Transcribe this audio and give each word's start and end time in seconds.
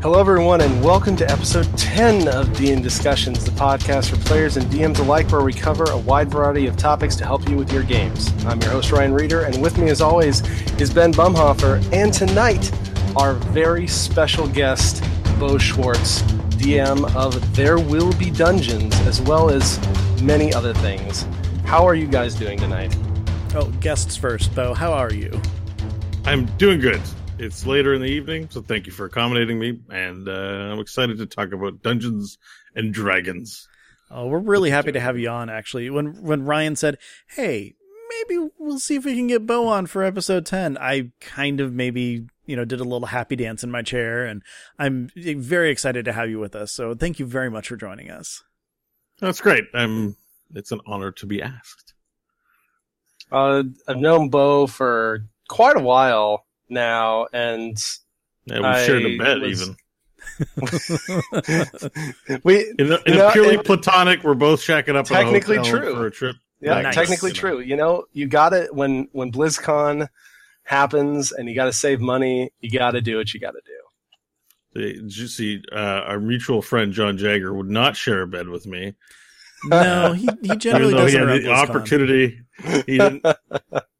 Hello, 0.00 0.20
everyone, 0.20 0.60
and 0.60 0.84
welcome 0.84 1.16
to 1.16 1.28
episode 1.28 1.66
10 1.76 2.28
of 2.28 2.46
DM 2.50 2.80
Discussions, 2.80 3.44
the 3.44 3.50
podcast 3.50 4.10
for 4.10 4.16
players 4.28 4.56
and 4.56 4.64
DMs 4.66 5.00
alike, 5.00 5.28
where 5.32 5.42
we 5.42 5.52
cover 5.52 5.90
a 5.90 5.98
wide 5.98 6.30
variety 6.30 6.68
of 6.68 6.76
topics 6.76 7.16
to 7.16 7.24
help 7.24 7.48
you 7.48 7.56
with 7.56 7.72
your 7.72 7.82
games. 7.82 8.32
I'm 8.44 8.60
your 8.60 8.70
host, 8.70 8.92
Ryan 8.92 9.12
Reeder, 9.12 9.40
and 9.42 9.60
with 9.60 9.76
me, 9.76 9.90
as 9.90 10.00
always, 10.00 10.48
is 10.80 10.94
Ben 10.94 11.12
Bumhofer. 11.12 11.82
And 11.92 12.14
tonight, 12.14 12.70
our 13.16 13.34
very 13.34 13.88
special 13.88 14.46
guest, 14.46 15.02
Bo 15.40 15.58
Schwartz, 15.58 16.22
DM 16.52 17.12
of 17.16 17.56
There 17.56 17.80
Will 17.80 18.12
Be 18.12 18.30
Dungeons, 18.30 18.94
as 19.00 19.20
well 19.20 19.50
as 19.50 19.80
many 20.22 20.54
other 20.54 20.74
things. 20.74 21.26
How 21.64 21.84
are 21.84 21.96
you 21.96 22.06
guys 22.06 22.36
doing 22.36 22.60
tonight? 22.60 22.96
Oh, 23.56 23.66
guests 23.80 24.14
first, 24.14 24.54
Bo. 24.54 24.74
How 24.74 24.92
are 24.92 25.12
you? 25.12 25.42
I'm 26.24 26.46
doing 26.56 26.78
good. 26.78 27.00
It's 27.40 27.64
later 27.64 27.94
in 27.94 28.00
the 28.00 28.08
evening, 28.08 28.48
so 28.50 28.60
thank 28.60 28.86
you 28.86 28.92
for 28.92 29.06
accommodating 29.06 29.60
me, 29.60 29.78
and 29.90 30.28
uh, 30.28 30.32
I'm 30.72 30.80
excited 30.80 31.18
to 31.18 31.26
talk 31.26 31.52
about 31.52 31.84
Dungeons 31.84 32.36
and 32.74 32.92
Dragons. 32.92 33.68
Oh, 34.10 34.26
we're 34.26 34.40
really 34.40 34.70
happy 34.70 34.90
to 34.90 34.98
have 34.98 35.16
you 35.16 35.28
on. 35.28 35.48
Actually, 35.48 35.88
when 35.88 36.20
when 36.20 36.44
Ryan 36.44 36.74
said, 36.74 36.98
"Hey, 37.28 37.76
maybe 38.10 38.50
we'll 38.58 38.80
see 38.80 38.96
if 38.96 39.04
we 39.04 39.14
can 39.14 39.28
get 39.28 39.46
Bo 39.46 39.68
on 39.68 39.86
for 39.86 40.02
episode 40.02 40.46
10," 40.46 40.78
I 40.78 41.12
kind 41.20 41.60
of 41.60 41.72
maybe 41.72 42.26
you 42.44 42.56
know 42.56 42.64
did 42.64 42.80
a 42.80 42.84
little 42.84 43.06
happy 43.06 43.36
dance 43.36 43.62
in 43.62 43.70
my 43.70 43.82
chair, 43.82 44.26
and 44.26 44.42
I'm 44.76 45.12
very 45.14 45.70
excited 45.70 46.04
to 46.06 46.12
have 46.12 46.28
you 46.28 46.40
with 46.40 46.56
us. 46.56 46.72
So 46.72 46.92
thank 46.96 47.20
you 47.20 47.26
very 47.26 47.50
much 47.50 47.68
for 47.68 47.76
joining 47.76 48.10
us. 48.10 48.42
That's 49.20 49.40
great. 49.40 49.62
I'm. 49.74 50.16
It's 50.56 50.72
an 50.72 50.80
honor 50.88 51.12
to 51.12 51.26
be 51.26 51.40
asked. 51.40 51.94
Uh, 53.30 53.62
I've 53.86 53.98
known 53.98 54.28
Bo 54.28 54.66
for 54.66 55.20
quite 55.48 55.76
a 55.76 55.82
while 55.82 56.46
now, 56.68 57.26
and 57.32 57.76
Yeah, 58.46 58.58
we 58.60 58.64
I 58.64 58.86
shared 58.86 59.02
a 59.04 59.18
bed 59.18 59.40
was- 59.42 59.62
even. 59.62 59.76
we 62.44 62.74
In, 62.78 62.92
a, 62.92 62.96
in 62.96 63.00
You 63.06 63.14
know, 63.14 63.28
a 63.28 63.32
purely 63.32 63.54
it- 63.54 63.64
platonic, 63.64 64.22
we're 64.24 64.34
both 64.34 64.60
shacking 64.60 64.94
up 64.96 65.06
Technically 65.06 65.56
in 65.56 65.62
a 65.62 65.64
hotel 65.64 65.80
true. 65.80 65.94
for 65.94 66.06
a 66.06 66.10
trip. 66.10 66.36
Yeah, 66.60 66.82
Nice. 66.82 66.94
technically 66.94 67.30
You 67.30 67.34
know. 67.34 67.40
true. 67.40 67.60
You 67.60 67.76
know, 67.76 68.04
you 68.12 68.26
got 68.26 68.52
it 68.52 68.74
when 68.74 69.08
when 69.12 69.30
BlizzCon 69.32 70.08
happens, 70.64 71.32
and 71.32 71.48
you 71.48 71.54
got 71.54 71.66
to 71.66 71.72
save 71.72 72.00
money. 72.00 72.50
You 72.60 72.76
got 72.78 72.90
to 72.92 73.00
do 73.00 73.16
what 73.16 73.32
you 73.32 73.40
got 73.40 73.52
to 73.52 73.60
do. 73.64 74.80
Did 74.80 75.16
you 75.16 75.26
see 75.28 75.62
uh, 75.72 75.76
our 75.76 76.20
mutual 76.20 76.60
friend 76.62 76.92
John 76.92 77.16
Jagger 77.16 77.54
would 77.54 77.70
not 77.70 77.96
share 77.96 78.22
a 78.22 78.26
bed 78.26 78.48
with 78.48 78.66
me, 78.66 78.94
No, 79.64 80.12
he 80.12 80.28
he 80.42 80.56
generally 80.56 80.92
even 80.94 81.04
though 81.04 81.06
he 81.06 81.16
had 81.16 81.28
the 81.28 81.48
BlizzCon. 81.48 81.68
opportunity. 81.68 82.40
He 82.86 82.98
didn't. 82.98 83.24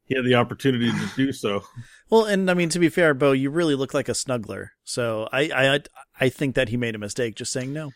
he 0.09 0.15
had 0.15 0.25
the 0.25 0.35
opportunity 0.35 0.91
to 0.91 1.09
do 1.15 1.31
so. 1.31 1.63
Well, 2.09 2.25
and 2.25 2.51
I 2.51 2.53
mean 2.55 2.69
to 2.69 2.79
be 2.79 2.89
fair, 2.89 3.13
Bo, 3.13 3.31
you 3.31 3.49
really 3.49 3.75
look 3.75 3.93
like 3.93 4.09
a 4.09 4.13
snuggler. 4.13 4.69
So 4.83 5.29
I 5.31 5.41
I 5.73 5.79
I 6.19 6.27
think 6.29 6.55
that 6.55 6.67
he 6.69 6.75
made 6.77 6.95
a 6.95 6.99
mistake 6.99 7.35
just 7.35 7.53
saying 7.53 7.71
no. 7.71 7.91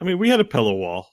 I 0.00 0.04
mean, 0.04 0.18
we 0.18 0.30
had 0.30 0.40
a 0.40 0.44
pillow 0.44 0.74
wall. 0.74 1.08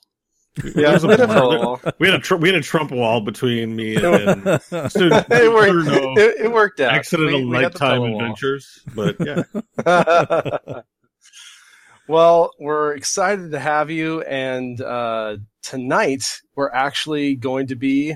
Yeah, 0.64 0.72
There 0.74 0.92
was 0.94 1.04
a- 1.04 1.08
bit 1.10 1.20
of 1.20 1.30
a- 1.32 1.94
we 2.00 2.08
had 2.08 2.16
a 2.16 2.20
tr- 2.24 2.36
we 2.38 2.48
had 2.48 2.58
a 2.58 2.62
Trump 2.62 2.92
wall 2.92 3.20
between 3.20 3.76
me 3.76 3.96
and, 3.98 4.06
and 4.48 4.62
so, 4.62 4.70
it, 4.72 5.52
worked, 5.54 5.88
no 5.88 6.14
it, 6.16 6.46
it 6.46 6.52
worked 6.52 6.80
out. 6.80 6.94
accidental 6.94 7.40
We- 7.40 7.46
we 7.46 7.60
got 7.62 7.74
the 7.74 7.80
nighttime 7.80 8.02
wall. 8.02 8.22
adventures. 8.22 8.80
But 8.96 9.16
yeah, 9.20 10.82
well, 12.08 12.52
we're 12.60 12.94
excited 12.96 13.52
to 13.52 13.60
have 13.60 13.90
you, 13.90 14.22
and 14.22 14.80
uh, 14.80 15.38
tonight 15.64 16.24
we're 16.56 16.72
actually 16.72 17.36
going 17.36 17.68
to 17.68 17.76
be, 17.76 18.16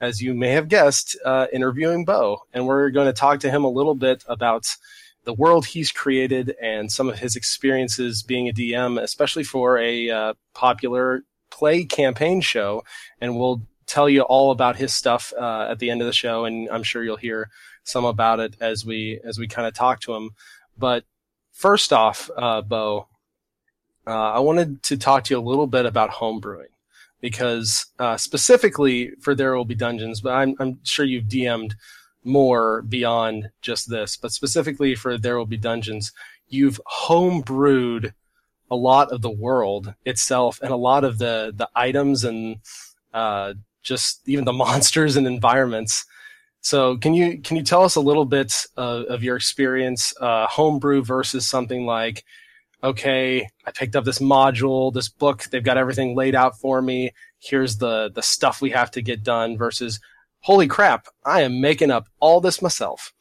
as 0.00 0.20
you 0.20 0.34
may 0.34 0.50
have 0.50 0.68
guessed, 0.68 1.16
uh, 1.24 1.46
interviewing 1.52 2.04
Bo, 2.04 2.42
and 2.52 2.66
we're 2.66 2.90
going 2.90 3.06
to 3.06 3.12
talk 3.12 3.40
to 3.40 3.50
him 3.50 3.64
a 3.64 3.68
little 3.70 3.94
bit 3.94 4.24
about 4.26 4.66
the 5.24 5.34
world 5.34 5.66
he's 5.66 5.90
created 5.90 6.54
and 6.62 6.90
some 6.92 7.08
of 7.08 7.18
his 7.18 7.34
experiences 7.34 8.22
being 8.22 8.48
a 8.48 8.52
DM, 8.52 9.00
especially 9.00 9.42
for 9.42 9.78
a 9.78 10.10
uh, 10.10 10.34
popular 10.54 11.22
play 11.50 11.84
campaign 11.84 12.40
show, 12.40 12.84
and 13.20 13.36
we'll 13.38 13.62
tell 13.86 14.08
you 14.08 14.22
all 14.22 14.50
about 14.50 14.76
his 14.76 14.94
stuff 14.94 15.32
uh, 15.38 15.66
at 15.70 15.78
the 15.78 15.90
end 15.90 16.00
of 16.00 16.06
the 16.06 16.12
show, 16.12 16.44
and 16.44 16.68
I'm 16.70 16.82
sure 16.82 17.02
you'll 17.02 17.16
hear 17.16 17.50
some 17.84 18.04
about 18.04 18.40
it 18.40 18.54
as 18.60 18.84
we 18.84 19.20
as 19.24 19.38
we 19.38 19.46
kind 19.46 19.66
of 19.66 19.74
talk 19.74 20.00
to 20.02 20.14
him. 20.14 20.30
But 20.76 21.04
first 21.52 21.92
off, 21.92 22.30
uh, 22.36 22.62
Bo, 22.62 23.08
uh, 24.06 24.10
I 24.10 24.38
wanted 24.40 24.82
to 24.84 24.96
talk 24.96 25.24
to 25.24 25.34
you 25.34 25.40
a 25.40 25.48
little 25.48 25.66
bit 25.66 25.86
about 25.86 26.10
homebrewing 26.10 26.66
because 27.20 27.86
uh, 27.98 28.16
specifically 28.16 29.12
for 29.20 29.34
There 29.34 29.56
Will 29.56 29.64
Be 29.64 29.74
Dungeons, 29.74 30.20
but 30.20 30.32
I'm, 30.32 30.54
I'm 30.58 30.78
sure 30.82 31.04
you've 31.04 31.24
DM'd 31.24 31.74
more 32.24 32.82
beyond 32.82 33.50
just 33.62 33.88
this, 33.88 34.16
but 34.16 34.32
specifically 34.32 34.94
for 34.94 35.16
There 35.16 35.36
Will 35.36 35.46
Be 35.46 35.56
Dungeons, 35.56 36.12
you've 36.48 36.80
homebrewed 37.06 38.12
a 38.70 38.76
lot 38.76 39.12
of 39.12 39.22
the 39.22 39.30
world 39.30 39.94
itself 40.04 40.58
and 40.62 40.72
a 40.72 40.76
lot 40.76 41.04
of 41.04 41.18
the, 41.18 41.52
the 41.54 41.68
items 41.74 42.24
and 42.24 42.56
uh, 43.14 43.54
just 43.82 44.28
even 44.28 44.44
the 44.44 44.52
monsters 44.64 45.16
and 45.16 45.26
environments. 45.26 46.04
So 46.60 46.96
can 46.96 47.14
you 47.14 47.40
can 47.40 47.56
you 47.56 47.62
tell 47.62 47.84
us 47.84 47.94
a 47.94 48.00
little 48.00 48.24
bit 48.24 48.52
of 48.76 49.22
your 49.22 49.36
experience 49.36 50.12
uh, 50.20 50.48
homebrew 50.48 51.04
versus 51.04 51.46
something 51.46 51.86
like 51.86 52.24
okay, 52.82 53.48
I 53.64 53.70
picked 53.70 53.96
up 53.96 54.04
this 54.04 54.18
module, 54.18 54.92
this 54.92 55.08
book, 55.08 55.44
they've 55.44 55.64
got 55.64 55.78
everything 55.78 56.14
laid 56.14 56.34
out 56.34 56.58
for 56.58 56.80
me. 56.82 57.12
Here's 57.38 57.76
the 57.78 58.10
the 58.14 58.22
stuff 58.22 58.60
we 58.60 58.70
have 58.70 58.90
to 58.92 59.02
get 59.02 59.22
done 59.22 59.56
versus 59.56 60.00
holy 60.40 60.68
crap, 60.68 61.08
I 61.24 61.42
am 61.42 61.60
making 61.60 61.90
up 61.90 62.06
all 62.20 62.40
this 62.40 62.62
myself. 62.62 63.12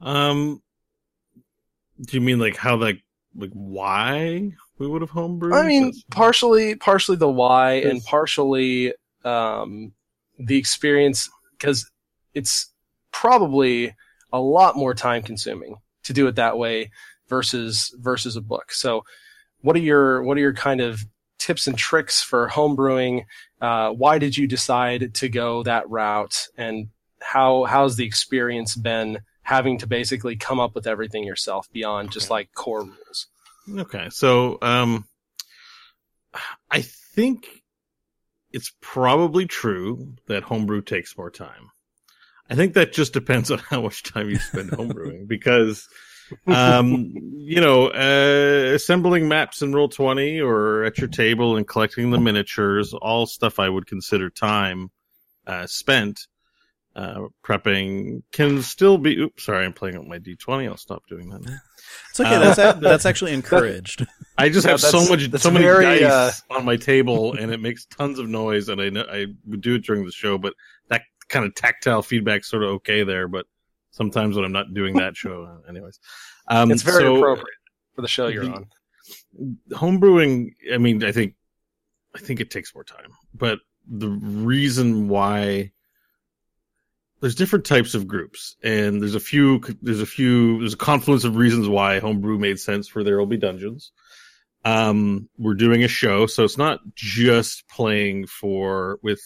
um, 0.00 0.62
do 2.00 2.16
you 2.16 2.20
mean 2.20 2.38
like 2.38 2.56
how 2.56 2.76
like 2.76 3.02
like 3.36 3.50
why 3.52 4.52
we 4.78 4.86
would 4.86 5.02
have 5.02 5.10
homebrewed? 5.10 5.54
I 5.54 5.66
mean, 5.66 5.92
partially 6.10 6.76
partially 6.76 7.16
the 7.16 7.28
why 7.28 7.74
and 7.74 8.02
partially 8.04 8.94
um, 9.24 9.92
the 10.38 10.56
experience 10.56 11.28
because 11.52 11.90
it's 12.34 12.72
probably 13.12 13.94
a 14.32 14.40
lot 14.40 14.76
more 14.76 14.94
time 14.94 15.22
consuming 15.22 15.76
to 16.04 16.12
do 16.12 16.26
it 16.28 16.36
that 16.36 16.56
way 16.56 16.90
versus 17.28 17.94
versus 17.98 18.36
a 18.36 18.40
book. 18.40 18.72
So, 18.72 19.04
what 19.60 19.76
are 19.76 19.80
your 19.80 20.22
what 20.22 20.36
are 20.36 20.40
your 20.40 20.54
kind 20.54 20.80
of 20.80 21.00
tips 21.38 21.66
and 21.66 21.76
tricks 21.76 22.22
for 22.22 22.48
homebrewing? 22.48 23.24
Uh, 23.60 23.90
why 23.90 24.18
did 24.18 24.36
you 24.36 24.46
decide 24.46 25.14
to 25.14 25.28
go 25.28 25.62
that 25.62 25.88
route, 25.88 26.48
and 26.56 26.88
how 27.20 27.64
how's 27.64 27.96
the 27.96 28.06
experience 28.06 28.76
been 28.76 29.20
having 29.42 29.78
to 29.78 29.86
basically 29.86 30.36
come 30.36 30.60
up 30.60 30.74
with 30.74 30.86
everything 30.86 31.24
yourself 31.24 31.70
beyond 31.72 32.12
just 32.12 32.30
like 32.30 32.52
core 32.54 32.84
rules? 32.84 33.26
Okay, 33.78 34.08
so 34.10 34.58
um, 34.62 35.06
I 36.70 36.82
think 36.82 37.48
it's 38.52 38.72
probably 38.80 39.46
true 39.46 40.14
that 40.26 40.42
homebrew 40.42 40.82
takes 40.82 41.16
more 41.16 41.30
time. 41.30 41.70
I 42.50 42.54
think 42.54 42.74
that 42.74 42.92
just 42.92 43.12
depends 43.12 43.50
on 43.50 43.58
how 43.58 43.82
much 43.82 44.02
time 44.02 44.30
you 44.30 44.38
spend 44.38 44.70
homebrewing 44.72 45.28
because, 45.28 45.86
um, 46.46 47.12
you 47.14 47.60
know, 47.60 47.88
uh, 47.88 48.74
assembling 48.74 49.28
maps 49.28 49.62
in 49.62 49.72
Roll 49.72 49.88
Twenty 49.88 50.40
or 50.40 50.84
at 50.84 50.98
your 50.98 51.08
table 51.08 51.56
and 51.56 51.66
collecting 51.66 52.10
the 52.10 52.18
miniatures, 52.18 52.94
all 52.94 53.26
stuff 53.26 53.58
I 53.58 53.68
would 53.68 53.86
consider 53.86 54.30
time 54.30 54.90
uh, 55.46 55.66
spent. 55.66 56.26
Uh, 56.96 57.28
prepping 57.44 58.22
can 58.32 58.60
still 58.62 58.98
be. 58.98 59.16
Oops, 59.18 59.44
sorry, 59.44 59.64
I'm 59.64 59.72
playing 59.72 59.98
with 59.98 60.08
my 60.08 60.18
D20. 60.18 60.68
I'll 60.68 60.76
stop 60.76 61.04
doing 61.08 61.28
that. 61.30 61.44
now. 61.44 61.58
It's 62.10 62.18
okay. 62.18 62.34
Uh, 62.34 62.54
that's 62.54 62.80
that's 62.80 63.06
actually 63.06 63.34
encouraged. 63.34 64.04
I 64.36 64.48
just 64.48 64.66
have 64.66 64.80
so 64.80 65.08
much, 65.08 65.30
so 65.40 65.50
many 65.50 65.64
very, 65.64 66.00
dice 66.00 66.42
on 66.50 66.64
my 66.64 66.76
table, 66.76 67.34
and 67.34 67.52
it 67.52 67.60
makes 67.60 67.86
tons 67.86 68.18
of 68.18 68.28
noise. 68.28 68.68
And 68.68 68.80
I 68.80 68.88
know 68.88 69.04
I 69.08 69.26
would 69.46 69.60
do 69.60 69.76
it 69.76 69.84
during 69.84 70.04
the 70.04 70.12
show, 70.12 70.38
but 70.38 70.54
that 70.88 71.02
kind 71.28 71.44
of 71.44 71.54
tactile 71.54 72.02
feedback's 72.02 72.50
sort 72.50 72.64
of 72.64 72.70
okay 72.70 73.04
there. 73.04 73.28
But 73.28 73.46
sometimes 73.98 74.34
when 74.36 74.44
I'm 74.46 74.52
not 74.52 74.72
doing 74.72 74.94
that 74.96 75.14
show, 75.16 75.44
uh, 75.66 75.68
anyways, 75.68 76.00
um, 76.48 76.70
It's 76.70 76.82
very 76.82 77.02
so 77.02 77.16
appropriate 77.16 77.58
for 77.94 78.00
the 78.02 78.08
show 78.08 78.28
you're 78.28 78.44
the- 78.46 78.52
on. 78.52 78.66
homebrewing. 79.72 80.52
I 80.72 80.78
mean, 80.78 81.04
I 81.04 81.12
think, 81.12 81.34
I 82.14 82.20
think 82.20 82.40
it 82.40 82.50
takes 82.50 82.74
more 82.74 82.84
time, 82.84 83.10
but 83.34 83.58
the 83.86 84.08
reason 84.08 85.08
why 85.08 85.72
there's 87.20 87.34
different 87.34 87.64
types 87.66 87.94
of 87.94 88.06
groups, 88.06 88.56
and 88.62 89.00
there's 89.02 89.14
a 89.16 89.20
few, 89.20 89.60
there's 89.82 90.00
a 90.00 90.06
few, 90.06 90.60
there's 90.60 90.74
a 90.74 90.76
confluence 90.78 91.24
of 91.24 91.36
reasons 91.36 91.68
why 91.68 91.98
homebrew 91.98 92.38
made 92.38 92.60
sense 92.60 92.86
for 92.88 93.02
There 93.02 93.18
Will 93.18 93.26
Be 93.26 93.36
Dungeons. 93.36 93.90
Um, 94.64 95.28
we're 95.38 95.54
doing 95.54 95.82
a 95.84 95.88
show, 95.88 96.26
so 96.26 96.44
it's 96.44 96.58
not 96.58 96.80
just 96.94 97.66
playing 97.68 98.26
for 98.26 98.98
with, 99.02 99.20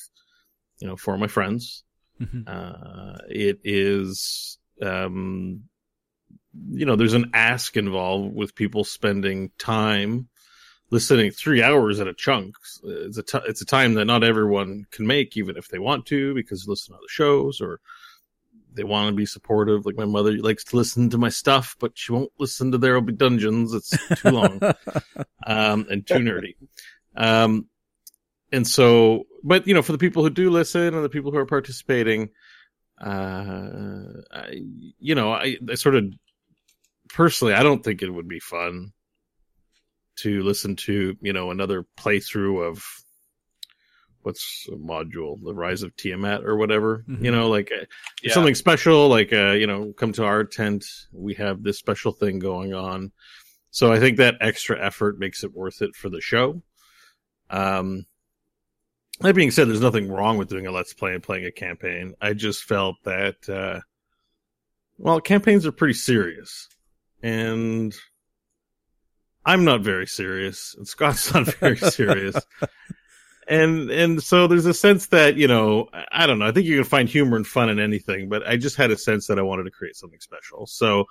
you 0.80 0.86
know, 0.88 0.96
for 0.96 1.18
my 1.18 1.26
friends. 1.26 1.84
Mhm. 2.20 2.44
Uh, 2.46 3.18
it 3.28 3.58
is, 3.64 4.58
um, 4.80 5.64
you 6.70 6.86
know, 6.86 6.96
there's 6.96 7.14
an 7.14 7.30
ask 7.34 7.76
involved 7.76 8.34
with 8.34 8.54
people 8.54 8.84
spending 8.84 9.50
time 9.58 10.28
listening 10.90 11.30
three 11.30 11.62
hours 11.62 11.98
at 12.00 12.06
a 12.06 12.14
chunk. 12.14 12.54
It's 12.84 13.16
a 13.16 13.22
t- 13.22 13.48
it's 13.48 13.62
a 13.62 13.66
time 13.66 13.94
that 13.94 14.04
not 14.04 14.22
everyone 14.22 14.84
can 14.90 15.06
make, 15.06 15.36
even 15.36 15.56
if 15.56 15.68
they 15.68 15.78
want 15.78 16.06
to, 16.06 16.34
because 16.34 16.68
listen 16.68 16.92
to 16.92 16.98
other 16.98 17.08
shows 17.08 17.60
or 17.60 17.80
they 18.74 18.84
want 18.84 19.08
to 19.08 19.14
be 19.14 19.26
supportive. 19.26 19.86
Like 19.86 19.96
my 19.96 20.04
mother 20.04 20.32
likes 20.32 20.64
to 20.64 20.76
listen 20.76 21.10
to 21.10 21.18
my 21.18 21.30
stuff, 21.30 21.76
but 21.80 21.92
she 21.94 22.12
won't 22.12 22.30
listen 22.38 22.70
to 22.72 22.78
There 22.78 22.94
Will 22.94 23.00
Be 23.00 23.12
Dungeons. 23.14 23.72
It's 23.72 24.20
too 24.20 24.30
long 24.30 24.60
um, 25.46 25.86
and 25.90 26.06
too 26.06 26.14
nerdy. 26.14 26.56
Um, 27.16 27.66
and 28.52 28.66
so, 28.66 29.24
but 29.42 29.66
you 29.66 29.72
know, 29.72 29.82
for 29.82 29.92
the 29.92 29.98
people 29.98 30.22
who 30.22 30.30
do 30.30 30.50
listen 30.50 30.94
and 30.94 31.04
the 31.04 31.08
people 31.08 31.30
who 31.30 31.38
are 31.38 31.46
participating, 31.46 32.28
uh, 33.02 34.22
I, 34.32 34.62
you 34.98 35.14
know, 35.14 35.32
I, 35.32 35.56
I 35.68 35.74
sort 35.74 35.96
of 35.96 36.04
personally, 37.08 37.54
I 37.54 37.62
don't 37.62 37.82
think 37.82 38.02
it 38.02 38.10
would 38.10 38.28
be 38.28 38.40
fun 38.40 38.92
to 40.16 40.42
listen 40.42 40.76
to, 40.76 41.16
you 41.20 41.32
know, 41.32 41.50
another 41.50 41.84
playthrough 41.98 42.68
of 42.68 42.84
what's 44.22 44.66
a 44.68 44.76
module, 44.76 45.42
the 45.42 45.54
Rise 45.54 45.82
of 45.82 45.96
Tiamat 45.96 46.44
or 46.44 46.56
whatever. 46.56 47.04
Mm-hmm. 47.08 47.24
You 47.24 47.30
know, 47.32 47.48
like 47.48 47.72
uh, 47.72 47.84
yeah. 48.22 48.32
something 48.32 48.54
special, 48.54 49.08
like 49.08 49.32
uh, 49.32 49.52
you 49.52 49.66
know, 49.66 49.92
come 49.92 50.12
to 50.12 50.24
our 50.24 50.44
tent. 50.44 50.84
We 51.12 51.34
have 51.34 51.62
this 51.62 51.78
special 51.78 52.12
thing 52.12 52.38
going 52.38 52.72
on. 52.72 53.12
So 53.70 53.92
I 53.92 53.98
think 53.98 54.18
that 54.18 54.36
extra 54.40 54.78
effort 54.84 55.18
makes 55.18 55.44
it 55.44 55.52
worth 55.52 55.82
it 55.82 55.96
for 55.96 56.08
the 56.08 56.20
show. 56.20 56.62
Um, 57.50 58.06
that 59.20 59.34
being 59.34 59.50
said, 59.50 59.68
there's 59.68 59.80
nothing 59.80 60.10
wrong 60.10 60.38
with 60.38 60.48
doing 60.48 60.66
a 60.66 60.72
let's 60.72 60.94
play 60.94 61.14
and 61.14 61.22
playing 61.22 61.46
a 61.46 61.52
campaign. 61.52 62.14
I 62.20 62.32
just 62.32 62.64
felt 62.64 62.96
that, 63.04 63.48
uh, 63.48 63.80
well, 64.98 65.20
campaigns 65.20 65.66
are 65.66 65.72
pretty 65.72 65.94
serious, 65.94 66.68
and 67.22 67.94
I'm 69.44 69.64
not 69.64 69.82
very 69.82 70.06
serious, 70.06 70.74
and 70.76 70.86
Scott's 70.86 71.32
not 71.32 71.46
very 71.54 71.76
serious 71.76 72.36
and 73.48 73.90
and 73.90 74.22
so 74.22 74.46
there's 74.46 74.66
a 74.66 74.74
sense 74.74 75.08
that 75.08 75.36
you 75.36 75.48
know 75.48 75.88
I 76.10 76.26
don't 76.26 76.38
know. 76.38 76.46
I 76.46 76.52
think 76.52 76.66
you 76.66 76.76
can 76.76 76.84
find 76.84 77.08
humor 77.08 77.36
and 77.36 77.46
fun 77.46 77.68
in 77.68 77.78
anything, 77.78 78.28
but 78.28 78.46
I 78.46 78.56
just 78.56 78.76
had 78.76 78.90
a 78.90 78.96
sense 78.96 79.26
that 79.26 79.38
I 79.38 79.42
wanted 79.42 79.64
to 79.64 79.70
create 79.70 79.96
something 79.96 80.20
special. 80.20 80.66
So 80.66 81.06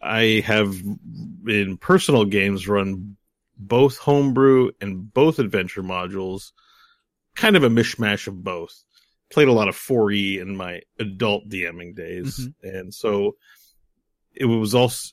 I 0.00 0.42
have 0.46 0.74
in 1.46 1.76
personal 1.78 2.24
games 2.24 2.68
run 2.68 3.16
both 3.58 3.98
homebrew 3.98 4.70
and 4.80 5.12
both 5.12 5.38
adventure 5.38 5.82
modules, 5.82 6.52
kind 7.40 7.56
of 7.56 7.64
a 7.64 7.70
mishmash 7.70 8.26
of 8.26 8.44
both. 8.44 8.84
Played 9.30 9.48
a 9.48 9.52
lot 9.52 9.68
of 9.68 9.76
4E 9.76 10.40
in 10.40 10.56
my 10.56 10.82
adult 10.98 11.48
DMing 11.48 11.96
days, 11.96 12.38
mm-hmm. 12.38 12.76
and 12.76 12.94
so 12.94 13.36
it 14.34 14.44
was 14.44 14.74
also 14.74 15.12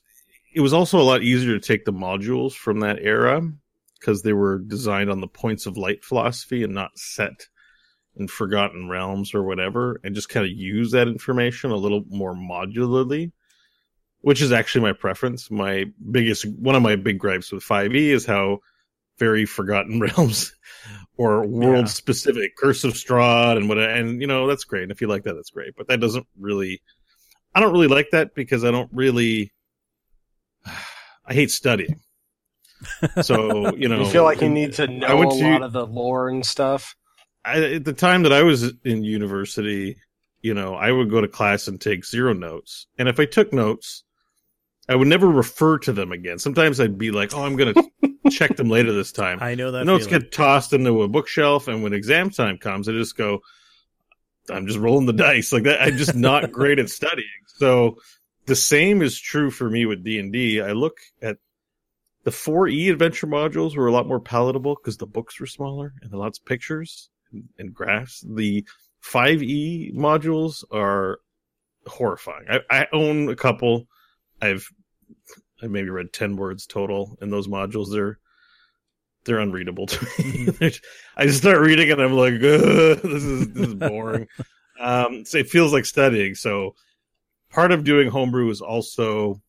it 0.54 0.60
was 0.60 0.72
also 0.72 0.98
a 0.98 1.02
lot 1.02 1.22
easier 1.22 1.58
to 1.58 1.66
take 1.66 1.84
the 1.84 1.92
modules 1.92 2.52
from 2.52 2.80
that 2.80 2.98
era 3.00 3.40
because 3.98 4.22
they 4.22 4.32
were 4.32 4.58
designed 4.58 5.10
on 5.10 5.20
the 5.20 5.28
points 5.28 5.66
of 5.66 5.76
light 5.76 6.04
philosophy 6.04 6.62
and 6.64 6.74
not 6.74 6.98
set 6.98 7.48
in 8.16 8.26
forgotten 8.26 8.88
realms 8.88 9.34
or 9.34 9.44
whatever, 9.44 10.00
and 10.02 10.14
just 10.14 10.28
kind 10.28 10.44
of 10.44 10.52
use 10.52 10.90
that 10.90 11.08
information 11.08 11.70
a 11.70 11.76
little 11.76 12.04
more 12.08 12.34
modularly, 12.34 13.30
which 14.20 14.42
is 14.42 14.50
actually 14.50 14.82
my 14.82 14.92
preference. 14.92 15.50
My 15.50 15.84
biggest, 16.10 16.44
one 16.44 16.74
of 16.74 16.82
my 16.82 16.96
big 16.96 17.18
gripes 17.18 17.52
with 17.52 17.62
5e 17.62 17.94
is 17.94 18.26
how 18.26 18.58
very 19.18 19.46
forgotten 19.46 20.00
realms 20.16 20.54
or 21.16 21.46
world 21.46 21.88
specific 21.88 22.42
yeah. 22.42 22.62
curse 22.62 22.84
of 22.84 22.92
Strahd 22.92 23.56
and 23.56 23.68
what, 23.68 23.78
and 23.78 24.20
you 24.20 24.26
know, 24.26 24.46
that's 24.46 24.64
great. 24.64 24.84
And 24.84 24.92
if 24.92 25.00
you 25.00 25.06
like 25.06 25.24
that, 25.24 25.34
that's 25.34 25.50
great. 25.50 25.74
But 25.76 25.88
that 25.88 26.00
doesn't 26.00 26.26
really, 26.38 26.82
I 27.54 27.60
don't 27.60 27.72
really 27.72 27.88
like 27.88 28.10
that 28.12 28.34
because 28.34 28.64
I 28.64 28.70
don't 28.70 28.90
really, 28.92 29.52
I 31.26 31.34
hate 31.34 31.50
studying. 31.50 32.00
So 33.22 33.74
you 33.76 33.88
know, 33.88 34.00
you 34.00 34.10
feel 34.10 34.24
like 34.24 34.40
you 34.40 34.48
need 34.48 34.74
to 34.74 34.86
know 34.86 35.22
a 35.22 35.24
lot 35.24 35.62
of 35.62 35.72
the 35.72 35.86
lore 35.86 36.28
and 36.28 36.44
stuff. 36.44 36.94
I, 37.44 37.74
at 37.74 37.84
the 37.84 37.92
time 37.92 38.22
that 38.22 38.32
I 38.32 38.42
was 38.42 38.72
in 38.84 39.04
university, 39.04 39.96
you 40.42 40.54
know, 40.54 40.74
I 40.74 40.92
would 40.92 41.10
go 41.10 41.20
to 41.20 41.28
class 41.28 41.68
and 41.68 41.80
take 41.80 42.04
zero 42.04 42.32
notes, 42.32 42.86
and 42.98 43.08
if 43.08 43.18
I 43.18 43.26
took 43.26 43.52
notes, 43.52 44.04
I 44.88 44.96
would 44.96 45.08
never 45.08 45.28
refer 45.28 45.78
to 45.80 45.92
them 45.92 46.12
again. 46.12 46.38
Sometimes 46.38 46.80
I'd 46.80 46.98
be 46.98 47.10
like, 47.10 47.34
"Oh, 47.34 47.44
I'm 47.44 47.56
going 47.56 47.74
to 48.02 48.30
check 48.30 48.56
them 48.56 48.68
later 48.68 48.92
this 48.92 49.12
time." 49.12 49.38
I 49.40 49.54
know 49.54 49.70
that 49.72 49.84
notes 49.84 50.06
feeling. 50.06 50.22
get 50.22 50.32
tossed 50.32 50.72
into 50.72 51.02
a 51.02 51.08
bookshelf, 51.08 51.68
and 51.68 51.82
when 51.82 51.92
exam 51.92 52.30
time 52.30 52.58
comes, 52.58 52.88
I 52.88 52.92
just 52.92 53.16
go, 53.16 53.40
"I'm 54.50 54.66
just 54.66 54.78
rolling 54.78 55.06
the 55.06 55.12
dice." 55.24 55.52
Like 55.52 55.64
that, 55.64 55.82
I'm 55.82 55.96
just 55.96 56.14
not 56.14 56.50
great 56.52 56.78
at 56.78 56.88
studying. 56.88 57.28
So 57.46 57.98
the 58.46 58.56
same 58.56 59.02
is 59.02 59.20
true 59.20 59.50
for 59.50 59.68
me 59.68 59.84
with 59.84 60.02
D 60.02 60.18
and 60.18 60.32
D. 60.32 60.60
I 60.60 60.72
look 60.72 60.98
at 61.20 61.36
the 62.24 62.30
4E 62.30 62.90
adventure 62.90 63.26
modules 63.26 63.76
were 63.76 63.86
a 63.86 63.92
lot 63.92 64.06
more 64.06 64.20
palatable 64.20 64.74
because 64.74 64.96
the 64.96 65.06
books 65.06 65.38
were 65.38 65.46
smaller 65.46 65.94
and 66.02 66.12
lots 66.12 66.38
of 66.38 66.44
pictures 66.44 67.10
and, 67.32 67.44
and 67.58 67.74
graphs. 67.74 68.24
The 68.28 68.66
5E 69.02 69.94
modules 69.94 70.64
are 70.72 71.20
horrifying. 71.86 72.46
I, 72.48 72.60
I 72.70 72.86
own 72.92 73.28
a 73.28 73.36
couple. 73.36 73.86
I've 74.42 74.70
I 75.62 75.66
maybe 75.66 75.90
read 75.90 76.12
10 76.12 76.36
words 76.36 76.66
total 76.66 77.18
in 77.20 77.30
those 77.30 77.48
modules. 77.48 77.90
They're 77.90 78.18
they're 79.24 79.40
unreadable 79.40 79.86
to 79.86 80.04
me. 80.04 80.46
Mm-hmm. 80.46 80.78
I 81.20 81.26
just 81.26 81.38
start 81.38 81.58
reading 81.58 81.90
and 81.90 82.00
I'm 82.00 82.14
like, 82.14 82.40
this 82.40 83.04
is 83.04 83.52
this 83.52 83.68
is 83.68 83.74
boring. 83.74 84.26
um, 84.80 85.24
so 85.24 85.38
it 85.38 85.50
feels 85.50 85.72
like 85.72 85.84
studying. 85.84 86.34
So 86.34 86.74
part 87.50 87.72
of 87.72 87.84
doing 87.84 88.08
homebrew 88.08 88.50
is 88.50 88.60
also 88.60 89.40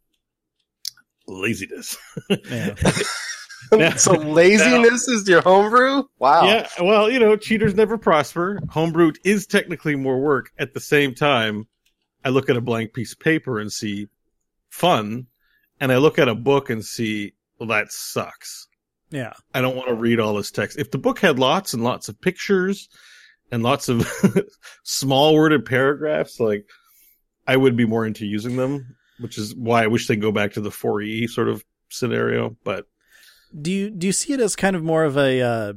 laziness. 1.28 1.98
Yeah. 2.30 2.76
now, 3.72 3.96
so 3.96 4.14
laziness 4.14 5.08
now, 5.08 5.14
is 5.14 5.28
your 5.28 5.42
homebrew? 5.42 6.04
Wow. 6.18 6.46
Yeah. 6.46 6.68
Well, 6.82 7.10
you 7.10 7.20
know, 7.20 7.36
cheaters 7.36 7.76
never 7.76 7.98
prosper. 7.98 8.60
Homebrew 8.70 9.14
is 9.24 9.46
technically 9.46 9.96
more 9.96 10.20
work. 10.20 10.52
At 10.58 10.74
the 10.74 10.80
same 10.80 11.14
time, 11.14 11.68
I 12.26 12.30
look 12.30 12.50
at 12.50 12.58
a 12.58 12.62
blank 12.62 12.94
piece 12.94 13.14
of 13.14 13.20
paper 13.20 13.60
and 13.60 13.72
see 13.72 14.08
fun, 14.70 15.28
and 15.80 15.92
I 15.92 15.98
look 15.98 16.20
at 16.20 16.28
a 16.28 16.36
book 16.36 16.70
and 16.70 16.84
see, 16.84 17.34
well, 17.60 17.70
that 17.70 17.92
sucks. 17.92 18.68
Yeah. 19.10 19.34
I 19.54 19.62
don't 19.62 19.76
want 19.76 19.90
to 19.90 19.96
read 19.96 20.20
all 20.20 20.36
this 20.36 20.52
text. 20.52 20.78
If 20.78 20.92
the 20.92 20.98
book 20.98 21.20
had 21.20 21.40
lots 21.40 21.74
and 21.74 21.84
lots 21.84 22.10
of 22.10 22.22
pictures 22.22 22.90
and 23.52 23.64
lots 23.64 23.90
of 23.90 24.08
small 24.84 25.34
worded 25.34 25.66
paragraphs, 25.66 26.40
like 26.40 26.66
I 27.48 27.58
would 27.58 27.76
be 27.76 27.86
more 27.86 28.06
into 28.06 28.26
using 28.26 28.56
them 28.56 28.96
which 29.20 29.38
is 29.38 29.56
why 29.56 29.84
I 29.84 29.88
wish 29.88 30.08
they'd 30.08 30.22
go 30.22 30.32
back 30.32 30.54
to 30.54 30.62
the 30.62 30.70
4E 30.70 31.30
sort 31.30 31.50
of 31.50 31.64
scenario. 31.90 32.56
But 32.64 32.86
do 33.60 33.72
you 33.72 33.90
do 33.90 34.08
you 34.08 34.14
see 34.14 34.34
it 34.34 34.40
as 34.40 34.56
kind 34.56 34.76
of 34.76 34.84
more 34.84 35.04
of 35.04 35.18
a 35.18 35.42
uh, 35.42 35.74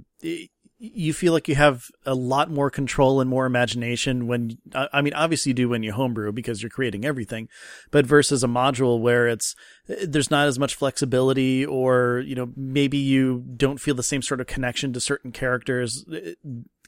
you 0.85 1.13
feel 1.13 1.33
like 1.33 1.47
you 1.47 1.55
have 1.55 1.93
a 2.05 2.15
lot 2.15 2.51
more 2.51 2.69
control 2.69 3.21
and 3.21 3.31
more 3.31 3.47
imagination 3.47 4.27
when 4.27 4.59
I 4.75 5.01
mean 5.01 5.15
obviously 5.15 5.51
you 5.51 5.55
do 5.55 5.69
when 5.69 5.85
you 5.85 5.93
homebrew 5.93 6.33
because 6.33 6.61
you're 6.61 6.71
creating 6.71 7.05
everything, 7.05 7.49
but 7.93 8.05
versus 8.05 8.43
a 8.43 8.49
module 8.49 9.01
where 9.01 9.29
it's 9.29 9.55
there's 9.87 10.31
not 10.31 10.49
as 10.49 10.59
much 10.59 10.75
flexibility 10.75 11.65
or 11.65 12.25
you 12.27 12.35
know 12.35 12.51
maybe 12.57 12.99
you 12.99 13.45
don't 13.57 13.81
feel 13.81 13.95
the 13.95 14.03
same 14.03 14.23
sort 14.23 14.41
of 14.41 14.49
connection 14.49 14.93
to 14.93 15.01
certain 15.01 15.31
characters 15.31 16.05
uh, 16.13 16.33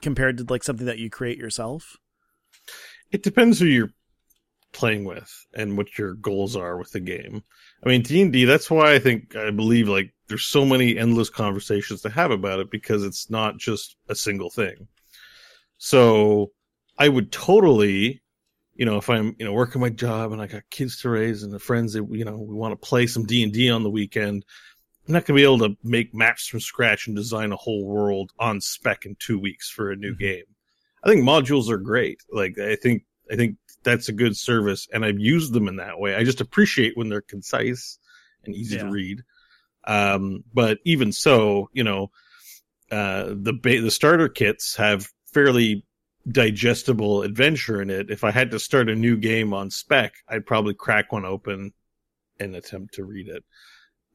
compared 0.02 0.38
to 0.38 0.46
like 0.48 0.64
something 0.64 0.86
that 0.86 0.98
you 0.98 1.08
create 1.08 1.38
yourself. 1.38 1.96
It 3.12 3.22
depends 3.22 3.60
who 3.60 3.66
you're 3.66 3.92
playing 4.72 5.04
with 5.04 5.46
and 5.54 5.78
what 5.78 5.96
your 5.96 6.14
goals 6.14 6.56
are 6.56 6.76
with 6.76 6.90
the 6.90 7.00
game. 7.00 7.44
I 7.84 7.88
mean, 7.88 8.02
D 8.02 8.22
and 8.22 8.32
D. 8.32 8.44
That's 8.44 8.70
why 8.70 8.94
I 8.94 8.98
think 8.98 9.36
I 9.36 9.50
believe 9.50 9.88
like 9.88 10.12
there's 10.28 10.44
so 10.44 10.64
many 10.64 10.96
endless 10.96 11.28
conversations 11.28 12.02
to 12.02 12.10
have 12.10 12.30
about 12.30 12.60
it 12.60 12.70
because 12.70 13.04
it's 13.04 13.28
not 13.28 13.58
just 13.58 13.96
a 14.08 14.14
single 14.14 14.50
thing. 14.50 14.88
So 15.78 16.52
I 16.98 17.08
would 17.08 17.30
totally, 17.30 18.22
you 18.74 18.86
know, 18.86 18.96
if 18.96 19.10
I'm 19.10 19.36
you 19.38 19.44
know 19.44 19.52
working 19.52 19.82
my 19.82 19.90
job 19.90 20.32
and 20.32 20.40
I 20.40 20.46
got 20.46 20.62
kids 20.70 21.00
to 21.02 21.10
raise 21.10 21.42
and 21.42 21.52
the 21.52 21.58
friends 21.58 21.92
that 21.92 22.06
you 22.10 22.24
know 22.24 22.38
we 22.38 22.54
want 22.54 22.72
to 22.72 22.88
play 22.88 23.06
some 23.06 23.26
D 23.26 23.42
and 23.42 23.52
D 23.52 23.70
on 23.70 23.82
the 23.82 23.90
weekend. 23.90 24.44
I'm 25.06 25.12
not 25.12 25.26
going 25.26 25.36
to 25.36 25.40
be 25.42 25.44
able 25.44 25.58
to 25.58 25.76
make 25.82 26.14
maps 26.14 26.46
from 26.46 26.60
scratch 26.60 27.06
and 27.06 27.14
design 27.14 27.52
a 27.52 27.56
whole 27.56 27.84
world 27.84 28.32
on 28.38 28.62
spec 28.62 29.04
in 29.04 29.14
two 29.18 29.38
weeks 29.38 29.68
for 29.68 29.90
a 29.90 29.96
new 29.96 30.12
mm-hmm. 30.12 30.20
game. 30.20 30.44
I 31.04 31.08
think 31.10 31.22
modules 31.22 31.68
are 31.68 31.76
great. 31.76 32.22
Like 32.32 32.58
I 32.58 32.76
think 32.76 33.04
I 33.30 33.36
think 33.36 33.56
that's 33.84 34.08
a 34.08 34.12
good 34.12 34.36
service, 34.36 34.88
and 34.92 35.04
I've 35.04 35.18
used 35.18 35.52
them 35.52 35.68
in 35.68 35.76
that 35.76 35.98
way. 35.98 36.14
I 36.14 36.24
just 36.24 36.40
appreciate 36.40 36.96
when 36.96 37.08
they're 37.08 37.20
concise 37.20 37.98
and 38.44 38.54
easy 38.54 38.76
yeah. 38.76 38.82
to 38.82 38.90
read. 38.90 39.22
Um, 39.86 40.44
but 40.52 40.78
even 40.84 41.12
so, 41.12 41.68
you 41.72 41.84
know, 41.84 42.10
uh, 42.90 43.26
the 43.28 43.52
ba- 43.52 43.80
the 43.80 43.90
starter 43.90 44.28
kits 44.28 44.76
have 44.76 45.08
fairly 45.32 45.86
digestible 46.26 47.22
adventure 47.22 47.82
in 47.82 47.90
it. 47.90 48.10
If 48.10 48.24
I 48.24 48.30
had 48.30 48.50
to 48.52 48.58
start 48.58 48.88
a 48.88 48.94
new 48.94 49.16
game 49.16 49.52
on 49.52 49.70
spec, 49.70 50.14
I'd 50.28 50.46
probably 50.46 50.74
crack 50.74 51.12
one 51.12 51.24
open 51.24 51.72
and 52.40 52.56
attempt 52.56 52.94
to 52.94 53.04
read 53.04 53.28
it. 53.28 53.44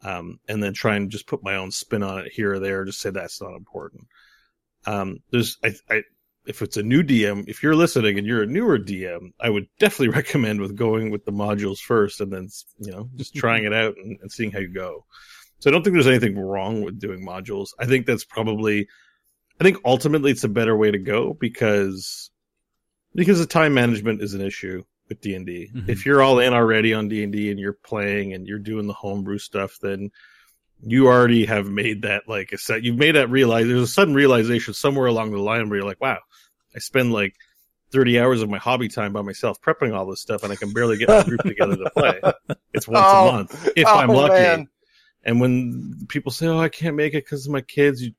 Um, 0.02 0.40
and 0.48 0.64
then 0.64 0.74
try 0.74 0.96
and 0.96 1.12
just 1.12 1.28
put 1.28 1.44
my 1.44 1.56
own 1.56 1.72
spin 1.72 2.04
on 2.04 2.20
it 2.20 2.32
here 2.32 2.54
or 2.54 2.60
there, 2.60 2.86
just 2.86 3.02
say 3.02 3.10
that's 3.10 3.42
not 3.42 3.56
important. 3.56 4.08
Um, 4.86 5.20
there's, 5.30 5.58
I, 5.64 5.74
I, 5.90 6.04
if 6.50 6.64
it's 6.64 6.78
a 6.78 6.84
new 6.84 7.04
DM, 7.04 7.48
if 7.48 7.62
you're 7.62 7.76
listening 7.76 8.18
and 8.18 8.26
you're 8.26 8.42
a 8.42 8.48
newer 8.48 8.80
DM, 8.80 9.34
I 9.40 9.52
would 9.52 9.68
definitely 9.78 10.10
recommend 10.18 10.60
with 10.60 10.76
going 10.76 11.12
with 11.12 11.24
the 11.24 11.32
modules 11.32 11.78
first 11.78 12.20
and 12.20 12.34
then, 12.34 12.50
you 12.80 12.92
know, 12.92 13.08
just 13.16 13.36
trying 13.36 13.66
it 13.66 13.74
out 13.74 13.96
and, 13.98 14.18
and 14.20 14.32
seeing 14.32 14.52
how 14.52 14.58
you 14.58 14.74
go. 14.74 15.06
So 15.60 15.70
I 15.70 15.72
don't 15.72 15.84
think 15.84 15.94
there's 15.94 16.08
anything 16.08 16.40
wrong 16.40 16.82
with 16.82 17.00
doing 17.00 17.24
modules. 17.24 17.68
I 17.80 17.86
think 17.86 18.08
that's 18.08 18.26
probably, 18.26 18.88
I 19.62 19.64
think 19.64 19.78
ultimately 19.86 20.32
it's 20.32 20.44
a 20.44 20.50
better 20.50 20.76
way 20.76 20.90
to 20.90 20.98
go 20.98 21.38
because, 21.40 22.32
because 23.14 23.38
the 23.38 23.46
time 23.46 23.76
management 23.76 24.24
is 24.24 24.34
an 24.34 24.42
issue 24.42 24.84
with 25.08 25.22
D 25.22 25.36
and 25.36 25.46
D. 25.46 25.70
Mhm. 25.72 25.88
If 25.88 26.04
you're 26.08 26.24
all 26.24 26.40
in 26.40 26.54
already 26.54 26.96
on 26.96 27.10
D 27.10 27.22
and 27.24 27.32
D 27.32 27.52
and 27.52 27.60
you're 27.60 27.74
playing 27.74 28.34
and 28.34 28.48
you're 28.48 28.58
doing 28.58 28.88
the 28.88 28.94
homebrew 28.94 29.38
stuff, 29.38 29.78
then 29.84 30.10
you 30.86 31.08
already 31.08 31.46
have 31.46 31.68
made 31.68 32.04
that 32.04 32.24
like 32.28 32.52
a 32.52 32.58
set. 32.58 32.84
You've 32.84 32.98
made 32.98 33.16
that 33.16 33.30
realize. 33.30 33.68
There's 33.68 33.82
a 33.82 33.88
sudden 33.88 34.14
realization 34.14 34.74
somewhere 34.74 35.08
along 35.08 35.32
the 35.32 35.40
line 35.40 35.70
where 35.70 35.80
you're 35.80 35.88
like, 35.88 36.02
wow, 36.02 36.20
I 36.76 36.80
spend 36.80 37.12
like 37.12 37.36
30 37.92 38.20
hours 38.20 38.42
of 38.42 38.50
my 38.50 38.58
hobby 38.58 38.88
time 38.88 39.14
by 39.14 39.22
myself 39.22 39.62
prepping 39.62 39.94
all 39.96 40.06
this 40.06 40.22
stuff, 40.22 40.44
and 40.44 40.52
I 40.54 40.56
can 40.56 40.72
barely 40.74 40.98
get 40.98 41.10
my 41.10 41.24
group 41.24 41.42
together 41.42 41.76
to 41.76 41.90
play. 41.92 42.22
It's 42.72 42.88
once 42.88 43.08
Oh, 43.12 43.28
a 43.28 43.32
month 43.32 43.72
if 43.76 43.88
oh, 43.88 43.96
I'm 43.96 44.10
lucky. 44.10 44.44
man. 44.44 44.68
And 45.24 45.42
when 45.42 46.06
people 46.08 46.32
say, 46.32 46.48
"Oh, 46.48 46.60
I 46.60 46.70
can't 46.70 46.96
make 46.96 47.14
it 47.14 47.26
because 47.26 47.48
of 47.48 47.52
my 47.52 47.62
kids," 47.62 48.02
you 48.02 48.14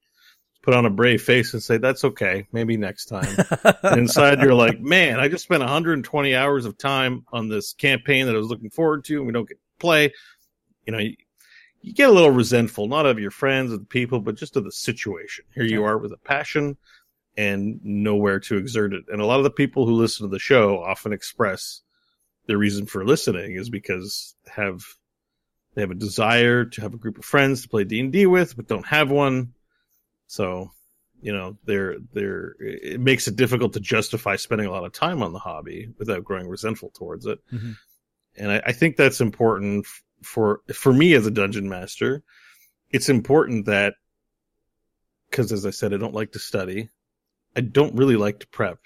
put 0.60 0.74
on 0.74 0.86
a 0.86 0.90
brave 0.90 1.22
face 1.22 1.54
and 1.54 1.62
say, 1.62 1.78
"That's 1.78 2.04
okay. 2.04 2.46
Maybe 2.52 2.76
next 2.76 3.06
time." 3.06 3.36
and 3.84 4.00
inside, 4.00 4.40
you're 4.42 4.54
like, 4.54 4.80
"Man, 4.80 5.20
I 5.20 5.28
just 5.28 5.44
spent 5.44 5.60
120 5.60 6.34
hours 6.34 6.64
of 6.66 6.76
time 6.76 7.24
on 7.32 7.48
this 7.48 7.72
campaign 7.74 8.26
that 8.26 8.34
I 8.34 8.38
was 8.38 8.48
looking 8.48 8.70
forward 8.70 9.04
to, 9.04 9.18
and 9.18 9.26
we 9.26 9.32
don't 9.32 9.48
get 9.48 9.54
to 9.58 9.78
play." 9.78 10.12
You 10.84 10.92
know, 10.92 11.08
you, 11.80 11.92
get 11.92 12.08
a 12.08 12.12
little 12.12 12.30
resentful, 12.30 12.88
not 12.88 13.06
of 13.06 13.18
your 13.18 13.30
friends 13.30 13.72
or 13.72 13.78
the 13.78 13.84
people, 13.84 14.20
but 14.20 14.36
just 14.36 14.56
of 14.56 14.64
the 14.64 14.72
situation. 14.72 15.44
Here 15.54 15.64
you 15.64 15.84
are 15.84 15.98
with 15.98 16.12
a 16.12 16.18
passion 16.18 16.76
and 17.36 17.80
nowhere 17.82 18.40
to 18.40 18.56
exert 18.56 18.92
it. 18.92 19.04
And 19.08 19.20
a 19.20 19.26
lot 19.26 19.38
of 19.38 19.44
the 19.44 19.50
people 19.50 19.86
who 19.86 19.92
listen 19.92 20.26
to 20.26 20.30
the 20.30 20.38
show 20.38 20.82
often 20.82 21.12
express 21.12 21.82
their 22.46 22.58
reason 22.58 22.86
for 22.86 23.04
listening 23.04 23.54
is 23.54 23.70
because 23.70 24.34
have 24.46 24.82
they 25.74 25.82
have 25.82 25.90
a 25.90 25.94
desire 25.94 26.64
to 26.64 26.80
have 26.80 26.94
a 26.94 26.98
group 26.98 27.16
of 27.16 27.24
friends 27.24 27.62
to 27.62 27.68
play 27.68 27.84
D&D 27.84 28.26
with 28.26 28.56
but 28.56 28.66
don't 28.66 28.86
have 28.86 29.10
one. 29.10 29.54
So, 30.26 30.72
you 31.22 31.32
know, 31.32 31.56
they're 31.64 31.96
they're 32.12 32.56
it 32.60 33.00
makes 33.00 33.28
it 33.28 33.36
difficult 33.36 33.74
to 33.74 33.80
justify 33.80 34.36
spending 34.36 34.66
a 34.66 34.70
lot 34.70 34.84
of 34.84 34.92
time 34.92 35.22
on 35.22 35.32
the 35.32 35.38
hobby 35.38 35.88
without 35.98 36.24
growing 36.24 36.48
resentful 36.48 36.90
towards 36.90 37.26
it. 37.26 37.38
Mhm. 37.52 37.76
And 38.36 38.52
I, 38.52 38.62
I 38.66 38.72
think 38.72 38.96
that's 38.96 39.20
important 39.20 39.86
for 40.22 40.60
for 40.72 40.92
me 40.92 41.14
as 41.14 41.26
a 41.26 41.30
dungeon 41.30 41.68
master. 41.68 42.22
It's 42.90 43.08
important 43.08 43.66
that 43.66 43.94
because 45.30 45.52
as 45.52 45.64
I 45.64 45.70
said, 45.70 45.94
I 45.94 45.96
don't 45.96 46.14
like 46.14 46.32
to 46.32 46.38
study. 46.38 46.88
I 47.56 47.60
don't 47.60 47.94
really 47.94 48.16
like 48.16 48.40
to 48.40 48.48
prep. 48.48 48.78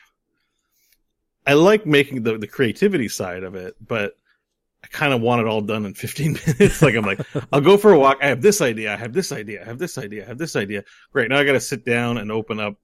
I 1.46 1.54
like 1.54 1.86
making 1.86 2.22
the, 2.22 2.38
the 2.38 2.46
creativity 2.46 3.08
side 3.08 3.44
of 3.44 3.54
it, 3.54 3.74
but 3.80 4.14
I 4.82 4.86
kind 4.88 5.12
of 5.12 5.20
want 5.20 5.40
it 5.40 5.46
all 5.46 5.60
done 5.60 5.86
in 5.86 5.94
15 5.94 6.38
minutes. 6.46 6.82
like 6.82 6.94
I'm 6.94 7.04
like, 7.04 7.20
I'll 7.52 7.60
go 7.60 7.76
for 7.76 7.92
a 7.92 7.98
walk. 7.98 8.18
I 8.22 8.26
have 8.26 8.42
this 8.42 8.60
idea. 8.60 8.92
I 8.92 8.96
have 8.96 9.12
this 9.12 9.32
idea. 9.32 9.62
I 9.62 9.64
have 9.64 9.78
this 9.78 9.98
idea. 9.98 10.24
I 10.24 10.28
have 10.28 10.38
this 10.38 10.56
idea. 10.56 10.84
Great. 11.12 11.30
Now 11.30 11.38
I 11.38 11.44
got 11.44 11.52
to 11.52 11.60
sit 11.60 11.84
down 11.84 12.18
and 12.18 12.30
open 12.30 12.60
up 12.60 12.76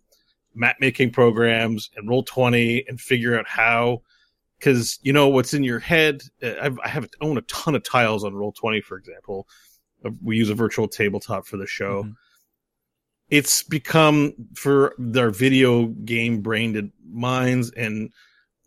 map 0.54 0.76
making 0.80 1.10
programs 1.10 1.90
and 1.96 2.08
roll 2.08 2.22
20 2.22 2.86
and 2.88 3.00
figure 3.00 3.38
out 3.38 3.46
how, 3.46 4.02
cause 4.60 4.98
you 5.02 5.12
know, 5.12 5.28
what's 5.28 5.54
in 5.54 5.64
your 5.64 5.78
head. 5.80 6.22
uh, 6.42 6.54
I've, 6.60 6.78
I 6.84 6.88
have 6.88 7.08
own 7.20 7.38
a 7.38 7.42
ton 7.42 7.74
of 7.74 7.82
tiles 7.82 8.24
on 8.24 8.34
roll 8.34 8.52
20, 8.52 8.80
for 8.82 8.96
example. 8.98 9.46
Uh, 10.04 10.10
We 10.22 10.36
use 10.36 10.50
a 10.50 10.54
virtual 10.54 10.88
tabletop 10.88 11.46
for 11.46 11.56
the 11.56 11.66
show 11.66 12.04
Mhm. 12.04 12.14
it's 13.30 13.62
become 13.62 14.32
for 14.56 14.94
their 14.98 15.30
video 15.30 15.86
game 15.86 16.40
brained 16.42 16.90
minds 17.08 17.70
and 17.72 18.10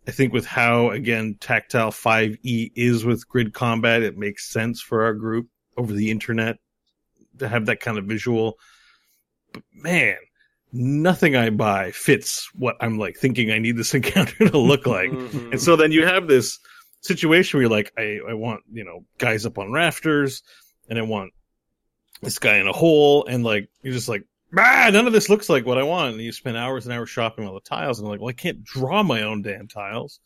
i 0.06 0.10
think 0.10 0.32
with 0.32 0.46
how 0.46 0.90
again 0.90 1.36
tactile 1.40 1.90
5e 1.90 2.72
is 2.74 3.04
with 3.04 3.28
grid 3.28 3.52
combat 3.52 4.02
it 4.02 4.16
makes 4.16 4.48
sense 4.50 4.80
for 4.80 5.04
our 5.04 5.12
group 5.14 5.48
over 5.76 5.92
the 5.92 6.10
internet 6.10 6.56
to 7.38 7.48
have 7.48 7.66
that 7.66 7.80
kind 7.80 7.98
of 7.98 8.04
visual 8.06 8.58
but 9.52 9.62
man 9.72 10.16
nothing 10.76 11.36
i 11.36 11.48
buy 11.50 11.90
fits 11.92 12.50
what 12.54 12.76
i'm 12.80 12.98
like 12.98 13.16
thinking 13.16 13.50
i 13.52 13.58
need 13.58 13.76
this 13.76 13.94
encounter 13.98 14.48
to 14.48 14.58
look 14.58 14.86
like 14.86 15.10
Mhm. 15.10 15.52
and 15.52 15.60
so 15.60 15.76
then 15.76 15.92
you 15.92 16.04
have 16.04 16.26
this 16.26 16.58
situation 17.00 17.58
where 17.58 17.62
you're 17.64 17.70
like, 17.70 17.92
I, 17.98 18.18
I 18.30 18.32
want, 18.32 18.62
you 18.72 18.82
know, 18.82 19.04
guys 19.18 19.44
up 19.44 19.58
on 19.58 19.70
rafters 19.70 20.42
and 20.88 20.98
I 20.98 21.02
want 21.02 21.34
this 22.22 22.38
guy 22.38 22.56
in 22.56 22.66
a 22.66 22.72
hole. 22.72 23.26
And 23.26 23.44
like, 23.44 23.68
you're 23.82 23.92
just 23.92 24.08
like, 24.08 24.24
ah, 24.56 24.88
none 24.90 25.06
of 25.06 25.12
this 25.12 25.28
looks 25.28 25.50
like 25.50 25.66
what 25.66 25.76
I 25.76 25.82
want. 25.82 26.14
And 26.14 26.22
you 26.22 26.32
spend 26.32 26.56
hours 26.56 26.86
and 26.86 26.94
hours 26.94 27.10
shopping 27.10 27.46
all 27.46 27.52
the 27.52 27.60
tiles. 27.60 27.98
And 27.98 28.06
I'm 28.06 28.10
like, 28.10 28.20
well, 28.20 28.30
I 28.30 28.32
can't 28.32 28.64
draw 28.64 29.02
my 29.02 29.20
own 29.20 29.42
damn 29.42 29.68
tiles. 29.68 30.18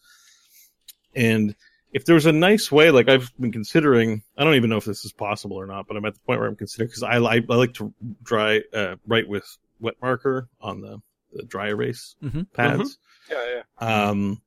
And 1.16 1.56
if 1.92 2.04
there 2.04 2.14
was 2.14 2.26
a 2.26 2.32
nice 2.32 2.70
way, 2.70 2.92
like 2.92 3.08
I've 3.08 3.32
been 3.40 3.50
considering, 3.50 4.22
I 4.36 4.44
don't 4.44 4.54
even 4.54 4.70
know 4.70 4.76
if 4.76 4.84
this 4.84 5.04
is 5.04 5.12
possible 5.12 5.56
or 5.56 5.66
not, 5.66 5.88
but 5.88 5.96
I'm 5.96 6.04
at 6.04 6.14
the 6.14 6.20
point 6.20 6.38
where 6.38 6.48
I'm 6.48 6.54
considering 6.54 6.88
because 6.88 7.02
I, 7.02 7.18
like 7.18 7.44
I 7.50 7.54
like 7.56 7.74
to 7.74 7.92
dry, 8.22 8.60
uh, 8.72 8.96
write 9.06 9.28
with 9.28 9.44
wet 9.80 9.94
marker 10.02 10.48
on 10.60 10.80
the, 10.80 10.98
the 11.32 11.42
dry 11.44 11.68
erase 11.68 12.16
Mhm. 12.22 12.46
pads. 12.52 12.98
yeah, 13.30 13.62
yeah. 13.80 14.08
Um, 14.08 14.40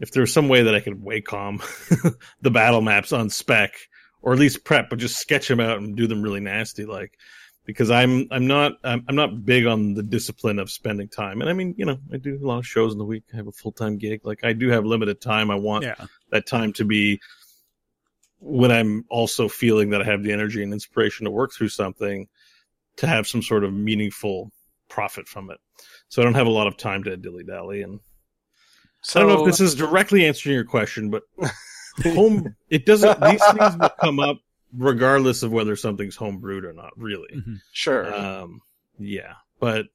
if 0.00 0.10
there's 0.10 0.32
some 0.32 0.48
way 0.48 0.62
that 0.64 0.74
I 0.74 0.80
could 0.80 1.00
Wacom 1.02 1.60
the 2.42 2.50
battle 2.50 2.80
maps 2.80 3.12
on 3.12 3.30
spec, 3.30 3.72
or 4.22 4.32
at 4.32 4.38
least 4.38 4.64
prep, 4.64 4.90
but 4.90 4.98
just 4.98 5.18
sketch 5.18 5.48
them 5.48 5.60
out 5.60 5.78
and 5.78 5.96
do 5.96 6.06
them 6.06 6.22
really 6.22 6.40
nasty, 6.40 6.84
like 6.86 7.12
because 7.66 7.90
I'm 7.90 8.26
I'm 8.30 8.46
not 8.46 8.72
I'm, 8.82 9.04
I'm 9.08 9.14
not 9.16 9.44
big 9.44 9.66
on 9.66 9.94
the 9.94 10.02
discipline 10.02 10.58
of 10.58 10.70
spending 10.70 11.08
time, 11.08 11.40
and 11.40 11.48
I 11.48 11.52
mean 11.52 11.74
you 11.78 11.84
know 11.84 11.98
I 12.12 12.16
do 12.16 12.38
a 12.42 12.46
lot 12.46 12.58
of 12.58 12.66
shows 12.66 12.92
in 12.92 12.98
the 12.98 13.04
week. 13.04 13.22
I 13.32 13.36
have 13.36 13.46
a 13.46 13.52
full 13.52 13.72
time 13.72 13.96
gig, 13.98 14.22
like 14.24 14.42
I 14.44 14.52
do 14.52 14.68
have 14.70 14.84
limited 14.84 15.20
time. 15.20 15.50
I 15.50 15.54
want 15.56 15.84
Yeah. 15.84 16.06
that 16.30 16.46
time 16.46 16.72
to 16.74 16.84
be 16.84 17.20
when 18.40 18.70
I'm 18.72 19.04
also 19.08 19.48
feeling 19.48 19.90
that 19.90 20.02
I 20.02 20.04
have 20.04 20.22
the 20.22 20.32
energy 20.32 20.62
and 20.62 20.72
inspiration 20.72 21.24
to 21.24 21.30
work 21.30 21.52
through 21.52 21.68
something 21.68 22.26
to 22.96 23.06
have 23.06 23.26
some 23.26 23.42
sort 23.42 23.64
of 23.64 23.72
meaningful 23.72 24.52
profit 24.88 25.26
from 25.26 25.50
it. 25.50 25.58
So 26.08 26.22
I 26.22 26.24
don't 26.24 26.34
have 26.34 26.46
a 26.46 26.50
lot 26.50 26.66
of 26.66 26.76
time 26.76 27.04
to 27.04 27.16
dilly 27.16 27.44
dally 27.44 27.82
and 27.82 28.00
So, 29.02 29.20
I 29.20 29.22
don't 29.22 29.32
know 29.32 29.40
if 29.40 29.46
this 29.46 29.60
is 29.60 29.74
directly 29.74 30.24
answering 30.26 30.54
your 30.54 30.64
question, 30.64 31.10
but 31.10 31.22
home 32.02 32.54
it 32.70 32.86
doesn't 32.86 33.20
these 33.20 33.44
things 33.52 33.76
will 33.78 33.88
come 34.00 34.18
up 34.20 34.38
regardless 34.76 35.42
of 35.42 35.52
whether 35.52 35.76
something's 35.76 36.16
home 36.16 36.38
brewed 36.38 36.64
or 36.64 36.72
not, 36.72 36.90
really. 36.96 37.28
Mhm. 37.34 37.60
sure. 37.72 38.14
Um 38.14 38.60
yeah. 38.98 39.34
But 39.60 39.86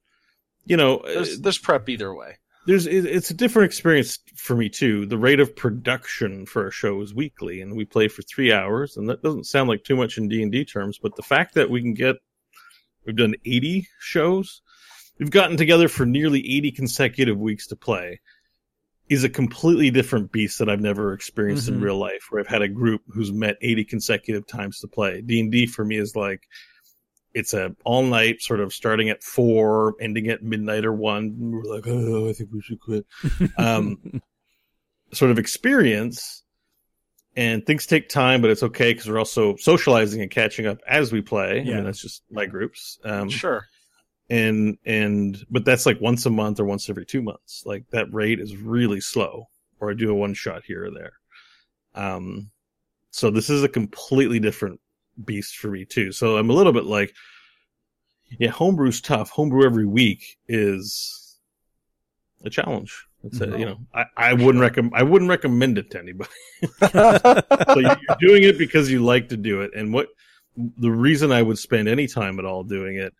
you 0.65 0.77
know, 0.77 1.01
there's, 1.03 1.33
uh, 1.33 1.37
there's 1.41 1.57
prep 1.57 1.89
either 1.89 2.13
way. 2.13 2.37
There's 2.65 2.85
it's 2.85 3.31
a 3.31 3.33
different 3.33 3.65
experience 3.67 4.19
for 4.35 4.55
me 4.55 4.69
too. 4.69 5.05
The 5.05 5.17
rate 5.17 5.39
of 5.39 5.55
production 5.55 6.45
for 6.45 6.67
a 6.67 6.71
show 6.71 7.01
is 7.01 7.13
weekly 7.13 7.61
and 7.61 7.75
we 7.75 7.85
play 7.85 8.07
for 8.07 8.21
3 8.21 8.51
hours 8.53 8.95
and 8.97 9.09
that 9.09 9.23
doesn't 9.23 9.45
sound 9.45 9.69
like 9.69 9.83
too 9.83 9.95
much 9.95 10.17
in 10.17 10.27
D&D 10.27 10.65
terms, 10.65 10.99
but 11.01 11.15
the 11.15 11.23
fact 11.23 11.55
that 11.55 11.69
we 11.69 11.81
can 11.81 11.93
get 11.93 12.17
we've 13.05 13.15
done 13.15 13.33
80 13.45 13.87
shows, 13.99 14.61
we've 15.19 15.31
gotten 15.31 15.57
together 15.57 15.87
for 15.87 16.05
nearly 16.05 16.39
80 16.39 16.71
consecutive 16.71 17.37
weeks 17.37 17.67
to 17.67 17.75
play 17.75 18.19
is 19.09 19.23
a 19.23 19.29
completely 19.29 19.89
different 19.89 20.31
beast 20.31 20.59
that 20.59 20.69
I've 20.69 20.79
never 20.81 21.13
experienced 21.13 21.67
in 21.67 21.79
Mhm. 21.79 21.83
real 21.83 21.97
life 21.97 22.27
where 22.29 22.39
I've 22.39 22.47
had 22.47 22.61
a 22.61 22.67
group 22.67 23.01
who's 23.07 23.31
met 23.31 23.57
80 23.61 23.83
consecutive 23.83 24.45
times 24.47 24.79
to 24.79 24.87
play. 24.87 25.21
D&D 25.21 25.65
for 25.65 25.83
me 25.83 25.97
is 25.97 26.15
like 26.15 26.47
it's 27.33 27.53
a 27.53 27.75
all 27.83 28.03
night 28.03 28.41
sort 28.41 28.59
of 28.59 28.73
starting 28.73 29.09
at 29.09 29.21
4 29.23 29.95
ending 30.01 30.27
at 30.29 30.41
midnight 30.43 30.83
or 30.85 30.93
1 30.93 31.35
we're 31.51 31.63
like 31.63 31.85
oh 31.87 32.27
I 32.27 32.33
think 32.33 32.49
we 32.51 32.61
should 32.61 32.79
quit 32.79 33.05
um 33.57 34.21
sort 35.13 35.29
of 35.31 35.37
experience 35.39 36.43
and 37.35 37.65
things 37.65 37.85
take 37.85 38.09
time 38.09 38.41
but 38.41 38.49
it's 38.49 38.63
okay 38.63 38.93
because 38.93 39.07
we're 39.09 39.19
also 39.19 39.55
socializing 39.57 40.21
and 40.21 40.31
catching 40.31 40.65
up 40.65 40.79
as 40.87 41.11
we 41.11 41.21
play 41.21 41.59
I 41.59 41.63
Yeah. 41.63 41.75
mean 41.75 41.83
that's 41.85 42.01
just 42.01 42.23
my 42.31 42.45
groups 42.47 42.97
um 43.03 43.29
sure. 43.29 43.65
And 44.29 44.77
and 44.85 45.43
but 45.49 45.65
that's 45.65 45.85
like 45.85 45.99
once 46.01 46.25
a 46.25 46.29
month 46.29 46.59
or 46.59 46.65
once 46.65 46.89
every 46.89 47.05
two 47.05 47.21
months. 47.21 47.63
Like 47.65 47.89
that 47.91 48.13
rate 48.13 48.39
is 48.39 48.55
really 48.55 49.01
slow 49.01 49.49
or 49.79 49.89
i 49.89 49.93
do 49.93 50.11
a 50.11 50.15
one 50.15 50.33
shot 50.33 50.63
here 50.65 50.85
or 50.85 50.91
there. 50.91 51.13
Um 51.95 52.51
so 53.11 53.31
this 53.31 53.49
is 53.49 53.63
a 53.63 53.69
completely 53.69 54.39
different 54.39 54.79
beast 55.25 55.57
for 55.57 55.69
me 55.69 55.85
too. 55.85 56.11
So 56.11 56.37
i'm 56.37 56.49
a 56.49 56.53
little 56.53 56.73
bit 56.73 56.85
like 56.85 57.13
yeah 58.39 58.51
homebrew's 58.51 59.01
tough. 59.01 59.29
Homebrew 59.31 59.65
every 59.65 59.87
week 59.87 60.37
is 60.47 61.37
a 62.43 62.49
challenge. 62.49 63.05
It's 63.23 63.41
a, 63.41 63.47
you 63.59 63.65
know 63.65 63.79
i, 63.93 64.05
I 64.15 64.33
wouldn't 64.33 64.61
recommend 64.61 64.93
i 64.95 65.03
wouldn't 65.03 65.29
recommend 65.29 65.77
it 65.79 65.89
to 65.91 65.99
anybody. 65.99 66.29
So 66.79 67.79
you're 67.79 67.97
doing 68.19 68.43
it 68.43 68.57
because 68.57 68.91
you 68.91 69.03
like 69.03 69.29
to 69.29 69.37
do 69.37 69.61
it. 69.61 69.71
And 69.75 69.91
what 69.91 70.09
the 70.77 70.91
reason 70.91 71.31
i 71.31 71.41
would 71.41 71.57
spend 71.57 71.87
any 71.87 72.05
time 72.05 72.37
at 72.37 72.45
all 72.45 72.63
doing 72.63 72.97
it 72.97 73.13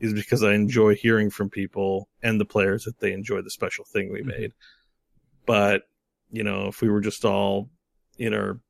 is 0.00 0.12
because 0.14 0.42
i 0.42 0.52
enjoy 0.54 0.94
hearing 0.94 1.30
from 1.30 1.48
people 1.50 2.08
and 2.22 2.40
the 2.40 2.44
players 2.44 2.84
that 2.84 2.98
they 3.00 3.12
enjoy 3.12 3.40
the 3.42 3.50
special 3.50 3.84
thing 3.84 4.12
we 4.12 4.20
Mhm. 4.22 4.26
made 4.26 4.52
but 5.46 5.82
you 6.30 6.42
know 6.44 6.66
if 6.68 6.80
we 6.82 6.88
were 6.88 7.00
just 7.00 7.24
all 7.24 7.68
in 8.18 8.34
our 8.34 8.60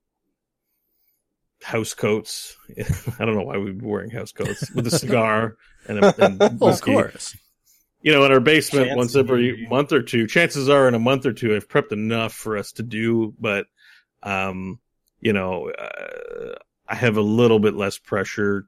house 1.62 1.92
coats 1.94 2.56
i 3.18 3.24
don't 3.24 3.34
know 3.36 3.42
why 3.42 3.56
we'd 3.58 3.78
be 3.80 3.86
wearing 3.86 4.10
house 4.10 4.32
coats 4.32 4.70
with 4.72 4.86
a 4.86 4.90
cigar 4.90 5.56
and, 5.88 5.98
a, 6.04 6.24
and 6.24 6.38
Well, 6.60 6.74
of 6.74 6.80
course. 6.82 7.36
you 8.02 8.12
know, 8.12 8.24
in 8.24 8.30
our 8.32 8.40
basement 8.40 8.86
Chances 8.88 8.96
once 8.96 9.16
every 9.16 9.64
are- 9.64 9.68
month 9.68 9.92
or 9.92 10.02
two. 10.02 10.26
Chances 10.26 10.68
are, 10.68 10.86
in 10.86 10.94
a 10.94 10.98
month 10.98 11.24
or 11.26 11.32
two, 11.32 11.54
I've 11.56 11.66
prepped 11.68 11.92
enough 11.92 12.32
for 12.34 12.56
us 12.58 12.72
to 12.72 12.82
do, 12.82 13.34
but 13.40 13.66
um, 14.22 14.78
you 15.20 15.32
know, 15.32 15.70
uh, 15.70 16.54
I 16.86 16.94
have 16.94 17.16
a 17.16 17.22
little 17.22 17.58
bit 17.58 17.74
less 17.74 17.96
pressure 17.98 18.66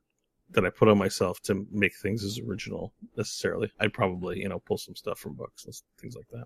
that 0.52 0.64
I 0.66 0.70
put 0.70 0.88
on 0.88 0.98
myself 0.98 1.40
to 1.42 1.66
make 1.70 1.94
things 1.96 2.24
as 2.24 2.38
original 2.40 2.92
necessarily. 3.16 3.70
I'd 3.78 3.92
probably, 3.92 4.38
you 4.40 4.48
know, 4.48 4.58
pull 4.60 4.78
some 4.78 4.96
stuff 4.96 5.18
from 5.18 5.34
books 5.34 5.64
and 5.64 5.74
things 6.00 6.16
like 6.16 6.28
that. 6.32 6.44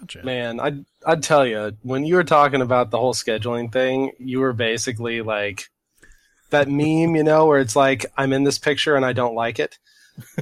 Gotcha. 0.00 0.24
Man, 0.24 0.60
I'd 0.60 0.84
I'd 1.06 1.22
tell 1.22 1.46
you 1.46 1.72
when 1.82 2.04
you 2.04 2.16
were 2.16 2.24
talking 2.24 2.62
about 2.62 2.90
the 2.90 2.98
whole 2.98 3.14
scheduling 3.14 3.72
thing, 3.72 4.12
you 4.18 4.40
were 4.40 4.52
basically 4.52 5.20
like 5.22 5.68
that 6.50 6.68
meme, 6.68 7.16
you 7.16 7.22
know, 7.24 7.46
where 7.46 7.60
it's 7.60 7.76
like 7.76 8.06
I'm 8.16 8.32
in 8.32 8.44
this 8.44 8.58
picture 8.58 8.96
and 8.96 9.04
I 9.04 9.12
don't 9.12 9.34
like 9.34 9.58
it 9.58 9.78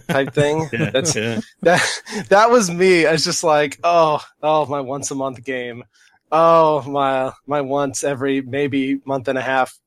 type 0.09 0.33
thing. 0.35 0.69
Yeah, 0.73 0.91
That's 0.91 1.15
yeah. 1.17 1.41
that 1.63 2.03
that 2.29 2.51
was 2.51 2.71
me. 2.71 3.07
I 3.07 3.13
was 3.13 3.25
just 3.25 3.45
like, 3.45 3.79
oh, 3.85 4.23
oh, 4.43 4.67
my 4.67 4.81
once 4.81 5.11
a 5.11 5.15
month 5.15 5.45
game. 5.45 5.85
Oh, 6.31 6.83
my 6.83 7.33
my 7.47 7.61
once 7.61 8.05
every 8.05 8.41
maybe 8.43 9.01
month 9.05 9.29
and 9.29 9.39
a 9.39 9.43
half 9.43 9.79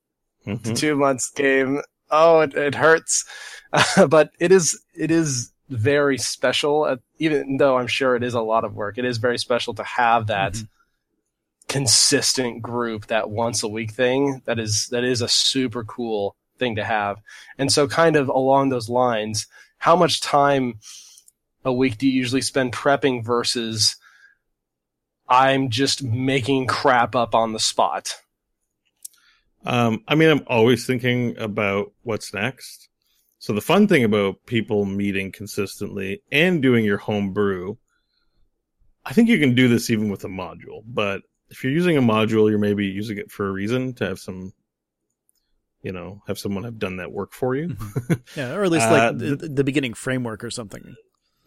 to 0.44 0.56
Mhm. 0.56 0.76
two 0.76 0.94
months 0.94 1.30
game. 1.30 1.80
Oh, 2.10 2.40
it, 2.40 2.54
it 2.54 2.74
hurts, 2.74 3.24
but 4.08 4.30
it 4.38 4.52
is 4.52 4.80
it 4.94 5.10
is 5.10 5.52
very 5.68 6.18
special. 6.18 6.84
uh, 6.84 6.96
Even 7.18 7.56
though 7.56 7.76
I'm 7.78 7.88
sure 7.88 8.14
it 8.16 8.22
is 8.22 8.34
a 8.34 8.40
lot 8.40 8.64
of 8.64 8.74
work, 8.74 8.98
it 8.98 9.04
is 9.04 9.18
very 9.18 9.38
special 9.38 9.74
to 9.74 9.82
have 9.82 10.28
that 10.28 10.52
Mhm. 10.52 10.68
consistent 11.68 12.62
group, 12.62 13.06
that 13.08 13.30
once 13.30 13.62
a 13.62 13.68
week 13.68 13.90
thing. 13.90 14.42
That 14.44 14.58
is 14.58 14.86
that 14.92 15.04
is 15.04 15.20
a 15.20 15.28
super 15.28 15.84
cool 15.84 16.36
thing 16.58 16.76
to 16.76 16.84
have. 16.84 17.18
And 17.58 17.72
so, 17.72 17.88
kind 17.88 18.16
of 18.16 18.28
along 18.28 18.68
those 18.68 18.88
lines, 18.88 19.46
how 19.78 19.96
much 19.96 20.20
time 20.20 20.78
a 21.64 21.72
week 21.72 21.98
do 21.98 22.06
you 22.06 22.12
usually 22.12 22.40
spend 22.42 22.72
prepping 22.72 23.24
versus 23.24 23.96
I'm 25.28 25.70
just 25.70 26.04
making 26.04 26.66
crap 26.68 27.16
up 27.16 27.34
on 27.34 27.52
the 27.52 27.58
spot? 27.58 28.14
Um, 29.66 30.04
I 30.06 30.14
mean, 30.14 30.30
I'm 30.30 30.44
always 30.46 30.86
thinking 30.86 31.36
about 31.38 31.92
what's 32.02 32.32
next. 32.32 32.88
So 33.38 33.52
the 33.52 33.60
fun 33.60 33.86
thing 33.88 34.04
about 34.04 34.46
people 34.46 34.84
meeting 34.84 35.32
consistently 35.32 36.22
and 36.32 36.62
doing 36.62 36.84
your 36.84 36.98
home 36.98 37.32
brew, 37.32 37.78
I 39.04 39.12
think 39.12 39.28
you 39.28 39.38
can 39.38 39.54
do 39.54 39.68
this 39.68 39.90
even 39.90 40.08
with 40.08 40.24
a 40.24 40.28
module. 40.28 40.82
But 40.86 41.22
if 41.50 41.62
you're 41.62 41.72
using 41.72 41.96
a 41.96 42.02
module, 42.02 42.48
you're 42.48 42.58
maybe 42.58 42.86
using 42.86 43.18
it 43.18 43.30
for 43.30 43.46
a 43.48 43.52
reason 43.52 43.92
to 43.94 44.06
have 44.06 44.18
some, 44.18 44.52
you 45.82 45.92
know, 45.92 46.22
have 46.26 46.38
someone 46.38 46.64
have 46.64 46.78
done 46.78 46.96
that 46.96 47.12
work 47.12 47.32
for 47.32 47.54
you. 47.54 47.76
Yeah, 48.36 48.54
or 48.54 48.64
at 48.64 48.70
least 48.70 48.86
Uh, 48.86 48.90
like 48.90 49.18
the, 49.18 49.36
the 49.36 49.64
beginning 49.64 49.94
framework 49.94 50.42
or 50.42 50.50
something. 50.50 50.96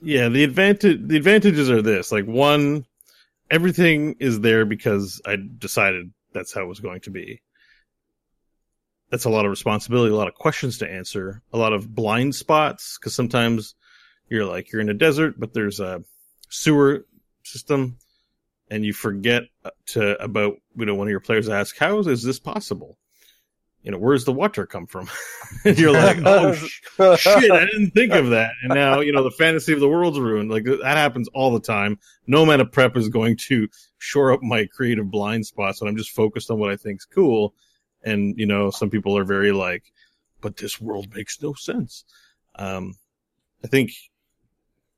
Yeah, 0.01 0.29
the 0.29 0.43
advantage 0.43 0.99
the 1.05 1.17
advantages 1.17 1.69
are 1.69 1.81
this. 1.81 2.11
Like 2.11 2.25
one, 2.25 2.85
everything 3.51 4.15
is 4.19 4.39
there 4.39 4.65
because 4.65 5.21
I 5.25 5.37
decided 5.57 6.11
that's 6.33 6.53
how 6.53 6.63
it 6.63 6.67
was 6.67 6.79
going 6.79 7.01
to 7.01 7.11
be. 7.11 7.41
That's 9.09 9.25
a 9.25 9.29
lot 9.29 9.45
of 9.45 9.49
responsibility, 9.49 10.13
a 10.13 10.17
lot 10.17 10.27
of 10.27 10.35
questions 10.35 10.77
to 10.79 10.89
answer, 10.89 11.41
a 11.51 11.57
lot 11.57 11.73
of 11.73 11.95
blind 11.95 12.35
spots 12.35 12.97
because 12.99 13.15
sometimes 13.15 13.75
you're 14.29 14.45
like 14.45 14.71
you're 14.71 14.81
in 14.81 14.89
a 14.89 14.93
desert, 14.93 15.39
but 15.39 15.53
there's 15.53 15.79
a 15.79 16.03
sewer 16.49 17.05
system, 17.43 17.97
and 18.69 18.85
you 18.85 18.93
forget 18.93 19.43
uh, 19.65 19.71
to 19.87 20.21
about 20.21 20.57
you 20.75 20.85
know 20.85 20.95
one 20.95 21.07
of 21.07 21.11
your 21.11 21.19
players 21.19 21.49
ask 21.49 21.77
how 21.77 21.99
is 21.99 22.23
this 22.23 22.39
possible? 22.39 22.97
You 23.81 23.91
know 23.91 23.97
where's 23.97 24.25
the 24.25 24.33
water 24.33 24.67
come 24.67 24.85
from? 24.85 25.09
and 25.65 25.77
you're 25.79 25.91
like 25.91 26.19
oh 26.23 26.53
sh- 26.53 26.81
shit, 27.17 27.51
I 27.51 27.65
didn't 27.65 27.91
think 27.91 28.13
of 28.13 28.29
that. 28.29 28.51
And 28.61 28.73
now, 28.73 28.99
you 28.99 29.11
know, 29.11 29.23
the 29.23 29.31
fantasy 29.31 29.73
of 29.73 29.79
the 29.79 29.89
world's 29.89 30.19
ruined. 30.19 30.51
Like 30.51 30.65
that 30.65 30.97
happens 30.97 31.27
all 31.29 31.51
the 31.51 31.59
time. 31.59 31.97
No 32.27 32.43
amount 32.43 32.61
of 32.61 32.71
prep 32.71 32.95
is 32.95 33.09
going 33.09 33.37
to 33.47 33.67
shore 33.97 34.33
up 34.33 34.43
my 34.43 34.67
creative 34.67 35.09
blind 35.09 35.47
spots 35.47 35.81
when 35.81 35.89
I'm 35.89 35.97
just 35.97 36.11
focused 36.11 36.51
on 36.51 36.59
what 36.59 36.69
I 36.69 36.75
think's 36.75 37.05
cool. 37.05 37.55
And, 38.03 38.37
you 38.37 38.45
know, 38.45 38.71
some 38.71 38.89
people 38.89 39.17
are 39.17 39.25
very 39.25 39.51
like, 39.51 39.83
but 40.41 40.57
this 40.57 40.79
world 40.79 41.13
makes 41.13 41.41
no 41.41 41.53
sense. 41.53 42.05
Um, 42.55 42.95
I 43.63 43.67
think, 43.67 43.91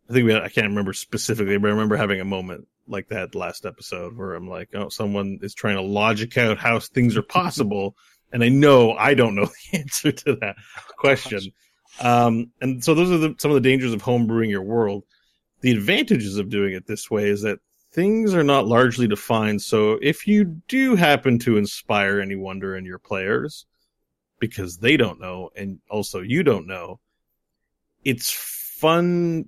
I 0.09 0.13
think 0.13 0.25
we, 0.25 0.33
had, 0.33 0.43
I 0.43 0.49
can't 0.49 0.67
remember 0.67 0.93
specifically, 0.93 1.57
but 1.57 1.67
I 1.67 1.71
remember 1.71 1.95
having 1.95 2.21
a 2.21 2.25
moment 2.25 2.67
like 2.87 3.07
that 3.09 3.35
last 3.35 3.65
episode 3.65 4.15
where 4.17 4.33
I'm 4.33 4.47
like, 4.47 4.69
oh, 4.73 4.89
someone 4.89 5.39
is 5.41 5.53
trying 5.53 5.77
to 5.77 5.81
logic 5.81 6.37
out 6.37 6.57
how 6.57 6.79
things 6.79 7.17
are 7.17 7.23
possible. 7.23 7.95
and 8.33 8.43
I 8.43 8.49
know 8.49 8.93
I 8.93 9.13
don't 9.13 9.35
know 9.35 9.45
the 9.71 9.79
answer 9.79 10.11
to 10.11 10.35
that 10.37 10.55
question. 10.97 11.51
Um, 11.99 12.51
and 12.61 12.83
so 12.83 12.93
those 12.93 13.11
are 13.11 13.17
the, 13.17 13.35
some 13.37 13.51
of 13.51 13.55
the 13.55 13.69
dangers 13.69 13.93
of 13.93 14.01
homebrewing 14.01 14.49
your 14.49 14.61
world. 14.61 15.03
The 15.61 15.71
advantages 15.71 16.37
of 16.37 16.49
doing 16.49 16.73
it 16.73 16.87
this 16.87 17.09
way 17.11 17.29
is 17.29 17.41
that 17.41 17.59
things 17.91 18.33
are 18.33 18.43
not 18.43 18.67
largely 18.67 19.07
defined. 19.07 19.61
So 19.61 19.99
if 20.01 20.27
you 20.27 20.45
do 20.67 20.95
happen 20.95 21.39
to 21.39 21.57
inspire 21.57 22.19
any 22.19 22.35
wonder 22.35 22.75
in 22.75 22.85
your 22.85 22.99
players, 22.99 23.65
because 24.39 24.77
they 24.77 24.97
don't 24.97 25.19
know, 25.19 25.49
and 25.55 25.79
also 25.89 26.21
you 26.21 26.43
don't 26.43 26.67
know, 26.67 26.99
it's 28.03 28.31
fun. 28.31 29.47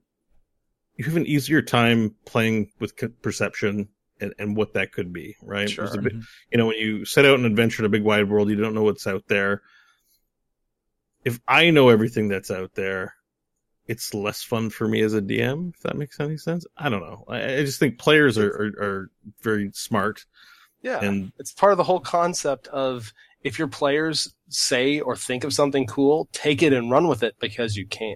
You 0.95 1.05
have 1.05 1.17
an 1.17 1.25
easier 1.25 1.61
time 1.61 2.15
playing 2.25 2.71
with 2.79 2.93
perception 3.21 3.89
and, 4.21 4.33
and 4.37 4.55
what 4.55 4.73
that 4.73 4.91
could 4.91 5.11
be, 5.11 5.35
right? 5.41 5.69
Sure. 5.69 5.85
Bit- 5.85 6.13
mm-hmm. 6.13 6.19
you 6.51 6.57
know, 6.57 6.67
when 6.67 6.77
you 6.77 7.05
set 7.05 7.25
out 7.25 7.39
an 7.39 7.45
adventure 7.45 7.81
in 7.81 7.85
a 7.85 7.89
big 7.89 8.03
wide 8.03 8.29
world, 8.29 8.49
you 8.49 8.55
don't 8.55 8.75
know 8.75 8.83
what's 8.83 9.07
out 9.07 9.23
there. 9.27 9.61
If 11.25 11.39
I 11.47 11.69
know 11.71 11.89
everything 11.89 12.27
that's 12.27 12.51
out 12.51 12.75
there, 12.75 13.15
it's 13.87 14.13
less 14.13 14.41
fun 14.43 14.69
for 14.69 14.87
me 14.87 15.01
as 15.01 15.13
a 15.13 15.21
DM, 15.21 15.73
if 15.73 15.81
that 15.81 15.97
makes 15.97 16.19
any 16.19 16.37
sense. 16.37 16.65
I 16.77 16.89
don't 16.89 17.01
know. 17.01 17.25
I, 17.27 17.43
I 17.55 17.65
just 17.65 17.79
think 17.79 17.99
players 17.99 18.37
are, 18.37 18.49
are, 18.49 18.83
are 18.83 19.11
very 19.41 19.71
smart 19.73 20.25
Yeah. 20.81 20.99
and 21.03 21.31
it's 21.39 21.51
part 21.51 21.73
of 21.73 21.77
the 21.77 21.83
whole 21.83 21.99
concept 21.99 22.67
of 22.67 23.11
if 23.43 23.59
your 23.59 23.67
players 23.67 24.33
say 24.49 24.99
or 25.01 25.15
think 25.17 25.43
of 25.43 25.53
something 25.53 25.85
cool, 25.85 26.29
take 26.31 26.63
it 26.63 26.71
and 26.71 26.89
run 26.89 27.07
with 27.09 27.23
it 27.23 27.35
because 27.39 27.75
you 27.75 27.85
can. 27.87 28.15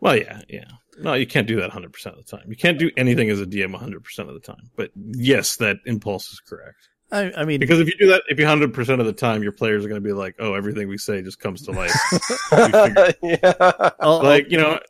well, 0.00 0.16
yeah, 0.16 0.42
yeah. 0.48 0.68
No, 0.98 1.12
you 1.14 1.26
can't 1.26 1.46
do 1.48 1.60
that 1.60 1.70
100% 1.72 1.84
of 2.06 2.16
the 2.16 2.22
time. 2.22 2.44
You 2.48 2.56
can't 2.56 2.78
do 2.78 2.90
anything 2.96 3.28
as 3.30 3.40
a 3.40 3.44
DM 3.46 3.76
100% 3.76 4.18
of 4.20 4.32
the 4.34 4.40
time. 4.40 4.70
But 4.76 4.92
yes, 4.94 5.56
that 5.56 5.76
impulse 5.84 6.32
is 6.32 6.40
correct. 6.40 6.88
I, 7.12 7.32
I 7.36 7.44
mean, 7.44 7.60
Because 7.60 7.80
if 7.80 7.86
you 7.86 7.94
do 7.98 8.08
that, 8.08 8.22
if 8.28 8.38
you 8.38 8.44
100% 8.46 9.00
of 9.00 9.06
the 9.06 9.12
time, 9.12 9.42
your 9.42 9.52
players 9.52 9.84
are 9.84 9.88
going 9.88 10.00
to 10.02 10.06
be 10.06 10.12
like, 10.12 10.34
oh, 10.38 10.54
everything 10.54 10.88
we 10.88 10.98
say 10.98 11.22
just 11.22 11.38
comes 11.38 11.62
to 11.62 11.72
life. 11.72 11.92
yeah. 13.22 13.90
Like, 14.04 14.50
you 14.50 14.58
know, 14.58 14.80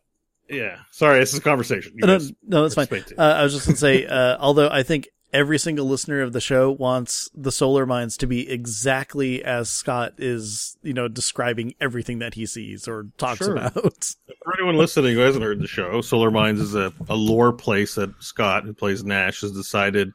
yeah. 0.49 0.79
Sorry, 0.93 1.19
this 1.21 1.33
is 1.33 1.41
a 1.41 1.43
conversation. 1.43 1.93
You 1.97 2.07
no, 2.07 2.19
guys 2.19 2.33
no, 2.47 2.63
that's 2.63 2.75
fine. 2.75 2.87
participate. 2.87 3.19
Uh, 3.19 3.23
I 3.23 3.43
was 3.43 3.53
just 3.53 3.67
gonna 3.67 3.77
say, 3.77 4.07
uh, 4.07 4.37
although 4.41 4.69
I 4.71 4.83
think 4.83 5.09
every 5.33 5.59
single 5.59 5.85
listener 5.87 6.23
of 6.23 6.33
the 6.33 6.41
show 6.41 6.71
wants 6.71 7.29
the 7.35 7.51
solar 7.53 7.85
mines 7.85 8.17
to 8.17 8.27
be 8.27 8.49
exactly 8.49 9.45
as 9.45 9.69
Scott 9.69 10.15
is, 10.19 10.79
you 10.83 10.95
know, 10.95 11.09
describing 11.09 11.75
everything 11.81 12.21
that 12.21 12.35
he 12.35 12.47
sees 12.47 12.87
or 12.89 13.09
talks 13.19 13.39
Sure. 13.39 13.57
about. 13.57 13.75
For 13.75 14.55
anyone 14.57 14.77
listening 14.77 15.15
who 15.15 15.21
hasn't 15.21 15.45
heard 15.45 15.61
the 15.61 15.67
show, 15.67 16.01
Solar 16.01 16.31
Mines 16.31 16.61
is 16.61 16.75
a, 16.77 16.93
a 17.09 17.17
lore 17.17 17.53
place 17.53 17.97
that 17.97 18.15
Scott, 18.23 18.65
who 18.65 18.73
plays 18.73 19.03
Nash, 19.05 19.41
has 19.41 19.51
decided 19.51 20.13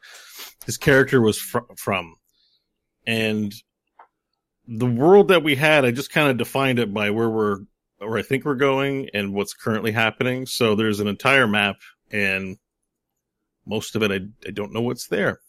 his 0.65 0.77
character 0.77 1.21
was 1.21 1.39
fr- 1.39 1.59
from. 1.75 2.15
And 3.05 3.53
the 4.67 4.85
world 4.85 5.29
that 5.29 5.43
we 5.43 5.55
had, 5.55 5.85
I 5.85 5.91
just 5.91 6.11
kind 6.11 6.29
of 6.29 6.37
defined 6.37 6.79
it 6.79 6.93
by 6.93 7.09
where 7.09 7.29
we're, 7.29 7.59
where 7.97 8.17
I 8.17 8.21
think 8.21 8.45
we're 8.45 8.55
going 8.55 9.09
and 9.13 9.33
what's 9.33 9.53
currently 9.53 9.91
happening. 9.91 10.45
So 10.45 10.75
there's 10.75 10.99
an 10.99 11.07
entire 11.07 11.47
map, 11.47 11.77
and 12.11 12.57
most 13.65 13.95
of 13.95 14.03
it, 14.03 14.11
I, 14.11 14.19
I 14.47 14.51
don't 14.51 14.73
know 14.73 14.81
what's 14.81 15.07
there. 15.07 15.39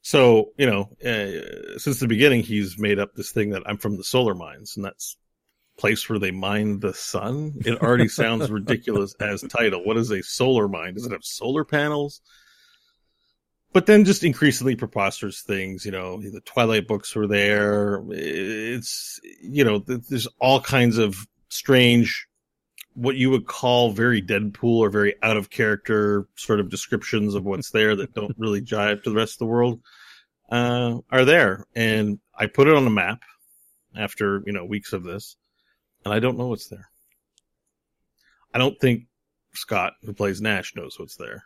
So, 0.00 0.52
you 0.56 0.66
know, 0.66 0.90
uh, 1.04 1.78
since 1.78 2.00
the 2.00 2.06
beginning, 2.06 2.42
he's 2.42 2.78
made 2.78 2.98
up 2.98 3.14
this 3.14 3.32
thing 3.32 3.50
that 3.50 3.62
I'm 3.66 3.78
from 3.78 3.96
the 3.96 4.04
solar 4.04 4.34
mines, 4.34 4.76
and 4.76 4.84
that's 4.84 5.16
place 5.78 6.08
where 6.08 6.18
they 6.18 6.30
mine 6.30 6.80
the 6.80 6.92
sun. 6.92 7.54
It 7.64 7.80
already 7.80 8.08
sounds 8.08 8.50
ridiculous 8.50 9.14
as 9.20 9.42
title. 9.42 9.84
What 9.84 9.96
is 9.96 10.10
a 10.10 10.22
solar 10.22 10.68
mine? 10.68 10.94
Does 10.94 11.06
it 11.06 11.12
have 11.12 11.24
solar 11.24 11.64
panels? 11.64 12.20
But 13.72 13.86
then 13.86 14.04
just 14.04 14.24
increasingly 14.24 14.76
preposterous 14.76 15.42
things, 15.42 15.84
you 15.84 15.92
know, 15.92 16.20
the 16.20 16.40
Twilight 16.40 16.88
books 16.88 17.14
were 17.14 17.26
there. 17.26 18.02
It's, 18.08 19.20
you 19.42 19.62
know, 19.62 19.78
there's 19.78 20.26
all 20.40 20.60
kinds 20.60 20.96
of 20.96 21.26
strange, 21.50 22.26
what 22.94 23.16
you 23.16 23.30
would 23.30 23.46
call 23.46 23.90
very 23.90 24.22
Deadpool 24.22 24.78
or 24.78 24.90
very 24.90 25.14
out 25.22 25.36
of 25.36 25.50
character 25.50 26.26
sort 26.34 26.60
of 26.60 26.70
descriptions 26.70 27.34
of 27.34 27.44
what's 27.44 27.70
there 27.70 27.94
that 27.96 28.14
don't 28.14 28.34
really 28.38 28.62
jive 28.62 29.02
to 29.02 29.10
the 29.10 29.16
rest 29.16 29.34
of 29.34 29.40
the 29.40 29.46
world, 29.46 29.80
uh, 30.50 30.96
are 31.10 31.26
there. 31.26 31.66
And 31.76 32.20
I 32.34 32.46
put 32.46 32.68
it 32.68 32.74
on 32.74 32.86
a 32.86 32.90
map 32.90 33.20
after, 33.94 34.42
you 34.46 34.52
know, 34.52 34.64
weeks 34.64 34.94
of 34.94 35.04
this 35.04 35.36
and 36.04 36.14
I 36.14 36.20
don't 36.20 36.38
know 36.38 36.46
what's 36.46 36.68
there. 36.68 36.90
I 38.54 38.58
don't 38.58 38.78
think 38.80 39.04
Scott, 39.52 39.94
who 40.02 40.14
plays 40.14 40.40
Nash, 40.40 40.74
knows 40.74 40.98
what's 40.98 41.16
there. 41.16 41.44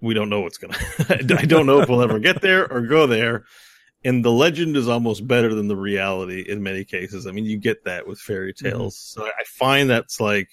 We 0.00 0.14
don't 0.14 0.28
know 0.28 0.40
what's 0.40 0.58
gonna. 0.58 0.76
I 1.08 1.44
don't 1.44 1.66
know 1.66 1.80
if 1.80 1.88
we'll 1.88 2.02
ever 2.02 2.18
get 2.18 2.40
there 2.42 2.70
or 2.70 2.82
go 2.82 3.06
there. 3.06 3.44
And 4.02 4.24
the 4.24 4.32
legend 4.32 4.76
is 4.76 4.88
almost 4.88 5.26
better 5.26 5.54
than 5.54 5.68
the 5.68 5.76
reality 5.76 6.40
in 6.40 6.62
many 6.62 6.84
cases. 6.84 7.26
I 7.26 7.32
mean, 7.32 7.44
you 7.44 7.58
get 7.58 7.84
that 7.84 8.06
with 8.06 8.18
fairy 8.18 8.54
mm-hmm. 8.54 8.70
tales. 8.70 8.98
So 8.98 9.26
I 9.26 9.44
find 9.44 9.90
that's 9.90 10.20
like 10.20 10.48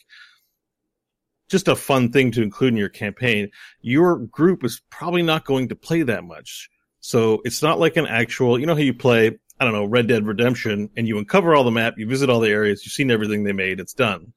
just 1.49 1.69
a 1.69 1.75
fun 1.75 2.11
thing 2.11 2.31
to 2.31 2.43
include 2.43 2.73
in 2.73 2.77
your 2.77 2.89
campaign. 2.89 3.49
Your 3.79 4.17
group 4.17 4.65
is 4.65 4.81
probably 4.89 5.21
not 5.21 5.45
going 5.45 5.69
to 5.69 5.75
play 5.75 6.03
that 6.03 6.25
much. 6.25 6.69
So 6.99 7.41
it's 7.45 7.63
not 7.63 7.79
like 7.79 7.95
an 7.95 8.05
actual, 8.05 8.59
you 8.59 8.65
know 8.65 8.75
how 8.75 8.81
you 8.81 8.93
play 8.93 9.37
I 9.59 9.65
don't 9.65 9.73
know, 9.73 9.85
Red 9.85 10.07
Dead 10.07 10.25
Redemption, 10.25 10.89
and 10.95 11.07
you 11.07 11.17
uncover 11.17 11.55
all 11.55 11.63
the 11.63 11.71
map, 11.71 11.95
you 11.97 12.07
visit 12.07 12.29
all 12.29 12.39
the 12.39 12.49
areas, 12.49 12.85
you've 12.85 12.93
seen 12.93 13.09
everything 13.09 13.43
they 13.43 13.53
made, 13.53 13.79
it's 13.79 13.93
done. 13.93 14.33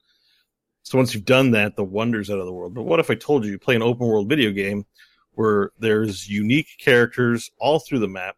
So 0.90 0.98
once 0.98 1.14
you've 1.14 1.24
done 1.24 1.52
that, 1.52 1.76
the 1.76 1.84
wonders 1.84 2.30
out 2.30 2.40
of 2.40 2.46
the 2.46 2.52
world. 2.52 2.74
But 2.74 2.82
what 2.82 2.98
if 2.98 3.10
I 3.10 3.14
told 3.14 3.44
you 3.44 3.52
you 3.52 3.60
play 3.60 3.76
an 3.76 3.82
open 3.82 4.08
world 4.08 4.28
video 4.28 4.50
game 4.50 4.86
where 5.34 5.70
there's 5.78 6.28
unique 6.28 6.66
characters 6.80 7.48
all 7.60 7.78
through 7.78 8.00
the 8.00 8.08
map, 8.08 8.34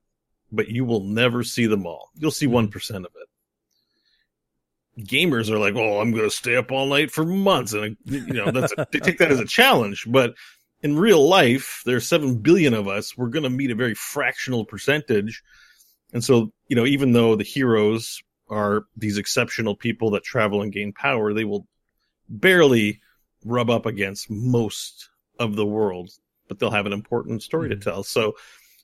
but 0.52 0.68
you 0.68 0.84
will 0.84 1.02
never 1.02 1.44
see 1.44 1.64
them 1.64 1.86
all. 1.86 2.10
You'll 2.14 2.30
see 2.30 2.44
mm-hmm. 2.44 2.54
one 2.56 2.68
percent 2.68 3.06
of 3.06 3.12
it. 3.16 5.06
Gamers 5.06 5.48
are 5.48 5.58
like, 5.58 5.76
"Oh, 5.76 5.98
I'm 5.98 6.10
going 6.10 6.24
to 6.24 6.30
stay 6.30 6.54
up 6.54 6.70
all 6.70 6.84
night 6.84 7.10
for 7.10 7.24
months," 7.24 7.72
and 7.72 7.96
you 8.04 8.34
know 8.34 8.50
that's 8.50 8.74
a, 8.76 8.86
they 8.92 8.98
take 8.98 9.16
that 9.16 9.32
as 9.32 9.40
a 9.40 9.46
challenge. 9.46 10.04
But 10.06 10.34
in 10.82 10.98
real 10.98 11.26
life, 11.26 11.80
there's 11.86 12.06
seven 12.06 12.36
billion 12.36 12.74
of 12.74 12.86
us. 12.86 13.16
We're 13.16 13.28
going 13.28 13.44
to 13.44 13.50
meet 13.50 13.70
a 13.70 13.74
very 13.74 13.94
fractional 13.94 14.66
percentage, 14.66 15.42
and 16.12 16.22
so 16.22 16.52
you 16.68 16.76
know, 16.76 16.84
even 16.84 17.12
though 17.12 17.34
the 17.34 17.44
heroes 17.44 18.22
are 18.50 18.84
these 18.94 19.16
exceptional 19.16 19.74
people 19.74 20.10
that 20.10 20.22
travel 20.22 20.60
and 20.60 20.70
gain 20.70 20.92
power, 20.92 21.32
they 21.32 21.44
will 21.44 21.66
barely 22.32 23.00
rub 23.44 23.70
up 23.70 23.86
against 23.86 24.30
most 24.30 25.10
of 25.38 25.56
the 25.56 25.66
world, 25.66 26.10
but 26.48 26.58
they'll 26.58 26.70
have 26.70 26.86
an 26.86 26.92
important 26.92 27.42
story 27.42 27.68
mm-hmm. 27.68 27.78
to 27.78 27.84
tell. 27.84 28.02
So, 28.02 28.34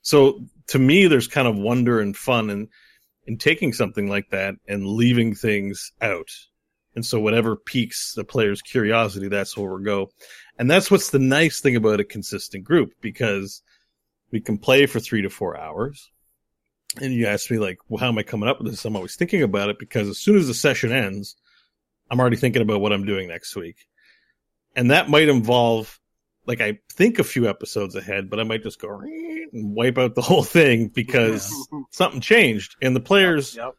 so 0.02 0.44
to 0.68 0.78
me, 0.78 1.06
there's 1.06 1.28
kind 1.28 1.48
of 1.48 1.56
wonder 1.56 2.00
and 2.00 2.16
fun 2.16 2.50
in 2.50 2.68
in 3.26 3.36
taking 3.36 3.74
something 3.74 4.08
like 4.08 4.30
that 4.30 4.54
and 4.66 4.86
leaving 4.86 5.34
things 5.34 5.92
out. 6.00 6.30
And 6.94 7.04
so, 7.04 7.20
whatever 7.20 7.56
piques 7.56 8.14
the 8.14 8.24
player's 8.24 8.62
curiosity, 8.62 9.28
that's 9.28 9.56
where 9.56 9.70
we'll 9.70 9.84
go. 9.84 10.10
And 10.58 10.70
that's 10.70 10.90
what's 10.90 11.10
the 11.10 11.18
nice 11.18 11.60
thing 11.60 11.76
about 11.76 12.00
a 12.00 12.04
consistent 12.04 12.64
group 12.64 12.94
because 13.00 13.62
we 14.30 14.40
can 14.40 14.58
play 14.58 14.86
for 14.86 14.98
three 14.98 15.22
to 15.22 15.30
four 15.30 15.56
hours. 15.56 16.10
And 17.00 17.12
you 17.12 17.26
ask 17.26 17.50
me, 17.50 17.58
like, 17.58 17.78
well, 17.88 18.00
how 18.00 18.08
am 18.08 18.18
I 18.18 18.22
coming 18.22 18.48
up 18.48 18.58
with 18.58 18.70
this? 18.70 18.84
I'm 18.84 18.96
always 18.96 19.14
thinking 19.14 19.42
about 19.42 19.68
it 19.68 19.78
because 19.78 20.08
as 20.08 20.18
soon 20.18 20.36
as 20.36 20.48
the 20.48 20.54
session 20.54 20.90
ends, 20.90 21.36
I'm 22.10 22.20
already 22.20 22.36
thinking 22.36 22.62
about 22.62 22.80
what 22.80 22.92
I'm 22.92 23.04
doing 23.04 23.28
next 23.28 23.54
week. 23.56 23.86
And 24.74 24.90
that 24.90 25.08
might 25.08 25.28
involve, 25.28 25.98
like, 26.46 26.60
I 26.60 26.78
think 26.92 27.18
a 27.18 27.24
few 27.24 27.48
episodes 27.48 27.94
ahead, 27.94 28.30
but 28.30 28.40
I 28.40 28.44
might 28.44 28.62
just 28.62 28.80
go 28.80 29.00
and 29.52 29.74
wipe 29.74 29.98
out 29.98 30.14
the 30.14 30.22
whole 30.22 30.42
thing 30.42 30.88
because 30.88 31.52
yeah. 31.72 31.80
something 31.90 32.20
changed. 32.20 32.76
And 32.80 32.94
the 32.94 33.00
players, 33.00 33.56
yep, 33.56 33.66
yep. 33.66 33.74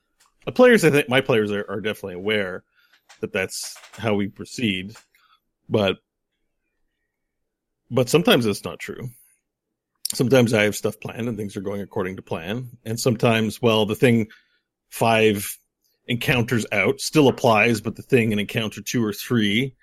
the 0.46 0.52
players, 0.52 0.84
I 0.84 0.90
think 0.90 1.10
my 1.10 1.22
players 1.22 1.52
are, 1.52 1.66
are 1.70 1.82
definitely 1.82 2.16
aware 2.16 2.64
that 3.22 3.34
that's 3.34 3.76
how 3.94 4.14
we 4.14 4.28
proceed. 4.28 4.96
But, 5.68 5.98
but 7.90 8.10
sometimes 8.10 8.46
it's 8.46 8.64
not 8.64 8.80
true. 8.80 9.10
Sometimes 10.14 10.54
I 10.54 10.64
have 10.64 10.76
stuff 10.76 11.00
planned 11.00 11.28
and 11.28 11.38
things 11.38 11.56
are 11.56 11.62
going 11.62 11.82
according 11.82 12.16
to 12.16 12.24
plan. 12.24 12.70
And 12.84 13.00
sometimes, 13.00 13.62
well, 13.62 13.86
the 13.86 13.96
thing 13.96 14.28
five 14.90 15.58
encounters 16.10 16.66
out 16.72 17.00
still 17.00 17.30
applies, 17.30 17.80
but 17.80 17.96
the 17.96 18.02
thing 18.02 18.34
in 18.34 18.40
encounter 18.40 18.82
two 18.82 19.06
or 19.06 19.14
three 19.14 19.76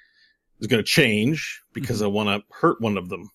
is 0.61 0.67
going 0.67 0.83
to 0.83 0.87
change 0.87 1.63
because 1.73 1.99
mm-hmm. 1.99 2.07
I 2.07 2.09
want 2.09 2.29
to 2.29 2.55
hurt 2.55 2.81
one 2.81 2.99
of 2.99 3.09
them 3.09 3.31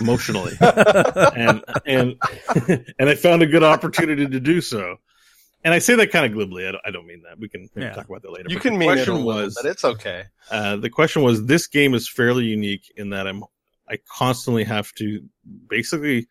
emotionally, 0.00 0.52
and 0.60 1.64
and 1.86 2.16
and 2.98 3.08
I 3.08 3.14
found 3.16 3.42
a 3.42 3.46
good 3.46 3.64
opportunity 3.64 4.26
to 4.26 4.40
do 4.40 4.60
so. 4.60 4.96
And 5.62 5.74
I 5.74 5.78
say 5.78 5.94
that 5.96 6.10
kind 6.10 6.24
of 6.24 6.32
glibly. 6.32 6.66
I 6.66 6.72
don't, 6.72 6.82
I 6.86 6.90
don't 6.90 7.06
mean 7.06 7.22
that. 7.28 7.38
We 7.38 7.48
can 7.48 7.68
yeah. 7.76 7.92
talk 7.92 8.08
about 8.08 8.22
that 8.22 8.32
later. 8.32 8.48
You 8.48 8.56
but 8.56 8.62
can 8.62 8.78
mean 8.78 8.88
question 8.88 9.16
it 9.16 9.22
was, 9.24 9.58
but 9.60 9.68
it's 9.68 9.84
okay. 9.84 10.24
Uh, 10.50 10.76
the 10.76 10.88
question 10.88 11.22
was: 11.22 11.44
This 11.44 11.66
game 11.66 11.94
is 11.94 12.08
fairly 12.08 12.44
unique 12.44 12.90
in 12.96 13.10
that 13.10 13.26
I'm 13.26 13.44
I 13.88 13.98
constantly 14.16 14.64
have 14.64 14.92
to 14.94 15.22
basically 15.68 16.28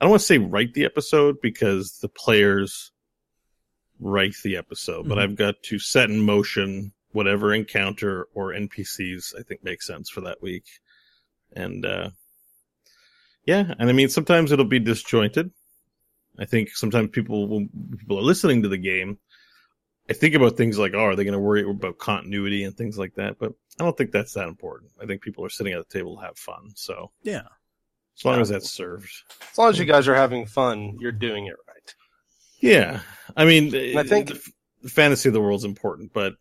I 0.00 0.04
don't 0.04 0.10
want 0.10 0.20
to 0.20 0.26
say 0.26 0.38
write 0.38 0.74
the 0.74 0.84
episode 0.84 1.40
because 1.40 1.98
the 2.00 2.08
players 2.08 2.92
write 4.00 4.34
the 4.42 4.56
episode, 4.56 5.00
mm-hmm. 5.00 5.08
but 5.08 5.18
I've 5.18 5.36
got 5.36 5.62
to 5.64 5.78
set 5.78 6.10
in 6.10 6.20
motion 6.20 6.92
whatever 7.12 7.54
encounter 7.54 8.28
or 8.34 8.52
NPCs 8.52 9.34
I 9.38 9.42
think 9.42 9.64
makes 9.64 9.86
sense 9.86 10.10
for 10.10 10.20
that 10.22 10.42
week. 10.42 10.64
And 11.54 11.84
uh 11.84 12.10
yeah, 13.44 13.74
and 13.78 13.88
I 13.88 13.92
mean 13.92 14.08
sometimes 14.08 14.52
it'll 14.52 14.64
be 14.64 14.78
disjointed. 14.78 15.50
I 16.38 16.44
think 16.44 16.70
sometimes 16.70 17.10
people 17.10 17.48
when 17.48 17.70
people 17.98 18.18
are 18.18 18.22
listening 18.22 18.62
to 18.62 18.68
the 18.68 18.78
game, 18.78 19.18
I 20.08 20.12
think 20.12 20.34
about 20.34 20.56
things 20.56 20.78
like, 20.78 20.94
oh, 20.94 21.04
are 21.04 21.16
they 21.16 21.24
going 21.24 21.32
to 21.32 21.38
worry 21.38 21.68
about 21.68 21.98
continuity 21.98 22.64
and 22.64 22.76
things 22.76 22.98
like 22.98 23.14
that? 23.16 23.38
But 23.38 23.52
I 23.80 23.84
don't 23.84 23.96
think 23.96 24.12
that's 24.12 24.34
that 24.34 24.48
important. 24.48 24.92
I 25.00 25.06
think 25.06 25.22
people 25.22 25.44
are 25.44 25.50
sitting 25.50 25.72
at 25.72 25.86
the 25.86 25.98
table 25.98 26.16
to 26.16 26.22
have 26.22 26.38
fun. 26.38 26.70
So 26.74 27.10
yeah, 27.22 27.42
as 28.16 28.24
long 28.24 28.36
yeah. 28.36 28.40
as 28.40 28.48
that's 28.48 28.70
served, 28.70 29.10
as 29.52 29.58
long 29.58 29.68
as 29.70 29.78
you 29.78 29.84
guys 29.84 30.08
are 30.08 30.14
having 30.14 30.46
fun, 30.46 30.96
you're 31.00 31.12
doing 31.12 31.46
it 31.46 31.56
right. 31.66 31.67
Yeah, 32.60 33.00
I 33.36 33.44
mean, 33.44 33.96
I 33.96 34.02
think 34.02 34.28
the, 34.28 34.52
the 34.82 34.88
fantasy 34.88 35.28
of 35.28 35.32
the 35.32 35.40
world's 35.40 35.64
important, 35.64 36.12
but 36.12 36.34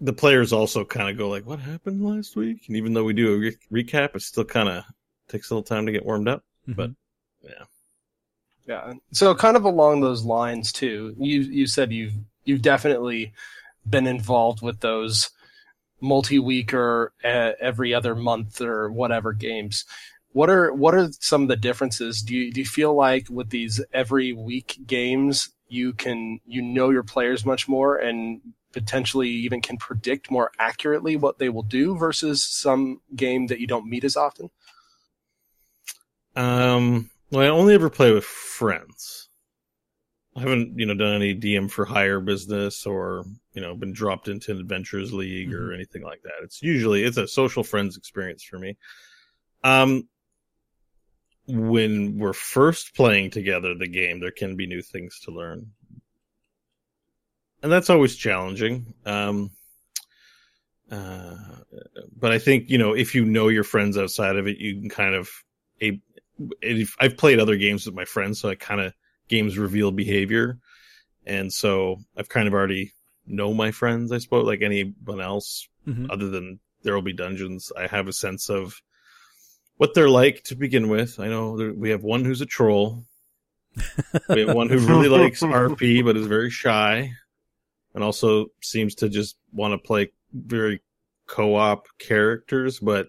the 0.00 0.12
players 0.12 0.52
also 0.52 0.84
kind 0.84 1.08
of 1.08 1.18
go 1.18 1.28
like, 1.28 1.46
"What 1.46 1.58
happened 1.58 2.04
last 2.04 2.36
week?" 2.36 2.64
And 2.68 2.76
even 2.76 2.94
though 2.94 3.04
we 3.04 3.12
do 3.12 3.34
a 3.34 3.38
re- 3.38 3.84
recap, 3.84 4.14
it 4.14 4.22
still 4.22 4.44
kind 4.44 4.68
of 4.68 4.84
takes 5.28 5.50
a 5.50 5.54
little 5.54 5.64
time 5.64 5.86
to 5.86 5.92
get 5.92 6.04
warmed 6.04 6.28
up. 6.28 6.44
Mm-hmm. 6.68 6.72
But 6.74 6.90
yeah, 7.42 7.64
yeah. 8.66 8.92
So 9.12 9.34
kind 9.34 9.56
of 9.56 9.64
along 9.64 10.00
those 10.00 10.24
lines 10.24 10.72
too. 10.72 11.14
You 11.18 11.40
you 11.40 11.66
said 11.66 11.92
you've 11.92 12.14
you've 12.44 12.62
definitely 12.62 13.32
been 13.88 14.06
involved 14.06 14.62
with 14.62 14.80
those 14.80 15.30
multi-week 16.00 16.72
or 16.74 17.12
uh, 17.24 17.52
every 17.60 17.92
other 17.92 18.14
month 18.14 18.60
or 18.60 18.90
whatever 18.90 19.32
games. 19.32 19.84
What 20.32 20.50
are 20.50 20.72
what 20.72 20.94
are 20.94 21.10
some 21.20 21.42
of 21.42 21.48
the 21.48 21.56
differences? 21.56 22.22
Do 22.22 22.34
you 22.34 22.52
do 22.52 22.60
you 22.60 22.66
feel 22.66 22.94
like 22.94 23.28
with 23.30 23.50
these 23.50 23.80
every 23.92 24.32
week 24.32 24.78
games 24.86 25.50
you 25.68 25.92
can 25.92 26.40
you 26.46 26.62
know 26.62 26.90
your 26.90 27.02
players 27.02 27.44
much 27.44 27.68
more 27.68 27.96
and 27.96 28.40
potentially 28.72 29.28
even 29.28 29.60
can 29.60 29.76
predict 29.76 30.30
more 30.30 30.50
accurately 30.58 31.16
what 31.16 31.38
they 31.38 31.48
will 31.48 31.62
do 31.62 31.96
versus 31.96 32.44
some 32.44 33.00
game 33.16 33.46
that 33.46 33.60
you 33.60 33.66
don't 33.66 33.88
meet 33.88 34.04
as 34.04 34.16
often? 34.16 34.50
Um, 36.36 37.10
well, 37.30 37.42
I 37.42 37.48
only 37.48 37.74
ever 37.74 37.90
play 37.90 38.12
with 38.12 38.24
friends. 38.24 39.28
I 40.36 40.40
haven't, 40.40 40.78
you 40.78 40.86
know, 40.86 40.94
done 40.94 41.14
any 41.14 41.34
DM 41.34 41.70
for 41.70 41.84
hire 41.84 42.20
business 42.20 42.86
or, 42.86 43.24
you 43.54 43.60
know, 43.60 43.74
been 43.74 43.92
dropped 43.92 44.28
into 44.28 44.52
an 44.52 44.60
adventures 44.60 45.12
league 45.12 45.50
mm-hmm. 45.50 45.58
or 45.58 45.72
anything 45.72 46.02
like 46.02 46.22
that. 46.22 46.44
It's 46.44 46.62
usually 46.62 47.02
it's 47.02 47.16
a 47.16 47.26
social 47.26 47.64
friends 47.64 47.96
experience 47.96 48.44
for 48.44 48.58
me. 48.58 48.76
Um, 49.64 50.08
when 51.48 52.18
we're 52.18 52.32
first 52.32 52.94
playing 52.94 53.30
together 53.30 53.74
the 53.74 53.88
game, 53.88 54.20
there 54.20 54.30
can 54.30 54.54
be 54.54 54.66
new 54.66 54.82
things 54.82 55.18
to 55.24 55.30
learn. 55.30 55.72
And 57.62 57.72
that's 57.72 57.90
always 57.90 58.14
challenging. 58.14 58.94
Um, 59.04 59.50
uh, 60.90 61.36
but 62.16 62.32
I 62.32 62.38
think, 62.38 62.70
you 62.70 62.78
know, 62.78 62.92
if 62.94 63.14
you 63.14 63.24
know 63.24 63.48
your 63.48 63.64
friends 63.64 63.98
outside 63.98 64.36
of 64.36 64.46
it, 64.46 64.58
you 64.58 64.80
can 64.80 64.90
kind 64.90 65.14
of, 65.14 65.30
a, 65.82 66.00
I've 67.00 67.16
played 67.16 67.40
other 67.40 67.56
games 67.56 67.86
with 67.86 67.94
my 67.94 68.04
friends, 68.04 68.40
so 68.40 68.50
I 68.50 68.54
kind 68.54 68.80
of, 68.80 68.92
games 69.28 69.58
reveal 69.58 69.90
behavior. 69.90 70.58
And 71.26 71.52
so 71.52 71.98
I've 72.16 72.30
kind 72.30 72.48
of 72.48 72.54
already 72.54 72.92
know 73.26 73.52
my 73.52 73.70
friends, 73.70 74.10
I 74.10 74.18
suppose, 74.18 74.46
like 74.46 74.62
anyone 74.62 75.20
else, 75.20 75.68
mm-hmm. 75.86 76.06
other 76.10 76.30
than 76.30 76.60
there 76.82 76.94
will 76.94 77.02
be 77.02 77.12
dungeons. 77.12 77.70
I 77.76 77.86
have 77.88 78.08
a 78.08 78.12
sense 78.12 78.48
of, 78.48 78.80
what 79.78 79.94
they're 79.94 80.10
like 80.10 80.42
to 80.44 80.56
begin 80.56 80.88
with. 80.88 81.18
I 81.18 81.28
know 81.28 81.56
there, 81.56 81.72
we 81.72 81.90
have 81.90 82.02
one 82.02 82.24
who's 82.24 82.42
a 82.42 82.46
troll. 82.46 83.04
we 84.28 84.40
have 84.40 84.54
one 84.54 84.68
who 84.68 84.78
really 84.80 85.08
likes 85.08 85.40
RP 85.40 86.04
but 86.04 86.16
is 86.16 86.26
very 86.26 86.50
shy, 86.50 87.12
and 87.94 88.04
also 88.04 88.46
seems 88.60 88.96
to 88.96 89.08
just 89.08 89.36
want 89.52 89.72
to 89.72 89.78
play 89.78 90.10
very 90.32 90.82
co-op 91.26 91.86
characters, 91.98 92.80
but 92.80 93.08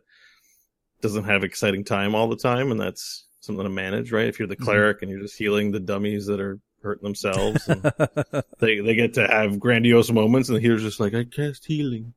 doesn't 1.01 1.23
have 1.23 1.43
exciting 1.43 1.84
time 1.84 2.13
all 2.13 2.27
the 2.27 2.36
time, 2.36 2.71
and 2.71 2.79
that's 2.79 3.25
something 3.39 3.63
to 3.63 3.69
manage, 3.69 4.12
right? 4.12 4.27
If 4.27 4.38
you're 4.38 4.47
the 4.47 4.55
mm-hmm. 4.55 4.63
cleric 4.63 4.97
mm-hmm. 4.97 5.05
and 5.05 5.12
you're 5.12 5.21
just 5.21 5.38
healing 5.38 5.71
the 5.71 5.79
dummies 5.79 6.27
that 6.27 6.39
are 6.39 6.60
hurting 6.84 7.03
themselves, 7.03 7.65
they 8.60 8.79
they 8.79 8.93
get 8.93 9.15
to 9.15 9.27
have 9.27 9.60
grandiose 9.60 10.12
moments, 10.12 10.49
and 10.49 10.62
here's 10.62 10.84
just 10.84 10.99
like 10.99 11.15
I 11.15 11.23
cast 11.23 11.65
healing, 11.65 12.13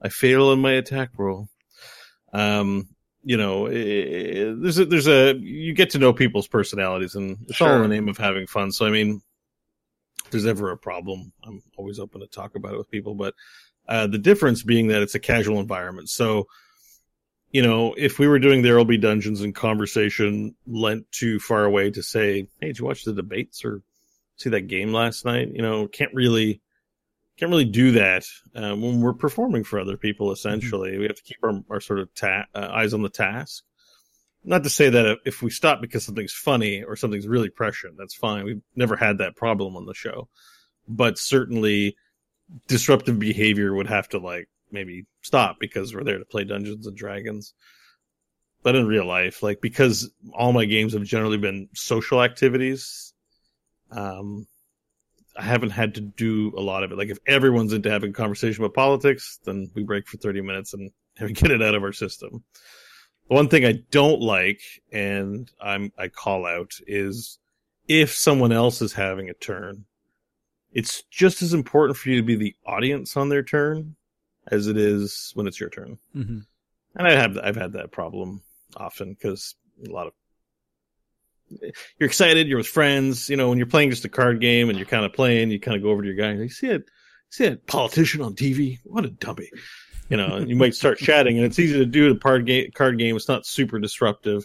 I 0.00 0.08
fail 0.08 0.52
in 0.52 0.60
my 0.60 0.72
attack 0.72 1.10
roll. 1.16 1.48
Um, 2.32 2.88
you 3.24 3.36
know, 3.36 3.68
there's 3.68 4.78
a, 4.78 4.84
there's 4.84 5.08
a 5.08 5.34
you 5.36 5.72
get 5.74 5.90
to 5.90 5.98
know 5.98 6.12
people's 6.12 6.48
personalities, 6.48 7.14
and 7.14 7.38
it's 7.42 7.56
sure. 7.56 7.68
all 7.68 7.76
in 7.76 7.82
the 7.82 7.88
name 7.88 8.08
of 8.08 8.18
having 8.18 8.46
fun. 8.46 8.72
So 8.72 8.86
I 8.86 8.90
mean, 8.90 9.22
if 10.24 10.30
there's 10.30 10.46
ever 10.46 10.70
a 10.70 10.76
problem, 10.76 11.32
I'm 11.44 11.62
always 11.76 11.98
open 11.98 12.20
to 12.20 12.26
talk 12.26 12.56
about 12.56 12.74
it 12.74 12.78
with 12.78 12.90
people. 12.90 13.14
But 13.14 13.34
uh, 13.88 14.06
the 14.06 14.18
difference 14.18 14.62
being 14.62 14.88
that 14.88 15.02
it's 15.02 15.14
a 15.14 15.20
casual 15.20 15.60
environment. 15.60 16.08
So, 16.08 16.46
you 17.50 17.62
know, 17.62 17.94
if 17.96 18.18
we 18.18 18.26
were 18.26 18.38
doing 18.38 18.62
there 18.62 18.76
will 18.76 18.84
be 18.84 18.98
dungeons 18.98 19.40
and 19.40 19.54
conversation 19.54 20.54
lent 20.66 21.10
too 21.12 21.38
far 21.38 21.64
away 21.64 21.90
to 21.90 22.02
say, 22.02 22.48
hey, 22.60 22.68
did 22.68 22.78
you 22.78 22.86
watch 22.86 23.04
the 23.04 23.12
debates 23.12 23.64
or 23.64 23.82
see 24.36 24.50
that 24.50 24.62
game 24.62 24.92
last 24.92 25.24
night? 25.24 25.50
You 25.52 25.62
know, 25.62 25.86
can't 25.86 26.14
really 26.14 26.61
can't 27.42 27.50
really 27.50 27.64
do 27.64 27.90
that 27.90 28.24
um, 28.54 28.80
when 28.80 29.00
we're 29.00 29.12
performing 29.12 29.64
for 29.64 29.80
other 29.80 29.96
people. 29.96 30.28
Mm-hmm. 30.28 30.34
Essentially, 30.34 30.96
we 30.96 31.06
have 31.06 31.16
to 31.16 31.22
keep 31.24 31.38
our, 31.42 31.60
our 31.70 31.80
sort 31.80 31.98
of 31.98 32.14
ta- 32.14 32.46
uh, 32.54 32.68
eyes 32.70 32.94
on 32.94 33.02
the 33.02 33.08
task. 33.08 33.64
Not 34.44 34.62
to 34.62 34.70
say 34.70 34.88
that 34.90 35.18
if 35.24 35.42
we 35.42 35.50
stop 35.50 35.80
because 35.80 36.04
something's 36.04 36.32
funny 36.32 36.84
or 36.84 36.94
something's 36.94 37.26
really 37.26 37.50
prescient, 37.50 37.96
that's 37.98 38.14
fine. 38.14 38.44
We've 38.44 38.62
never 38.76 38.94
had 38.94 39.18
that 39.18 39.34
problem 39.34 39.76
on 39.76 39.86
the 39.86 39.94
show, 39.94 40.28
but 40.86 41.18
certainly 41.18 41.96
disruptive 42.68 43.18
behavior 43.18 43.74
would 43.74 43.88
have 43.88 44.08
to 44.10 44.18
like 44.18 44.48
maybe 44.70 45.06
stop 45.22 45.58
because 45.58 45.92
we're 45.92 46.04
there 46.04 46.18
to 46.18 46.24
play 46.24 46.44
Dungeons 46.44 46.86
and 46.86 46.96
Dragons. 46.96 47.54
But 48.62 48.76
in 48.76 48.86
real 48.86 49.06
life, 49.06 49.42
like 49.42 49.60
because 49.60 50.08
all 50.32 50.52
my 50.52 50.64
games 50.64 50.92
have 50.92 51.02
generally 51.02 51.38
been 51.38 51.68
social 51.74 52.22
activities, 52.22 53.12
um, 53.90 54.46
I 55.36 55.42
haven't 55.42 55.70
had 55.70 55.94
to 55.94 56.00
do 56.00 56.52
a 56.56 56.60
lot 56.60 56.82
of 56.82 56.92
it. 56.92 56.98
Like 56.98 57.08
if 57.08 57.18
everyone's 57.26 57.72
into 57.72 57.90
having 57.90 58.10
a 58.10 58.14
conversation 58.14 58.62
about 58.62 58.74
politics, 58.74 59.38
then 59.44 59.70
we 59.74 59.82
break 59.82 60.06
for 60.06 60.18
30 60.18 60.42
minutes 60.42 60.74
and 60.74 60.90
get 61.34 61.50
it 61.50 61.62
out 61.62 61.74
of 61.74 61.82
our 61.82 61.92
system. 61.92 62.44
The 63.28 63.34
one 63.34 63.48
thing 63.48 63.64
I 63.64 63.82
don't 63.90 64.20
like 64.20 64.60
and 64.92 65.50
I'm 65.60 65.92
I 65.96 66.08
call 66.08 66.44
out 66.46 66.72
is 66.86 67.38
if 67.88 68.12
someone 68.12 68.52
else 68.52 68.82
is 68.82 68.92
having 68.92 69.30
a 69.30 69.34
turn, 69.34 69.84
it's 70.72 71.02
just 71.10 71.42
as 71.42 71.54
important 71.54 71.96
for 71.96 72.10
you 72.10 72.16
to 72.16 72.22
be 72.22 72.36
the 72.36 72.54
audience 72.66 73.16
on 73.16 73.28
their 73.28 73.42
turn 73.42 73.96
as 74.48 74.66
it 74.66 74.76
is 74.76 75.32
when 75.34 75.46
it's 75.46 75.60
your 75.60 75.70
turn. 75.70 75.98
Mm-hmm. 76.14 76.38
And 76.96 77.06
I 77.06 77.12
have 77.12 77.38
I've 77.38 77.56
had 77.56 77.72
that 77.72 77.90
problem 77.90 78.42
often 78.76 79.14
because 79.14 79.54
a 79.86 79.90
lot 79.90 80.06
of 80.06 80.12
you're 81.98 82.08
excited, 82.08 82.46
you're 82.46 82.58
with 82.58 82.66
friends, 82.66 83.28
you 83.28 83.36
know, 83.36 83.48
when 83.48 83.58
you're 83.58 83.66
playing 83.66 83.90
just 83.90 84.04
a 84.04 84.08
card 84.08 84.40
game 84.40 84.68
and 84.68 84.78
you're 84.78 84.86
kind 84.86 85.04
of 85.04 85.12
playing, 85.12 85.50
you 85.50 85.60
kind 85.60 85.76
of 85.76 85.82
go 85.82 85.90
over 85.90 86.02
to 86.02 86.08
your 86.08 86.16
guy 86.16 86.28
and 86.28 86.40
you 86.40 86.48
see 86.48 86.68
it, 86.68 86.84
see 87.30 87.48
that 87.48 87.66
politician 87.66 88.22
on 88.22 88.34
TV? 88.34 88.78
What 88.84 89.04
a 89.04 89.10
dummy. 89.10 89.50
You 90.08 90.16
know, 90.16 90.34
and 90.36 90.50
you 90.50 90.56
might 90.56 90.74
start 90.74 90.98
chatting 90.98 91.36
and 91.36 91.46
it's 91.46 91.58
easy 91.58 91.78
to 91.78 91.86
do 91.86 92.12
the 92.12 92.20
card 92.20 92.46
game, 92.46 92.70
card 92.74 92.98
game. 92.98 93.16
It's 93.16 93.28
not 93.28 93.46
super 93.46 93.78
disruptive. 93.78 94.44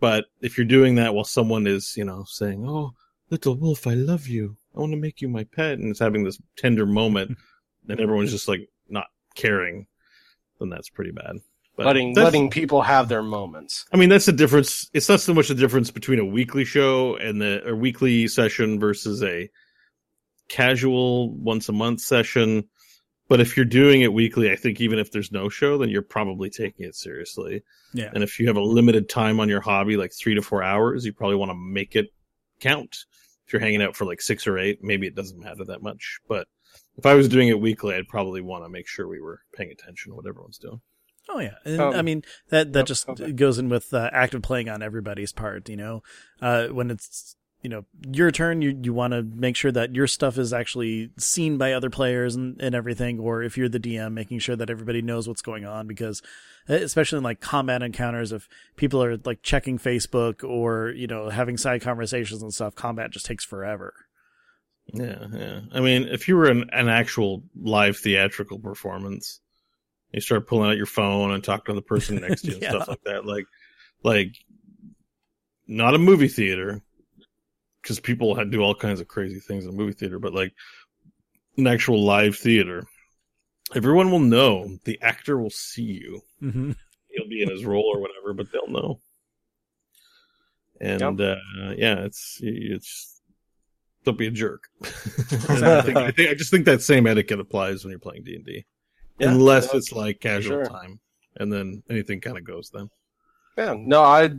But 0.00 0.26
if 0.40 0.56
you're 0.56 0.66
doing 0.66 0.96
that 0.96 1.14
while 1.14 1.24
someone 1.24 1.66
is, 1.66 1.96
you 1.96 2.04
know, 2.04 2.24
saying, 2.26 2.64
Oh, 2.68 2.92
little 3.30 3.56
wolf, 3.56 3.86
I 3.86 3.94
love 3.94 4.28
you. 4.28 4.56
I 4.76 4.80
want 4.80 4.92
to 4.92 4.98
make 4.98 5.20
you 5.20 5.28
my 5.28 5.44
pet. 5.44 5.78
And 5.78 5.90
it's 5.90 5.98
having 5.98 6.24
this 6.24 6.38
tender 6.56 6.86
moment 6.86 7.36
and 7.88 8.00
everyone's 8.00 8.30
just 8.30 8.48
like 8.48 8.68
not 8.88 9.06
caring, 9.34 9.86
then 10.60 10.68
that's 10.68 10.90
pretty 10.90 11.10
bad. 11.12 11.36
But 11.78 11.86
letting 11.86 12.12
letting 12.12 12.50
people 12.50 12.82
have 12.82 13.08
their 13.08 13.22
moments. 13.22 13.86
I 13.92 13.96
mean, 13.98 14.08
that's 14.08 14.26
the 14.26 14.32
difference. 14.32 14.90
It's 14.92 15.08
not 15.08 15.20
so 15.20 15.32
much 15.32 15.46
the 15.46 15.54
difference 15.54 15.92
between 15.92 16.18
a 16.18 16.24
weekly 16.24 16.64
show 16.64 17.14
and 17.14 17.40
the 17.40 17.68
a 17.68 17.74
weekly 17.74 18.26
session 18.26 18.80
versus 18.80 19.22
a 19.22 19.48
casual 20.48 21.32
once 21.36 21.68
a 21.68 21.72
month 21.72 22.00
session. 22.00 22.64
But 23.28 23.40
if 23.40 23.56
you're 23.56 23.64
doing 23.64 24.00
it 24.00 24.12
weekly, 24.12 24.50
I 24.50 24.56
think 24.56 24.80
even 24.80 24.98
if 24.98 25.12
there's 25.12 25.30
no 25.30 25.48
show, 25.48 25.78
then 25.78 25.88
you're 25.88 26.02
probably 26.02 26.50
taking 26.50 26.84
it 26.84 26.96
seriously. 26.96 27.62
Yeah. 27.94 28.10
And 28.12 28.24
if 28.24 28.40
you 28.40 28.48
have 28.48 28.56
a 28.56 28.60
limited 28.60 29.08
time 29.08 29.38
on 29.38 29.48
your 29.48 29.60
hobby, 29.60 29.96
like 29.96 30.12
three 30.12 30.34
to 30.34 30.42
four 30.42 30.64
hours, 30.64 31.06
you 31.06 31.12
probably 31.12 31.36
want 31.36 31.50
to 31.50 31.54
make 31.56 31.94
it 31.94 32.06
count. 32.58 32.96
If 33.46 33.52
you're 33.52 33.60
hanging 33.60 33.82
out 33.82 33.94
for 33.94 34.04
like 34.04 34.20
six 34.20 34.48
or 34.48 34.58
eight, 34.58 34.80
maybe 34.82 35.06
it 35.06 35.14
doesn't 35.14 35.38
matter 35.38 35.64
that 35.66 35.82
much. 35.82 36.18
But 36.28 36.48
if 36.96 37.06
I 37.06 37.14
was 37.14 37.28
doing 37.28 37.46
it 37.46 37.60
weekly, 37.60 37.94
I'd 37.94 38.08
probably 38.08 38.40
want 38.40 38.64
to 38.64 38.68
make 38.68 38.88
sure 38.88 39.06
we 39.06 39.20
were 39.20 39.42
paying 39.54 39.70
attention 39.70 40.10
to 40.10 40.16
what 40.16 40.26
everyone's 40.26 40.58
doing. 40.58 40.80
Oh 41.28 41.40
yeah, 41.40 41.54
and, 41.64 41.80
um, 41.80 41.94
I 41.94 42.02
mean 42.02 42.22
that 42.48 42.72
that 42.72 42.86
just 42.86 43.08
okay. 43.08 43.32
goes 43.32 43.58
in 43.58 43.68
with 43.68 43.92
uh, 43.92 44.08
active 44.12 44.42
playing 44.42 44.68
on 44.68 44.82
everybody's 44.82 45.32
part. 45.32 45.68
You 45.68 45.76
know, 45.76 46.02
uh, 46.40 46.68
when 46.68 46.90
it's 46.90 47.36
you 47.62 47.68
know 47.68 47.84
your 48.10 48.30
turn, 48.30 48.62
you 48.62 48.78
you 48.82 48.94
want 48.94 49.12
to 49.12 49.22
make 49.22 49.54
sure 49.54 49.72
that 49.72 49.94
your 49.94 50.06
stuff 50.06 50.38
is 50.38 50.52
actually 50.52 51.10
seen 51.18 51.58
by 51.58 51.72
other 51.72 51.90
players 51.90 52.34
and, 52.34 52.60
and 52.60 52.74
everything. 52.74 53.18
Or 53.18 53.42
if 53.42 53.58
you're 53.58 53.68
the 53.68 53.80
DM, 53.80 54.12
making 54.12 54.38
sure 54.38 54.56
that 54.56 54.70
everybody 54.70 55.02
knows 55.02 55.28
what's 55.28 55.42
going 55.42 55.66
on 55.66 55.86
because 55.86 56.22
especially 56.66 57.18
in 57.18 57.24
like 57.24 57.40
combat 57.40 57.82
encounters, 57.82 58.32
if 58.32 58.48
people 58.76 59.02
are 59.02 59.18
like 59.18 59.42
checking 59.42 59.78
Facebook 59.78 60.42
or 60.48 60.90
you 60.90 61.06
know 61.06 61.28
having 61.28 61.58
side 61.58 61.82
conversations 61.82 62.42
and 62.42 62.54
stuff, 62.54 62.74
combat 62.74 63.10
just 63.10 63.26
takes 63.26 63.44
forever. 63.44 63.92
Yeah, 64.94 65.26
yeah. 65.32 65.60
I 65.72 65.80
mean, 65.80 66.04
if 66.04 66.28
you 66.28 66.36
were 66.36 66.48
an, 66.48 66.70
an 66.72 66.88
actual 66.88 67.42
live 67.54 67.98
theatrical 67.98 68.58
performance 68.58 69.40
you 70.12 70.20
start 70.20 70.46
pulling 70.46 70.70
out 70.70 70.76
your 70.76 70.86
phone 70.86 71.32
and 71.32 71.44
talking 71.44 71.74
to 71.74 71.80
the 71.80 71.84
person 71.84 72.16
next 72.20 72.42
to 72.42 72.48
you 72.48 72.54
and 72.54 72.62
yeah. 72.62 72.70
stuff 72.70 72.88
like 72.88 73.04
that. 73.04 73.26
Like, 73.26 73.46
like 74.02 74.36
not 75.66 75.94
a 75.94 75.98
movie 75.98 76.28
theater 76.28 76.82
because 77.82 78.00
people 78.00 78.34
do 78.46 78.60
all 78.60 78.74
kinds 78.74 79.00
of 79.00 79.08
crazy 79.08 79.40
things 79.40 79.64
in 79.64 79.70
a 79.70 79.74
movie 79.74 79.92
theater, 79.92 80.18
but 80.18 80.34
like 80.34 80.52
an 81.56 81.66
actual 81.66 82.02
live 82.02 82.36
theater, 82.36 82.86
everyone 83.74 84.10
will 84.10 84.18
know. 84.18 84.78
The 84.84 84.98
actor 85.02 85.38
will 85.38 85.50
see 85.50 85.82
you. 85.82 86.20
Mm-hmm. 86.42 86.72
He'll 87.08 87.28
be 87.28 87.42
in 87.42 87.50
his 87.50 87.64
role 87.64 87.90
or 87.94 88.00
whatever, 88.00 88.32
but 88.32 88.50
they'll 88.52 88.68
know. 88.68 89.00
And 90.80 91.18
yep. 91.18 91.38
uh, 91.38 91.74
yeah, 91.76 92.04
it's 92.04 92.38
it's 92.40 93.20
don't 94.04 94.16
be 94.16 94.28
a 94.28 94.30
jerk. 94.30 94.68
I, 94.82 94.86
think, 94.86 95.96
I, 95.96 96.10
think, 96.12 96.30
I 96.30 96.34
just 96.34 96.52
think 96.52 96.66
that 96.66 96.82
same 96.82 97.06
etiquette 97.06 97.40
applies 97.40 97.84
when 97.84 97.90
you're 97.90 97.98
playing 97.98 98.22
D 98.22 98.36
and 98.36 98.44
D 98.44 98.64
yeah, 99.18 99.30
unless 99.30 99.72
it's 99.74 99.92
like 99.92 100.20
casual 100.20 100.64
sure. 100.64 100.66
time, 100.66 101.00
and 101.36 101.52
then 101.52 101.82
anything 101.90 102.20
kind 102.20 102.38
of 102.38 102.44
goes 102.44 102.70
then. 102.70 102.90
Yeah, 103.56 103.74
no, 103.78 104.02
I 104.02 104.30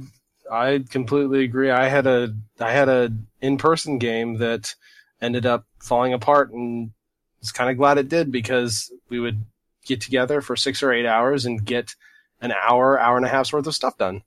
I 0.52 0.84
completely 0.90 1.44
agree. 1.44 1.72
I 1.72 1.88
had 1.88 2.08
a 2.08 2.36
I 2.60 2.72
had 2.72 2.90
a 2.90 3.14
in 3.42 3.58
person 3.58 3.98
game 3.98 4.38
that 4.38 4.76
ended 5.22 5.46
up 5.46 5.66
falling 5.80 6.14
apart, 6.14 6.52
and 6.52 6.92
was 7.40 7.52
kind 7.52 7.70
of 7.70 7.78
glad 7.78 7.98
it 7.98 8.10
did 8.10 8.32
because 8.32 8.92
we 9.10 9.20
would 9.20 9.44
get 9.86 10.02
together 10.02 10.42
for 10.42 10.56
six 10.56 10.84
or 10.84 10.92
eight 10.92 11.06
hours 11.06 11.46
and 11.46 11.66
get 11.66 11.96
an 12.42 12.52
hour, 12.52 13.00
hour 13.00 13.18
and 13.18 13.26
a 13.26 13.30
half's 13.30 13.52
worth 13.52 13.68
of 13.68 13.76
stuff 13.76 13.98
done 13.98 14.22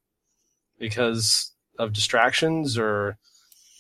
because 0.79 1.53
of 1.79 1.93
distractions 1.93 2.77
or 2.77 3.17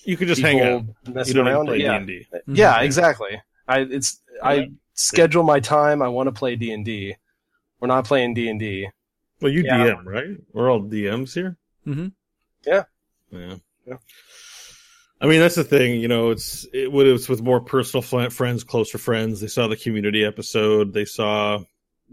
you 0.05 0.17
could 0.17 0.29
just 0.29 0.41
hang 0.41 0.61
out. 0.61 0.85
Messing 1.07 1.37
you 1.37 1.43
don't 1.43 1.53
around. 1.53 1.67
Play 1.67 1.79
yeah. 1.79 1.99
D&D. 1.99 2.27
yeah, 2.49 2.75
mm-hmm. 2.75 2.85
exactly. 2.85 3.41
I 3.69 3.81
it's 3.81 4.21
yeah. 4.35 4.49
I 4.49 4.71
schedule 4.95 5.43
my 5.43 5.61
time. 5.61 6.03
I 6.03 6.09
want 6.09 6.29
to 6.29 6.33
play 6.33 6.57
D 6.57 6.73
and 6.73 6.85
D. 6.85 7.17
We're 7.81 7.89
not 7.89 8.05
playing 8.05 8.35
D 8.35 8.49
and 8.49 8.61
D. 8.61 8.89
Well, 9.41 9.53
you 9.53 9.63
yeah. 9.65 9.79
DM 9.79 10.05
right? 10.05 10.37
We're 10.53 10.71
all 10.71 10.83
DMs 10.83 11.35
here. 11.35 11.57
Mm-hmm. 11.87 12.09
Yeah. 12.65 12.85
Yeah. 13.31 13.57
Yeah. 13.87 13.97
I 15.21 15.27
mean, 15.27 15.41
that's 15.41 15.55
the 15.55 15.65
thing. 15.65 16.01
You 16.01 16.09
know, 16.09 16.31
it's 16.31 16.67
it, 16.73 16.91
was 16.91 17.29
with 17.29 17.43
more 17.43 17.61
personal 17.61 18.03
friends, 18.03 18.65
closer 18.65 18.99
friends. 18.99 19.41
They 19.41 19.47
saw 19.47 19.69
the 19.69 19.77
community 19.77 20.25
episode. 20.25 20.93
They 20.93 21.05
saw 21.05 21.61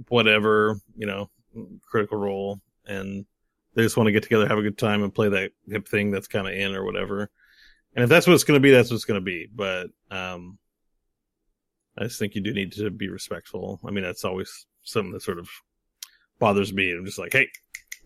whatever 0.07 0.79
you 0.95 1.07
know, 1.07 1.29
Critical 1.89 2.17
Role, 2.17 2.61
and 2.85 3.25
they 3.73 3.83
just 3.83 3.97
want 3.97 4.07
to 4.07 4.11
get 4.11 4.23
together, 4.23 4.47
have 4.47 4.57
a 4.57 4.63
good 4.63 4.77
time, 4.77 5.03
and 5.03 5.13
play 5.13 5.29
that 5.29 5.51
hip 5.67 5.87
thing 5.87 6.11
that's 6.11 6.27
kind 6.27 6.47
of 6.47 6.53
in 6.53 6.75
or 6.75 6.83
whatever. 6.83 7.29
And 7.95 8.03
if 8.03 8.09
that's 8.09 8.27
what 8.27 8.33
it's 8.33 8.43
going 8.43 8.59
to 8.59 8.61
be, 8.61 8.71
that's 8.71 8.89
what 8.91 8.95
it's 8.95 9.05
going 9.05 9.19
to 9.19 9.25
be. 9.25 9.47
But 9.53 9.87
um, 10.11 10.57
I 11.99 12.03
just 12.03 12.17
think 12.17 12.33
you 12.35 12.41
do 12.41 12.53
need 12.53 12.71
to 12.73 12.89
be 12.89 13.09
respectful. 13.09 13.79
I 13.85 13.91
mean, 13.91 14.03
that's 14.03 14.23
always 14.23 14.65
something 14.83 15.11
that 15.11 15.21
sort 15.21 15.37
of 15.37 15.49
bothers 16.39 16.71
me. 16.71 16.91
I'm 16.91 17.05
just 17.05 17.19
like, 17.19 17.33
hey, 17.33 17.49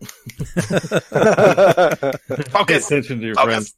pay 2.66 2.74
attention 2.74 3.20
to 3.20 3.26
your 3.26 3.36
Focus. 3.36 3.44
friends. 3.44 3.74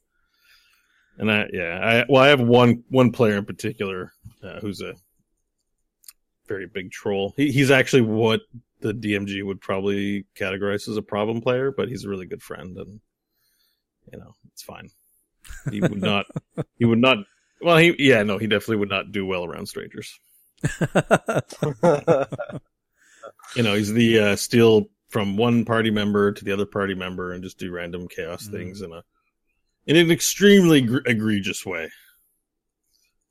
And 1.18 1.31
I, 1.31 1.46
yeah, 1.52 1.79
I 1.83 2.05
well, 2.09 2.22
I 2.22 2.29
have 2.29 2.40
one 2.40 2.85
one 2.88 3.12
player 3.12 3.37
in 3.37 3.44
particular 3.44 4.12
uh, 4.42 4.61
who's 4.61 4.81
a 4.81 4.94
very 6.46 6.66
big 6.66 6.90
troll. 6.90 7.35
He, 7.37 7.52
he's 7.52 7.70
actually 7.70 8.02
what 8.02 8.40
the 8.81 8.92
DMG 8.92 9.42
would 9.44 9.61
probably 9.61 10.26
categorize 10.38 10.88
as 10.88 10.96
a 10.96 11.02
problem 11.02 11.40
player, 11.40 11.72
but 11.72 11.88
he's 11.88 12.05
a 12.05 12.09
really 12.09 12.26
good 12.26 12.42
friend, 12.42 12.76
and 12.76 13.00
you 14.12 14.18
know, 14.18 14.35
it's 14.52 14.62
fine. 14.62 14.90
He 15.70 15.81
would 15.81 16.00
not. 16.00 16.26
he 16.79 16.85
would 16.85 17.00
not 17.00 17.18
well, 17.61 17.77
he 17.77 17.95
yeah, 17.99 18.23
no, 18.23 18.38
he 18.38 18.47
definitely 18.47 18.77
would 18.77 18.90
not 18.90 19.12
do 19.12 19.27
well 19.27 19.45
around 19.45 19.66
strangers. 19.66 20.19
you 23.55 23.62
know, 23.62 23.75
he's 23.75 23.92
the 23.92 24.19
uh, 24.19 24.37
steal 24.37 24.87
from 25.09 25.37
one 25.37 25.64
party 25.64 25.90
member 25.90 26.33
to 26.33 26.45
the 26.45 26.53
other 26.53 26.66
party 26.66 26.95
member 26.95 27.33
and 27.33 27.42
just 27.42 27.59
do 27.59 27.71
random 27.71 28.09
chaos 28.09 28.45
mm-hmm. 28.45 28.57
things 28.57 28.83
in 28.83 28.92
a 28.92 29.03
in 29.87 29.97
an 29.97 30.11
extremely 30.11 30.81
gr- 30.83 31.07
egregious 31.07 31.64
way. 31.64 31.90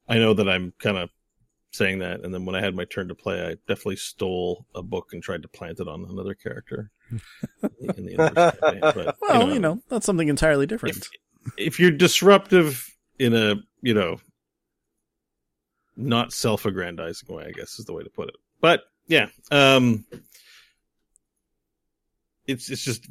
I 0.08 0.20
know 0.20 0.34
that 0.34 0.48
I'm 0.48 0.74
kind 0.80 0.98
of 0.98 1.10
saying 1.72 2.00
that, 2.00 2.22
and 2.22 2.34
then 2.34 2.46
when 2.46 2.56
I 2.56 2.62
had 2.62 2.76
my 2.76 2.86
turn 2.86 3.10
to 3.10 3.16
play, 3.16 3.42
I 3.42 3.56
definitely 3.68 3.98
stole 3.98 4.66
a 4.74 4.82
book 4.82 5.10
and 5.12 5.22
tried 5.22 5.42
to 5.42 5.48
plant 5.50 5.80
it 5.80 5.88
on 5.88 6.06
another 6.10 6.34
character. 6.34 6.92
in 7.12 8.06
the 8.06 8.16
campaign. 8.18 8.80
But, 8.82 9.18
well, 9.22 9.42
you 9.42 9.48
know, 9.48 9.54
you 9.54 9.60
know, 9.60 9.82
that's 9.90 10.06
something 10.06 10.28
entirely 10.28 10.66
different. 10.66 10.98
If, 10.98 11.10
if 11.58 11.80
you're 11.80 11.92
disruptive 11.92 12.90
in 13.20 13.34
a 13.34 13.56
you 13.86 13.94
know 13.94 14.18
not 15.96 16.34
self-aggrandizing 16.34 17.34
way, 17.34 17.46
I 17.46 17.52
guess 17.52 17.80
is 17.80 17.86
the 17.86 17.94
way 17.94 18.04
to 18.04 18.10
put 18.10 18.30
it. 18.30 18.36
But 18.60 18.82
yeah, 19.08 19.28
um, 19.52 20.06
it's 22.48 22.70
it's 22.72 22.84
just 22.84 23.08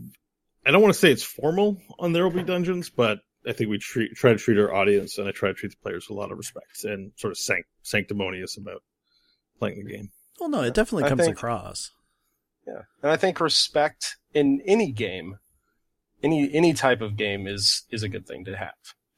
I 0.66 0.72
don't 0.72 0.82
want 0.82 0.92
to 0.92 0.98
say 0.98 1.12
it's 1.12 1.22
formal 1.22 1.80
on 1.98 2.12
There 2.12 2.24
Will 2.24 2.36
Be 2.36 2.42
Dungeons, 2.42 2.90
but 2.90 3.20
I 3.46 3.52
think 3.52 3.70
we 3.70 3.78
treat, 3.78 4.14
try 4.16 4.32
to 4.32 4.38
treat 4.38 4.58
our 4.58 4.74
audience 4.74 5.16
and 5.18 5.28
I 5.28 5.30
try 5.30 5.50
to 5.50 5.54
treat 5.54 5.70
the 5.70 5.82
players 5.82 6.08
with 6.08 6.16
a 6.16 6.20
lot 6.20 6.32
of 6.32 6.38
respect 6.38 6.82
and 6.82 7.12
sort 7.16 7.30
of 7.30 7.38
sanct- 7.38 7.68
sanctimonious 7.82 8.56
about 8.56 8.82
playing 9.58 9.84
the 9.84 9.92
game. 9.92 10.10
Well, 10.40 10.48
no, 10.48 10.62
it 10.62 10.74
definitely 10.74 11.08
comes 11.08 11.24
think, 11.24 11.36
across. 11.36 11.92
Yeah, 12.66 12.82
and 13.02 13.12
I 13.12 13.16
think 13.16 13.38
respect 13.40 14.16
in 14.32 14.60
any 14.66 14.90
game, 14.90 15.38
any 16.22 16.52
any 16.52 16.72
type 16.72 17.00
of 17.00 17.16
game 17.16 17.46
is 17.46 17.84
is 17.90 18.02
a 18.02 18.08
good 18.08 18.26
thing 18.26 18.44
to 18.46 18.56
have 18.56 18.74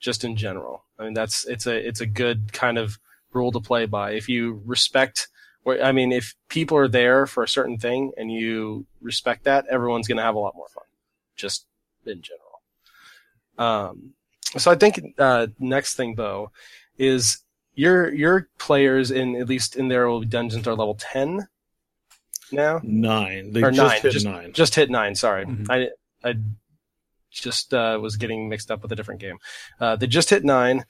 just 0.06 0.24
in 0.24 0.34
general. 0.36 0.76
I 0.98 1.04
mean, 1.04 1.14
that's 1.20 1.36
it's 1.54 1.66
a 1.66 1.76
it's 1.88 2.00
a 2.00 2.06
good 2.22 2.38
kind 2.62 2.78
of 2.78 2.98
rule 3.36 3.52
to 3.52 3.60
play 3.60 3.84
by. 3.98 4.12
If 4.20 4.26
you 4.28 4.62
respect 4.74 5.16
Where 5.64 5.82
I 5.90 5.92
mean, 5.98 6.10
if 6.20 6.26
people 6.48 6.76
are 6.82 6.88
there 7.00 7.26
for 7.26 7.42
a 7.42 7.48
certain 7.56 7.76
thing 7.86 8.12
and 8.18 8.30
you 8.30 8.86
respect 9.10 9.40
that, 9.44 9.66
everyone's 9.68 10.06
going 10.08 10.20
to 10.22 10.28
have 10.28 10.36
a 10.36 10.44
lot 10.46 10.54
more 10.60 10.68
fun, 10.76 10.84
just 11.42 11.66
in 12.06 12.22
general. 12.22 12.54
Um, 13.58 14.14
so 14.56 14.70
I 14.70 14.76
think 14.76 14.94
uh, 15.18 15.48
next 15.58 15.96
thing 15.96 16.14
though 16.14 16.50
is 16.98 17.42
your 17.74 17.98
your 18.14 18.48
players 18.58 19.10
in 19.10 19.34
at 19.42 19.48
least 19.48 19.76
in 19.76 19.88
their 19.88 20.06
will 20.08 20.22
dungeons 20.22 20.66
are 20.68 20.74
level 20.82 20.94
ten 21.12 21.48
now. 22.52 22.80
Nine. 22.82 23.52
They 23.52 23.62
Or 23.62 23.70
just 23.72 23.92
nine, 23.94 24.00
hit 24.02 24.12
just- 24.12 24.26
nine. 24.26 24.52
Just 24.52 24.74
hit 24.76 24.88
nine. 24.90 25.14
Sorry, 25.14 25.44
Mhm. 25.46 25.66
I 25.68 25.78
I 26.28 26.34
just 27.30 27.74
uh, 27.74 27.98
was 28.00 28.16
getting 28.16 28.48
mixed 28.48 28.70
up 28.70 28.82
with 28.82 28.92
a 28.92 28.96
different 28.96 29.20
game. 29.20 29.38
Uh, 29.80 29.96
they 29.96 30.06
just 30.06 30.30
hit 30.30 30.44
nine. 30.44 30.84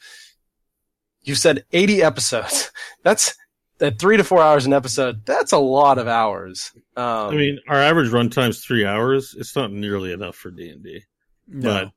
You 1.23 1.35
said 1.35 1.65
eighty 1.73 2.03
episodes. 2.03 2.71
That's 3.03 3.35
at 3.81 3.99
three 3.99 4.17
to 4.17 4.25
four 4.25 4.43
hours 4.43 4.67
an 4.67 4.73
episode. 4.73 5.27
That's 5.27 5.53
a 5.53 5.59
lot 5.59 5.99
of 5.99 6.09
hours. 6.09 6.73
Um, 6.97 7.05
I 7.05 7.35
mean, 7.35 7.59
our 7.69 7.77
average 7.77 8.11
run 8.11 8.31
time's 8.31 8.65
three 8.65 8.87
hours. 8.87 9.35
It's 9.39 9.57
not 9.57 9.73
nearly 9.73 10.13
enough 10.13 10.37
for 10.37 10.51
D 10.51 10.71
and 10.71 10.83
D, 10.83 11.03
but 11.49 11.91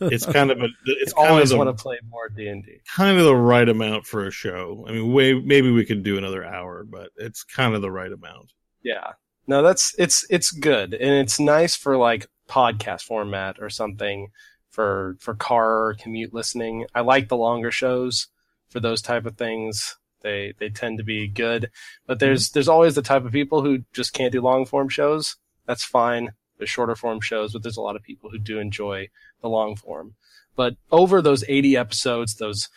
it's 0.00 0.26
kind 0.32 0.50
of 0.50 0.60
a 0.60 0.68
it's 0.86 1.12
I 1.14 1.16
kind 1.16 1.26
of 1.26 1.32
always 1.32 1.50
the, 1.50 1.56
want 1.56 1.76
to 1.76 1.82
play 1.82 1.98
more 2.08 2.28
D 2.28 2.48
and 2.48 2.64
D. 2.64 2.80
kind 2.94 3.18
of 3.18 3.24
the 3.24 3.36
right 3.36 3.68
amount 3.68 4.06
for 4.06 4.26
a 4.26 4.30
show. 4.30 4.84
I 4.88 4.92
mean, 4.92 5.12
way 5.12 5.34
maybe 5.34 5.70
we 5.70 5.84
could 5.84 6.02
do 6.02 6.18
another 6.18 6.44
hour, 6.44 6.84
but 6.84 7.10
it's 7.16 7.42
kind 7.44 7.74
of 7.74 7.82
the 7.82 7.90
right 7.90 8.12
amount. 8.12 8.52
Yeah. 8.82 9.12
No, 9.46 9.62
that's 9.62 9.94
it's 9.98 10.26
it's 10.28 10.50
good 10.50 10.92
and 10.94 11.10
it's 11.10 11.40
nice 11.40 11.74
for 11.74 11.96
like 11.96 12.26
podcast 12.48 13.02
format 13.02 13.56
or 13.60 13.70
something 13.70 14.28
for 14.70 15.16
for 15.20 15.34
car 15.34 15.94
commute 16.00 16.34
listening. 16.34 16.86
I 16.94 17.00
like 17.00 17.28
the 17.28 17.36
longer 17.36 17.70
shows 17.70 18.28
for 18.68 18.80
those 18.80 19.02
type 19.02 19.26
of 19.26 19.36
things. 19.36 19.96
They 20.22 20.54
they 20.58 20.68
tend 20.68 20.98
to 20.98 21.04
be 21.04 21.28
good, 21.28 21.70
but 22.06 22.18
there's 22.18 22.50
there's 22.50 22.68
always 22.68 22.94
the 22.94 23.02
type 23.02 23.24
of 23.24 23.32
people 23.32 23.62
who 23.62 23.84
just 23.92 24.12
can't 24.12 24.32
do 24.32 24.40
long 24.40 24.66
form 24.66 24.88
shows. 24.88 25.36
That's 25.66 25.84
fine. 25.84 26.32
There's 26.56 26.70
shorter 26.70 26.96
form 26.96 27.20
shows, 27.20 27.52
but 27.52 27.62
there's 27.62 27.76
a 27.76 27.82
lot 27.82 27.96
of 27.96 28.02
people 28.02 28.30
who 28.30 28.38
do 28.38 28.58
enjoy 28.58 29.08
the 29.40 29.48
long 29.48 29.76
form. 29.76 30.14
But 30.56 30.74
over 30.90 31.22
those 31.22 31.44
80 31.46 31.76
episodes, 31.76 32.34
those 32.34 32.68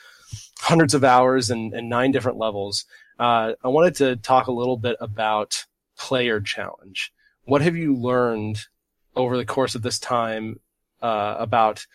hundreds 0.59 0.93
of 0.93 1.03
hours 1.03 1.49
and, 1.49 1.73
and 1.73 1.89
nine 1.89 2.11
different 2.11 2.37
levels, 2.37 2.85
uh, 3.17 3.53
I 3.63 3.67
wanted 3.69 3.95
to 3.95 4.15
talk 4.17 4.45
a 4.45 4.51
little 4.51 4.77
bit 4.77 4.97
about 5.01 5.65
player 5.97 6.39
challenge. 6.39 7.11
What 7.45 7.61
have 7.61 7.75
you 7.75 7.95
learned 7.95 8.65
over 9.15 9.37
the 9.37 9.45
course 9.45 9.75
of 9.75 9.81
this 9.81 9.99
time 9.99 10.59
uh, 11.01 11.35
about 11.39 11.85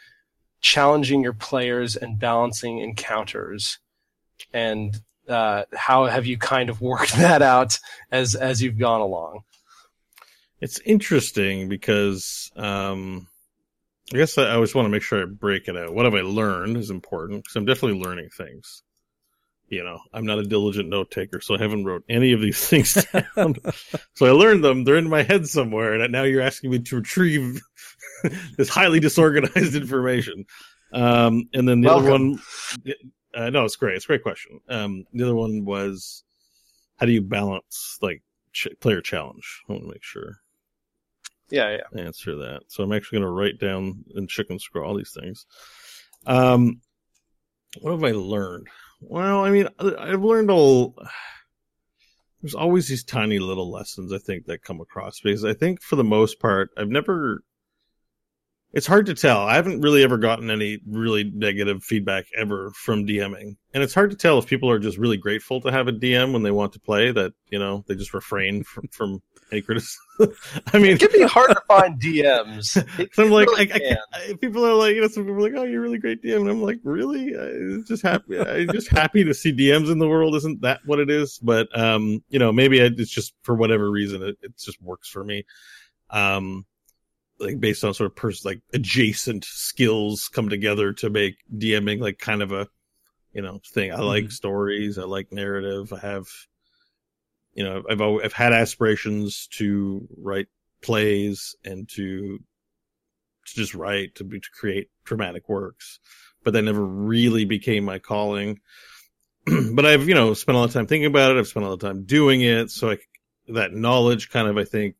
challenging 0.61 1.22
your 1.22 1.33
players 1.33 1.96
and 1.96 2.18
balancing 2.18 2.79
encounters? 2.79 3.79
And 4.52 5.00
uh, 5.29 5.64
how 5.74 6.07
have 6.07 6.26
you 6.26 6.38
kind 6.38 6.70
of 6.70 6.81
worked 6.81 7.12
that 7.16 7.42
out 7.42 7.79
as 8.11 8.35
as 8.35 8.62
you've 8.62 8.79
gone 8.79 9.00
along? 9.00 9.40
It's 10.61 10.81
interesting 10.81 11.68
because 11.68 12.50
um, 12.57 13.29
I 14.12 14.18
guess 14.18 14.38
I 14.38 14.44
I 14.44 14.55
always 14.55 14.74
want 14.74 14.87
to 14.87 14.90
make 14.90 15.02
sure 15.02 15.22
I 15.22 15.26
break 15.26 15.68
it 15.68 15.76
out. 15.76 15.94
What 15.94 16.05
have 16.05 16.14
I 16.14 16.20
learned 16.20 16.76
is 16.76 16.90
important 16.90 17.42
because 17.42 17.57
I'm 17.57 17.66
definitely 17.66 18.00
learning 18.00 18.31
things. 18.31 18.83
You 19.68 19.83
know, 19.83 19.98
I'm 20.12 20.24
not 20.24 20.38
a 20.38 20.44
diligent 20.44 20.88
note 20.88 21.11
taker, 21.11 21.40
so 21.40 21.57
I 21.57 21.59
haven't 21.59 21.85
wrote 21.85 22.05
any 22.09 22.33
of 22.33 22.40
these 22.40 22.68
things 22.68 22.94
down. 23.37 23.57
so 24.14 24.26
I 24.26 24.31
learned 24.31 24.62
them; 24.62 24.85
they're 24.85 24.96
in 24.96 25.09
my 25.09 25.22
head 25.24 25.46
somewhere, 25.48 25.94
and 25.94 26.12
now 26.12 26.22
you're 26.22 26.42
asking 26.42 26.70
me 26.70 26.79
to 26.79 26.96
retrieve 26.96 27.61
this 28.57 28.68
highly 28.68 29.00
disorganized 29.00 29.74
information. 29.83 30.44
Um, 30.92 31.48
and 31.52 31.68
then 31.68 31.81
the 31.81 31.90
other 31.92 32.11
one, 32.11 32.38
uh, 33.35 33.50
no, 33.50 33.64
it's 33.64 33.74
great. 33.76 33.96
It's 33.96 34.05
a 34.05 34.09
great 34.09 34.22
question. 34.22 34.61
Um, 34.68 35.05
the 35.12 35.24
other 35.24 35.35
one 35.35 35.64
was, 35.64 36.22
how 36.96 37.07
do 37.07 37.12
you 37.12 37.20
balance 37.22 37.98
like 38.00 38.22
ch- 38.52 38.68
player 38.81 39.00
challenge? 39.00 39.62
I 39.68 39.72
want 39.72 39.85
to 39.85 39.90
make 39.90 40.05
sure 40.05 40.38
Yeah, 41.50 41.76
yeah. 41.76 42.00
answer 42.02 42.37
that. 42.37 42.61
So 42.68 42.85
I'm 42.85 42.92
actually 42.92 43.18
going 43.18 43.29
to 43.29 43.35
write 43.35 43.59
down 43.59 44.05
and 44.14 44.29
chicken 44.29 44.61
scroll 44.61 44.88
all 44.88 44.96
these 44.96 45.12
things. 45.12 45.44
Um, 46.24 46.81
what 47.81 47.90
have 47.90 48.05
I 48.05 48.12
learned? 48.12 48.68
Well, 49.00 49.44
I 49.44 49.50
mean, 49.50 49.68
I've 49.78 50.22
learned 50.22 50.50
all. 50.50 50.96
There's 52.40 52.54
always 52.54 52.88
these 52.88 53.04
tiny 53.04 53.38
little 53.38 53.70
lessons 53.70 54.12
I 54.12 54.18
think 54.18 54.46
that 54.46 54.62
come 54.62 54.80
across 54.80 55.20
because 55.20 55.44
I 55.44 55.54
think 55.54 55.82
for 55.82 55.96
the 55.96 56.04
most 56.04 56.38
part 56.40 56.70
I've 56.76 56.88
never. 56.88 57.42
It's 58.77 58.87
hard 58.87 59.07
to 59.07 59.15
tell. 59.15 59.39
I 59.39 59.55
haven't 59.55 59.81
really 59.81 60.05
ever 60.05 60.19
gotten 60.19 60.51
any 60.51 60.81
really 60.87 61.25
negative 61.25 61.83
feedback 61.83 62.27
ever 62.37 62.71
from 62.73 63.07
DMing, 63.07 63.57
and 63.73 63.83
it's 63.83 63.95
hard 63.95 64.11
to 64.11 64.17
tell 64.19 64.39
if 64.39 64.47
people 64.47 64.71
are 64.71 64.79
just 64.79 64.99
really 64.99 65.17
grateful 65.17 65.62
to 65.62 65.73
have 65.73 65.89
a 65.89 65.93
DM 65.93 66.35
when 66.35 66.43
they 66.43 66.51
want 66.51 66.75
to 66.75 66.81
play. 66.81 67.11
That 67.11 67.33
you 67.49 67.59
know 67.59 67.87
they 67.89 67.95
just 67.95 68.12
refrain 68.12 68.65
from, 68.65 68.87
from 68.89 69.23
any 69.51 69.62
criticism. 69.62 69.97
I 70.75 70.79
mean, 70.79 70.93
It 70.93 71.01
can 71.01 71.09
be 71.11 71.23
hard 71.23 71.53
to 71.53 71.62
find 71.67 71.99
DMs. 71.99 72.77
So 73.15 73.25
I'm 73.25 73.31
like, 73.31 73.49
really 73.49 73.73
I, 73.73 73.97
I. 74.12 74.31
I, 74.31 74.35
people 74.35 74.67
are 74.67 74.75
like, 74.75 74.95
you 74.95 75.01
know, 75.01 75.09
some 75.09 75.25
people 75.25 75.39
are 75.39 75.51
like, 75.51 75.55
oh, 75.57 75.62
you're 75.62 75.81
a 75.81 75.83
really 75.83 75.97
great 75.97 76.23
DM, 76.23 76.43
and 76.43 76.51
I'm 76.51 76.62
like, 76.62 76.81
really? 76.85 77.35
I'm 77.35 77.83
just 77.89 78.03
happy. 78.03 78.39
I'm 78.39 78.71
just 78.73 78.91
happy 78.91 79.25
to 79.25 79.33
see 79.33 79.57
DMs 79.57 79.91
in 79.91 80.01
the 80.01 80.09
world. 80.09 80.35
Isn't 80.35 80.61
that 80.61 80.81
what 80.85 81.01
it 81.01 81.09
is? 81.09 81.39
But 81.39 81.69
um, 81.75 82.23
you 82.29 82.39
know, 82.39 82.53
maybe 82.53 82.79
it's 82.79 83.11
just 83.11 83.33
for 83.41 83.55
whatever 83.55 83.91
reason, 83.91 84.23
it, 84.23 84.37
it 84.43 84.59
just 84.59 84.83
works 84.83 85.09
for 85.09 85.25
me. 85.25 85.47
Um, 86.11 86.67
like 87.38 87.61
based 87.61 87.85
on 87.85 87.94
sort 87.94 88.11
of 88.11 88.16
person 88.16 88.51
like 88.51 88.61
adjacent 88.72 89.44
skills 89.44 90.29
come 90.29 90.49
together 90.49 90.92
to 90.94 91.11
make 91.11 91.37
DMing 91.55 92.01
like 92.01 92.18
kind 92.18 92.42
of 92.42 92.53
a 92.53 92.68
you 93.35 93.42
know 93.42 93.61
thing. 93.72 93.92
I 93.92 94.01
like 94.01 94.27
Mhm. 94.27 94.33
stories. 94.33 94.99
I 94.99 95.05
like 95.05 95.33
narrative. 95.33 95.92
I 95.92 96.01
have 96.01 96.27
you 97.55 97.64
know 97.64 97.83
I've 97.88 98.01
always, 98.01 98.25
I've 98.25 98.33
had 98.33 98.53
aspirations 98.53 99.49
to 99.53 100.07
write 100.16 100.49
plays 100.83 101.57
and 101.64 101.88
to 101.90 102.38
to 103.46 103.55
just 103.55 103.75
write 103.75 104.14
to 104.16 104.25
be 104.25 104.40
to 104.40 104.51
create 104.51 104.90
dramatic 105.05 105.49
works, 105.49 106.01
but 106.42 106.53
that 106.53 106.62
never 106.62 106.85
really 106.85 107.44
became 107.44 107.85
my 107.85 107.99
calling. 107.99 108.61
but 109.75 109.87
I've 109.87 110.09
you 110.09 110.14
know 110.14 110.35
spent 110.35 110.57
a 110.57 110.61
lot 110.61 110.68
of 110.68 110.75
time 110.75 110.87
thinking 110.87 111.07
about 111.07 111.33
it. 111.33 111.38
I've 111.38 111.49
spent 111.49 111.64
a 111.64 111.68
lot 111.68 111.75
of 111.75 111.81
time 111.81 112.05
doing 112.05 112.42
it, 112.42 112.70
so 112.70 112.92
I, 112.92 112.99
that 113.49 113.72
knowledge 113.72 114.31
kind 114.31 114.49
of 114.49 114.59
I 114.59 114.64
think 114.64 114.96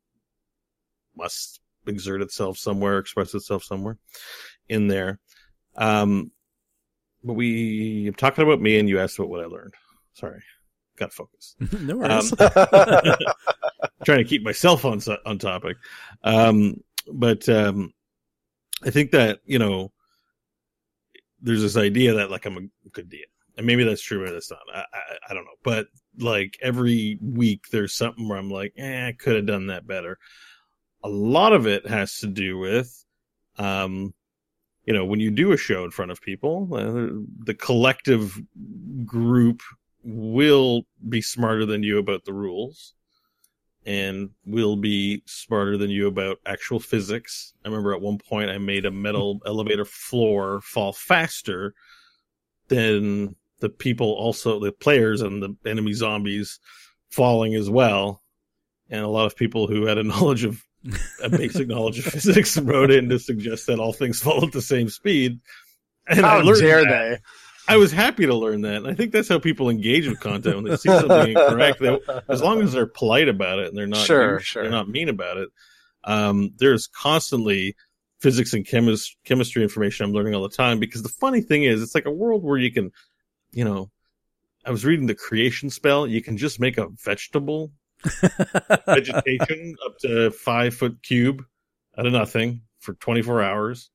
must 1.17 1.61
exert 1.89 2.23
itself 2.23 2.59
somewhere, 2.59 2.99
express 2.99 3.35
itself 3.35 3.65
somewhere 3.65 3.99
in 4.69 4.89
there. 4.89 5.19
Um, 5.77 6.31
but 7.23 7.35
we 7.35 8.07
I'm 8.09 8.15
talking 8.15 8.45
about 8.45 8.61
me, 8.61 8.79
and 8.79 8.89
you 8.89 9.01
asked 9.01 9.19
about 9.19 9.29
what 9.29 9.43
I 9.43 9.47
learned. 9.47 9.75
Sorry, 10.15 10.43
got 10.97 11.13
focused. 11.13 11.57
no 11.73 11.97
worries. 11.97 12.33
Um, 12.41 12.49
trying 14.05 14.19
to 14.19 14.25
keep 14.25 14.43
myself 14.43 14.85
on 14.85 15.01
on 15.25 15.39
topic. 15.39 15.77
Um, 16.23 16.83
but 17.13 17.49
um, 17.49 17.93
I 18.85 18.91
think 18.91 19.11
that 19.13 19.41
you 19.45 19.59
know, 19.59 19.93
there's 21.41 21.63
this 21.63 21.77
idea 21.77 22.15
that 22.15 22.31
like 22.31 22.47
I'm 22.47 22.57
a 22.57 22.89
good 22.91 23.11
DM, 23.11 23.23
and 23.57 23.67
maybe 23.67 23.85
that's 23.85 24.03
true, 24.03 24.21
maybe 24.21 24.33
that's 24.33 24.51
not. 24.51 24.61
I, 24.73 24.81
I 24.81 25.01
I 25.31 25.35
don't 25.35 25.45
know, 25.45 25.51
but 25.63 25.89
like 26.19 26.57
every 26.63 27.19
week 27.21 27.67
there's 27.71 27.95
something 27.95 28.29
where 28.29 28.39
I'm 28.39 28.51
like, 28.51 28.73
eh, 28.77 29.09
I 29.09 29.13
could 29.13 29.37
have 29.37 29.47
done 29.47 29.67
that 29.69 29.87
better. 29.87 30.19
A 31.07 31.09
lot 31.09 31.53
of 31.53 31.67
it 31.67 31.87
has 31.87 32.19
to 32.19 32.27
do 32.27 32.59
with, 32.59 33.05
um, 33.59 34.13
you 34.85 34.93
know, 34.93 35.05
when 35.05 35.21
you 35.21 35.31
do 35.31 35.53
a 35.53 35.57
show 35.57 35.85
in 35.85 35.91
front 35.91 36.11
of 36.11 36.21
people, 36.21 36.69
uh, 36.73 37.23
the 37.45 37.55
collective 37.55 38.41
group 39.05 39.63
will 40.03 40.83
be 41.09 41.21
smarter 41.21 41.65
than 41.65 41.83
you 41.83 41.99
about 41.99 42.25
the 42.25 42.33
rules 42.33 42.95
and 43.87 44.31
will 44.45 44.77
be 44.77 45.23
smarter 45.27 45.77
than 45.77 45.91
you 45.91 46.09
about 46.09 46.39
actual 46.45 46.81
physics. 46.81 47.55
I 47.65 47.69
remember 47.69 47.95
at 47.95 48.01
one 48.01 48.19
point 48.19 48.51
I 48.51 48.59
made 48.59 48.85
a 48.85 48.91
metal 48.91 49.41
elevator 49.47 49.85
floor 49.85 50.61
fall 50.61 50.93
faster 50.93 51.73
than 52.69 53.37
the 53.61 53.69
people 53.69 54.13
also 54.13 54.59
the 54.59 54.73
players 54.73 55.23
and 55.23 55.43
the 55.43 55.71
enemy 55.71 55.93
zombies 55.93 56.59
falling 57.11 57.55
as 57.55 57.71
well. 57.71 58.23
And 58.91 59.03
a 59.03 59.09
lot 59.09 59.27
of 59.27 59.37
people 59.37 59.69
who 59.69 59.87
had 59.87 59.99
a 59.99 60.03
knowledge 60.05 60.45
of 60.45 60.63
a 61.23 61.29
basic 61.29 61.69
knowledge 61.69 61.99
of 61.99 62.05
physics 62.05 62.57
wrote 62.59 62.91
in 62.91 63.09
to 63.09 63.19
suggest 63.19 63.67
that 63.67 63.79
all 63.79 63.93
things 63.93 64.21
fall 64.21 64.45
at 64.45 64.53
the 64.53 64.63
same 64.63 64.89
speed. 64.89 65.41
And 66.09 66.25
I 66.25 66.39
How 66.39 66.41
learned 66.43 66.61
dare 66.61 66.85
that. 66.85 66.91
they? 66.91 67.19
I 67.69 67.79
was 67.79 67.91
happy 67.91 68.27
to 68.27 68.35
learn 68.35 68.61
that. 68.63 68.77
And 68.77 68.87
I 68.87 68.95
think 68.95 69.11
that's 69.13 69.29
how 69.29 69.39
people 69.41 69.69
engage 69.71 70.07
with 70.07 70.21
content 70.21 70.55
when 70.57 70.65
they 70.65 70.77
see 70.77 70.89
something 70.89 71.31
incorrect. 71.37 71.81
They, 71.81 71.99
as 72.29 72.41
long 72.41 72.63
as 72.63 72.73
they're 72.73 72.87
polite 72.87 73.29
about 73.29 73.59
it 73.59 73.69
and 73.69 73.77
they're 73.77 73.89
not 73.89 74.07
Sure, 74.07 74.39
sure. 74.39 74.63
they're 74.63 74.71
not 74.71 74.89
mean 74.89 75.09
about 75.09 75.37
it. 75.39 75.49
Um, 76.05 76.53
there's 76.59 76.87
constantly 76.87 77.75
physics 78.21 78.53
and 78.55 78.65
chemis- 78.65 79.17
chemistry 79.25 79.63
information 79.65 80.07
I'm 80.07 80.13
learning 80.13 80.35
all 80.37 80.43
the 80.49 80.55
time 80.55 80.79
because 80.79 81.03
the 81.03 81.09
funny 81.09 81.41
thing 81.41 81.65
is 81.65 81.83
it's 81.83 81.95
like 81.95 82.07
a 82.07 82.11
world 82.13 82.45
where 82.45 82.57
you 82.57 82.71
can, 82.71 82.93
you 83.51 83.65
know, 83.65 83.91
I 84.65 84.71
was 84.71 84.85
reading 84.85 85.07
the 85.07 85.15
creation 85.17 85.69
spell. 85.71 86.07
You 86.07 86.23
can 86.23 86.37
just 86.37 86.61
make 86.61 86.79
a 86.79 86.87
vegetable 87.05 87.73
vegetation 88.87 89.77
up 89.85 89.99
to 90.01 90.31
five 90.31 90.75
foot 90.75 91.03
cube 91.03 91.43
out 91.99 92.07
of 92.07 92.13
nothing 92.13 92.63
for 92.81 92.95
24 92.95 93.43
hours. 93.43 93.91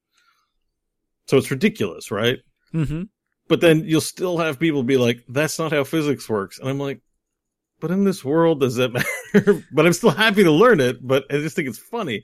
So 1.27 1.37
it's 1.37 1.51
ridiculous, 1.51 2.11
right? 2.11 2.39
hmm 2.71 3.03
But 3.47 3.61
then 3.61 3.83
you'll 3.85 4.01
still 4.01 4.37
have 4.37 4.59
people 4.59 4.83
be 4.83 4.97
like, 4.97 5.23
that's 5.29 5.59
not 5.59 5.71
how 5.71 5.83
physics 5.83 6.27
works. 6.29 6.59
And 6.59 6.69
I'm 6.69 6.79
like, 6.79 7.01
but 7.79 7.91
in 7.91 8.03
this 8.03 8.23
world, 8.23 8.59
does 8.59 8.75
that 8.75 8.93
matter? 9.33 9.63
but 9.71 9.85
I'm 9.85 9.93
still 9.93 10.11
happy 10.11 10.43
to 10.43 10.51
learn 10.51 10.79
it, 10.79 11.05
but 11.05 11.25
I 11.29 11.37
just 11.37 11.55
think 11.55 11.67
it's 11.67 11.77
funny. 11.79 12.23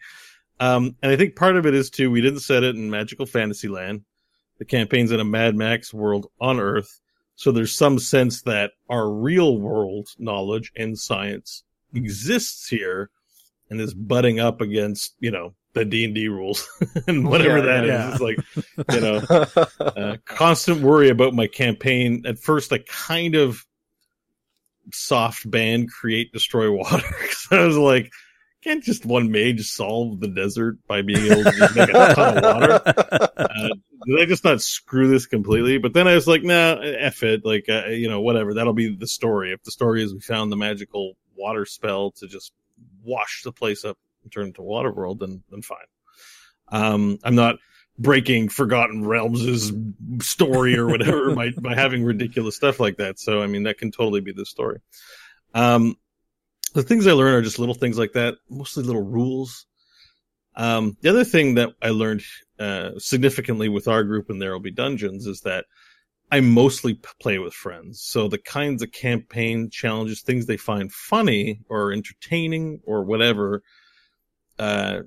Um, 0.59 0.95
and 1.01 1.11
I 1.11 1.15
think 1.15 1.35
part 1.35 1.55
of 1.55 1.65
it 1.65 1.73
is 1.73 1.89
too, 1.89 2.09
we 2.11 2.21
didn't 2.21 2.39
set 2.39 2.63
it 2.63 2.75
in 2.75 2.89
magical 2.89 3.25
fantasy 3.25 3.67
land. 3.67 4.03
The 4.59 4.65
campaign's 4.65 5.11
in 5.11 5.19
a 5.19 5.25
Mad 5.25 5.55
Max 5.55 5.93
world 5.93 6.27
on 6.41 6.59
Earth. 6.59 6.99
So 7.35 7.51
there's 7.51 7.75
some 7.75 7.99
sense 7.99 8.41
that 8.43 8.71
our 8.89 9.09
real 9.11 9.59
world 9.59 10.07
knowledge 10.17 10.71
and 10.75 10.97
science 10.97 11.63
exists 11.93 12.67
here 12.67 13.09
and 13.69 13.79
is 13.81 13.93
butting 13.93 14.39
up 14.39 14.61
against, 14.61 15.15
you 15.19 15.31
know, 15.31 15.53
the 15.73 15.85
D 15.85 16.05
and 16.05 16.15
D 16.15 16.27
rules 16.27 16.67
and 17.07 17.27
whatever 17.27 17.57
Yeah, 17.59 17.65
that 17.65 17.83
is. 17.83 17.89
yeah. 17.89 18.11
It's 18.11 18.21
like, 18.21 18.93
you 18.93 19.01
know, 19.01 19.85
uh, 19.85 20.17
constant 20.25 20.81
worry 20.81 21.09
about 21.09 21.33
my 21.33 21.47
campaign. 21.47 22.23
At 22.25 22.39
first, 22.39 22.71
I 22.73 22.79
kind 22.79 23.35
of 23.35 23.63
soft 24.93 25.49
ban 25.49 25.87
create 25.87 26.31
destroy 26.31 26.71
water 26.71 27.03
because 27.21 27.47
I 27.51 27.65
was 27.65 27.77
like, 27.77 28.11
can't 28.63 28.83
just 28.83 29.05
one 29.05 29.31
mage 29.31 29.61
solve 29.69 30.19
the 30.19 30.27
desert 30.29 30.77
by 30.87 31.01
being 31.01 31.31
able 31.31 31.43
to 31.43 31.69
make 31.75 31.89
a 31.89 32.13
ton 32.15 32.37
of 32.37 32.43
water? 32.43 33.29
Uh, 33.57 33.69
did 34.05 34.21
I 34.21 34.25
just 34.25 34.43
not 34.43 34.61
screw 34.61 35.07
this 35.07 35.25
completely? 35.25 35.77
But 35.79 35.93
then 35.93 36.07
I 36.07 36.13
was 36.13 36.27
like, 36.27 36.43
nah, 36.43 36.75
f 36.79 37.23
it. 37.23 37.43
Like, 37.43 37.65
uh, 37.69 37.87
you 37.87 38.07
know, 38.07 38.21
whatever. 38.21 38.53
That'll 38.53 38.73
be 38.73 38.95
the 38.95 39.07
story. 39.07 39.51
If 39.51 39.63
the 39.63 39.71
story 39.71 40.03
is 40.03 40.13
we 40.13 40.19
found 40.19 40.51
the 40.51 40.55
magical 40.57 41.13
water 41.37 41.65
spell 41.65 42.11
to 42.11 42.27
just 42.27 42.51
wash 43.03 43.41
the 43.43 43.51
place 43.51 43.85
up 43.85 43.97
and 44.23 44.31
turn 44.31 44.45
it 44.45 44.47
into 44.47 44.61
water 44.61 44.91
world, 44.91 45.19
then 45.19 45.43
then 45.49 45.61
fine. 45.61 45.77
Um, 46.69 47.19
I'm 47.23 47.35
not 47.35 47.57
breaking 47.97 48.49
Forgotten 48.49 49.05
Realms' 49.05 49.71
story 50.21 50.77
or 50.77 50.87
whatever 50.87 51.33
by, 51.35 51.51
by 51.51 51.75
having 51.75 52.03
ridiculous 52.03 52.55
stuff 52.55 52.79
like 52.79 52.97
that. 52.97 53.19
So, 53.19 53.41
I 53.41 53.47
mean, 53.47 53.63
that 53.63 53.77
can 53.77 53.91
totally 53.91 54.21
be 54.21 54.33
the 54.33 54.45
story. 54.45 54.79
Um, 55.53 55.95
the 56.73 56.83
things 56.83 57.07
I 57.07 57.13
learn 57.13 57.33
are 57.33 57.41
just 57.41 57.59
little 57.59 57.73
things 57.73 57.97
like 57.97 58.13
that, 58.13 58.35
mostly 58.49 58.83
little 58.83 59.03
rules. 59.03 59.65
Um, 60.55 60.97
the 61.01 61.09
other 61.09 61.23
thing 61.23 61.55
that 61.55 61.69
I 61.81 61.89
learned 61.89 62.23
uh, 62.59 62.91
significantly 62.97 63.69
with 63.69 63.87
our 63.87 64.03
group 64.03 64.29
in 64.29 64.39
There 64.39 64.51
Will 64.51 64.59
Be 64.59 64.71
Dungeons 64.71 65.25
is 65.25 65.41
that 65.41 65.65
I 66.31 66.41
mostly 66.41 66.99
play 67.21 67.39
with 67.39 67.53
friends. 67.53 68.01
So 68.01 68.27
the 68.27 68.37
kinds 68.37 68.83
of 68.83 68.91
campaign 68.91 69.69
challenges, 69.69 70.21
things 70.21 70.45
they 70.45 70.57
find 70.57 70.91
funny 70.91 71.61
or 71.69 71.93
entertaining 71.93 72.81
or 72.85 73.03
whatever, 73.03 73.63
uh, 74.59 75.01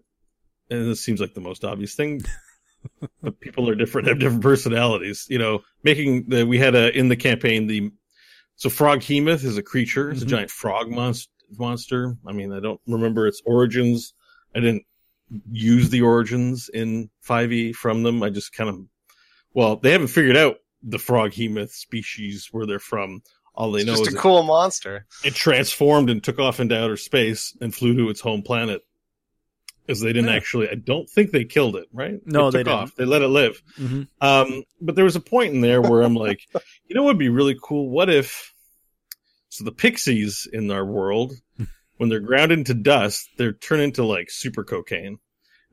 and 0.70 0.86
this 0.90 1.02
seems 1.02 1.20
like 1.20 1.34
the 1.34 1.40
most 1.40 1.64
obvious 1.64 1.94
thing, 1.94 2.22
but 3.22 3.38
people 3.40 3.68
are 3.68 3.74
different, 3.74 4.08
have 4.08 4.18
different 4.18 4.42
personalities. 4.42 5.26
You 5.28 5.38
know, 5.38 5.60
making 5.82 6.28
the 6.28 6.44
we 6.44 6.58
had 6.58 6.74
a 6.74 6.96
in 6.96 7.08
the 7.08 7.16
campaign 7.16 7.66
the 7.66 7.90
so 8.56 8.68
Froghemoth 8.68 9.42
is 9.44 9.56
a 9.56 9.62
creature, 9.62 10.10
it's 10.10 10.20
Mhm. 10.20 10.26
a 10.26 10.26
giant 10.26 10.50
frog 10.50 10.90
monster. 10.90 11.30
Monster. 11.58 12.16
I 12.26 12.32
mean, 12.32 12.52
I 12.52 12.60
don't 12.60 12.80
remember 12.86 13.26
its 13.26 13.42
origins. 13.44 14.14
I 14.54 14.60
didn't 14.60 14.84
use 15.50 15.90
the 15.90 16.02
origins 16.02 16.68
in 16.72 17.10
5e 17.22 17.72
from 17.74 18.04
them. 18.04 18.22
I 18.22 18.30
just 18.30 18.52
kind 18.52 18.70
of, 18.70 18.78
well, 19.52 19.76
they 19.76 19.90
haven't 19.90 20.08
figured 20.08 20.36
out 20.36 20.56
the 20.82 20.98
froghemoth 20.98 21.70
species 21.72 22.48
where 22.52 22.66
they're 22.66 22.78
from. 22.78 23.22
All 23.54 23.72
they 23.72 23.80
It's 23.80 23.86
know 23.86 23.92
just 23.96 24.08
is 24.08 24.14
a 24.14 24.16
it- 24.16 24.20
cool 24.20 24.42
monster. 24.44 25.06
it 25.24 25.34
transformed 25.34 26.08
and 26.10 26.22
took 26.22 26.38
off 26.38 26.60
into 26.60 26.78
outer 26.80 26.96
space 26.96 27.54
and 27.60 27.74
flew 27.74 27.94
to 27.96 28.08
its 28.08 28.20
home 28.20 28.42
planet. 28.42 28.82
Because 29.86 30.00
they 30.02 30.12
didn't 30.12 30.30
Yeah. 30.30 30.36
actually, 30.36 30.68
I 30.70 30.74
don't 30.76 31.10
think 31.10 31.32
they 31.32 31.44
killed 31.44 31.74
it, 31.74 31.86
right? 31.92 32.20
No, 32.24 32.48
it 32.48 32.52
they 32.52 32.58
didn't. 32.58 32.72
off. 32.72 32.94
They 32.94 33.04
let 33.04 33.22
it 33.22 33.28
live. 33.28 33.60
Mhm. 33.76 34.06
Um, 34.20 34.62
but 34.80 34.94
there 34.94 35.04
was 35.04 35.16
a 35.16 35.20
point 35.20 35.52
in 35.52 35.62
there 35.62 35.82
where 35.82 36.02
I'm 36.02 36.14
like, 36.14 36.42
you 36.86 36.94
know 36.94 37.02
what 37.02 37.10
would 37.14 37.18
be 37.18 37.28
really 37.28 37.56
cool? 37.60 37.90
What 37.90 38.08
if, 38.08 38.54
so 39.48 39.64
the 39.64 39.72
pixies 39.72 40.46
in 40.52 40.70
our 40.70 40.84
world, 40.86 41.32
when 41.96 42.08
they're 42.08 42.20
ground 42.20 42.52
into 42.52 42.72
dust, 42.72 43.28
they're 43.36 43.52
turned 43.52 43.82
into 43.82 44.04
like 44.04 44.30
super 44.30 44.62
cocaine. 44.62 45.18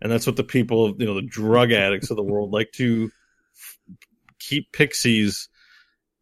And 0.02 0.12
that's 0.12 0.26
what 0.26 0.36
the 0.36 0.44
people, 0.44 0.96
you 0.98 1.06
know, 1.06 1.14
the 1.16 1.22
drug 1.22 1.72
addicts 1.72 2.10
of 2.10 2.18
the 2.18 2.24
world 2.24 2.52
like 2.52 2.72
to 2.74 3.06
f- 3.06 3.12
keep 4.40 4.72
pixies 4.72 5.50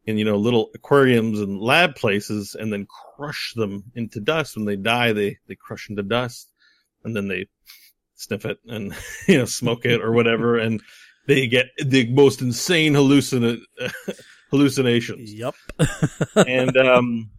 in, 0.04 0.18
you 0.18 0.24
know, 0.24 0.36
little 0.36 0.70
aquariums 0.74 1.40
and 1.40 1.60
lab 1.60 1.94
places 1.96 2.54
and 2.58 2.72
then 2.72 2.86
crush 3.16 3.52
them 3.56 3.84
into 3.94 4.20
dust. 4.20 4.56
When 4.56 4.64
they 4.64 4.76
die, 4.76 5.12
they, 5.12 5.38
they 5.48 5.54
crush 5.56 5.88
into 5.90 6.02
dust 6.02 6.50
and 7.04 7.14
then 7.14 7.28
they 7.28 7.46
sniff 8.14 8.44
it 8.44 8.58
and, 8.66 8.94
you 9.28 9.38
know, 9.38 9.44
smoke 9.44 9.84
it 9.84 10.00
or 10.02 10.12
whatever. 10.12 10.58
And 10.66 10.80
they 11.26 11.48
get 11.48 11.66
the 11.84 12.08
most 12.12 12.40
insane 12.40 12.92
hallucina- 12.94 13.60
hallucinations 14.50 15.32
Yep. 15.34 15.54
and 16.36 16.76
um 16.76 17.30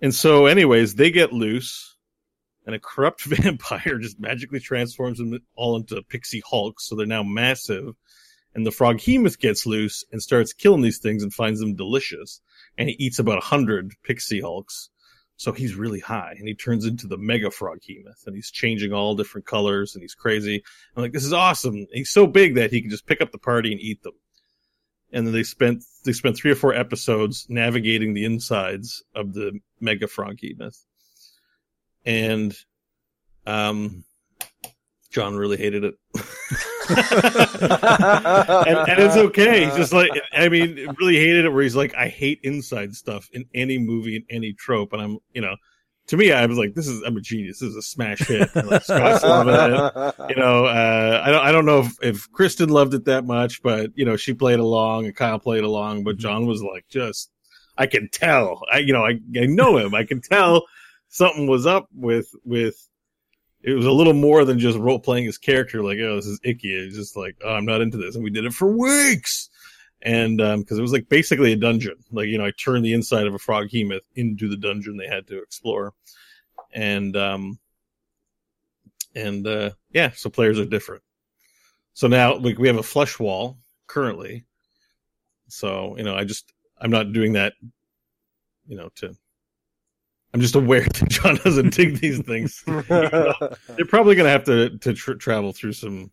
and 0.00 0.14
so 0.14 0.46
anyways 0.46 0.94
they 0.94 1.10
get 1.10 1.32
loose 1.32 1.96
and 2.66 2.74
a 2.74 2.78
corrupt 2.78 3.24
vampire 3.24 3.98
just 3.98 4.20
magically 4.20 4.60
transforms 4.60 5.18
them 5.18 5.36
all 5.56 5.76
into 5.76 6.00
pixie 6.08 6.42
hulks 6.48 6.86
so 6.86 6.94
they're 6.94 7.04
now 7.04 7.24
massive 7.24 7.94
and 8.54 8.64
the 8.64 8.70
froghemoth 8.70 9.38
gets 9.38 9.66
loose 9.66 10.04
and 10.12 10.22
starts 10.22 10.52
killing 10.52 10.82
these 10.82 10.98
things 10.98 11.22
and 11.22 11.32
finds 11.32 11.60
them 11.60 11.74
delicious. 11.74 12.40
And 12.78 12.88
he 12.88 12.96
eats 12.98 13.18
about 13.18 13.38
a 13.38 13.44
hundred 13.44 13.92
pixie 14.02 14.40
hulks. 14.40 14.90
So 15.36 15.50
he's 15.50 15.74
really 15.74 15.98
high 15.98 16.36
and 16.38 16.46
he 16.46 16.54
turns 16.54 16.84
into 16.84 17.08
the 17.08 17.18
mega 17.18 17.50
froghemoth 17.50 18.26
and 18.26 18.36
he's 18.36 18.52
changing 18.52 18.92
all 18.92 19.16
different 19.16 19.46
colors 19.46 19.94
and 19.94 20.02
he's 20.02 20.14
crazy. 20.14 20.62
I'm 20.96 21.02
like 21.02 21.12
this 21.12 21.24
is 21.24 21.32
awesome. 21.32 21.74
And 21.74 21.88
he's 21.92 22.10
so 22.10 22.28
big 22.28 22.54
that 22.54 22.70
he 22.70 22.80
can 22.80 22.90
just 22.90 23.06
pick 23.06 23.20
up 23.20 23.32
the 23.32 23.38
party 23.38 23.72
and 23.72 23.80
eat 23.80 24.02
them. 24.04 24.14
And 25.12 25.26
then 25.26 25.34
they 25.34 25.42
spent 25.42 25.82
they 26.04 26.12
spent 26.12 26.36
three 26.36 26.52
or 26.52 26.56
four 26.56 26.72
episodes 26.72 27.46
navigating 27.48 28.14
the 28.14 28.24
insides 28.24 29.02
of 29.14 29.34
the 29.34 29.58
mega 29.80 30.06
frog 30.06 30.38
myth 30.56 30.84
and 32.04 32.56
um 33.46 34.04
john 35.14 35.36
really 35.36 35.56
hated 35.56 35.84
it. 35.84 35.94
And, 36.86 38.78
and 38.90 39.00
it's 39.00 39.16
okay. 39.16 39.64
He's 39.64 39.74
just 39.74 39.92
like 39.92 40.10
i 40.32 40.50
mean 40.50 40.86
really 40.98 41.16
hated 41.16 41.46
it 41.46 41.48
where 41.48 41.62
he's 41.62 41.76
like 41.76 41.94
i 41.94 42.08
hate 42.08 42.40
inside 42.42 42.94
stuff 42.94 43.30
in 43.32 43.46
any 43.54 43.78
movie 43.78 44.16
in 44.16 44.24
any 44.28 44.52
trope. 44.52 44.92
And 44.92 45.00
i'm 45.00 45.18
you 45.32 45.40
know 45.40 45.56
to 46.08 46.18
me 46.18 46.30
i 46.30 46.44
was 46.44 46.58
like 46.58 46.74
this 46.74 46.86
is 46.86 47.02
i'm 47.06 47.16
a 47.16 47.20
genius. 47.22 47.60
This 47.60 47.70
is 47.70 47.76
a 47.76 47.82
smash 47.82 48.18
hit. 48.18 48.50
And, 48.54 48.68
like, 48.68 48.82
Scott's 48.82 49.24
loving 49.24 49.54
it. 49.54 50.30
You 50.30 50.36
know, 50.36 50.66
uh, 50.66 51.22
I 51.24 51.30
don't, 51.30 51.46
I 51.46 51.52
don't 51.52 51.64
know 51.64 51.80
if, 51.80 51.96
if 52.02 52.32
Kristen 52.32 52.68
loved 52.68 52.92
it 52.92 53.06
that 53.06 53.24
much, 53.24 53.62
but 53.62 53.92
you 53.94 54.04
know, 54.04 54.16
she 54.16 54.34
played 54.34 54.58
along 54.58 55.06
and 55.06 55.16
Kyle 55.16 55.38
played 55.38 55.64
along, 55.64 56.04
but 56.04 56.18
John 56.18 56.46
was 56.46 56.62
like, 56.62 56.84
just, 56.90 57.30
I 57.78 57.86
can 57.86 58.08
tell, 58.12 58.60
I, 58.70 58.78
you 58.78 58.92
know, 58.92 59.04
I, 59.04 59.20
I 59.40 59.46
know 59.46 59.78
him. 59.78 59.94
I 59.94 60.04
can 60.04 60.20
tell 60.20 60.64
something 61.08 61.46
was 61.46 61.66
up 61.66 61.88
with, 61.94 62.28
with, 62.44 62.76
it 63.64 63.74
was 63.74 63.86
a 63.86 63.92
little 63.92 64.12
more 64.12 64.44
than 64.44 64.58
just 64.58 64.78
role 64.78 64.98
playing 64.98 65.24
his 65.24 65.38
character. 65.38 65.82
Like, 65.82 65.98
oh, 65.98 66.16
this 66.16 66.26
is 66.26 66.40
icky. 66.44 66.72
It's 66.72 66.96
just 66.96 67.16
like, 67.16 67.36
oh, 67.44 67.54
I'm 67.54 67.64
not 67.64 67.80
into 67.80 67.96
this. 67.96 68.14
And 68.14 68.22
we 68.22 68.30
did 68.30 68.44
it 68.44 68.52
for 68.52 68.70
weeks. 68.70 69.48
And, 70.02 70.40
um, 70.40 70.62
cause 70.64 70.78
it 70.78 70.82
was 70.82 70.92
like 70.92 71.08
basically 71.08 71.52
a 71.52 71.56
dungeon. 71.56 71.96
Like, 72.12 72.28
you 72.28 72.36
know, 72.36 72.44
I 72.44 72.52
turned 72.52 72.84
the 72.84 72.92
inside 72.92 73.26
of 73.26 73.34
a 73.34 73.38
froghemoth 73.38 74.04
into 74.16 74.48
the 74.48 74.58
dungeon 74.58 74.98
they 74.98 75.08
had 75.08 75.26
to 75.28 75.42
explore. 75.42 75.94
And, 76.74 77.16
um, 77.16 77.58
and 79.14 79.46
uh 79.46 79.70
yeah 79.92 80.10
so 80.14 80.28
players 80.28 80.58
are 80.58 80.64
different 80.64 81.02
so 81.92 82.08
now 82.08 82.36
like 82.36 82.58
we 82.58 82.68
have 82.68 82.76
a 82.76 82.82
flush 82.82 83.18
wall 83.18 83.58
currently 83.86 84.44
so 85.48 85.96
you 85.96 86.04
know 86.04 86.16
i 86.16 86.24
just 86.24 86.52
i'm 86.80 86.90
not 86.90 87.12
doing 87.12 87.34
that 87.34 87.54
you 88.66 88.76
know 88.76 88.88
to 88.96 89.14
i'm 90.34 90.40
just 90.40 90.54
aware 90.56 90.80
that 90.98 91.08
john 91.08 91.36
doesn't 91.36 91.72
dig 91.74 91.98
these 92.00 92.20
things 92.20 92.62
they're 92.88 93.86
probably 93.88 94.14
going 94.14 94.26
to 94.26 94.30
have 94.30 94.44
to 94.44 94.76
to 94.78 94.92
tr- 94.92 95.14
travel 95.14 95.52
through 95.52 95.72
some 95.72 96.10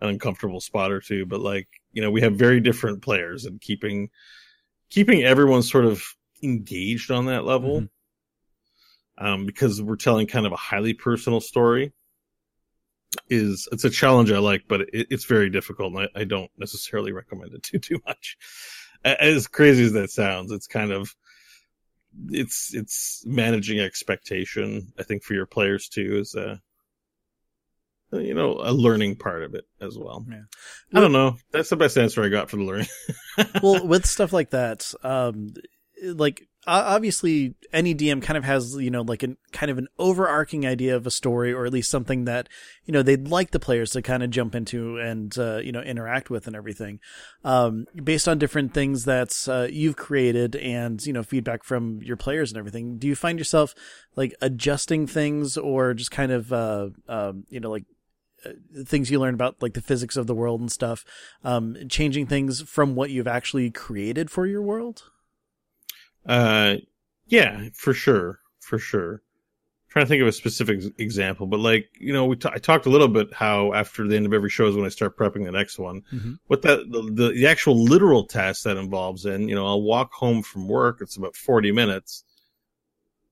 an 0.00 0.08
uncomfortable 0.08 0.60
spot 0.60 0.90
or 0.90 1.00
two 1.00 1.24
but 1.26 1.40
like 1.40 1.68
you 1.92 2.02
know 2.02 2.10
we 2.10 2.20
have 2.20 2.34
very 2.34 2.60
different 2.60 3.02
players 3.02 3.44
and 3.44 3.60
keeping 3.60 4.08
keeping 4.90 5.22
everyone 5.22 5.62
sort 5.62 5.84
of 5.84 6.02
engaged 6.42 7.10
on 7.10 7.26
that 7.26 7.44
level 7.44 7.82
Mhm. 7.82 7.88
um 9.18 9.46
because 9.46 9.80
we're 9.80 9.96
telling 9.96 10.26
kind 10.26 10.46
of 10.46 10.52
a 10.52 10.56
highly 10.56 10.94
personal 10.94 11.40
story 11.40 11.92
is 13.30 13.68
it's 13.70 13.84
a 13.84 13.90
challenge 13.90 14.32
I 14.32 14.38
like, 14.38 14.64
but 14.66 14.80
it, 14.82 15.06
it's 15.08 15.24
very 15.24 15.48
difficult, 15.48 15.94
and 15.94 16.08
I, 16.14 16.20
I 16.22 16.24
don't 16.24 16.50
necessarily 16.58 17.12
recommend 17.12 17.54
it 17.54 17.62
too 17.62 17.78
too 17.78 18.00
much. 18.04 18.36
As 19.04 19.46
crazy 19.46 19.84
as 19.84 19.92
that 19.92 20.10
sounds, 20.10 20.50
it's 20.50 20.66
kind 20.66 20.90
of 20.90 21.14
it's 22.28 22.74
it's 22.74 23.22
managing 23.26 23.80
expectation. 23.80 24.92
I 24.98 25.02
think 25.02 25.22
for 25.22 25.34
your 25.34 25.46
players 25.46 25.88
too 25.88 26.18
is 26.18 26.34
a 26.34 26.60
you 28.12 28.34
know 28.34 28.60
a 28.62 28.72
learning 28.72 29.16
part 29.16 29.42
of 29.42 29.54
it 29.54 29.64
as 29.80 29.98
well. 29.98 30.24
Yeah. 30.28 30.42
I 30.92 31.00
don't 31.00 31.12
know. 31.12 31.36
That's 31.50 31.70
the 31.70 31.76
best 31.76 31.98
answer 31.98 32.22
I 32.22 32.28
got 32.28 32.50
for 32.50 32.56
the 32.56 32.64
learning. 32.64 32.86
well, 33.62 33.86
with 33.86 34.06
stuff 34.06 34.32
like 34.32 34.50
that, 34.50 34.92
um, 35.02 35.54
like 36.02 36.46
obviously 36.66 37.54
any 37.72 37.94
DM 37.94 38.22
kind 38.22 38.36
of 38.36 38.44
has, 38.44 38.76
you 38.76 38.90
know, 38.90 39.02
like 39.02 39.22
an 39.22 39.36
kind 39.52 39.70
of 39.70 39.78
an 39.78 39.88
overarching 39.98 40.66
idea 40.66 40.96
of 40.96 41.06
a 41.06 41.10
story 41.10 41.52
or 41.52 41.66
at 41.66 41.72
least 41.72 41.90
something 41.90 42.24
that, 42.24 42.48
you 42.84 42.92
know, 42.92 43.02
they'd 43.02 43.28
like 43.28 43.50
the 43.50 43.60
players 43.60 43.90
to 43.90 44.02
kind 44.02 44.22
of 44.22 44.30
jump 44.30 44.54
into 44.54 44.98
and, 44.98 45.36
uh, 45.38 45.58
you 45.58 45.72
know, 45.72 45.80
interact 45.80 46.30
with 46.30 46.46
and 46.46 46.56
everything. 46.56 47.00
Um, 47.44 47.86
based 48.02 48.28
on 48.28 48.38
different 48.38 48.72
things 48.72 49.04
that 49.04 49.32
uh, 49.48 49.68
you've 49.70 49.96
created 49.96 50.56
and, 50.56 51.04
you 51.04 51.12
know, 51.12 51.22
feedback 51.22 51.64
from 51.64 52.00
your 52.02 52.16
players 52.16 52.50
and 52.50 52.58
everything, 52.58 52.98
do 52.98 53.06
you 53.06 53.16
find 53.16 53.38
yourself 53.38 53.74
like 54.16 54.34
adjusting 54.40 55.06
things 55.06 55.56
or 55.56 55.94
just 55.94 56.10
kind 56.10 56.32
of, 56.32 56.52
uh, 56.52 56.88
um, 57.08 57.44
you 57.48 57.60
know, 57.60 57.70
like 57.70 57.84
uh, 58.46 58.50
things 58.84 59.10
you 59.10 59.18
learn 59.18 59.34
about 59.34 59.60
like 59.60 59.74
the 59.74 59.80
physics 59.80 60.16
of 60.16 60.26
the 60.26 60.34
world 60.34 60.60
and 60.60 60.70
stuff, 60.70 61.04
um, 61.44 61.76
changing 61.88 62.26
things 62.26 62.62
from 62.62 62.94
what 62.94 63.10
you've 63.10 63.28
actually 63.28 63.70
created 63.70 64.30
for 64.30 64.46
your 64.46 64.62
world? 64.62 65.04
Uh, 66.26 66.76
yeah, 67.26 67.68
for 67.74 67.94
sure, 67.94 68.40
for 68.60 68.78
sure. 68.78 69.14
I'm 69.14 69.90
trying 69.90 70.04
to 70.06 70.08
think 70.08 70.22
of 70.22 70.28
a 70.28 70.32
specific 70.32 70.82
example, 70.98 71.46
but 71.46 71.60
like 71.60 71.88
you 71.98 72.12
know, 72.12 72.24
we 72.26 72.36
t- 72.36 72.48
I 72.52 72.58
talked 72.58 72.86
a 72.86 72.90
little 72.90 73.08
bit 73.08 73.32
how 73.32 73.72
after 73.72 74.06
the 74.06 74.16
end 74.16 74.26
of 74.26 74.32
every 74.32 74.50
show 74.50 74.66
is 74.66 74.76
when 74.76 74.86
I 74.86 74.90
start 74.90 75.16
prepping 75.16 75.44
the 75.44 75.52
next 75.52 75.78
one. 75.78 76.02
Mm-hmm. 76.12 76.34
What 76.46 76.62
that 76.62 76.90
the, 76.90 77.02
the 77.02 77.28
the 77.32 77.46
actual 77.46 77.82
literal 77.82 78.26
task 78.26 78.64
that 78.64 78.76
involves 78.76 79.26
in, 79.26 79.48
you 79.48 79.54
know, 79.54 79.66
I'll 79.66 79.82
walk 79.82 80.12
home 80.12 80.42
from 80.42 80.68
work. 80.68 80.98
It's 81.00 81.16
about 81.16 81.36
forty 81.36 81.72
minutes. 81.72 82.24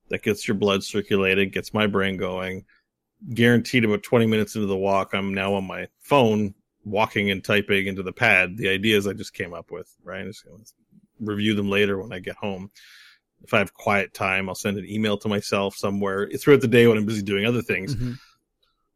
That 0.09 0.22
gets 0.22 0.47
your 0.47 0.57
blood 0.57 0.84
circulating, 0.84 1.51
gets 1.51 1.72
my 1.72 1.86
brain 1.86 2.16
going. 2.16 2.64
Guaranteed 3.34 3.84
about 3.84 4.03
twenty 4.03 4.26
minutes 4.26 4.55
into 4.55 4.66
the 4.66 4.76
walk, 4.76 5.14
I'm 5.14 5.34
now 5.34 5.55
on 5.55 5.64
my 5.64 5.88
phone 6.01 6.55
walking 6.84 7.30
and 7.30 7.45
typing 7.45 7.86
into 7.86 8.03
the 8.03 8.12
pad 8.12 8.57
the 8.57 8.68
ideas 8.68 9.07
I 9.07 9.12
just 9.12 9.34
came 9.34 9.55
up 9.55 9.70
with. 9.70 9.95
Right, 10.05 10.26
just 10.26 10.45
review 11.22 11.54
them 11.54 11.70
later 11.70 12.00
when 12.00 12.12
I 12.12 12.18
get 12.18 12.36
home. 12.36 12.70
If 13.42 13.54
I 13.54 13.58
have 13.58 13.74
quiet 13.74 14.14
time, 14.14 14.48
I'll 14.48 14.54
send 14.54 14.78
an 14.78 14.88
email 14.88 15.16
to 15.18 15.28
myself 15.28 15.76
somewhere 15.76 16.28
throughout 16.38 16.60
the 16.60 16.68
day 16.68 16.86
when 16.86 16.96
I'm 16.96 17.06
busy 17.06 17.22
doing 17.22 17.46
other 17.46 17.62
things. 17.62 17.94
Mm-hmm. 17.94 18.12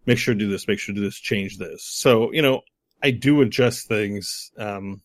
Make 0.07 0.19
sure 0.19 0.35
to 0.35 0.39
do 0.39 0.49
this, 0.49 0.69
make 0.69 0.79
sure 0.79 0.95
to 0.95 1.01
do 1.01 1.05
this, 1.05 1.19
change 1.19 1.59
this. 1.59 1.83
So, 1.85 2.33
you 2.33 2.43
know, 2.43 2.61
I 3.03 3.11
do 3.11 3.41
adjust 3.41 3.89
things 3.89 4.53
um, 4.57 5.03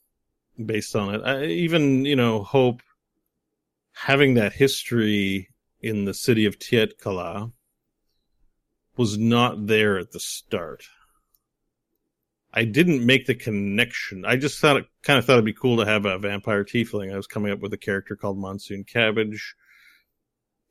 based 0.64 0.96
on 0.96 1.16
it. 1.16 1.22
I 1.26 1.46
even, 1.46 2.06
you 2.06 2.16
know, 2.16 2.44
hope 2.44 2.82
having 3.94 4.36
that 4.36 4.54
history 4.54 5.50
in 5.82 6.06
the 6.06 6.14
city 6.14 6.46
of 6.46 6.60
Tiet 6.60 7.00
Kala 7.00 7.52
was 8.96 9.18
not 9.18 9.66
there 9.66 9.98
at 9.98 10.12
the 10.12 10.20
start. 10.20 10.84
I 12.54 12.66
didn't 12.66 13.06
make 13.06 13.28
the 13.28 13.36
connection. 13.36 14.26
I 14.26 14.36
just 14.36 14.60
thought 14.60 14.78
it 14.78 14.86
kind 15.04 15.18
of 15.18 15.26
thought 15.26 15.34
it'd 15.34 15.46
be 15.46 15.54
cool 15.54 15.78
to 15.78 15.86
have 15.86 16.06
a 16.06 16.18
vampire 16.18 16.66
tiefling. 16.66 17.14
I 17.14 17.18
was 17.18 17.28
coming 17.28 17.52
up 17.52 17.60
with 17.60 17.74
a 17.74 17.78
character 17.78 18.16
called 18.16 18.38
Monsoon 18.38 18.84
Cabbage. 18.84 19.56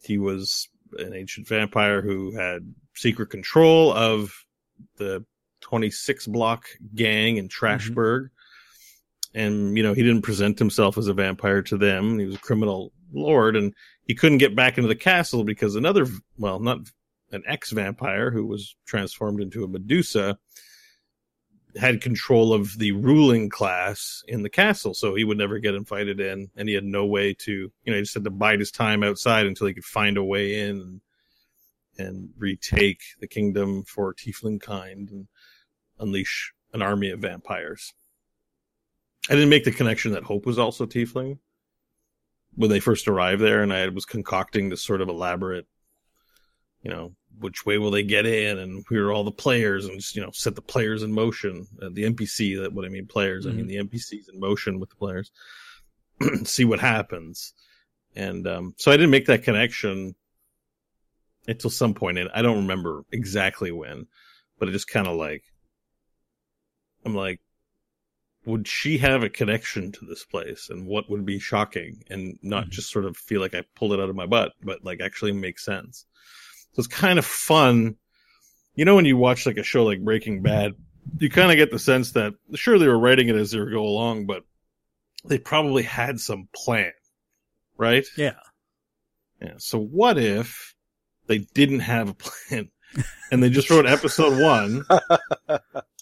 He 0.02 0.18
was 0.18 0.68
an 0.98 1.14
ancient 1.14 1.48
vampire 1.48 2.02
who 2.02 2.36
had 2.36 2.74
secret 2.94 3.30
control 3.30 3.92
of 3.92 4.44
the 4.96 5.24
26 5.62 6.26
block 6.26 6.66
gang 6.94 7.38
in 7.38 7.48
Trashburg. 7.48 8.24
Mm-hmm. 8.24 8.26
And, 9.32 9.76
you 9.76 9.82
know, 9.82 9.94
he 9.94 10.02
didn't 10.02 10.22
present 10.22 10.58
himself 10.58 10.98
as 10.98 11.06
a 11.06 11.14
vampire 11.14 11.62
to 11.62 11.78
them. 11.78 12.18
He 12.18 12.26
was 12.26 12.34
a 12.34 12.40
criminal 12.40 12.92
lord 13.12 13.56
and 13.56 13.72
he 14.02 14.14
couldn't 14.14 14.38
get 14.38 14.56
back 14.56 14.76
into 14.76 14.88
the 14.88 14.96
castle 14.96 15.44
because 15.44 15.76
another, 15.76 16.06
well, 16.36 16.58
not 16.58 16.78
an 17.30 17.44
ex 17.46 17.70
vampire 17.70 18.30
who 18.30 18.44
was 18.44 18.76
transformed 18.86 19.40
into 19.40 19.62
a 19.62 19.68
Medusa 19.68 20.36
had 21.76 22.00
control 22.00 22.52
of 22.52 22.78
the 22.78 22.92
ruling 22.92 23.48
class 23.48 24.24
in 24.28 24.42
the 24.42 24.48
castle, 24.48 24.94
so 24.94 25.14
he 25.14 25.24
would 25.24 25.38
never 25.38 25.58
get 25.58 25.74
invited 25.74 26.20
in, 26.20 26.50
and 26.56 26.68
he 26.68 26.74
had 26.74 26.84
no 26.84 27.06
way 27.06 27.34
to, 27.34 27.52
you 27.52 27.72
know, 27.86 27.94
he 27.94 28.02
just 28.02 28.14
had 28.14 28.24
to 28.24 28.30
bide 28.30 28.58
his 28.58 28.70
time 28.70 29.02
outside 29.02 29.46
until 29.46 29.66
he 29.66 29.74
could 29.74 29.84
find 29.84 30.16
a 30.16 30.24
way 30.24 30.60
in 30.60 31.00
and, 31.98 32.30
retake 32.38 33.02
the 33.20 33.26
kingdom 33.26 33.84
for 33.84 34.14
Tiefling 34.14 34.60
kind 34.60 35.10
and 35.10 35.28
unleash 35.98 36.52
an 36.72 36.80
army 36.80 37.10
of 37.10 37.20
vampires. 37.20 37.92
I 39.28 39.34
didn't 39.34 39.50
make 39.50 39.64
the 39.64 39.70
connection 39.70 40.12
that 40.12 40.24
Hope 40.24 40.46
was 40.46 40.58
also 40.58 40.86
Tiefling 40.86 41.38
when 42.54 42.70
they 42.70 42.80
first 42.80 43.06
arrived 43.06 43.42
there, 43.42 43.62
and 43.62 43.72
I 43.72 43.88
was 43.88 44.06
concocting 44.06 44.68
this 44.70 44.82
sort 44.82 45.02
of 45.02 45.08
elaborate, 45.08 45.66
you 46.82 46.90
know, 46.90 47.14
which 47.38 47.64
way 47.64 47.78
will 47.78 47.90
they 47.90 48.02
get 48.02 48.26
in? 48.26 48.58
And 48.58 48.84
who 48.88 49.02
are 49.02 49.12
all 49.12 49.24
the 49.24 49.30
players? 49.30 49.86
And 49.86 49.98
just 49.98 50.16
you 50.16 50.22
know 50.22 50.30
set 50.32 50.54
the 50.54 50.62
players 50.62 51.02
in 51.02 51.12
motion. 51.12 51.66
Uh, 51.80 51.88
the 51.92 52.04
npc 52.04 52.60
that 52.62 52.72
what 52.72 52.84
i 52.84 52.88
mean 52.88 53.06
players. 53.06 53.44
Mm-hmm. 53.46 53.52
i 53.52 53.62
mean 53.62 53.68
mm-hmm. 53.68 53.88
the 53.90 53.98
npcs 53.98 54.32
in 54.32 54.40
motion 54.40 54.80
with 54.80 54.90
the 54.90 54.96
players. 54.96 55.30
See 56.44 56.64
what 56.64 56.80
happens. 56.80 57.54
And 58.16 58.46
um, 58.46 58.74
so 58.76 58.90
i 58.90 58.96
didn't 58.96 59.10
make 59.10 59.26
that 59.26 59.44
connection 59.44 60.14
until 61.46 61.70
some 61.70 61.94
point. 61.94 62.18
And 62.18 62.30
i 62.34 62.42
don't 62.42 62.62
remember 62.62 63.04
exactly 63.12 63.70
when 63.70 64.06
but 64.58 64.68
it 64.68 64.72
just 64.72 64.88
kind 64.88 65.06
of 65.06 65.16
like 65.16 65.42
i'm 67.04 67.14
like 67.14 67.40
would 68.46 68.66
she 68.66 68.98
have 68.98 69.22
a 69.22 69.28
connection 69.28 69.92
to 69.92 70.06
this 70.06 70.24
place? 70.24 70.70
And 70.70 70.86
what 70.86 71.10
would 71.10 71.26
be 71.26 71.38
shocking? 71.38 72.02
And 72.08 72.38
not 72.42 72.62
mm-hmm. 72.64 72.70
just 72.70 72.90
sort 72.90 73.04
of 73.04 73.16
feel 73.16 73.40
like 73.40 73.54
i 73.54 73.62
pulled 73.74 73.92
it 73.92 74.00
out 74.00 74.08
of 74.10 74.16
my 74.16 74.26
butt 74.26 74.52
but 74.62 74.84
like 74.84 75.00
actually 75.00 75.32
make 75.32 75.58
sense 75.58 76.06
so 76.72 76.80
it's 76.80 76.86
kind 76.86 77.18
of 77.18 77.24
fun. 77.24 77.96
You 78.74 78.84
know, 78.84 78.96
when 78.96 79.04
you 79.04 79.16
watch 79.16 79.46
like 79.46 79.56
a 79.56 79.62
show 79.62 79.84
like 79.84 80.02
Breaking 80.02 80.42
Bad, 80.42 80.74
you 81.18 81.30
kind 81.30 81.50
of 81.50 81.56
get 81.56 81.70
the 81.70 81.78
sense 81.78 82.12
that 82.12 82.34
sure 82.54 82.78
they 82.78 82.88
were 82.88 82.98
writing 82.98 83.28
it 83.28 83.36
as 83.36 83.50
they 83.50 83.58
go 83.58 83.82
along, 83.82 84.26
but 84.26 84.44
they 85.24 85.38
probably 85.38 85.82
had 85.82 86.20
some 86.20 86.48
plan, 86.54 86.92
right? 87.76 88.06
Yeah. 88.16 88.38
Yeah. 89.40 89.54
So 89.58 89.78
what 89.78 90.18
if 90.18 90.74
they 91.26 91.38
didn't 91.38 91.80
have 91.80 92.10
a 92.10 92.14
plan 92.14 92.70
and 93.32 93.42
they 93.42 93.50
just 93.50 93.70
wrote 93.70 93.86
episode 93.86 94.40
one 94.40 94.84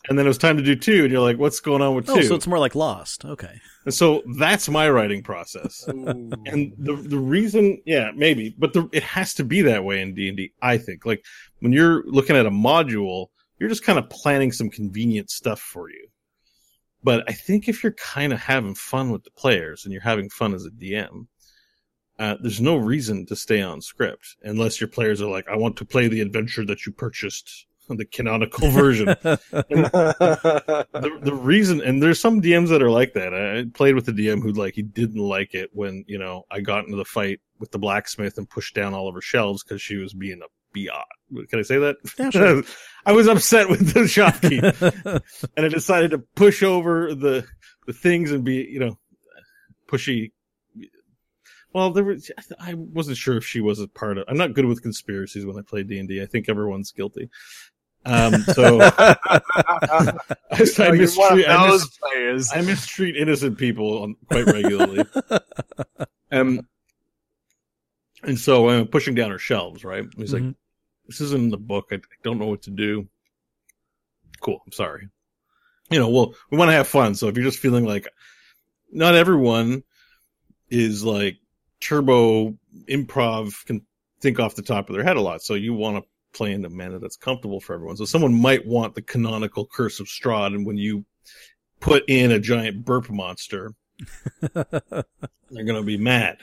and 0.08 0.18
then 0.18 0.26
it 0.26 0.28
was 0.28 0.38
time 0.38 0.56
to 0.56 0.62
do 0.62 0.74
two, 0.74 1.04
and 1.04 1.12
you're 1.12 1.20
like, 1.20 1.38
what's 1.38 1.60
going 1.60 1.82
on 1.82 1.94
with 1.94 2.08
oh, 2.08 2.16
two? 2.16 2.22
So 2.22 2.34
it's 2.34 2.46
more 2.46 2.58
like 2.58 2.74
Lost. 2.74 3.24
Okay. 3.24 3.60
And 3.84 3.94
so 3.94 4.22
that's 4.38 4.68
my 4.68 4.88
writing 4.88 5.22
process. 5.22 5.84
and 5.86 6.32
the 6.78 6.96
the 6.96 7.18
reason, 7.18 7.80
yeah, 7.84 8.10
maybe, 8.14 8.54
but 8.58 8.72
the, 8.72 8.88
it 8.92 9.02
has 9.02 9.34
to 9.34 9.44
be 9.44 9.62
that 9.62 9.84
way 9.84 10.00
in 10.00 10.14
D 10.14 10.28
and 10.28 10.36
D. 10.36 10.52
I 10.62 10.78
think, 10.78 11.04
like 11.04 11.24
when 11.60 11.72
you're 11.72 12.04
looking 12.06 12.36
at 12.36 12.46
a 12.46 12.50
module, 12.50 13.26
you're 13.58 13.68
just 13.68 13.84
kind 13.84 13.98
of 13.98 14.08
planning 14.08 14.52
some 14.52 14.70
convenient 14.70 15.30
stuff 15.30 15.60
for 15.60 15.90
you. 15.90 16.08
But 17.02 17.24
I 17.28 17.32
think 17.32 17.68
if 17.68 17.82
you're 17.82 17.92
kind 17.92 18.32
of 18.32 18.40
having 18.40 18.74
fun 18.74 19.10
with 19.10 19.24
the 19.24 19.30
players 19.30 19.84
and 19.84 19.92
you're 19.92 20.02
having 20.02 20.28
fun 20.30 20.54
as 20.54 20.66
a 20.66 20.70
DM, 20.70 21.26
uh, 22.18 22.34
there's 22.42 22.60
no 22.60 22.76
reason 22.76 23.24
to 23.26 23.36
stay 23.36 23.62
on 23.62 23.80
script 23.80 24.36
unless 24.42 24.80
your 24.80 24.88
players 24.88 25.22
are 25.22 25.30
like, 25.30 25.46
I 25.48 25.56
want 25.56 25.76
to 25.76 25.84
play 25.84 26.08
the 26.08 26.20
adventure 26.20 26.64
that 26.66 26.84
you 26.84 26.92
purchased 26.92 27.67
the 27.96 28.04
canonical 28.04 28.70
version. 28.70 29.06
the, 29.22 31.18
the 31.22 31.34
reason, 31.34 31.80
and 31.80 32.02
there's 32.02 32.20
some 32.20 32.40
DMs 32.40 32.68
that 32.68 32.82
are 32.82 32.90
like 32.90 33.14
that. 33.14 33.34
I 33.34 33.64
played 33.72 33.94
with 33.94 34.08
a 34.08 34.12
DM 34.12 34.42
who 34.42 34.52
like 34.52 34.74
he 34.74 34.82
didn't 34.82 35.20
like 35.20 35.54
it 35.54 35.70
when 35.72 36.04
you 36.06 36.18
know 36.18 36.44
I 36.50 36.60
got 36.60 36.84
into 36.84 36.96
the 36.96 37.04
fight 37.04 37.40
with 37.58 37.70
the 37.70 37.78
blacksmith 37.78 38.38
and 38.38 38.48
pushed 38.48 38.74
down 38.74 38.94
all 38.94 39.08
of 39.08 39.14
her 39.14 39.20
shelves 39.20 39.64
because 39.64 39.80
she 39.80 39.96
was 39.96 40.14
being 40.14 40.40
a 40.42 40.78
biot. 40.78 41.48
Can 41.48 41.58
I 41.58 41.62
say 41.62 41.78
that? 41.78 41.96
Yeah, 42.18 42.30
sure. 42.30 42.62
I 43.06 43.12
was 43.12 43.26
upset 43.26 43.68
with 43.68 43.94
the 43.94 44.00
shopkeep, 44.00 45.22
and 45.56 45.66
I 45.66 45.68
decided 45.68 46.10
to 46.12 46.18
push 46.18 46.62
over 46.62 47.14
the 47.14 47.46
the 47.86 47.92
things 47.92 48.32
and 48.32 48.44
be 48.44 48.68
you 48.70 48.80
know 48.80 48.98
pushy 49.86 50.32
well, 51.72 51.90
there 51.90 52.04
was. 52.04 52.30
I 52.58 52.74
wasn't 52.74 53.18
sure 53.18 53.36
if 53.36 53.44
she 53.44 53.60
was 53.60 53.78
a 53.78 53.88
part 53.88 54.18
of. 54.18 54.24
I'm 54.26 54.38
not 54.38 54.54
good 54.54 54.64
with 54.64 54.82
conspiracies 54.82 55.44
when 55.44 55.58
I 55.58 55.62
play 55.62 55.82
D 55.82 55.98
and 55.98 56.10
I 56.20 56.26
think 56.26 56.48
everyone's 56.48 56.92
guilty, 56.92 57.28
um, 58.08 58.42
so 58.54 58.80
I, 58.98 59.40
I, 60.50 60.90
mistreat, 60.92 61.48
I, 61.48 61.70
mis- 61.70 62.52
I, 62.54 62.60
mistreat 62.62 63.16
innocent 63.16 63.58
people 63.58 64.14
quite 64.30 64.46
regularly. 64.46 65.04
um, 66.32 66.66
and 68.22 68.38
so 68.38 68.70
I'm 68.70 68.86
pushing 68.88 69.14
down 69.14 69.30
her 69.30 69.38
shelves, 69.38 69.84
right? 69.84 70.04
He's 70.16 70.32
mm-hmm. 70.32 70.46
like, 70.46 70.56
this 71.06 71.20
isn't 71.20 71.40
in 71.40 71.50
the 71.50 71.58
book. 71.58 71.88
I, 71.92 71.96
I 71.96 72.00
don't 72.24 72.38
know 72.38 72.46
what 72.46 72.62
to 72.62 72.70
do. 72.70 73.08
Cool. 74.40 74.62
I'm 74.64 74.72
sorry. 74.72 75.08
You 75.90 75.98
know, 75.98 76.08
well, 76.08 76.34
we 76.50 76.56
want 76.56 76.70
to 76.70 76.76
have 76.76 76.88
fun. 76.88 77.14
So 77.14 77.28
if 77.28 77.36
you're 77.36 77.44
just 77.44 77.58
feeling 77.58 77.84
like 77.84 78.08
not 78.90 79.14
everyone 79.14 79.82
is 80.70 81.04
like 81.04 81.36
turbo 81.80 82.56
improv 82.88 83.64
can 83.66 83.82
think 84.20 84.40
off 84.40 84.54
the 84.54 84.62
top 84.62 84.88
of 84.88 84.96
their 84.96 85.04
head 85.04 85.16
a 85.16 85.20
lot. 85.20 85.42
So 85.42 85.54
you 85.54 85.74
want 85.74 86.02
to 86.02 86.08
play 86.32 86.52
in 86.52 86.64
a 86.64 86.70
manner 86.70 86.98
that's 86.98 87.16
comfortable 87.16 87.60
for 87.60 87.74
everyone. 87.74 87.96
So 87.96 88.04
someone 88.04 88.34
might 88.34 88.66
want 88.66 88.94
the 88.94 89.02
canonical 89.02 89.66
Curse 89.66 90.00
of 90.00 90.06
Strahd, 90.06 90.54
and 90.54 90.66
when 90.66 90.76
you 90.76 91.04
put 91.80 92.04
in 92.08 92.32
a 92.32 92.38
giant 92.38 92.84
burp 92.84 93.10
monster, 93.10 93.74
they're 94.40 94.84
going 95.52 95.74
to 95.74 95.82
be 95.82 95.96
mad. 95.96 96.38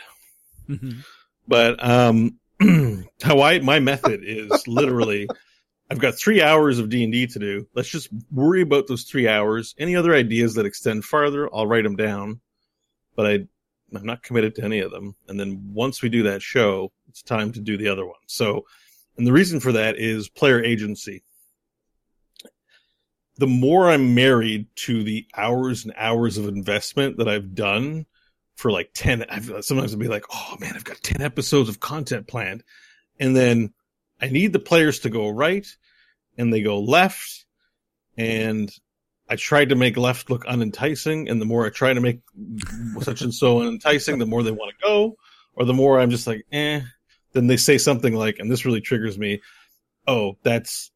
Mm-hmm. 0.70 1.00
But 1.48 1.84
um, 1.84 2.40
how 3.22 3.42
I 3.42 3.60
my 3.60 3.80
method 3.80 4.22
is 4.24 4.68
literally, 4.68 5.28
I've 5.90 6.00
got 6.00 6.16
three 6.16 6.42
hours 6.42 6.80
of 6.80 6.90
D 6.90 7.04
and 7.04 7.14
D 7.14 7.28
to 7.28 7.40
do. 7.40 7.68
Let's 7.76 7.90
just 7.90 8.10
worry 8.32 8.62
about 8.62 8.88
those 8.88 9.04
three 9.04 9.28
hours. 9.28 9.76
Any 9.78 9.96
other 9.96 10.16
ideas 10.16 10.56
that 10.56 10.66
extend 10.66 11.06
farther, 11.06 11.50
I'll 11.54 11.68
write 11.68 11.84
them 11.84 11.96
down. 11.96 12.42
But 13.16 13.28
I 13.28 13.48
I'm 13.96 14.06
not 14.06 14.24
committed 14.24 14.56
to 14.56 14.64
any 14.64 14.80
of 14.80 14.92
them. 14.92 15.16
And 15.28 15.40
then 15.40 15.72
once 15.74 16.02
we 16.02 16.10
do 16.10 16.24
that 16.24 16.42
show, 16.42 16.92
it's 17.08 17.22
time 17.22 17.52
to 17.54 17.62
do 17.62 17.78
the 17.78 17.88
other 17.88 18.06
one. 18.06 18.16
So, 18.28 18.66
and 19.18 19.26
the 19.26 19.34
reason 19.34 19.60
for 19.60 19.74
that 19.74 19.98
is 19.98 20.30
player 20.30 20.64
agency. 20.64 21.24
The 23.38 23.48
more 23.48 23.90
I'm 23.90 24.16
married 24.16 24.68
to 24.76 25.04
the 25.04 25.28
hours 25.36 25.84
and 25.84 25.94
hours 25.98 26.38
of 26.38 26.48
investment 26.48 27.18
that 27.18 27.28
I've 27.28 27.54
done 27.54 28.06
for 28.56 28.72
like 28.72 28.92
10, 28.94 29.26
I've, 29.30 29.52
sometimes 29.62 29.94
I'll 29.94 30.00
be 30.00 30.08
like, 30.08 30.26
oh 30.34 30.56
man, 30.60 30.74
I've 30.76 30.86
got 30.86 31.02
10 31.04 31.22
episodes 31.22 31.68
of 31.68 31.82
content 31.82 32.28
planned. 32.28 32.64
And 33.20 33.36
then 33.36 33.74
I 34.22 34.30
need 34.30 34.54
the 34.54 34.60
players 34.60 35.00
to 35.00 35.10
go 35.10 35.30
right 35.30 35.68
and 36.38 36.54
they 36.54 36.62
go 36.62 36.80
left. 36.80 37.46
And 38.18 38.72
I 39.28 39.36
tried 39.36 39.70
to 39.70 39.76
make 39.76 39.98
left 39.98 40.30
look 40.30 40.46
unenticing, 40.46 41.30
and 41.30 41.42
the 41.42 41.46
more 41.46 41.66
I 41.66 41.70
try 41.70 41.94
to 41.94 42.02
make 42.02 42.22
such 43.02 43.22
and 43.22 43.34
so 43.34 43.60
unenticing, 43.60 44.20
the 44.20 44.26
more 44.26 44.44
they 44.44 44.52
want 44.52 44.72
to 44.72 44.86
go, 44.86 45.16
or 45.56 45.66
the 45.66 45.74
more 45.74 46.00
I'm 46.00 46.12
just 46.12 46.28
like, 46.28 46.46
eh. 46.52 46.82
Then 47.36 47.46
they 47.46 47.58
say 47.58 47.78
something 47.78 48.16
like, 48.16 48.40
and 48.40 48.50
this 48.50 48.66
really 48.66 48.82
triggers 48.82 49.20
me. 49.20 49.42
Oh, 50.08 50.38
that's 50.42 50.90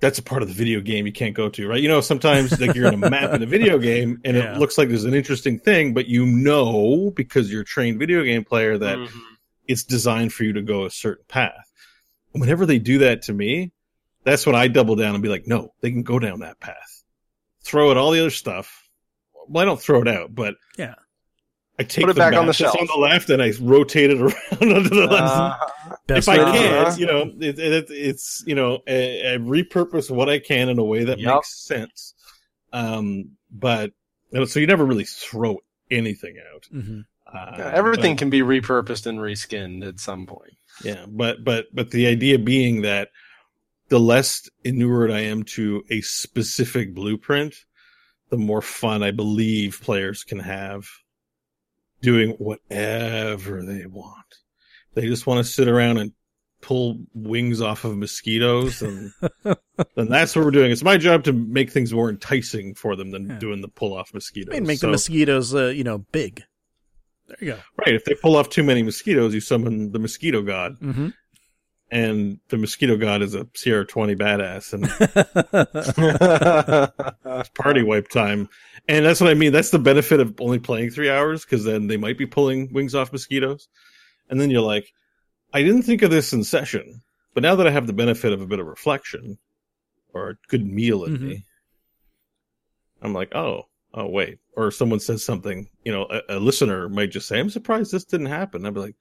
that's 0.00 0.18
a 0.18 0.22
part 0.22 0.42
of 0.42 0.48
the 0.48 0.54
video 0.54 0.80
game 0.80 1.06
you 1.06 1.12
can't 1.12 1.34
go 1.34 1.50
to, 1.50 1.68
right? 1.68 1.82
You 1.82 1.88
know, 1.88 2.00
sometimes 2.00 2.58
like 2.60 2.74
you're 2.74 2.86
in 2.86 3.02
a 3.02 3.10
map 3.10 3.34
in 3.34 3.42
a 3.42 3.46
video 3.46 3.78
game 3.90 4.20
and 4.24 4.36
yeah. 4.36 4.54
it 4.54 4.58
looks 4.58 4.78
like 4.78 4.88
there's 4.88 5.04
an 5.04 5.14
interesting 5.14 5.58
thing, 5.58 5.92
but 5.92 6.06
you 6.06 6.24
know 6.24 7.12
because 7.16 7.50
you're 7.50 7.62
a 7.62 7.66
trained 7.66 7.98
video 7.98 8.22
game 8.22 8.44
player 8.44 8.78
that 8.78 8.96
mm-hmm. 8.96 9.18
it's 9.66 9.84
designed 9.84 10.32
for 10.32 10.44
you 10.44 10.54
to 10.54 10.62
go 10.62 10.86
a 10.86 10.90
certain 10.90 11.24
path. 11.28 11.70
Whenever 12.32 12.64
they 12.64 12.78
do 12.78 12.98
that 12.98 13.22
to 13.22 13.32
me, 13.32 13.72
that's 14.22 14.46
when 14.46 14.54
I 14.54 14.68
double 14.68 14.94
down 14.94 15.14
and 15.14 15.22
be 15.22 15.28
like, 15.28 15.46
no, 15.46 15.74
they 15.80 15.90
can 15.90 16.04
go 16.04 16.18
down 16.18 16.40
that 16.40 16.60
path 16.60 16.98
throw 17.68 17.90
out 17.90 17.96
all 17.96 18.10
the 18.10 18.20
other 18.20 18.30
stuff. 18.30 18.88
Well, 19.48 19.62
I 19.62 19.64
don't 19.64 19.80
throw 19.80 20.00
it 20.02 20.08
out, 20.08 20.34
but 20.34 20.54
yeah, 20.76 20.94
I 21.78 21.84
take 21.84 22.04
Put 22.04 22.10
it 22.10 22.16
back 22.16 22.34
on 22.34 22.46
the 22.46 22.52
shelf 22.52 22.76
on 22.78 22.86
the 22.86 22.98
left 22.98 23.30
and 23.30 23.40
I 23.40 23.52
rotate 23.60 24.10
it 24.10 24.20
around 24.20 24.34
onto 24.60 24.88
the 24.88 25.06
left. 25.06 25.22
Uh, 25.22 25.56
if 26.08 26.28
I 26.28 26.36
can, 26.36 26.86
uh, 26.86 26.94
you 26.96 27.06
know, 27.06 27.32
it, 27.38 27.58
it, 27.58 27.86
it's 27.90 28.42
you 28.46 28.54
know, 28.54 28.80
I, 28.88 28.92
I, 28.92 29.36
repurpose 29.38 30.10
what 30.10 30.28
I 30.28 30.40
can 30.40 30.68
in 30.68 30.78
a 30.78 30.84
way 30.84 31.04
that 31.04 31.20
yep. 31.20 31.34
makes 31.34 31.64
sense. 31.64 32.14
Um, 32.72 33.32
but 33.50 33.92
so 34.46 34.58
you 34.58 34.66
never 34.66 34.84
really 34.84 35.04
throw 35.04 35.58
anything 35.90 36.36
out. 36.52 36.68
Mm-hmm. 36.74 37.00
Uh, 37.32 37.54
yeah, 37.58 37.70
everything 37.74 38.14
but, 38.14 38.18
can 38.18 38.30
be 38.30 38.40
repurposed 38.40 39.06
and 39.06 39.18
reskinned 39.18 39.86
at 39.86 40.00
some 40.00 40.26
point. 40.26 40.56
Yeah, 40.82 41.04
but 41.06 41.44
but 41.44 41.66
but 41.72 41.90
the 41.90 42.06
idea 42.06 42.38
being 42.38 42.82
that 42.82 43.10
the 43.88 44.00
less 44.00 44.48
inured 44.64 45.10
I 45.10 45.20
am 45.20 45.44
to 45.44 45.84
a 45.90 46.00
specific 46.00 46.94
blueprint, 46.94 47.54
the 48.30 48.36
more 48.36 48.62
fun 48.62 49.02
I 49.02 49.10
believe 49.10 49.80
players 49.82 50.24
can 50.24 50.38
have 50.40 50.88
doing 52.00 52.30
whatever 52.32 53.62
they 53.62 53.86
want. 53.86 54.14
They 54.94 55.06
just 55.06 55.26
want 55.26 55.44
to 55.44 55.50
sit 55.50 55.68
around 55.68 55.98
and 55.98 56.12
pull 56.60 56.98
wings 57.14 57.60
off 57.60 57.84
of 57.84 57.96
mosquitoes 57.96 58.82
and 58.82 59.12
then 59.94 60.08
that's 60.08 60.34
what 60.34 60.44
we're 60.44 60.50
doing. 60.50 60.72
It's 60.72 60.82
my 60.82 60.96
job 60.96 61.24
to 61.24 61.32
make 61.32 61.70
things 61.70 61.92
more 61.92 62.08
enticing 62.08 62.74
for 62.74 62.96
them 62.96 63.12
than 63.12 63.28
yeah. 63.28 63.38
doing 63.38 63.60
the 63.60 63.68
pull 63.68 63.96
off 63.96 64.12
mosquitoes. 64.12 64.52
I 64.52 64.58
mean, 64.58 64.66
make 64.66 64.80
so, 64.80 64.88
the 64.88 64.92
mosquitoes, 64.92 65.54
uh, 65.54 65.66
you 65.66 65.84
know, 65.84 65.98
big. 65.98 66.42
There 67.28 67.36
you 67.40 67.46
go. 67.52 67.58
Right. 67.76 67.94
If 67.94 68.04
they 68.06 68.14
pull 68.14 68.36
off 68.36 68.48
too 68.48 68.64
many 68.64 68.82
mosquitoes, 68.82 69.34
you 69.34 69.40
summon 69.40 69.92
the 69.92 69.98
mosquito 69.98 70.42
god. 70.42 70.80
Mm-hmm 70.80 71.08
and 71.90 72.38
the 72.48 72.58
mosquito 72.58 72.96
god 72.96 73.22
is 73.22 73.34
a 73.34 73.44
CR 73.46 73.82
20 73.82 74.14
badass 74.16 74.72
and 74.74 74.84
it's 77.38 77.48
party 77.50 77.82
wipe 77.82 78.08
time. 78.08 78.48
And 78.88 79.04
that's 79.04 79.20
what 79.20 79.30
I 79.30 79.34
mean. 79.34 79.52
That's 79.52 79.70
the 79.70 79.78
benefit 79.78 80.20
of 80.20 80.34
only 80.40 80.58
playing 80.58 80.90
three 80.90 81.10
hours 81.10 81.44
because 81.44 81.64
then 81.64 81.86
they 81.86 81.96
might 81.96 82.18
be 82.18 82.26
pulling 82.26 82.72
wings 82.72 82.94
off 82.94 83.12
mosquitoes. 83.12 83.68
And 84.30 84.40
then 84.40 84.50
you're 84.50 84.62
like, 84.62 84.92
I 85.52 85.62
didn't 85.62 85.82
think 85.82 86.02
of 86.02 86.10
this 86.10 86.32
in 86.32 86.44
session, 86.44 87.02
but 87.34 87.42
now 87.42 87.54
that 87.56 87.66
I 87.66 87.70
have 87.70 87.86
the 87.86 87.92
benefit 87.92 88.32
of 88.32 88.40
a 88.40 88.46
bit 88.46 88.60
of 88.60 88.66
reflection 88.66 89.38
or 90.12 90.30
a 90.30 90.36
good 90.48 90.66
meal 90.66 91.04
in 91.04 91.14
mm-hmm. 91.14 91.28
me, 91.28 91.44
I'm 93.00 93.14
like, 93.14 93.34
oh, 93.34 93.68
oh, 93.94 94.06
wait. 94.08 94.38
Or 94.56 94.70
someone 94.70 95.00
says 95.00 95.24
something, 95.24 95.68
you 95.84 95.92
know, 95.92 96.06
a, 96.10 96.36
a 96.36 96.38
listener 96.38 96.88
might 96.88 97.10
just 97.10 97.28
say, 97.28 97.38
I'm 97.38 97.50
surprised 97.50 97.92
this 97.92 98.04
didn't 98.04 98.26
happen. 98.26 98.66
I'd 98.66 98.74
be 98.74 98.80
like, 98.80 98.96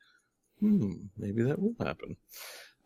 hmm, 0.60 0.94
maybe 1.18 1.44
that 1.44 1.60
will 1.60 1.76
happen. 1.80 2.16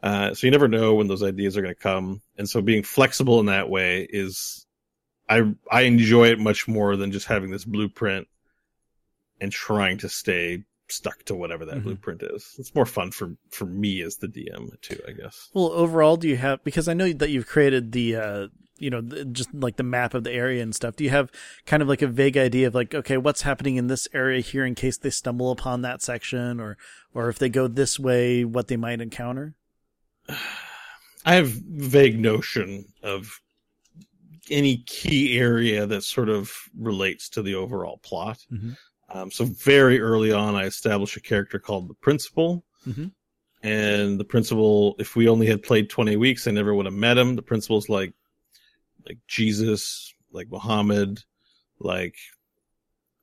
Uh, 0.04 0.34
so 0.34 0.48
you 0.48 0.52
never 0.52 0.68
know 0.68 0.96
when 0.96 1.08
those 1.08 1.24
ideas 1.24 1.58
are 1.58 1.62
going 1.62 1.74
to 1.74 1.80
come, 1.80 2.22
and 2.38 2.50
so 2.50 2.62
being 2.62 2.84
flexible 2.84 3.40
in 3.40 3.46
that 3.48 3.70
way 3.70 4.08
is, 4.10 4.66
I 5.30 5.54
I 5.72 5.82
enjoy 5.82 6.30
it 6.30 6.40
much 6.40 6.68
more 6.68 6.96
than 6.96 7.12
just 7.12 7.28
having 7.28 7.52
this 7.52 7.66
blueprint 7.66 8.28
and 9.40 9.52
trying 9.52 10.00
to 10.00 10.10
stay 10.10 10.64
stuck 10.88 11.24
to 11.24 11.36
whatever 11.36 11.66
that 11.66 11.76
mm-hmm. 11.76 11.84
blueprint 11.84 12.24
is. 12.24 12.56
It's 12.58 12.76
more 12.76 12.86
fun 12.86 13.12
for 13.12 13.36
for 13.50 13.66
me 13.66 14.02
as 14.02 14.18
the 14.18 14.28
DM 14.28 14.80
too, 14.82 15.00
I 15.08 15.12
guess. 15.12 15.50
Well, 15.54 15.72
overall, 15.72 16.18
do 16.18 16.28
you 16.28 16.38
have 16.38 16.64
because 16.64 16.88
I 16.88 16.94
know 16.94 17.12
that 17.14 17.30
you've 17.30 17.48
created 17.48 17.92
the 17.92 18.16
uh, 18.16 18.48
you 18.82 18.90
know 18.90 19.02
the, 19.02 19.26
just 19.26 19.54
like 19.54 19.78
the 19.78 19.84
map 19.84 20.14
of 20.14 20.24
the 20.24 20.32
area 20.32 20.62
and 20.62 20.76
stuff. 20.76 20.96
Do 20.96 21.04
you 21.04 21.12
have 21.12 21.32
kind 21.66 21.82
of 21.82 21.88
like 21.88 22.02
a 22.02 22.08
vague 22.08 22.38
idea 22.38 22.68
of 22.68 22.76
like 22.76 22.94
okay, 22.94 23.18
what's 23.18 23.44
happening 23.44 23.78
in 23.78 23.88
this 23.88 24.08
area 24.14 24.42
here 24.42 24.66
in 24.66 24.76
case 24.76 24.98
they 24.98 25.12
stumble 25.12 25.52
upon 25.52 25.82
that 25.84 26.02
section 26.02 26.60
or 26.60 26.78
or 27.14 27.30
if 27.30 27.40
they 27.40 27.50
go 27.50 27.68
this 27.68 28.00
way, 28.00 28.44
what 28.44 28.68
they 28.68 28.78
might 28.78 29.00
encounter? 29.02 29.56
I 31.26 31.36
have 31.36 31.50
vague 31.50 32.20
notion 32.20 32.86
of 33.04 33.40
any 34.50 34.78
key 34.78 35.38
area 35.38 35.86
that 35.86 36.04
sort 36.04 36.30
of 36.30 36.52
relates 36.78 37.30
to 37.30 37.42
the 37.42 37.56
overall 37.56 38.00
plot. 38.04 38.40
Mm-hmm. 38.52 38.72
Um, 39.14 39.32
so 39.32 39.46
very 39.46 40.00
early 40.00 40.32
on, 40.32 40.56
I 40.56 40.66
established 40.66 41.18
a 41.18 41.22
character 41.22 41.60
called 41.60 41.90
the 41.90 41.94
principal. 41.96 42.64
Mm-hmm. 42.88 43.08
And 43.64 44.20
the 44.20 44.26
principal, 44.26 44.96
if 44.98 45.16
we 45.16 45.28
only 45.28 45.46
had 45.46 45.62
played 45.62 45.90
20 45.90 46.16
weeks, 46.18 46.48
I 46.48 46.52
never 46.52 46.74
would 46.74 46.86
have 46.86 46.96
met 46.96 47.18
him. 47.18 47.36
The 47.36 47.44
principal's 47.44 47.90
like, 47.90 48.14
like 49.06 49.20
Jesus, 49.28 50.14
like 50.32 50.50
Muhammad, 50.50 51.20
like 51.80 52.16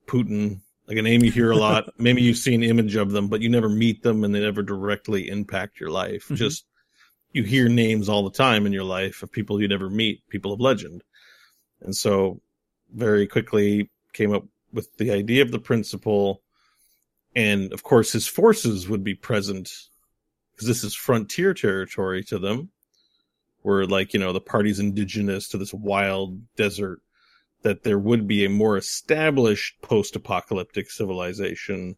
Putin, 0.07 0.61
like 0.87 0.99
a 0.99 1.03
name 1.03 1.25
you 1.25 1.33
hear 1.33 1.51
a 1.51 1.57
lot. 1.57 1.93
Maybe 1.99 2.23
you've 2.23 2.37
seen 2.37 2.63
image 2.63 2.95
of 2.95 3.11
them, 3.11 3.29
but 3.29 3.41
you 3.41 3.49
never 3.49 3.69
meet 3.69 4.03
them 4.03 4.23
and 4.23 4.33
they 4.35 4.41
never 4.41 4.63
directly 4.63 5.29
impact 5.29 5.81
your 5.81 5.91
life. 5.91 6.25
Mm-hmm. 6.25 6.37
Just 6.37 6.67
you 7.33 7.43
hear 7.43 7.69
names 7.69 8.09
all 8.09 8.25
the 8.25 8.37
time 8.37 8.67
in 8.67 8.73
your 8.73 8.85
life 8.85 9.23
of 9.23 9.31
people 9.31 9.61
you 9.61 9.69
never 9.69 9.91
meet, 9.91 10.27
people 10.29 10.53
of 10.53 10.61
legend. 10.61 11.03
And 11.81 11.95
so 11.95 12.41
very 12.93 13.27
quickly 13.27 13.91
came 14.13 14.33
up 14.33 14.45
with 14.73 14.97
the 14.97 15.11
idea 15.11 15.43
of 15.43 15.51
the 15.51 15.59
principal. 15.59 16.43
And 17.37 17.73
of 17.73 17.83
course, 17.83 18.13
his 18.13 18.27
forces 18.27 18.89
would 18.89 19.05
be 19.05 19.15
present 19.15 19.71
because 20.55 20.69
this 20.69 20.83
is 20.83 20.95
frontier 20.95 21.55
territory 21.55 22.25
to 22.25 22.39
them, 22.39 22.71
where, 23.63 23.87
like, 23.87 24.13
you 24.13 24.19
know, 24.19 24.33
the 24.33 24.41
party's 24.41 24.81
indigenous 24.81 25.49
to 25.49 25.59
this 25.59 25.73
wild 25.73 26.41
desert, 26.57 27.01
that 27.63 27.85
there 27.85 27.99
would 27.99 28.27
be 28.27 28.45
a 28.45 28.51
more 28.51 28.77
established 28.77 29.81
post 29.83 30.17
apocalyptic 30.17 30.91
civilization 30.91 31.97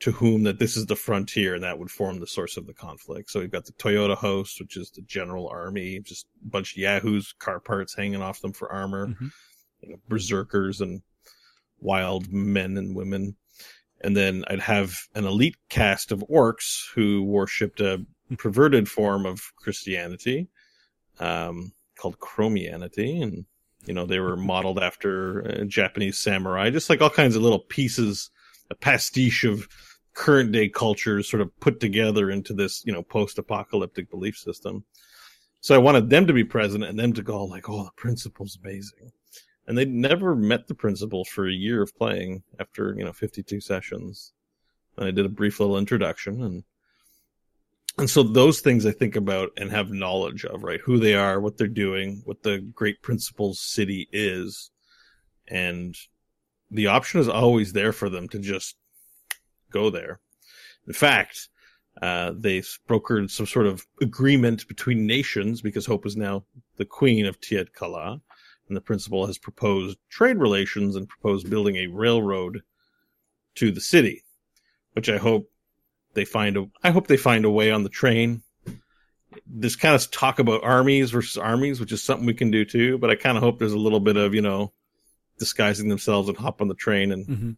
to 0.00 0.12
whom 0.12 0.42
that 0.42 0.58
this 0.58 0.76
is 0.76 0.86
the 0.86 0.96
frontier 0.96 1.54
and 1.54 1.64
that 1.64 1.78
would 1.78 1.90
form 1.90 2.20
the 2.20 2.26
source 2.26 2.56
of 2.56 2.66
the 2.66 2.74
conflict. 2.74 3.30
So 3.30 3.40
we've 3.40 3.50
got 3.50 3.64
the 3.64 3.72
Toyota 3.72 4.16
host, 4.16 4.60
which 4.60 4.76
is 4.76 4.90
the 4.90 5.02
general 5.02 5.48
army, 5.48 6.00
just 6.00 6.26
a 6.44 6.48
bunch 6.48 6.72
of 6.72 6.78
yahoos, 6.78 7.32
car 7.38 7.60
parts 7.60 7.94
hanging 7.96 8.20
off 8.20 8.40
them 8.42 8.52
for 8.52 8.70
armor, 8.70 9.08
mm-hmm. 9.08 9.28
you 9.80 9.90
know, 9.90 9.96
berserkers 10.08 10.80
and 10.80 11.00
wild 11.80 12.30
men 12.30 12.76
and 12.76 12.94
women. 12.94 13.36
And 14.02 14.14
then 14.14 14.44
I'd 14.48 14.60
have 14.60 14.94
an 15.14 15.24
elite 15.24 15.56
cast 15.70 16.12
of 16.12 16.22
orcs 16.30 16.82
who 16.94 17.24
worshipped 17.24 17.80
a 17.80 18.04
perverted 18.36 18.90
form 18.90 19.24
of 19.24 19.40
Christianity, 19.56 20.48
um, 21.18 21.72
called 21.98 22.18
Chromianity. 22.18 23.22
And, 23.22 23.46
you 23.86 23.94
know, 23.94 24.04
they 24.04 24.18
were 24.18 24.36
modeled 24.36 24.78
after 24.78 25.48
uh, 25.48 25.64
Japanese 25.64 26.18
samurai, 26.18 26.68
just 26.68 26.90
like 26.90 27.00
all 27.00 27.08
kinds 27.08 27.34
of 27.34 27.42
little 27.42 27.60
pieces, 27.60 28.30
a 28.70 28.74
pastiche 28.74 29.44
of 29.44 29.66
current 30.16 30.50
day 30.50 30.66
culture 30.66 31.22
sort 31.22 31.42
of 31.42 31.60
put 31.60 31.78
together 31.78 32.30
into 32.30 32.54
this, 32.54 32.82
you 32.86 32.92
know, 32.92 33.02
post 33.02 33.38
apocalyptic 33.38 34.10
belief 34.10 34.36
system. 34.36 34.82
So 35.60 35.74
I 35.74 35.78
wanted 35.78 36.08
them 36.08 36.26
to 36.26 36.32
be 36.32 36.42
present 36.42 36.84
and 36.84 36.98
them 36.98 37.12
to 37.12 37.22
go 37.22 37.44
like, 37.44 37.68
oh, 37.68 37.84
the 37.84 37.90
principal's 37.96 38.58
amazing. 38.64 39.12
And 39.66 39.76
they 39.76 39.84
never 39.84 40.34
met 40.34 40.68
the 40.68 40.74
principal 40.74 41.24
for 41.24 41.46
a 41.46 41.52
year 41.52 41.82
of 41.82 41.94
playing 41.96 42.42
after, 42.58 42.94
you 42.96 43.04
know, 43.04 43.12
52 43.12 43.60
sessions. 43.60 44.32
And 44.96 45.06
I 45.06 45.10
did 45.10 45.26
a 45.26 45.30
brief 45.30 45.60
little 45.60 45.76
introduction 45.76 46.42
and, 46.42 46.64
and 47.98 48.08
so 48.08 48.22
those 48.22 48.60
things 48.60 48.84
I 48.84 48.92
think 48.92 49.16
about 49.16 49.50
and 49.56 49.70
have 49.70 49.90
knowledge 49.90 50.44
of, 50.44 50.62
right? 50.62 50.80
Who 50.84 50.98
they 50.98 51.14
are, 51.14 51.40
what 51.40 51.56
they're 51.56 51.66
doing, 51.66 52.22
what 52.24 52.42
the 52.42 52.58
great 52.58 53.00
principal's 53.02 53.60
city 53.60 54.06
is. 54.12 54.70
And 55.48 55.94
the 56.70 56.88
option 56.88 57.20
is 57.20 57.28
always 57.28 57.72
there 57.72 57.92
for 57.92 58.10
them 58.10 58.28
to 58.30 58.38
just 58.38 58.76
go 59.70 59.90
there. 59.90 60.20
In 60.86 60.92
fact, 60.92 61.48
uh, 62.00 62.32
they 62.36 62.60
brokered 62.88 63.30
some 63.30 63.46
sort 63.46 63.66
of 63.66 63.86
agreement 64.00 64.68
between 64.68 65.06
nations 65.06 65.62
because 65.62 65.86
Hope 65.86 66.06
is 66.06 66.16
now 66.16 66.44
the 66.76 66.84
queen 66.84 67.26
of 67.26 67.40
Tiet 67.40 67.72
Kala, 67.72 68.20
and 68.68 68.76
the 68.76 68.82
principal 68.82 69.26
has 69.26 69.38
proposed 69.38 69.98
trade 70.10 70.36
relations 70.36 70.96
and 70.96 71.08
proposed 71.08 71.48
building 71.48 71.76
a 71.76 71.86
railroad 71.86 72.62
to 73.54 73.70
the 73.70 73.80
city, 73.80 74.24
which 74.92 75.08
I 75.08 75.16
hope 75.16 75.50
they 76.14 76.24
find 76.24 76.56
a. 76.56 76.66
I 76.82 76.90
hope 76.90 77.06
they 77.06 77.16
find 77.16 77.44
a 77.44 77.50
way 77.50 77.70
on 77.70 77.82
the 77.82 77.88
train. 77.88 78.42
This 79.46 79.76
kind 79.76 79.94
of 79.94 80.10
talk 80.10 80.38
about 80.38 80.64
armies 80.64 81.10
versus 81.10 81.38
armies, 81.38 81.80
which 81.80 81.92
is 81.92 82.02
something 82.02 82.26
we 82.26 82.34
can 82.34 82.50
do 82.50 82.64
too. 82.64 82.98
But 82.98 83.10
I 83.10 83.14
kind 83.14 83.36
of 83.36 83.42
hope 83.42 83.58
there's 83.58 83.72
a 83.72 83.78
little 83.78 84.00
bit 84.00 84.16
of 84.16 84.34
you 84.34 84.42
know 84.42 84.72
disguising 85.38 85.88
themselves 85.88 86.28
and 86.28 86.36
hop 86.36 86.60
on 86.60 86.68
the 86.68 86.74
train 86.74 87.12
and 87.12 87.26
Mm-hmm. 87.26 87.50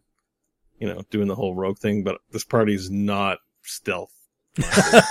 You 0.79 0.87
know 0.87 1.03
doing 1.09 1.27
the 1.27 1.35
whole 1.35 1.55
rogue 1.55 1.77
thing. 1.79 2.03
But 2.03 2.19
this 2.31 2.43
party's 2.43 2.89
not 2.89 3.39
stealth. 3.63 4.11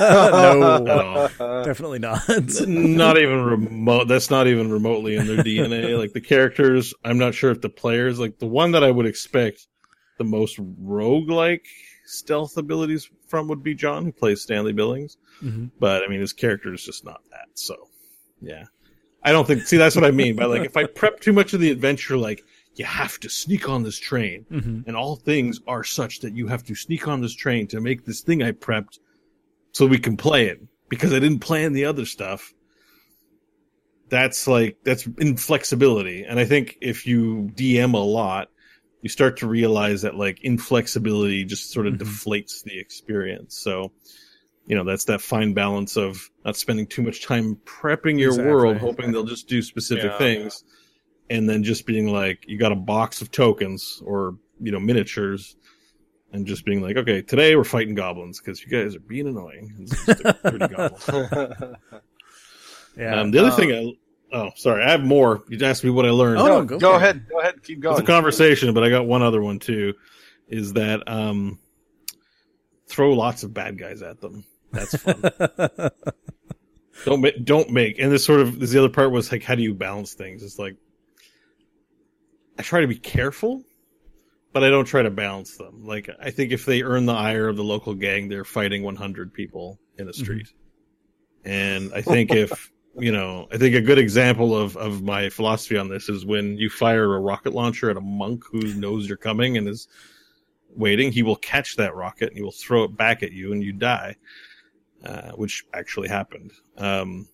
no, 0.01 1.29
definitely 1.65 1.99
not. 1.99 2.23
not 2.67 3.19
even 3.19 3.45
remote. 3.45 4.09
That's 4.09 4.31
not 4.31 4.47
even 4.47 4.71
remotely 4.71 5.17
in 5.17 5.27
their 5.27 5.39
DNA. 5.45 5.89
Like 5.99 6.13
the 6.13 6.21
characters, 6.21 6.95
I'm 7.05 7.19
not 7.19 7.35
sure 7.35 7.51
if 7.51 7.61
the 7.61 7.69
players, 7.69 8.19
like 8.21 8.39
the 8.39 8.47
one 8.47 8.73
that 8.73 8.85
I 8.85 8.91
would 8.91 9.07
expect 9.07 9.67
the 10.19 10.25
most 10.25 10.59
rogue-like 10.61 11.67
stealth 12.05 12.57
abilities 12.57 13.11
from 13.29 13.49
would 13.49 13.63
be 13.63 13.75
John, 13.75 14.05
who 14.05 14.13
plays 14.13 14.43
Stanley 14.43 14.73
Billings. 14.73 15.17
Mhm. 15.43 15.71
But 15.79 16.03
I 16.05 16.09
mean, 16.09 16.21
his 16.21 16.33
character 16.33 16.73
is 16.73 16.85
just 16.85 17.05
not 17.05 17.21
that. 17.31 17.49
So, 17.55 17.89
yeah, 18.41 18.65
I 19.23 19.33
don't 19.33 19.47
think. 19.47 19.63
See, 19.67 19.77
that's 19.77 19.97
what 19.97 20.05
I 20.05 20.11
mean 20.11 20.37
by 20.37 20.45
like 20.45 20.65
if 20.65 20.77
I 20.77 20.85
prep 20.85 21.21
too 21.21 21.33
much 21.33 21.53
of 21.53 21.61
the 21.61 21.71
adventure, 21.71 22.17
like 22.17 22.45
you 22.79 22.85
have 22.85 23.19
to 23.19 23.29
sneak 23.29 23.69
on 23.69 23.83
this 23.83 23.99
train, 23.99 24.47
Mhm. 24.51 24.85
and 24.87 24.97
all 24.97 25.17
things 25.17 25.61
are 25.67 25.83
such 25.83 26.21
that 26.21 26.37
you 26.37 26.47
have 26.47 26.63
to 26.65 26.75
sneak 26.75 27.09
on 27.09 27.21
this 27.21 27.35
train 27.35 27.67
to 27.69 27.81
make 27.81 28.05
this 28.05 28.21
thing 28.21 28.43
I 28.43 28.53
prepped 28.53 29.01
so 29.73 29.87
we 29.87 29.99
can 29.99 30.17
play 30.17 30.47
it 30.47 30.61
because 30.89 31.13
I 31.13 31.19
didn't 31.19 31.41
plan 31.41 31.73
the 31.73 31.85
other 31.85 32.05
stuff. 32.07 32.55
That's 34.09 34.47
like 34.47 34.79
that's 34.85 35.07
inflexibility, 35.19 36.23
and 36.23 36.39
I 36.39 36.45
think 36.45 36.79
if 36.81 37.07
you 37.07 37.51
DM 37.55 37.95
a 37.95 37.99
lot, 37.99 38.49
you 39.03 39.09
start 39.09 39.37
to 39.39 39.49
realize 39.49 40.03
that 40.03 40.15
like 40.15 40.41
inflexibility 40.43 41.45
just 41.45 41.73
sort 41.73 41.87
of 41.87 41.95
Mhm. 41.95 41.99
deflates 41.99 42.63
the 42.65 42.79
experience. 42.79 43.59
So, 43.59 43.93
you 44.67 44.77
know, 44.77 44.85
that's 44.85 45.05
that 45.05 45.21
fine 45.21 45.53
balance 45.53 45.97
of 45.97 46.31
not 46.45 46.57
spending 46.57 46.87
too 46.87 47.03
much 47.03 47.23
time 47.23 47.57
prepping 47.67 48.19
your 48.19 48.31
Exactly. 48.31 48.51
world, 48.51 48.77
hoping 48.79 49.13
they'll 49.13 49.25
just 49.25 49.49
do 49.49 49.63
specific 49.63 50.13
Yeah. 50.13 50.19
things, 50.19 50.65
and 51.31 51.49
then 51.49 51.63
just 51.63 51.87
being 51.87 52.09
like, 52.09 52.45
you 52.49 52.59
got 52.59 52.73
a 52.73 52.77
box 52.77 53.21
of 53.23 53.31
tokens 53.31 54.03
or 54.05 54.37
you 54.61 54.73
know 54.73 54.81
miniatures, 54.81 55.57
and 56.33 56.47
just 56.47 56.65
being 56.65 56.83
like, 56.83 56.97
okay, 56.97 57.23
today 57.23 57.57
we're 57.57 57.65
fighting 57.65 57.95
goblins 57.95 58.39
because 58.41 58.63
you 58.63 58.69
guys 58.69 58.95
are 58.97 59.01
being 59.01 59.27
annoying. 59.29 59.75
It's 59.81 60.07
just 60.07 60.25
like 60.25 60.41
30 60.41 60.69
goblins. 60.69 61.77
Yeah. 62.97 63.21
Um, 63.21 63.31
the 63.31 63.39
other 63.39 63.51
Uh, 63.53 63.57
thing, 63.57 63.73
I 63.73 64.37
oh 64.37 64.51
sorry, 64.57 64.83
I 64.83 64.91
have 64.91 65.05
more. 65.05 65.45
You 65.49 65.65
asked 65.65 65.85
me 65.85 65.91
what 65.91 66.05
I 66.05 66.11
learned. 66.11 66.41
Oh, 66.41 66.47
no, 66.47 66.59
no, 66.61 66.65
go 66.65 66.79
go, 66.81 66.91
for 66.91 66.95
it. 66.97 66.99
ahead. 66.99 67.27
Go 67.31 67.39
ahead. 67.41 67.63
Keep 67.63 67.79
going. 67.81 67.93
it's 67.95 68.03
a 68.03 68.07
conversation, 68.07 68.75
but 68.75 68.83
I 68.83 68.91
got 68.91 69.07
one 69.07 69.23
other 69.23 69.41
one 69.41 69.61
too. 69.61 69.95
Is 70.49 70.73
that 70.73 71.09
um, 71.09 71.61
throw 72.89 73.13
lots 73.13 73.45
of 73.45 73.55
bad 73.55 73.79
guys 73.79 74.03
at 74.03 74.21
them. 74.21 74.45
That's 74.73 74.97
fun. 74.97 75.23
don't 77.05 77.21
ma- 77.21 77.29
don't 77.45 77.71
make. 77.71 78.01
And 78.01 78.11
this 78.11 78.25
sort 78.25 78.41
of 78.41 78.59
this 78.59 78.71
the 78.71 78.79
other 78.81 78.89
part 78.89 79.13
was 79.13 79.31
like, 79.31 79.45
how 79.45 79.55
do 79.55 79.63
you 79.63 79.75
balance 79.75 80.15
things? 80.15 80.43
It's 80.43 80.59
like 80.59 80.75
I 82.59 82.63
try 82.63 82.81
to 82.81 82.89
be 82.89 82.99
careful, 82.99 83.63
but 84.53 84.65
I 84.65 84.71
don't 84.71 84.85
try 84.85 85.03
to 85.03 85.11
balance 85.11 85.57
them. 85.57 85.87
Like 85.87 86.11
I 86.21 86.31
think 86.31 86.53
if 86.53 86.67
they 86.67 86.83
earn 86.83 87.07
the 87.07 87.13
ire 87.13 87.49
of 87.49 87.57
the 87.57 87.65
local 87.65 87.95
gang, 87.95 88.29
they're 88.29 88.45
fighting 88.45 88.83
100 88.83 89.33
people 89.33 89.79
in 89.97 90.09
a 90.09 90.13
street. 90.13 90.49
And 91.45 91.93
I 91.95 92.03
think 92.03 92.33
if 92.33 92.73
you 92.99 93.13
know, 93.13 93.47
I 93.53 93.59
think 93.59 93.77
a 93.77 93.81
good 93.81 93.99
example 93.99 94.57
of 94.57 94.77
of 94.77 95.03
my 95.03 95.29
philosophy 95.29 95.77
on 95.77 95.89
this 95.89 96.09
is 96.09 96.27
when 96.27 96.57
you 96.59 96.69
fire 96.69 97.15
a 97.15 97.21
rocket 97.21 97.55
launcher 97.55 97.91
at 97.91 97.97
a 97.97 98.01
monk 98.01 98.43
who 98.51 98.61
knows 98.75 99.07
you're 99.07 99.17
coming 99.17 99.57
and 99.57 99.69
is 99.69 99.87
waiting, 100.71 101.13
he 101.13 101.23
will 101.23 101.37
catch 101.37 101.77
that 101.77 101.95
rocket 101.95 102.29
and 102.29 102.37
he 102.37 102.43
will 102.43 102.51
throw 102.51 102.85
it 102.85 102.97
back 102.97 103.23
at 103.23 103.33
you 103.33 103.53
and 103.53 103.63
you 103.63 103.73
die, 103.73 104.17
uh, 105.05 105.31
which 105.33 105.65
actually 105.75 106.09
happened. 106.09 106.53
Um, 106.77 107.29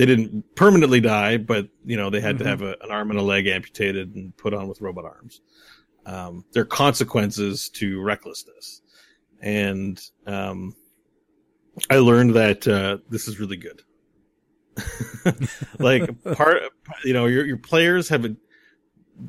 they 0.00 0.06
didn't 0.06 0.54
permanently 0.54 0.98
die, 0.98 1.36
but 1.36 1.68
you 1.84 1.94
know 1.94 2.08
they 2.08 2.22
had 2.22 2.36
Mhm. 2.36 2.38
to 2.38 2.44
have 2.46 2.62
a, 2.62 2.70
an 2.80 2.90
arm 2.90 3.10
and 3.10 3.18
a 3.18 3.22
leg 3.22 3.46
amputated 3.46 4.14
and 4.14 4.34
put 4.38 4.54
on 4.54 4.66
with 4.66 4.80
robot 4.80 5.04
arms. 5.04 5.42
Um, 6.06 6.46
there 6.52 6.62
are 6.62 6.64
consequences 6.66 7.68
to 7.74 8.00
recklessness, 8.00 8.80
and 9.42 10.02
um, 10.26 10.74
I 11.90 11.98
learned 11.98 12.32
that 12.34 12.66
uh, 12.66 12.96
this 13.10 13.28
is 13.28 13.38
really 13.38 13.58
good. 13.58 13.82
like 15.78 16.08
part, 16.34 16.62
you 17.04 17.12
know, 17.12 17.26
your 17.26 17.44
your 17.44 17.58
players 17.58 18.08
have 18.08 18.24
a 18.24 18.34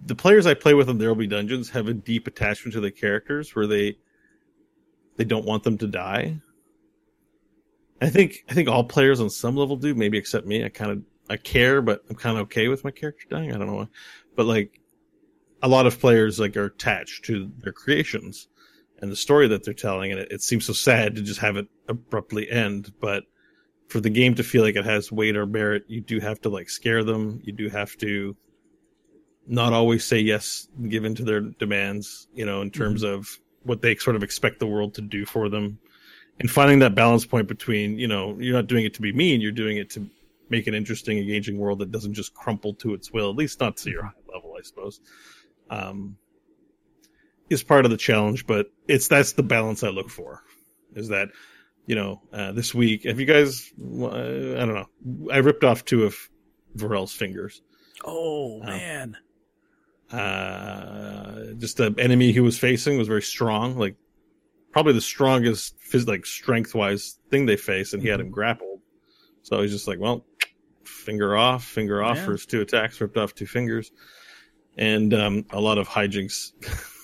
the 0.06 0.16
players 0.16 0.46
I 0.46 0.54
play 0.54 0.74
with 0.74 0.90
in 0.90 1.00
There 1.00 1.10
Will 1.10 1.16
Be 1.16 1.28
Dungeons 1.28 1.70
have 1.72 1.90
a 1.90 1.94
deep 1.94 2.28
attachment 2.28 2.72
to 2.76 2.80
the 2.80 2.92
characters 2.92 3.54
where 3.58 3.68
they 3.68 3.98
they 5.18 5.26
don't 5.26 5.44
want 5.44 5.64
them 5.64 5.78
to 5.80 5.88
die. 5.88 6.40
I 8.02 8.10
think 8.10 8.44
I 8.50 8.54
think 8.54 8.68
all 8.68 8.84
players 8.84 9.20
on 9.20 9.30
some 9.30 9.56
level 9.56 9.76
do, 9.76 9.94
maybe 9.94 10.18
except 10.18 10.48
me. 10.48 10.66
I 10.66 10.70
kind 10.70 10.92
of 10.92 11.04
I 11.30 11.38
care, 11.38 11.82
but 11.82 12.04
I'm 12.10 12.16
kind 12.16 12.38
of 12.38 12.44
okay 12.44 12.68
with 12.68 12.84
my 12.84 12.92
character 12.92 13.26
dying. 13.30 13.54
I 13.54 13.58
don't 13.58 13.68
know 13.68 13.76
why, 13.76 13.88
but 14.36 14.46
like 14.46 14.80
a 15.62 15.68
lot 15.68 15.86
of 15.86 16.00
players 16.00 16.40
like 16.40 16.58
are 16.58 16.66
attached 16.66 17.26
to 17.26 17.52
their 17.60 17.74
creations 17.74 18.48
and 19.02 19.12
the 19.12 19.16
story 19.16 19.48
that 19.48 19.64
they're 19.64 19.74
telling, 19.74 20.12
and 20.12 20.22
it, 20.22 20.32
it 20.32 20.42
seems 20.42 20.66
so 20.66 20.74
sad 20.74 21.16
to 21.16 21.22
just 21.22 21.40
have 21.40 21.58
it 21.58 21.68
abruptly 21.88 22.50
end. 22.50 22.94
But 23.00 23.24
for 23.88 24.00
the 24.00 24.10
game 24.10 24.36
to 24.36 24.44
feel 24.44 24.64
like 24.64 24.76
it 24.76 24.86
has 24.86 25.12
weight 25.12 25.36
or 25.36 25.46
merit, 25.46 25.84
you 25.88 26.02
do 26.02 26.20
have 26.20 26.40
to 26.42 26.50
like 26.50 26.70
scare 26.70 27.04
them. 27.04 27.42
You 27.44 27.54
do 27.54 27.70
have 27.70 27.98
to 27.98 28.36
not 29.48 29.74
always 29.74 30.06
say 30.06 30.20
yes, 30.20 30.68
give 30.88 31.04
in 31.04 31.16
to 31.16 31.24
their 31.24 31.42
demands, 31.42 32.28
you 32.34 32.46
know, 32.46 32.62
in 32.62 32.70
terms 32.70 33.04
mm-hmm. 33.04 33.16
of 33.16 33.40
what 33.64 33.82
they 33.82 33.96
sort 33.96 34.16
of 34.16 34.24
expect 34.24 34.60
the 34.60 34.68
world 34.68 34.94
to 34.96 35.02
do 35.02 35.26
for 35.26 35.50
them. 35.50 35.80
And 36.42 36.50
finding 36.50 36.80
that 36.80 36.96
balance 36.96 37.24
point 37.24 37.48
between, 37.48 38.00
you 38.00 38.08
know, 38.08 38.36
you're 38.40 38.56
not 38.56 38.66
doing 38.66 38.84
it 38.84 38.96
to 38.96 39.02
be 39.04 39.14
mean, 39.14 39.42
you're 39.42 39.52
doing 39.52 39.78
it 39.78 39.92
to 39.92 40.10
make 40.50 40.66
an 40.66 40.74
interesting, 40.74 41.20
engaging 41.20 41.60
world 41.60 41.78
that 41.80 41.92
doesn't 41.92 42.16
just 42.16 42.34
crumple 42.34 42.74
to 42.74 42.96
its 42.96 43.14
will, 43.14 43.30
at 43.30 43.36
least 43.36 43.60
not 43.60 43.78
to 43.78 43.92
your 43.92 44.06
high 44.06 44.12
level, 44.34 44.56
I 44.58 44.64
suppose. 44.64 45.02
Um, 45.70 46.18
is 47.52 47.62
part 47.62 47.86
of 47.86 47.92
the 47.92 47.98
challenge, 47.98 48.48
but 48.48 48.72
it's 48.88 49.08
that's 49.08 49.34
the 49.34 49.44
balance 49.44 49.84
I 49.84 49.90
look 49.90 50.10
for. 50.10 50.42
Is 50.96 51.10
that 51.10 51.30
you 51.86 51.94
know 51.94 52.24
uh, 52.34 52.54
this 52.54 52.74
week? 52.74 53.04
Have 53.04 53.20
you 53.20 53.28
guys? 53.28 53.72
Uh, 53.80 54.08
I 54.08 54.66
don't 54.66 54.74
know. 54.74 54.88
I 55.32 55.38
ripped 55.38 55.64
off 55.64 55.86
two 55.86 56.06
of 56.06 56.18
Varel's 56.74 57.14
fingers. 57.14 57.62
oh 58.04 58.62
man. 58.62 59.16
Uh, 60.12 61.54
just 61.60 61.78
the 61.78 61.94
enemy 62.00 62.32
he 62.32 62.40
was 62.40 62.58
facing 62.58 62.98
was 62.98 63.08
very 63.08 63.22
strong, 63.22 63.78
like 63.78 63.96
probably 64.72 64.94
the 64.94 65.02
strongest, 65.02 65.76
phys- 65.82 66.08
like 66.08 66.26
strength 66.26 66.74
wise 66.76 67.18
thing 67.30 67.46
they 67.46 67.58
face, 67.58 67.94
and 67.94 68.02
he 68.02 68.10
had 68.10 68.20
him 68.20 68.30
grappled. 68.32 68.80
So 69.44 69.62
he's 69.62 69.72
just 69.72 69.88
like, 69.88 70.00
well, 70.00 70.26
finger 70.84 71.36
off, 71.36 71.64
finger 71.64 72.04
off 72.04 72.18
Yeah. 72.18 72.26
for 72.26 72.32
his 72.34 72.46
two 72.46 72.62
attacks, 72.62 73.00
ripped 73.02 73.18
off 73.18 73.34
two 73.36 73.48
fingers, 73.48 73.92
and 74.78 75.14
um, 75.14 75.46
a 75.52 75.60
lot 75.60 75.78
of 75.78 75.88
hijinks 75.88 76.52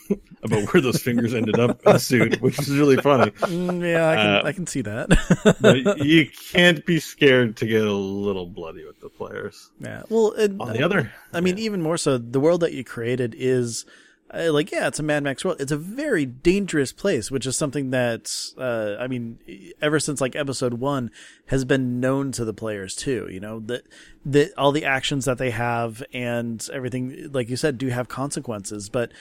about 0.44 0.72
where 0.74 0.82
those 0.82 1.02
fingers 1.02 1.34
ended 1.34 1.60
up 1.60 1.82
in 1.86 1.94
the 1.94 2.00
suit, 2.00 2.40
which 2.42 2.60
is 2.60 2.70
really 2.70 2.96
funny. 2.98 3.32
Mm, 3.32 3.82
yeah, 3.92 4.08
I 4.10 4.16
can 4.16 4.28
Uh, 4.28 4.42
I 4.46 4.52
can 4.54 4.68
see 4.68 4.82
that. 4.82 5.58
But 5.60 6.06
you 6.06 6.28
can't 6.52 6.86
be 6.86 7.00
scared 7.00 7.58
to 7.58 7.66
get 7.66 7.86
a 7.86 7.92
little 7.92 8.46
bloody 8.46 8.86
with 8.86 9.00
the 9.02 9.10
players. 9.10 9.72
yeah. 9.80 10.04
Well, 10.10 10.32
and, 10.34 10.62
On 10.62 10.72
the 10.74 10.84
other, 10.84 11.12
I 11.34 11.42
mean, 11.42 11.58
even 11.58 11.82
more 11.82 11.98
so, 11.98 12.18
the 12.18 12.40
world 12.40 12.62
that 12.62 12.74
you 12.74 12.84
created 12.84 13.36
is 13.38 13.86
uh, 14.34 14.52
like, 14.52 14.72
yeah, 14.72 14.88
it's 14.88 15.00
a 15.00 15.04
Mad 15.04 15.24
Max 15.24 15.46
world. 15.46 15.62
It's 15.62 15.72
a 15.72 15.78
very 15.78 16.26
dangerous 16.26 16.92
place, 16.92 17.32
which 17.32 17.46
is 17.46 17.56
something 17.56 17.92
that, 17.92 18.34
uh, 18.58 18.96
I 19.00 19.08
mean, 19.08 19.40
ever 19.82 20.00
since 20.00 20.20
like 20.20 20.36
episode 20.36 20.76
one 20.76 21.12
has 21.48 21.64
been 21.64 22.00
known 22.00 22.34
to 22.34 22.44
the 22.44 22.54
players 22.54 22.94
too. 22.94 23.28
You 23.32 23.40
know 23.40 23.60
that 23.62 23.84
that 24.26 24.52
all 24.58 24.74
the 24.74 24.86
actions 24.86 25.26
that 25.26 25.38
they 25.38 25.52
have 25.52 26.04
and 26.14 26.68
everything, 26.74 27.30
like 27.32 27.50
you 27.50 27.56
said, 27.56 27.78
do 27.78 27.88
have 27.88 28.10
consequences. 28.10 28.90
But 28.90 29.14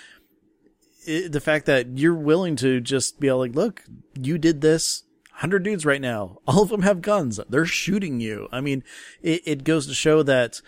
it, 1.06 1.30
the 1.30 1.40
fact 1.40 1.66
that 1.66 1.96
you're 1.96 2.14
willing 2.14 2.56
to 2.56 2.80
just 2.80 3.20
be 3.20 3.28
all 3.28 3.38
like, 3.38 3.54
look, 3.54 3.84
you 4.20 4.38
did 4.38 4.60
this. 4.60 5.04
100 5.36 5.62
dudes 5.62 5.84
right 5.84 6.00
now. 6.00 6.38
All 6.46 6.62
of 6.62 6.70
them 6.70 6.80
have 6.80 7.02
guns. 7.02 7.38
They're 7.50 7.66
shooting 7.66 8.20
you. 8.20 8.48
I 8.50 8.62
mean, 8.62 8.82
it, 9.20 9.42
it 9.44 9.64
goes 9.64 9.86
to 9.86 9.92
show 9.92 10.22
that 10.22 10.62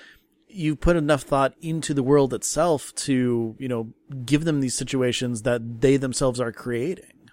you 0.49 0.77
put 0.77 0.97
enough 0.97 1.23
thought 1.23 1.55
into 1.61 1.95
the 1.95 2.03
world 2.03 2.33
itself 2.35 2.95
to, 2.95 3.55
you 3.59 3.69
know, 3.69 3.93
give 4.25 4.45
them 4.45 4.61
these 4.61 4.75
situations 4.75 5.43
that 5.43 5.81
they 5.81 5.97
themselves 5.97 6.41
are 6.41 6.53
creating. 6.53 7.31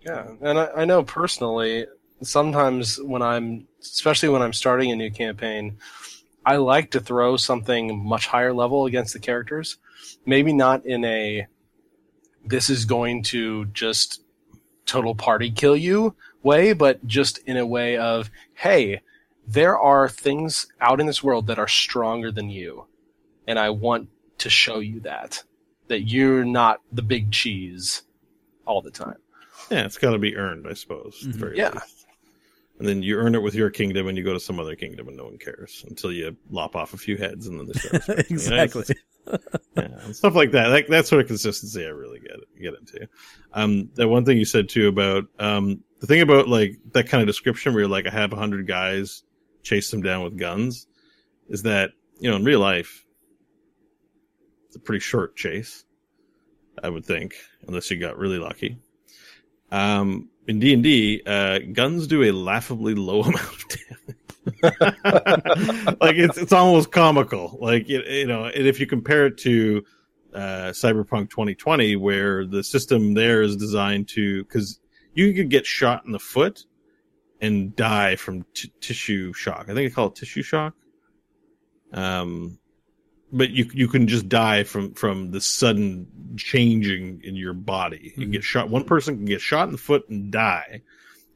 Yeah, 0.00 0.28
and 0.40 0.58
I, 0.58 0.68
I 0.76 0.84
know 0.84 1.02
personally, 1.02 1.86
sometimes 2.22 2.98
when 3.02 3.22
I'm, 3.22 3.66
especially 3.80 4.28
when 4.30 4.42
I'm 4.42 4.52
starting 4.52 4.90
a 4.90 4.96
new 4.96 5.10
campaign, 5.10 5.78
I 6.44 6.56
like 6.56 6.92
to 6.92 7.00
throw 7.00 7.36
something 7.36 8.02
much 8.04 8.26
higher 8.26 8.54
level 8.54 8.86
against 8.86 9.12
the 9.12 9.18
characters. 9.18 9.76
Maybe 10.24 10.52
not 10.52 10.86
in 10.86 11.04
a, 11.04 11.46
this 12.44 12.70
is 12.70 12.84
going 12.84 13.24
to 13.24 13.66
just 13.66 14.22
total 14.86 15.14
party 15.14 15.50
kill 15.50 15.76
you 15.76 16.16
way, 16.42 16.72
but 16.72 17.06
just 17.06 17.38
in 17.38 17.56
a 17.56 17.66
way 17.66 17.98
of, 17.98 18.30
hey, 18.54 19.02
there 19.48 19.78
are 19.78 20.08
things 20.08 20.66
out 20.80 21.00
in 21.00 21.06
this 21.06 21.22
world 21.22 21.46
that 21.46 21.58
are 21.58 21.66
stronger 21.68 22.30
than 22.30 22.50
you. 22.50 22.86
And 23.46 23.58
I 23.58 23.70
want 23.70 24.08
to 24.38 24.50
show 24.50 24.78
you 24.80 25.00
that. 25.00 25.42
That 25.88 26.02
you're 26.02 26.44
not 26.44 26.80
the 26.92 27.00
big 27.02 27.32
cheese 27.32 28.02
all 28.66 28.82
the 28.82 28.90
time. 28.90 29.16
Yeah, 29.70 29.86
it's 29.86 29.96
got 29.96 30.10
to 30.12 30.18
be 30.18 30.36
earned, 30.36 30.66
I 30.68 30.74
suppose. 30.74 31.24
at 31.26 31.32
the 31.32 31.38
Mhm. 31.38 31.40
very 31.40 31.56
Yeah. 31.56 31.70
least. 31.72 32.06
And 32.78 32.86
then 32.86 33.02
you 33.02 33.16
earn 33.16 33.34
it 33.34 33.42
with 33.42 33.54
your 33.54 33.70
kingdom, 33.70 34.06
and 34.06 34.16
you 34.18 34.22
go 34.22 34.34
to 34.34 34.38
some 34.38 34.60
other 34.60 34.76
kingdom, 34.76 35.08
and 35.08 35.16
no 35.16 35.24
one 35.24 35.38
cares 35.38 35.84
until 35.88 36.12
you 36.12 36.36
lop 36.50 36.76
off 36.76 36.92
a 36.92 36.98
few 36.98 37.16
heads, 37.16 37.46
and 37.46 37.58
then 37.58 37.66
they 37.66 37.72
start. 37.72 37.92
respecting 37.94 38.36
you. 38.36 38.42
You 38.44 38.50
know, 38.50 38.62
exactly. 38.62 38.96
yeah, 39.76 40.04
and 40.04 40.14
stuff 40.14 40.34
like 40.36 40.52
that. 40.52 40.68
That 40.68 40.88
that 40.90 41.06
sort 41.06 41.22
of 41.22 41.26
consistency, 41.26 41.84
I 41.84 41.88
really 41.88 42.20
get 42.20 42.36
get 42.60 42.74
into. 42.74 43.08
Um, 43.52 43.90
that 43.94 44.08
one 44.08 44.24
thing 44.24 44.38
you 44.38 44.44
said 44.44 44.68
too 44.68 44.88
about 44.88 45.24
um 45.38 45.82
the 46.00 46.06
thing 46.06 46.20
about 46.20 46.48
like 46.48 46.78
that 46.92 47.08
kind 47.08 47.20
of 47.22 47.26
description 47.26 47.72
where 47.72 47.80
you're 47.82 47.90
like, 47.90 48.06
I 48.06 48.10
have 48.10 48.32
a 48.32 48.36
hundred 48.36 48.66
guys 48.66 49.24
chase 49.68 49.90
them 49.90 50.02
down 50.02 50.24
with 50.24 50.38
guns, 50.38 50.86
is 51.48 51.62
that 51.62 51.90
you 52.18 52.30
know 52.30 52.36
in 52.36 52.44
real 52.44 52.60
life, 52.60 53.04
it's 54.66 54.76
a 54.76 54.80
pretty 54.80 55.00
short 55.00 55.36
chase, 55.36 55.84
I 56.82 56.88
would 56.88 57.04
think, 57.04 57.34
unless 57.66 57.90
you 57.90 57.98
got 57.98 58.18
really 58.18 58.38
lucky. 58.38 58.78
Um, 59.70 60.30
in 60.46 60.60
D 60.60 60.72
and 60.72 60.82
D, 60.82 61.22
uh, 61.26 61.58
guns 61.72 62.06
do 62.06 62.22
a 62.24 62.32
laughably 62.32 62.94
low 62.94 63.22
amount 63.22 63.36
of 63.36 63.64
damage. 63.68 64.16
like 66.00 66.16
it's 66.16 66.38
it's 66.38 66.52
almost 66.52 66.90
comical. 66.90 67.58
Like 67.60 67.88
you, 67.88 68.02
you 68.02 68.26
know, 68.26 68.44
and 68.46 68.66
if 68.66 68.80
you 68.80 68.86
compare 68.86 69.26
it 69.26 69.36
to 69.38 69.84
uh, 70.34 70.70
Cyberpunk 70.72 71.30
2020, 71.30 71.96
where 71.96 72.46
the 72.46 72.64
system 72.64 73.14
there 73.14 73.42
is 73.42 73.56
designed 73.56 74.08
to 74.08 74.42
because 74.44 74.80
you 75.12 75.34
could 75.34 75.50
get 75.50 75.66
shot 75.66 76.06
in 76.06 76.12
the 76.12 76.18
foot 76.18 76.64
and 77.40 77.74
die 77.76 78.16
from 78.16 78.44
t- 78.54 78.72
tissue 78.80 79.32
shock. 79.32 79.62
I 79.64 79.74
think 79.74 79.76
they 79.76 79.90
call 79.90 80.08
it 80.08 80.16
tissue 80.16 80.42
shock. 80.42 80.74
Um, 81.92 82.58
but 83.32 83.50
you 83.50 83.70
you 83.72 83.88
can 83.88 84.06
just 84.06 84.28
die 84.28 84.64
from 84.64 84.94
from 84.94 85.30
the 85.30 85.40
sudden 85.40 86.34
changing 86.36 87.20
in 87.24 87.36
your 87.36 87.52
body. 87.52 88.12
You 88.16 88.22
can 88.22 88.30
get 88.30 88.44
shot. 88.44 88.70
One 88.70 88.84
person 88.84 89.16
can 89.16 89.26
get 89.26 89.40
shot 89.40 89.68
in 89.68 89.72
the 89.72 89.78
foot 89.78 90.08
and 90.08 90.30
die. 90.30 90.82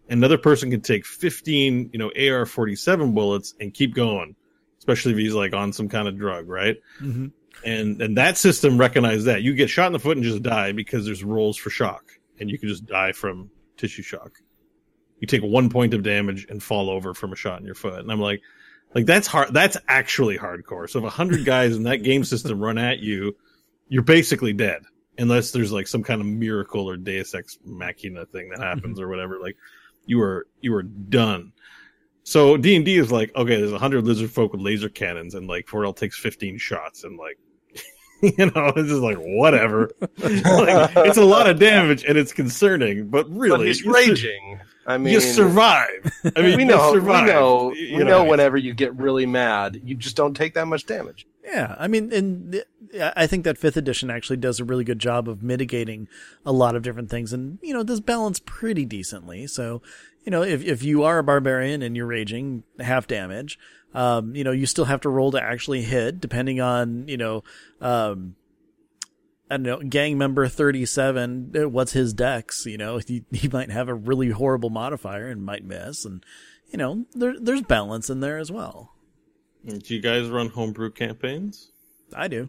Another 0.08 0.36
person 0.36 0.70
can 0.70 0.80
take 0.80 1.06
15, 1.06 1.90
you 1.92 1.98
know, 1.98 2.08
AR-47 2.08 3.14
bullets 3.14 3.54
and 3.60 3.72
keep 3.72 3.94
going, 3.94 4.34
especially 4.78 5.12
if 5.12 5.18
he's 5.18 5.34
like 5.34 5.54
on 5.54 5.72
some 5.72 5.88
kind 5.88 6.08
of 6.08 6.18
drug, 6.18 6.48
right? 6.48 6.76
hmm 6.98 7.28
And 7.64 8.00
and 8.02 8.16
that 8.18 8.36
system 8.36 8.78
recognized 8.78 9.26
that 9.26 9.42
you 9.42 9.54
get 9.54 9.70
shot 9.70 9.86
in 9.86 9.92
the 9.92 9.98
foot 9.98 10.16
and 10.16 10.24
just 10.24 10.42
die 10.42 10.72
because 10.72 11.04
there's 11.04 11.24
rolls 11.24 11.56
for 11.56 11.70
shock, 11.70 12.12
and 12.40 12.50
you 12.50 12.58
can 12.58 12.68
just 12.68 12.86
die 12.86 13.12
from 13.12 13.50
tissue 13.76 14.02
shock. 14.02 14.41
You 15.22 15.26
take 15.28 15.42
one 15.42 15.70
point 15.70 15.94
of 15.94 16.02
damage 16.02 16.48
and 16.50 16.60
fall 16.60 16.90
over 16.90 17.14
from 17.14 17.32
a 17.32 17.36
shot 17.36 17.60
in 17.60 17.64
your 17.64 17.76
foot, 17.76 18.00
and 18.00 18.10
I'm 18.10 18.20
like, 18.20 18.42
like 18.92 19.06
that's 19.06 19.28
hard. 19.28 19.54
That's 19.54 19.76
actually 19.86 20.36
hardcore. 20.36 20.90
So 20.90 20.98
if 20.98 21.04
a 21.04 21.10
hundred 21.10 21.44
guys 21.46 21.76
in 21.76 21.84
that 21.84 22.02
game 22.02 22.24
system 22.24 22.60
run 22.60 22.76
at 22.76 22.98
you, 22.98 23.36
you're 23.88 24.02
basically 24.02 24.52
dead 24.52 24.82
unless 25.18 25.52
there's 25.52 25.72
like 25.72 25.86
some 25.86 26.02
kind 26.02 26.20
of 26.20 26.26
miracle 26.26 26.88
or 26.88 26.96
Deus 26.96 27.34
Ex 27.34 27.56
Machina 27.64 28.26
thing 28.26 28.48
that 28.48 28.58
mm-hmm. 28.58 28.64
happens 28.64 29.00
or 29.00 29.08
whatever. 29.08 29.38
Like 29.38 29.56
you 30.06 30.20
are 30.20 30.46
you 30.60 30.74
are 30.74 30.82
done. 30.82 31.52
So 32.24 32.56
D 32.56 32.76
and 32.76 32.84
D 32.84 32.98
is 32.98 33.12
like 33.12 33.34
okay, 33.34 33.56
there's 33.56 33.72
a 33.72 33.78
hundred 33.78 34.04
lizard 34.04 34.30
folk 34.30 34.52
with 34.52 34.60
laser 34.60 34.88
cannons, 34.88 35.34
and 35.34 35.46
like 35.46 35.68
Forel 35.68 35.92
takes 35.92 36.18
fifteen 36.18 36.58
shots, 36.58 37.04
and 37.04 37.16
like 37.16 37.38
you 38.22 38.50
know 38.50 38.72
it's 38.76 38.88
just 38.88 39.02
like 39.02 39.18
whatever. 39.18 39.90
like, 40.00 40.96
it's 40.96 41.16
a 41.16 41.24
lot 41.24 41.48
of 41.48 41.58
damage 41.58 42.04
and 42.04 42.18
it's 42.18 42.32
concerning, 42.32 43.08
but 43.08 43.28
really 43.30 43.58
but 43.58 43.66
he's 43.66 43.84
raging. 43.84 44.60
I 44.86 44.98
mean, 44.98 45.12
you 45.14 45.20
survive. 45.20 46.12
I 46.36 46.42
mean, 46.42 46.56
we 46.56 46.62
you 46.62 46.68
know, 46.68 46.92
we 46.92 46.98
survive. 46.98 47.26
know, 47.26 47.72
You 47.72 47.98
we 47.98 48.04
know. 48.04 48.24
Whenever 48.24 48.56
you 48.56 48.74
get 48.74 48.94
really 48.96 49.26
mad, 49.26 49.80
you 49.84 49.94
just 49.94 50.16
don't 50.16 50.34
take 50.34 50.54
that 50.54 50.66
much 50.66 50.86
damage. 50.86 51.26
Yeah, 51.44 51.74
I 51.78 51.88
mean, 51.88 52.12
and 52.12 52.52
th- 52.52 52.64
I 53.16 53.26
think 53.26 53.44
that 53.44 53.58
fifth 53.58 53.76
edition 53.76 54.10
actually 54.10 54.36
does 54.36 54.60
a 54.60 54.64
really 54.64 54.84
good 54.84 54.98
job 54.98 55.28
of 55.28 55.42
mitigating 55.42 56.08
a 56.46 56.52
lot 56.52 56.76
of 56.76 56.82
different 56.82 57.10
things, 57.10 57.32
and 57.32 57.58
you 57.62 57.72
know, 57.74 57.82
does 57.82 58.00
balance 58.00 58.40
pretty 58.44 58.84
decently. 58.84 59.46
So, 59.46 59.82
you 60.24 60.30
know, 60.30 60.42
if 60.42 60.62
if 60.64 60.82
you 60.82 61.02
are 61.02 61.18
a 61.18 61.24
barbarian 61.24 61.82
and 61.82 61.96
you're 61.96 62.06
raging 62.06 62.62
half 62.78 63.06
damage, 63.06 63.58
um, 63.94 64.34
you 64.36 64.44
know, 64.44 64.52
you 64.52 64.66
still 64.66 64.84
have 64.86 65.00
to 65.02 65.08
roll 65.08 65.30
to 65.32 65.42
actually 65.42 65.82
hit, 65.82 66.20
depending 66.20 66.60
on 66.60 67.06
you 67.08 67.16
know, 67.16 67.42
um, 67.80 68.36
I 69.52 69.56
don't 69.58 69.62
know, 69.64 69.82
gang 69.82 70.16
member 70.16 70.48
thirty 70.48 70.86
seven. 70.86 71.50
What's 71.52 71.92
his 71.92 72.14
dex? 72.14 72.64
You 72.64 72.78
know, 72.78 72.98
he 72.98 73.24
he 73.30 73.48
might 73.48 73.70
have 73.70 73.88
a 73.88 73.94
really 73.94 74.30
horrible 74.30 74.70
modifier 74.70 75.28
and 75.28 75.44
might 75.44 75.62
miss, 75.62 76.06
and 76.06 76.24
you 76.70 76.78
know, 76.78 77.04
there 77.12 77.38
there's 77.38 77.60
balance 77.60 78.08
in 78.08 78.20
there 78.20 78.38
as 78.38 78.50
well. 78.50 78.94
Do 79.66 79.94
you 79.94 80.00
guys 80.00 80.30
run 80.30 80.48
homebrew 80.48 80.92
campaigns? 80.92 81.70
I 82.14 82.28
do. 82.28 82.48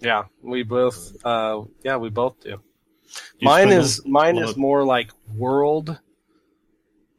Yeah, 0.00 0.24
we 0.40 0.62
both. 0.62 1.12
Uh, 1.24 1.62
yeah, 1.82 1.96
we 1.96 2.08
both 2.08 2.40
do. 2.40 2.50
Do 2.50 2.58
you 3.40 3.44
mine 3.44 3.70
is 3.70 3.98
a 4.04 4.08
mine 4.08 4.38
is 4.38 4.56
more 4.56 4.84
like 4.84 5.10
world, 5.34 5.98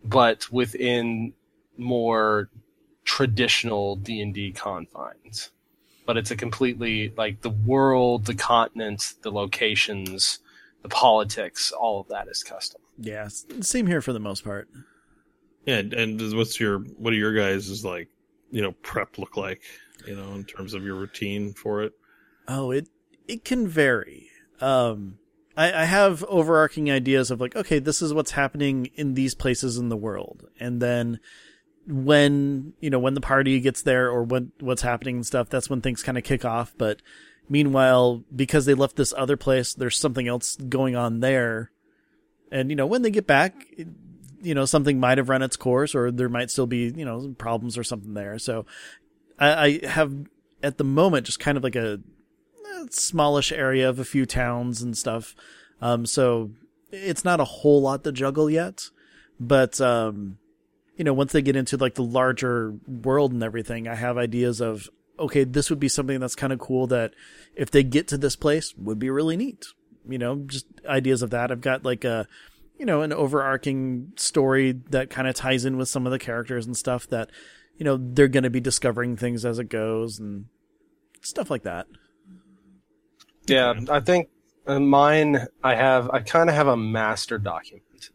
but 0.03 0.49
within 0.49 1.33
more 1.77 2.49
traditional 3.03 3.97
D 3.97 4.21
and 4.21 4.33
D 4.33 4.51
confines. 4.53 5.51
But 6.09 6.17
it's 6.17 6.31
a 6.31 6.35
completely 6.35 7.13
like 7.15 7.41
the 7.41 7.51
world, 7.51 8.25
the 8.25 8.33
continent, 8.33 9.13
the 9.21 9.29
locations, 9.29 10.39
the 10.81 10.89
politics. 10.89 11.71
All 11.71 11.99
of 11.99 12.07
that 12.07 12.27
is 12.27 12.41
custom. 12.41 12.81
Yeah, 12.97 13.27
same 13.61 13.85
here 13.85 14.01
for 14.01 14.11
the 14.11 14.19
most 14.19 14.43
part. 14.43 14.67
Yeah, 15.67 15.83
and 15.95 16.19
what's 16.35 16.59
your 16.59 16.79
what 16.79 17.13
are 17.13 17.15
your 17.15 17.35
guys' 17.35 17.69
is 17.69 17.85
like 17.85 18.07
you 18.49 18.59
know 18.59 18.71
prep 18.81 19.19
look 19.19 19.37
like? 19.37 19.61
You 20.07 20.15
know, 20.15 20.33
in 20.33 20.45
terms 20.45 20.73
of 20.73 20.83
your 20.83 20.95
routine 20.95 21.53
for 21.53 21.83
it. 21.83 21.93
Oh, 22.47 22.71
it 22.71 22.89
it 23.27 23.45
can 23.45 23.67
vary. 23.67 24.31
Um, 24.59 25.19
I, 25.55 25.83
I 25.83 25.85
have 25.85 26.23
overarching 26.23 26.89
ideas 26.89 27.29
of 27.29 27.39
like, 27.39 27.55
okay, 27.55 27.77
this 27.77 28.01
is 28.01 28.15
what's 28.15 28.31
happening 28.31 28.87
in 28.95 29.13
these 29.13 29.35
places 29.35 29.77
in 29.77 29.89
the 29.89 29.95
world, 29.95 30.47
and 30.59 30.81
then 30.81 31.19
when 31.89 32.73
you 32.79 32.89
know 32.89 32.99
when 32.99 33.15
the 33.15 33.21
party 33.21 33.59
gets 33.59 33.81
there 33.81 34.09
or 34.09 34.23
when 34.23 34.51
what's 34.59 34.83
happening 34.83 35.17
and 35.17 35.25
stuff, 35.25 35.49
that's 35.49 35.69
when 35.69 35.81
things 35.81 36.03
kind 36.03 36.17
of 36.17 36.23
kick 36.23 36.45
off. 36.45 36.73
But 36.77 37.01
meanwhile, 37.49 38.23
because 38.33 38.65
they 38.65 38.73
left 38.75 38.95
this 38.95 39.13
other 39.17 39.35
place, 39.37 39.73
there's 39.73 39.97
something 39.97 40.27
else 40.27 40.55
going 40.55 40.95
on 40.95 41.19
there, 41.19 41.71
and 42.51 42.69
you 42.69 42.75
know 42.75 42.85
when 42.85 43.01
they 43.01 43.11
get 43.11 43.27
back. 43.27 43.65
it- 43.77 43.87
you 44.41 44.53
know, 44.55 44.63
something 44.63 45.01
might 45.01 45.17
have 45.17 45.27
run 45.27 45.41
its 45.41 45.57
course, 45.57 45.93
or 45.93 46.11
there 46.11 46.29
might 46.29 46.49
still 46.49 46.65
be, 46.65 46.93
you 46.95 47.03
know, 47.03 47.35
problems 47.37 47.77
or 47.77 47.83
something 47.83 48.13
there. 48.13 48.39
So, 48.39 48.65
I, 49.37 49.81
I 49.83 49.85
have 49.85 50.13
at 50.63 50.77
the 50.77 50.85
moment 50.85 51.25
just 51.25 51.41
kind 51.41 51.57
of 51.57 51.63
like 51.65 51.75
a 51.75 51.99
eh, 52.65 52.85
smallish 52.89 53.51
area 53.51 53.89
of 53.89 53.99
a 53.99 54.05
few 54.05 54.25
towns 54.25 54.81
and 54.81 54.97
stuff. 54.97 55.35
Um, 55.81 56.05
so 56.05 56.51
it's 56.89 57.25
not 57.25 57.41
a 57.41 57.43
whole 57.43 57.81
lot 57.81 58.05
to 58.05 58.13
juggle 58.13 58.49
yet, 58.49 58.85
but, 59.41 59.81
um, 59.81 60.37
you 60.99 61.05
know, 61.05 61.13
once 61.13 61.31
they 61.31 61.41
get 61.41 61.55
into 61.55 61.77
like 61.77 61.95
the 61.95 62.03
larger 62.03 62.73
world 62.85 63.31
and 63.31 63.41
everything, 63.41 63.87
I 63.87 63.95
have 63.95 64.17
ideas 64.17 64.59
of, 64.59 64.89
okay, 65.17 65.45
this 65.45 65.69
would 65.69 65.79
be 65.79 65.87
something 65.87 66.19
that's 66.19 66.35
kind 66.35 66.51
of 66.51 66.59
cool 66.59 66.87
that 66.87 67.13
if 67.55 67.71
they 67.71 67.83
get 67.83 68.09
to 68.09 68.17
this 68.17 68.35
place 68.35 68.75
would 68.75 68.99
be 68.99 69.09
really 69.09 69.37
neat. 69.37 69.67
You 70.05 70.17
know, 70.17 70.43
just 70.45 70.65
ideas 70.85 71.21
of 71.21 71.29
that. 71.29 71.53
I've 71.53 71.61
got 71.61 71.85
like 71.85 72.03
a, 72.03 72.27
you 72.77 72.85
know, 72.85 73.01
an 73.01 73.13
overarching 73.13 74.11
story 74.17 74.73
that 74.89 75.09
kind 75.09 75.25
of 75.25 75.35
ties 75.35 75.63
in 75.63 75.77
with 75.77 75.87
some 75.87 76.05
of 76.05 76.11
the 76.11 76.19
characters 76.19 76.65
and 76.65 76.75
stuff 76.75 77.07
that, 77.07 77.29
you 77.77 77.85
know, 77.85 77.97
they're 77.97 78.27
going 78.27 78.43
to 78.43 78.49
be 78.49 78.59
discovering 78.59 79.15
things 79.15 79.45
as 79.45 79.57
it 79.57 79.69
goes 79.69 80.19
and 80.19 80.47
stuff 81.21 81.49
like 81.49 81.63
that. 81.63 81.87
Yeah, 83.47 83.73
I 83.89 84.01
think 84.01 84.27
uh, 84.67 84.81
mine. 84.81 85.47
I 85.63 85.75
have. 85.75 86.09
I 86.09 86.19
kind 86.19 86.49
of 86.49 86.57
have 86.57 86.67
a 86.67 86.75
master 86.75 87.37
document, 87.37 88.09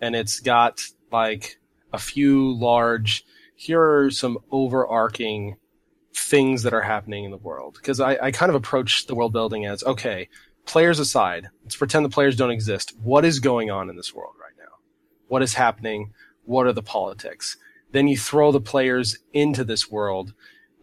and 0.00 0.16
it's 0.16 0.40
got 0.40 0.80
like 1.12 1.58
a 1.94 1.98
few 1.98 2.52
large. 2.54 3.24
Here 3.56 3.80
are 3.80 4.10
some 4.10 4.38
overarching 4.50 5.56
things 6.14 6.64
that 6.64 6.74
are 6.74 6.82
happening 6.82 7.24
in 7.24 7.30
the 7.30 7.36
world 7.36 7.76
because 7.80 8.00
I, 8.00 8.18
I 8.20 8.30
kind 8.30 8.50
of 8.50 8.56
approach 8.56 9.06
the 9.06 9.14
world 9.14 9.32
building 9.32 9.64
as 9.66 9.82
okay, 9.84 10.28
players 10.66 10.98
aside, 10.98 11.48
let's 11.62 11.76
pretend 11.76 12.04
the 12.04 12.10
players 12.10 12.36
don't 12.36 12.50
exist. 12.50 12.94
What 13.02 13.24
is 13.24 13.38
going 13.40 13.70
on 13.70 13.88
in 13.88 13.96
this 13.96 14.14
world 14.14 14.34
right 14.40 14.54
now? 14.58 14.72
What 15.28 15.42
is 15.42 15.54
happening? 15.54 16.12
What 16.44 16.66
are 16.66 16.72
the 16.72 16.82
politics? 16.82 17.56
Then 17.92 18.08
you 18.08 18.18
throw 18.18 18.50
the 18.50 18.60
players 18.60 19.18
into 19.32 19.62
this 19.62 19.90
world, 19.90 20.34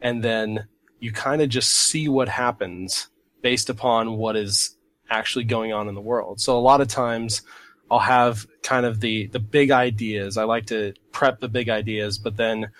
and 0.01 0.23
then 0.23 0.67
you 0.99 1.11
kind 1.11 1.41
of 1.41 1.49
just 1.49 1.71
see 1.71 2.07
what 2.07 2.29
happens 2.29 3.09
based 3.41 3.69
upon 3.69 4.17
what 4.17 4.35
is 4.35 4.77
actually 5.09 5.43
going 5.43 5.73
on 5.73 5.89
in 5.89 5.95
the 5.95 6.01
world. 6.01 6.39
So 6.39 6.57
a 6.57 6.61
lot 6.61 6.79
of 6.79 6.87
times 6.87 7.41
I'll 7.89 7.99
have 7.99 8.47
kind 8.63 8.85
of 8.85 9.01
the 9.01 9.27
the 9.27 9.39
big 9.39 9.71
ideas. 9.71 10.37
I 10.37 10.45
like 10.45 10.67
to 10.67 10.93
prep 11.11 11.39
the 11.39 11.49
big 11.49 11.69
ideas, 11.69 12.17
but 12.17 12.37
then 12.37 12.71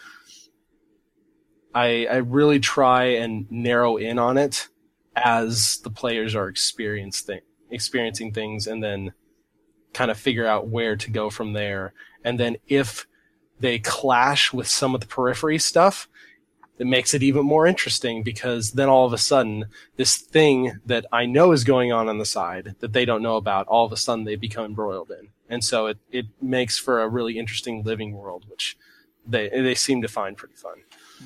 I 1.74 2.06
I 2.06 2.18
really 2.18 2.60
try 2.60 3.06
and 3.06 3.50
narrow 3.52 3.98
in 3.98 4.20
on 4.20 4.38
it 4.38 4.68
as 5.16 5.80
the 5.84 5.90
players 5.90 6.36
are 6.36 6.48
experiencing 6.48 7.42
experiencing 7.70 8.34
things 8.34 8.68
and 8.68 8.84
then 8.84 9.14
kind 9.94 10.12
of 10.12 10.18
figure 10.18 10.48
out 10.48 10.68
where 10.68 10.96
to 10.96 11.10
go 11.10 11.30
from 11.30 11.54
there. 11.54 11.94
And 12.24 12.40
then 12.40 12.58
if 12.68 13.08
they 13.60 13.80
clash 13.80 14.52
with 14.52 14.68
some 14.68 14.96
of 14.96 15.02
the 15.02 15.08
periphery 15.08 15.60
stuff, 15.60 16.08
that 16.78 16.86
makes 16.86 17.14
it 17.14 17.22
even 17.22 17.46
more 17.46 17.68
interesting 17.68 18.24
because 18.24 18.72
then 18.72 18.90
all 18.90 19.06
of 19.06 19.14
a 19.14 19.18
sudden 19.18 19.66
this 19.98 20.18
thing 20.18 20.80
that 20.86 21.06
I 21.12 21.28
know 21.28 21.52
is 21.52 21.64
going 21.64 21.92
on 21.92 22.10
on 22.10 22.18
the 22.18 22.26
side 22.26 22.76
that 22.80 22.92
they 22.92 23.06
don't 23.06 23.22
know 23.22 23.36
about, 23.38 23.68
all 23.68 23.86
of 23.86 23.92
a 23.92 23.98
sudden 23.98 24.26
they 24.26 24.36
become 24.36 24.66
embroiled 24.66 25.12
in. 25.12 25.30
And 25.52 25.64
so 25.64 25.86
it, 25.86 26.00
it 26.12 26.26
makes 26.42 26.80
for 26.80 27.02
a 27.02 27.08
really 27.08 27.38
interesting 27.38 27.84
living 27.84 28.14
world, 28.14 28.46
which 28.50 28.78
they, 29.28 29.50
they 29.50 29.76
seem 29.76 30.02
to 30.02 30.08
find 30.08 30.36
pretty 30.36 30.56
fun. 30.56 30.78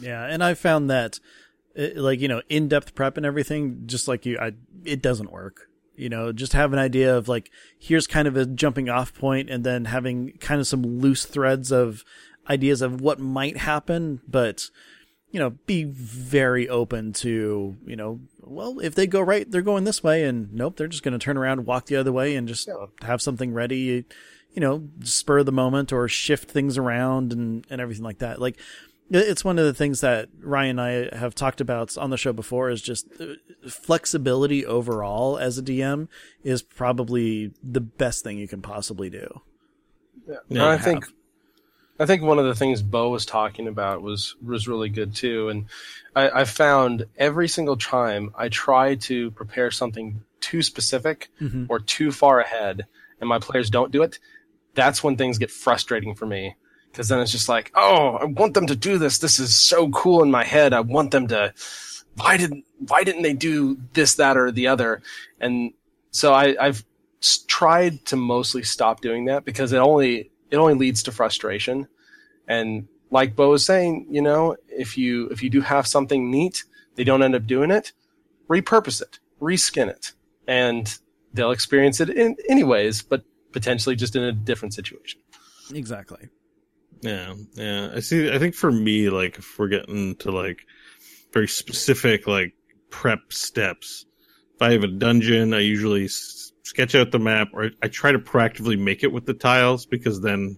Yeah. 0.02 0.26
And 0.26 0.44
I 0.44 0.56
found 0.56 0.90
that 0.90 1.22
it, 1.76 1.96
like, 1.96 2.20
you 2.20 2.28
know, 2.28 2.42
in-depth 2.50 2.96
prep 2.96 3.16
and 3.16 3.26
everything, 3.26 3.84
just 3.86 4.08
like 4.08 4.26
you, 4.26 4.38
I, 4.38 4.52
it 4.84 5.02
doesn't 5.02 5.32
work. 5.32 5.70
You 5.96 6.10
know, 6.10 6.34
just 6.34 6.52
have 6.52 6.74
an 6.74 6.80
idea 6.80 7.16
of 7.16 7.30
like, 7.30 7.52
here's 7.80 8.08
kind 8.08 8.28
of 8.28 8.36
a 8.36 8.46
jumping 8.46 8.90
off 8.90 9.14
point 9.14 9.50
and 9.50 9.64
then 9.64 9.86
having 9.86 10.34
kind 10.40 10.60
of 10.60 10.68
some 10.68 10.82
loose 10.82 11.26
threads 11.26 11.72
of 11.72 12.04
ideas 12.50 12.82
of 12.82 13.00
what 13.00 13.20
might 13.20 13.58
happen, 13.58 14.22
but 14.28 14.70
you 15.36 15.40
know, 15.40 15.50
be 15.66 15.84
very 15.84 16.70
open 16.70 17.12
to, 17.12 17.76
you 17.86 17.96
know, 17.98 18.22
well, 18.40 18.80
if 18.80 18.96
they 18.96 19.06
go 19.06 19.20
right, 19.20 19.52
they're 19.52 19.62
going 19.62 19.84
this 19.84 20.02
way, 20.02 20.24
and 20.24 20.54
nope, 20.54 20.78
they're 20.78 20.88
just 20.88 21.04
going 21.04 21.12
to 21.12 21.22
turn 21.22 21.36
around, 21.36 21.66
walk 21.66 21.88
the 21.88 21.98
other 21.98 22.14
way, 22.14 22.38
and 22.38 22.48
just 22.48 22.70
yeah. 22.70 22.86
have 23.02 23.22
something 23.22 23.54
ready, 23.54 24.06
you 24.54 24.62
know, 24.62 24.88
spur 25.02 25.44
the 25.44 25.52
moment 25.52 25.92
or 25.92 26.08
shift 26.08 26.50
things 26.50 26.78
around 26.78 27.34
and, 27.34 27.68
and 27.70 27.82
everything 27.82 28.06
like 28.06 28.20
that. 28.20 28.40
Like, 28.40 28.58
it's 29.10 29.44
one 29.44 29.60
of 29.60 29.66
the 29.66 29.74
things 29.74 30.00
that 30.00 30.30
Ryan 30.40 30.80
and 30.80 31.12
I 31.12 31.18
have 31.18 31.36
talked 31.36 31.60
about 31.60 31.98
on 31.98 32.12
the 32.12 32.18
show 32.18 32.32
before 32.32 32.70
is 32.70 32.82
just 32.82 33.06
uh, 33.20 33.34
flexibility 33.70 34.66
overall 34.66 35.38
as 35.38 35.58
a 35.58 35.62
DM 35.62 36.08
is 36.46 36.62
probably 36.62 37.52
the 37.62 37.82
best 37.82 38.24
thing 38.24 38.38
you 38.38 38.48
can 38.48 38.62
possibly 38.62 39.10
do. 39.10 39.42
Yeah, 40.30 40.36
yeah 40.48 40.70
I 40.70 40.78
think 40.78 41.04
I 42.00 42.06
think 42.06 42.24
one 42.24 42.40
of 42.40 42.46
the 42.46 42.56
things 42.56 42.82
Beau 42.82 43.10
was 43.10 43.26
talking 43.26 43.68
about 43.68 44.02
was 44.02 44.36
was 44.44 44.68
really 44.68 44.90
good 44.90 45.16
too, 45.16 45.50
and 45.50 45.66
I, 46.16 46.42
I 46.42 46.44
found 46.46 47.06
every 47.18 47.48
single 47.48 47.78
time 47.78 48.34
I 48.36 48.50
try 48.50 48.96
to 48.96 49.32
prepare 49.32 49.72
something 49.72 50.24
too 50.42 50.62
specific 50.62 51.30
mm-hmm. 51.40 51.66
or 51.70 51.80
too 51.80 52.12
far 52.12 52.40
ahead, 52.40 52.86
and 53.20 53.30
my 53.30 53.40
players 53.40 53.70
don't 53.70 53.92
do 53.92 54.04
it. 54.04 54.20
That's 54.74 55.04
when 55.04 55.16
things 55.16 55.38
get 55.38 55.52
frustrating 55.52 56.16
for 56.16 56.26
me 56.26 56.56
because 56.96 57.10
then 57.10 57.20
it's 57.20 57.32
just 57.32 57.50
like, 57.50 57.72
oh, 57.76 58.16
I 58.16 58.24
want 58.24 58.54
them 58.54 58.68
to 58.68 58.76
do 58.76 58.98
this. 58.98 59.18
This 59.18 59.38
is 59.38 59.54
so 59.54 59.90
cool 59.90 60.24
in 60.24 60.32
my 60.32 60.46
head. 60.46 60.74
I 60.74 60.80
want 60.80 61.12
them 61.12 61.28
to. 61.28 61.54
Why 62.16 62.38
didn't 62.38 62.66
Why 62.88 63.04
didn't 63.04 63.24
they 63.24 63.34
do 63.34 63.78
this, 63.94 64.16
that, 64.16 64.38
or 64.38 64.52
the 64.52 64.68
other? 64.68 65.02
And 65.40 65.74
so 66.12 66.34
I, 66.34 66.56
I've 66.60 66.86
tried 67.48 68.06
to 68.06 68.16
mostly 68.16 68.64
stop 68.64 69.02
doing 69.02 69.26
that 69.26 69.44
because 69.44 69.74
it 69.74 69.78
only 69.78 70.32
it 70.56 70.60
only 70.60 70.74
leads 70.74 71.04
to 71.04 71.12
frustration. 71.12 71.88
And 72.48 72.88
like 73.12 73.36
Beau 73.36 73.50
was 73.50 73.66
saying, 73.66 74.08
you 74.10 74.22
know, 74.22 74.56
if 74.70 74.98
you 74.98 75.28
if 75.28 75.44
you 75.44 75.50
do 75.50 75.62
have 75.62 75.86
something 75.86 76.32
neat, 76.32 76.64
they 76.96 77.04
don't 77.04 77.22
end 77.22 77.36
up 77.36 77.46
doing 77.46 77.72
it, 77.72 77.92
repurpose 78.50 79.02
it, 79.02 79.20
reskin 79.42 79.90
it, 79.90 80.14
and 80.48 80.98
they'll 81.34 81.52
experience 81.52 82.00
it 82.00 82.10
in 82.10 82.38
anyways, 82.48 83.02
but 83.02 83.24
potentially 83.52 83.96
just 83.96 84.16
in 84.16 84.24
a 84.24 84.32
different 84.32 84.74
situation. 84.74 85.20
Exactly. 85.74 86.30
Yeah, 87.02 87.34
yeah. 87.54 87.92
I 87.94 88.00
see. 88.00 88.32
I 88.32 88.40
think 88.40 88.56
for 88.56 88.72
me, 88.72 89.10
like 89.10 89.38
if 89.38 89.60
we're 89.60 89.68
getting 89.68 90.16
to 90.18 90.32
like 90.32 90.66
very 91.34 91.50
specific 91.50 92.28
like 92.28 92.54
prep 92.90 93.34
steps, 93.34 94.06
if 94.56 94.62
I 94.62 94.72
have 94.72 94.84
a 94.84 94.88
dungeon, 94.88 95.54
I 95.54 95.60
usually 95.60 96.08
sketch 96.66 96.96
out 96.96 97.12
the 97.12 97.20
map, 97.20 97.50
or 97.54 97.72
I 97.82 97.88
try 97.88 98.12
to 98.12 98.20
proactively 98.20 98.78
make 98.78 99.04
it 99.04 99.12
with 99.14 99.26
the 99.26 99.34
tiles 99.34 99.86
because 99.86 100.20
then 100.20 100.58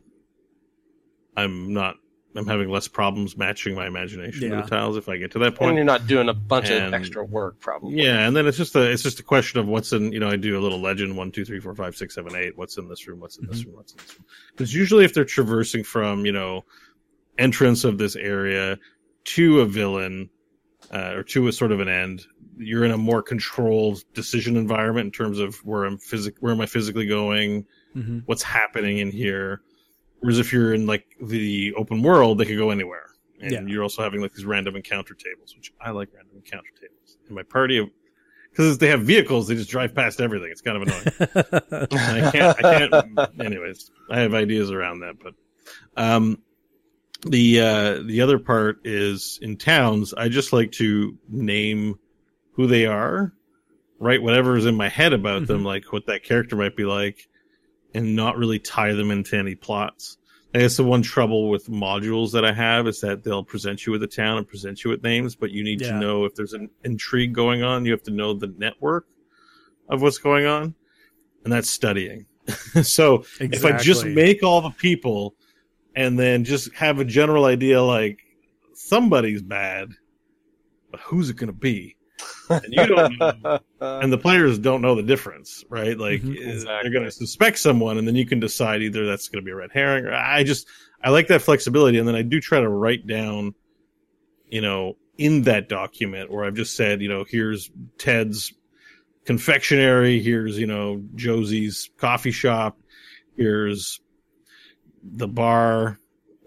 I'm 1.35 1.73
not 1.73 1.97
I'm 2.35 2.47
having 2.47 2.69
less 2.69 2.87
problems 2.87 3.35
matching 3.35 3.75
my 3.75 3.87
imagination 3.87 4.43
yeah. 4.43 4.57
to 4.57 4.61
the 4.61 4.69
tiles 4.69 4.95
if 4.95 5.09
I 5.09 5.17
get 5.17 5.31
to 5.31 5.39
that 5.39 5.55
point. 5.55 5.69
And 5.69 5.77
you're 5.77 5.85
not 5.85 6.07
doing 6.07 6.29
a 6.29 6.33
bunch 6.33 6.69
and, 6.69 6.85
of 6.85 6.93
extra 6.93 7.23
work, 7.23 7.59
probably. 7.59 8.01
Yeah, 8.01 8.27
and 8.27 8.35
then 8.35 8.47
it's 8.47 8.57
just 8.57 8.75
a 8.75 8.81
it's 8.81 9.03
just 9.03 9.19
a 9.19 9.23
question 9.23 9.59
of 9.59 9.67
what's 9.67 9.91
in. 9.91 10.11
You 10.11 10.19
know, 10.19 10.29
I 10.29 10.35
do 10.35 10.57
a 10.57 10.61
little 10.61 10.79
legend 10.79 11.17
one, 11.17 11.31
two, 11.31 11.45
three, 11.45 11.59
four, 11.59 11.75
five, 11.75 11.95
six, 11.95 12.15
seven, 12.15 12.35
eight. 12.35 12.57
What's 12.57 12.77
in 12.77 12.87
this 12.87 13.07
room? 13.07 13.19
What's 13.19 13.37
in 13.37 13.43
mm-hmm. 13.43 13.51
this 13.53 13.65
room? 13.65 13.75
What's 13.75 13.91
in 13.93 13.97
this 13.97 14.15
room? 14.15 14.25
Because 14.51 14.73
usually, 14.73 15.03
if 15.03 15.13
they're 15.13 15.25
traversing 15.25 15.83
from 15.83 16.25
you 16.25 16.31
know 16.31 16.63
entrance 17.37 17.83
of 17.83 17.97
this 17.97 18.15
area 18.15 18.77
to 19.23 19.59
a 19.61 19.65
villain 19.65 20.29
uh, 20.91 21.13
or 21.15 21.23
to 21.23 21.47
a 21.47 21.51
sort 21.51 21.71
of 21.71 21.79
an 21.79 21.89
end, 21.89 22.25
you're 22.57 22.83
in 22.83 22.91
a 22.91 22.97
more 22.97 23.21
controlled 23.21 24.03
decision 24.13 24.57
environment 24.57 25.05
in 25.05 25.11
terms 25.11 25.39
of 25.39 25.55
where 25.65 25.85
I'm 25.85 25.97
physic 25.97 26.35
where 26.39 26.53
am 26.53 26.61
I 26.61 26.65
physically 26.65 27.07
going, 27.07 27.65
mm-hmm. 27.95 28.19
what's 28.25 28.43
happening 28.43 28.99
in 28.99 29.11
here. 29.11 29.61
Whereas 30.19 30.39
if 30.39 30.51
you're 30.51 30.73
in 30.73 30.87
like 30.87 31.05
the 31.21 31.73
open 31.75 32.01
world, 32.01 32.39
they 32.39 32.45
could 32.45 32.57
go 32.57 32.71
anywhere. 32.71 33.05
And 33.39 33.51
yeah. 33.51 33.61
you're 33.67 33.83
also 33.83 34.01
having 34.01 34.21
like 34.21 34.33
these 34.33 34.45
random 34.45 34.75
encounter 34.75 35.13
tables, 35.13 35.55
which 35.55 35.71
I 35.79 35.91
like 35.91 36.09
random 36.13 36.37
encounter 36.37 36.69
tables. 36.79 37.17
In 37.29 37.35
my 37.35 37.43
party, 37.43 37.87
because 38.49 38.79
they 38.79 38.87
have 38.87 39.01
vehicles, 39.01 39.47
they 39.47 39.55
just 39.55 39.69
drive 39.69 39.93
past 39.93 40.19
everything. 40.19 40.49
It's 40.51 40.61
kind 40.61 40.77
of 40.77 40.83
annoying. 40.87 41.87
I 41.91 42.31
can't, 42.31 42.65
I 42.65 42.89
can't, 42.89 43.41
anyways, 43.45 43.91
I 44.09 44.21
have 44.21 44.33
ideas 44.33 44.71
around 44.71 45.01
that, 45.01 45.17
but, 45.21 45.33
um, 45.95 46.41
the, 47.23 47.59
uh, 47.59 48.03
the 48.05 48.21
other 48.21 48.39
part 48.39 48.79
is 48.85 49.37
in 49.41 49.57
towns, 49.57 50.13
I 50.13 50.29
just 50.29 50.53
like 50.53 50.71
to 50.73 51.17
name 51.29 51.99
who 52.57 52.67
they 52.67 52.87
are, 52.87 53.31
write 53.99 54.21
whatever 54.21 54.57
is 54.57 54.65
in 54.65 54.75
my 54.75 54.89
head 54.89 55.13
about 55.13 55.43
mm-hmm. 55.43 55.53
them, 55.53 55.63
like 55.63 55.93
what 55.93 56.07
that 56.07 56.23
character 56.23 56.55
might 56.55 56.75
be 56.75 56.83
like, 56.83 57.29
and 57.93 58.15
not 58.15 58.35
really 58.35 58.59
tie 58.59 58.93
them 58.93 59.11
into 59.11 59.37
any 59.37 59.55
plots. 59.55 60.17
I 60.55 60.59
guess 60.59 60.77
the 60.77 60.83
one 60.83 61.03
trouble 61.03 61.49
with 61.49 61.67
modules 61.67 62.31
that 62.31 62.43
I 62.43 62.51
have 62.51 62.87
is 62.87 62.99
that 63.01 63.23
they'll 63.23 63.43
present 63.43 63.85
you 63.85 63.91
with 63.91 64.01
a 64.01 64.07
town 64.07 64.39
and 64.39 64.47
present 64.47 64.83
you 64.83 64.89
with 64.89 65.03
names, 65.03 65.35
but 65.35 65.51
you 65.51 65.63
need 65.63 65.81
yeah. 65.81 65.91
to 65.91 65.99
know 65.99 66.25
if 66.25 66.33
there's 66.33 66.53
an 66.53 66.69
intrigue 66.83 67.33
going 67.33 67.61
on. 67.61 67.85
You 67.85 67.91
have 67.91 68.03
to 68.03 68.11
know 68.11 68.33
the 68.33 68.53
network 68.57 69.05
of 69.87 70.01
what's 70.01 70.17
going 70.17 70.47
on, 70.47 70.73
and 71.43 71.53
that's 71.53 71.69
studying. 71.69 72.25
so 72.81 73.19
exactly. 73.39 73.49
if 73.51 73.65
I 73.65 73.77
just 73.77 74.03
make 74.05 74.41
all 74.41 74.61
the 74.61 74.71
people 74.71 75.35
and 75.95 76.17
then 76.17 76.43
just 76.43 76.73
have 76.73 76.99
a 76.99 77.05
general 77.05 77.45
idea 77.45 77.83
like 77.83 78.19
somebody's 78.73 79.43
bad, 79.43 79.89
but 80.89 81.01
who's 81.01 81.29
it 81.29 81.35
going 81.35 81.47
to 81.47 81.53
be? 81.53 81.96
And 82.49 82.65
you 82.69 82.87
don't 82.87 83.19
know, 83.19 83.59
and 83.81 84.11
the 84.11 84.17
players 84.17 84.57
don't 84.59 84.81
know 84.81 84.95
the 84.95 85.03
difference, 85.03 85.63
right? 85.69 85.97
Like 85.97 86.21
mm-hmm, 86.21 86.31
eh, 86.31 86.51
exactly. 86.51 86.79
they're 86.83 86.91
going 86.91 87.05
to 87.05 87.11
suspect 87.11 87.59
someone, 87.59 87.97
and 87.97 88.07
then 88.07 88.15
you 88.15 88.25
can 88.25 88.39
decide 88.39 88.81
either 88.81 89.05
that's 89.05 89.27
going 89.27 89.41
to 89.41 89.45
be 89.45 89.51
a 89.51 89.55
red 89.55 89.71
herring, 89.73 90.05
or 90.05 90.13
I 90.13 90.43
just 90.43 90.67
I 91.03 91.09
like 91.09 91.27
that 91.27 91.41
flexibility, 91.41 91.97
and 91.97 92.07
then 92.07 92.15
I 92.15 92.21
do 92.21 92.39
try 92.39 92.59
to 92.59 92.69
write 92.69 93.05
down, 93.05 93.53
you 94.47 94.61
know, 94.61 94.97
in 95.17 95.43
that 95.43 95.69
document, 95.69 96.31
where 96.31 96.45
I've 96.45 96.55
just 96.55 96.75
said, 96.75 97.01
you 97.01 97.09
know, 97.09 97.25
here's 97.27 97.69
Ted's 97.97 98.53
confectionery, 99.25 100.21
here's 100.21 100.57
you 100.57 100.67
know 100.67 101.03
Josie's 101.15 101.89
coffee 101.97 102.31
shop, 102.31 102.79
here's 103.35 103.99
the 105.03 105.27
bar, 105.27 105.99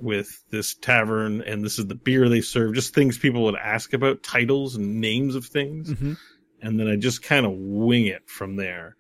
with 0.03 0.42
this 0.51 0.74
tavern 0.74 1.42
and 1.42 1.64
this 1.64 1.78
is 1.78 1.86
the 1.86 1.94
beer 1.94 2.28
they 2.28 2.40
serve 2.40 2.74
just 2.74 2.94
things 2.94 3.18
people 3.18 3.44
would 3.44 3.57
ask 3.57 3.92
about 3.92 4.22
titles 4.22 4.76
and 4.76 5.01
names 5.01 5.34
of 5.34 5.46
things. 5.46 5.90
Mm-hmm. 5.90 6.12
and 6.62 6.78
then 6.78 6.88
i 6.88 6.96
just 6.96 7.22
kind 7.22 7.46
of 7.46 7.53
wing 7.55 8.07
it 8.07 8.28
from 8.28 8.57
there. 8.57 8.96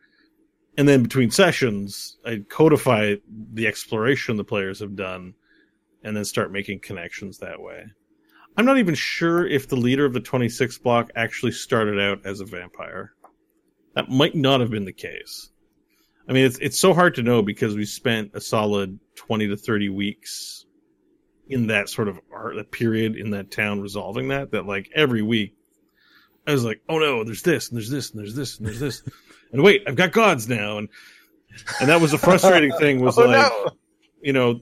And 0.76 0.88
then 0.88 1.02
between 1.02 1.30
sessions 1.30 2.18
i 2.24 2.42
codify 2.48 3.16
the 3.52 3.66
exploration 3.66 4.36
the 4.36 4.44
players 4.44 4.80
have 4.80 4.96
done 4.96 5.34
and 6.02 6.16
then 6.16 6.24
start 6.24 6.52
making 6.52 6.80
connections 6.80 7.38
that 7.38 7.60
way. 7.60 7.84
I'm 8.56 8.64
not 8.64 8.78
even 8.78 8.94
sure 8.94 9.46
if 9.46 9.68
the 9.68 9.76
leader 9.76 10.04
of 10.04 10.12
the 10.12 10.20
26 10.20 10.78
block 10.78 11.10
actually 11.14 11.52
started 11.52 12.00
out 12.00 12.26
as 12.26 12.40
a 12.40 12.44
vampire. 12.44 13.12
That 13.94 14.08
might 14.08 14.34
not 14.34 14.60
have 14.60 14.70
been 14.70 14.84
the 14.84 14.92
case. 14.92 15.50
I 16.28 16.32
mean, 16.32 16.44
it's 16.44 16.58
it's 16.58 16.78
so 16.78 16.94
hard 16.94 17.16
to 17.16 17.22
know 17.22 17.42
because 17.42 17.74
we 17.74 17.84
spent 17.84 18.32
a 18.34 18.40
solid 18.40 19.00
twenty 19.16 19.48
to 19.48 19.56
thirty 19.56 19.88
weeks 19.88 20.64
in 21.50 21.66
that 21.66 21.88
sort 21.88 22.08
of 22.08 22.18
art 22.32 22.56
that 22.56 22.70
period 22.70 23.16
in 23.16 23.30
that 23.30 23.50
town 23.50 23.80
resolving 23.80 24.28
that 24.28 24.52
that 24.52 24.64
like 24.64 24.90
every 24.94 25.20
week 25.20 25.54
I 26.46 26.52
was 26.52 26.64
like, 26.64 26.80
oh 26.88 26.98
no, 26.98 27.24
there's 27.24 27.42
this 27.42 27.68
and 27.68 27.76
there's 27.76 27.90
this 27.90 28.10
and 28.10 28.20
there's 28.20 28.34
this 28.34 28.58
and 28.58 28.66
there's 28.66 28.80
this, 28.80 29.02
and 29.52 29.62
wait, 29.62 29.84
I've 29.86 29.96
got 29.96 30.12
gods 30.12 30.48
now, 30.48 30.78
and 30.78 30.88
and 31.80 31.88
that 31.88 32.00
was 32.00 32.12
a 32.12 32.18
frustrating 32.18 32.72
thing. 32.72 33.00
Was 33.00 33.18
oh, 33.18 33.26
like, 33.26 33.52
no. 33.52 33.70
you 34.22 34.32
know, 34.32 34.60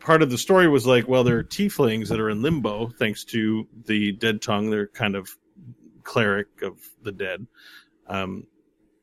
part 0.00 0.22
of 0.22 0.30
the 0.30 0.38
story 0.38 0.68
was 0.68 0.86
like, 0.86 1.08
well, 1.08 1.24
there 1.24 1.38
are 1.38 1.44
tieflings 1.44 2.08
that 2.08 2.20
are 2.20 2.30
in 2.30 2.42
limbo 2.42 2.88
thanks 2.88 3.24
to 3.26 3.66
the 3.86 4.12
dead 4.12 4.42
tongue. 4.42 4.70
They're 4.70 4.88
kind 4.88 5.14
of 5.14 5.30
cleric 6.02 6.62
of 6.62 6.78
the 7.02 7.12
dead. 7.12 7.46
Um, 8.06 8.46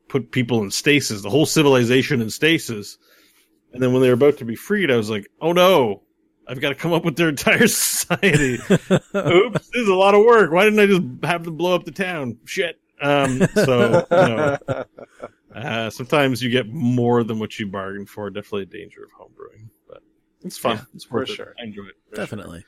put 0.09 0.31
people 0.31 0.61
in 0.63 0.71
stasis, 0.71 1.21
the 1.21 1.29
whole 1.29 1.45
civilization 1.45 2.21
in 2.21 2.29
stasis. 2.29 2.97
And 3.73 3.81
then 3.81 3.93
when 3.93 4.01
they 4.01 4.07
were 4.07 4.13
about 4.13 4.37
to 4.37 4.45
be 4.45 4.55
freed, 4.55 4.91
I 4.91 4.95
was 4.95 5.09
like, 5.09 5.27
oh 5.41 5.53
no, 5.53 6.03
I've 6.47 6.61
got 6.61 6.69
to 6.69 6.75
come 6.75 6.93
up 6.93 7.03
with 7.03 7.15
their 7.17 7.29
entire 7.29 7.67
society. 7.67 8.55
Oops, 8.69 8.89
this 9.13 9.75
is 9.75 9.87
a 9.87 9.95
lot 9.95 10.15
of 10.15 10.23
work. 10.23 10.51
Why 10.51 10.63
didn't 10.63 10.79
I 10.79 10.85
just 10.85 11.25
have 11.25 11.43
them 11.43 11.57
blow 11.57 11.75
up 11.75 11.85
the 11.85 11.91
town? 11.91 12.37
Shit. 12.45 12.79
Um, 13.01 13.41
so, 13.53 14.05
you 14.09 14.17
know, 14.17 14.57
uh, 15.55 15.89
sometimes 15.89 16.41
you 16.41 16.49
get 16.49 16.67
more 16.67 17.23
than 17.23 17.39
what 17.39 17.59
you 17.59 17.67
bargained 17.67 18.09
for. 18.09 18.29
Definitely 18.29 18.63
a 18.63 18.65
danger 18.65 19.03
of 19.03 19.09
homebrewing, 19.11 19.69
but 19.87 20.01
it's 20.43 20.57
fun. 20.57 20.77
Yeah, 20.77 20.83
it's 20.95 21.11
worth 21.11 21.27
for 21.27 21.33
it. 21.33 21.35
sure. 21.35 21.55
I 21.59 21.65
enjoy 21.65 21.83
it. 21.83 22.15
Definitely. 22.15 22.65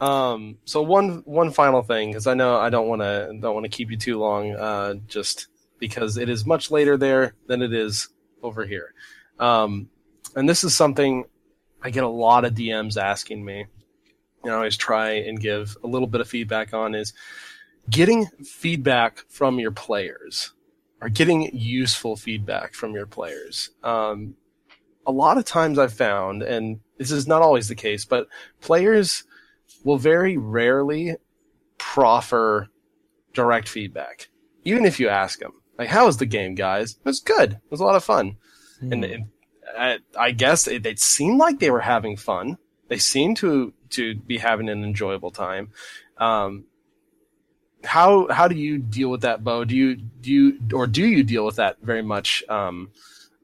Um, 0.00 0.58
so 0.64 0.82
one 0.82 1.22
one 1.24 1.50
final 1.50 1.82
thing, 1.82 2.10
because 2.10 2.26
I 2.26 2.34
know 2.34 2.56
I 2.56 2.70
don't 2.70 2.88
want 2.88 3.02
to 3.02 3.36
don't 3.40 3.54
want 3.54 3.64
to 3.64 3.70
keep 3.70 3.90
you 3.90 3.96
too 3.96 4.18
long, 4.18 4.54
uh, 4.54 4.94
just 5.06 5.48
because 5.78 6.16
it 6.16 6.28
is 6.28 6.46
much 6.46 6.70
later 6.70 6.96
there 6.96 7.34
than 7.46 7.62
it 7.62 7.72
is 7.72 8.08
over 8.42 8.64
here. 8.64 8.94
Um, 9.38 9.88
and 10.34 10.48
this 10.48 10.64
is 10.64 10.74
something 10.74 11.24
I 11.86 11.90
get 11.90 12.02
a 12.02 12.08
lot 12.08 12.44
of 12.44 12.54
DMs 12.54 13.00
asking 13.00 13.44
me. 13.44 13.64
And 14.42 14.52
I 14.52 14.56
always 14.56 14.76
try 14.76 15.10
and 15.10 15.38
give 15.38 15.76
a 15.84 15.86
little 15.86 16.08
bit 16.08 16.20
of 16.20 16.28
feedback 16.28 16.74
on 16.74 16.96
is 16.96 17.14
getting 17.88 18.26
feedback 18.44 19.20
from 19.28 19.60
your 19.60 19.70
players 19.70 20.52
or 21.00 21.08
getting 21.08 21.48
useful 21.56 22.16
feedback 22.16 22.74
from 22.74 22.94
your 22.94 23.06
players. 23.06 23.70
Um, 23.84 24.34
a 25.06 25.12
lot 25.12 25.38
of 25.38 25.44
times 25.44 25.78
I've 25.78 25.92
found, 25.92 26.42
and 26.42 26.80
this 26.98 27.12
is 27.12 27.28
not 27.28 27.40
always 27.40 27.68
the 27.68 27.76
case, 27.76 28.04
but 28.04 28.26
players 28.60 29.22
will 29.84 29.98
very 29.98 30.36
rarely 30.36 31.14
proffer 31.78 32.66
direct 33.32 33.68
feedback, 33.68 34.28
even 34.64 34.84
if 34.84 34.98
you 34.98 35.08
ask 35.08 35.38
them, 35.38 35.52
like, 35.78 35.88
"How 35.88 36.06
was 36.06 36.16
the 36.16 36.26
game, 36.26 36.56
guys?" 36.56 36.94
It 36.94 37.04
was 37.04 37.20
good. 37.20 37.52
It 37.52 37.70
was 37.70 37.78
a 37.78 37.84
lot 37.84 37.94
of 37.94 38.02
fun, 38.02 38.38
mm. 38.82 38.92
and 38.92 39.04
it, 39.04 39.20
I, 39.78 39.98
I, 40.18 40.30
guess 40.30 40.66
it, 40.66 40.86
it 40.86 40.98
seemed 40.98 41.38
like 41.38 41.58
they 41.58 41.70
were 41.70 41.80
having 41.80 42.16
fun. 42.16 42.58
They 42.88 42.98
seemed 42.98 43.36
to 43.38 43.72
to 43.90 44.14
be 44.14 44.38
having 44.38 44.68
an 44.68 44.84
enjoyable 44.84 45.30
time. 45.30 45.70
Um, 46.18 46.64
how 47.84 48.28
how 48.28 48.48
do 48.48 48.56
you 48.56 48.78
deal 48.78 49.10
with 49.10 49.22
that, 49.22 49.44
Beau? 49.44 49.64
Do 49.64 49.76
you 49.76 49.96
do 49.96 50.32
you 50.32 50.58
or 50.72 50.86
do 50.86 51.06
you 51.06 51.22
deal 51.22 51.44
with 51.44 51.56
that 51.56 51.78
very 51.82 52.02
much 52.02 52.44
um, 52.48 52.90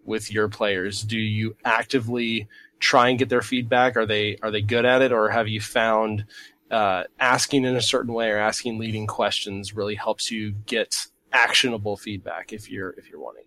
with 0.05 0.33
your 0.33 0.49
players? 0.49 1.03
Do 1.03 1.19
you 1.19 1.57
actively 1.65 2.49
try 2.81 3.09
and 3.09 3.19
get 3.19 3.29
their 3.29 3.43
feedback? 3.43 3.97
Are 3.97 4.07
they 4.07 4.37
are 4.43 4.51
they 4.51 4.63
good 4.63 4.85
at 4.85 5.03
it, 5.03 5.13
or 5.13 5.29
have 5.31 5.49
you 5.49 5.61
found 5.61 6.27
uh, 6.71 7.05
asking 7.19 7.65
in 7.65 7.77
a 7.77 7.83
certain 7.83 8.13
way 8.13 8.31
or 8.31 8.39
asking 8.39 8.79
leading 8.79 9.07
questions 9.07 9.75
really 9.75 9.95
helps 9.95 10.31
you 10.31 10.53
get 10.67 11.07
actionable 11.33 11.97
feedback 11.97 12.53
if 12.53 12.71
you're 12.71 12.91
if 12.91 13.09
you're 13.09 13.21
wanting? 13.21 13.45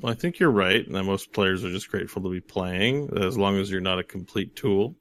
Well, 0.00 0.12
I 0.12 0.16
think 0.16 0.38
you're 0.38 0.50
right, 0.50 0.84
and 0.86 0.94
that 0.94 1.04
most 1.04 1.32
players 1.32 1.62
are 1.62 1.70
just 1.70 1.90
grateful 1.90 2.22
to 2.22 2.30
be 2.30 2.40
playing 2.40 3.10
as 3.18 3.36
long 3.36 3.58
as 3.58 3.70
you're 3.70 3.82
not 3.82 3.98
a 3.98 4.04
complete 4.04 4.56
tool. 4.56 4.96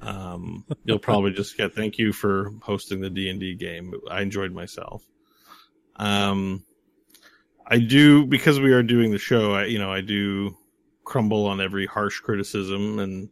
Um, 0.00 0.64
you'll 0.84 1.00
probably 1.00 1.32
just 1.32 1.56
get 1.56 1.74
thank 1.74 1.98
you 1.98 2.12
for 2.12 2.52
hosting 2.62 3.00
the 3.00 3.10
D 3.10 3.28
and 3.28 3.40
D 3.40 3.54
game. 3.54 3.94
I 4.08 4.22
enjoyed 4.22 4.52
myself. 4.52 5.04
Um, 5.96 6.64
I 7.66 7.78
do 7.78 8.24
because 8.24 8.60
we 8.60 8.72
are 8.72 8.82
doing 8.82 9.10
the 9.10 9.18
show. 9.18 9.54
I 9.54 9.64
you 9.64 9.78
know 9.78 9.92
I 9.92 10.00
do 10.02 10.56
crumble 11.04 11.46
on 11.46 11.60
every 11.60 11.86
harsh 11.86 12.20
criticism 12.20 13.00
and 13.00 13.28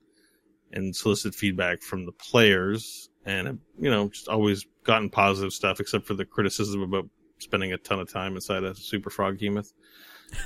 and 0.73 0.95
solicit 0.95 1.35
feedback 1.35 1.83
from 1.83 2.05
the 2.05 2.13
players, 2.13 3.11
and 3.25 3.61
you 3.79 3.91
know 3.91 4.09
just 4.09 4.27
always 4.27 4.67
gotten 4.83 5.09
positive 5.09 5.53
stuff 5.53 5.79
except 5.79 6.07
for 6.07 6.15
the 6.15 6.25
criticism 6.25 6.83
about 6.83 7.09
spending 7.39 7.73
a 7.73 7.79
ton 7.79 8.01
of 8.01 8.13
time 8.13 8.35
inside 8.35 8.65
a 8.65 8.75
super 8.75 9.11
froghemoth. 9.11 9.73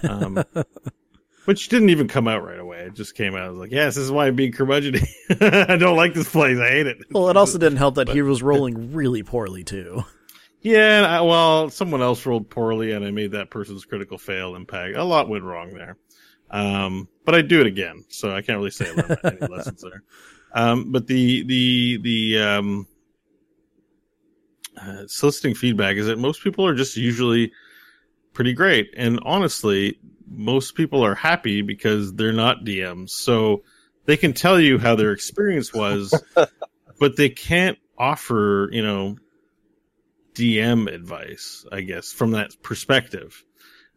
Um, 0.09 0.45
which 1.45 1.68
didn't 1.68 1.91
even 1.91 2.09
come 2.09 2.28
out 2.28 2.45
right 2.45 2.59
away. 2.59 2.80
It 2.80 2.95
just 2.95 3.14
came 3.14 3.35
out. 3.35 3.43
I 3.43 3.51
was 3.51 3.59
like, 3.59 3.70
yes, 3.70 3.95
this 3.95 4.05
is 4.05 4.11
why 4.11 4.26
I'm 4.26 4.37
being 4.37 4.53
curmudgeon 4.53 4.97
I 5.41 5.76
don't 5.76 5.97
like 5.97 6.14
this 6.14 6.30
place. 6.30 6.59
I 6.59 6.68
hate 6.68 6.87
it. 6.87 6.99
Well, 7.11 7.28
it 7.28 7.37
also 7.37 7.59
didn't 7.59 7.78
help 7.78 7.97
that 7.97 8.07
but, 8.07 8.16
he 8.16 8.22
was 8.22 8.43
rolling 8.43 8.93
really 8.93 9.22
poorly 9.22 9.64
too. 9.64 10.05
Yeah, 10.61 11.07
I, 11.07 11.20
well, 11.20 11.68
someone 11.68 12.01
else 12.01 12.24
rolled 12.24 12.49
poorly, 12.49 12.93
and 12.93 13.05
I 13.05 13.11
made 13.11 13.32
that 13.32 13.51
person's 13.51 13.85
critical 13.85 14.16
fail 14.16 14.57
impact. 14.57 14.97
A 14.97 15.05
lot 15.05 15.28
went 15.28 15.45
wrong 15.45 15.74
there. 15.74 15.99
Um, 16.51 17.09
but 17.26 17.35
I 17.35 17.43
do 17.43 17.61
it 17.61 17.66
again, 17.66 18.05
so 18.09 18.35
I 18.35 18.41
can't 18.41 18.59
really 18.59 18.70
say 18.70 18.91
any 19.24 19.47
lessons 19.49 19.82
there. 19.82 20.03
Um, 20.55 20.93
but 20.93 21.07
the 21.07 21.43
the 21.45 21.99
the 21.99 22.39
um, 22.39 22.87
uh, 24.80 25.03
soliciting 25.07 25.55
feedback 25.55 25.97
is 25.97 26.07
that 26.07 26.18
most 26.18 26.43
people 26.43 26.66
are 26.66 26.74
just 26.74 26.97
usually 26.97 27.53
pretty 28.35 28.53
great, 28.53 28.93
and 28.97 29.20
honestly, 29.22 29.99
most 30.28 30.74
people 30.74 31.05
are 31.05 31.14
happy 31.14 31.62
because 31.62 32.12
they're 32.12 32.32
not 32.32 32.64
DMs. 32.64 33.11
So 33.11 33.62
they 34.05 34.16
can 34.16 34.32
tell 34.32 34.61
you 34.61 34.78
how 34.78 34.97
their 34.97 35.12
experience 35.12 35.72
was, 35.72 36.14
but 36.99 37.16
they 37.16 37.30
can't 37.30 37.78
offer, 37.97 38.68
you 38.72 38.82
know, 38.82 39.16
DM 40.35 40.93
advice, 40.93 41.64
I 41.70 41.82
guess, 41.82 42.12
from 42.12 42.32
that 42.32 42.61
perspective. 42.62 43.43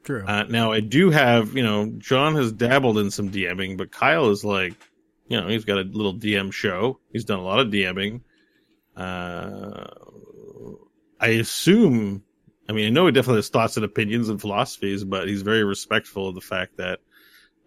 True. 0.04 0.24
Uh, 0.26 0.44
now, 0.44 0.72
I 0.72 0.80
do 0.80 1.10
have, 1.10 1.56
you 1.56 1.64
know, 1.64 1.92
John 1.98 2.36
has 2.36 2.52
dabbled 2.52 2.98
in 2.98 3.12
some 3.12 3.30
DMing, 3.30 3.78
but 3.78 3.92
Kyle 3.92 4.30
is 4.30 4.46
like, 4.46 4.74
you 5.28 5.40
know, 5.40 5.48
he's 5.48 5.66
got 5.66 5.80
a 5.80 5.82
little 5.82 6.14
DM 6.14 6.54
show. 6.54 7.00
He's 7.12 7.26
done 7.26 7.40
a 7.40 7.44
lot 7.44 7.60
of 7.60 7.68
DMing. 7.68 8.22
Uh, 8.96 9.88
I 11.20 11.28
assume 11.30 12.24
I 12.70 12.74
mean, 12.74 12.88
I 12.88 12.90
know 12.90 13.06
he 13.06 13.12
definitely 13.12 13.40
has 13.40 13.50
thoughts 13.50 13.78
and 13.78 13.86
opinions 13.86 14.30
and 14.30 14.42
philosophies, 14.42 15.04
but 15.04 15.28
he's 15.28 15.42
very 15.42 15.64
respectful 15.64 16.28
of 16.28 16.36
the 16.36 16.42
fact 16.42 16.78
that, 16.78 17.00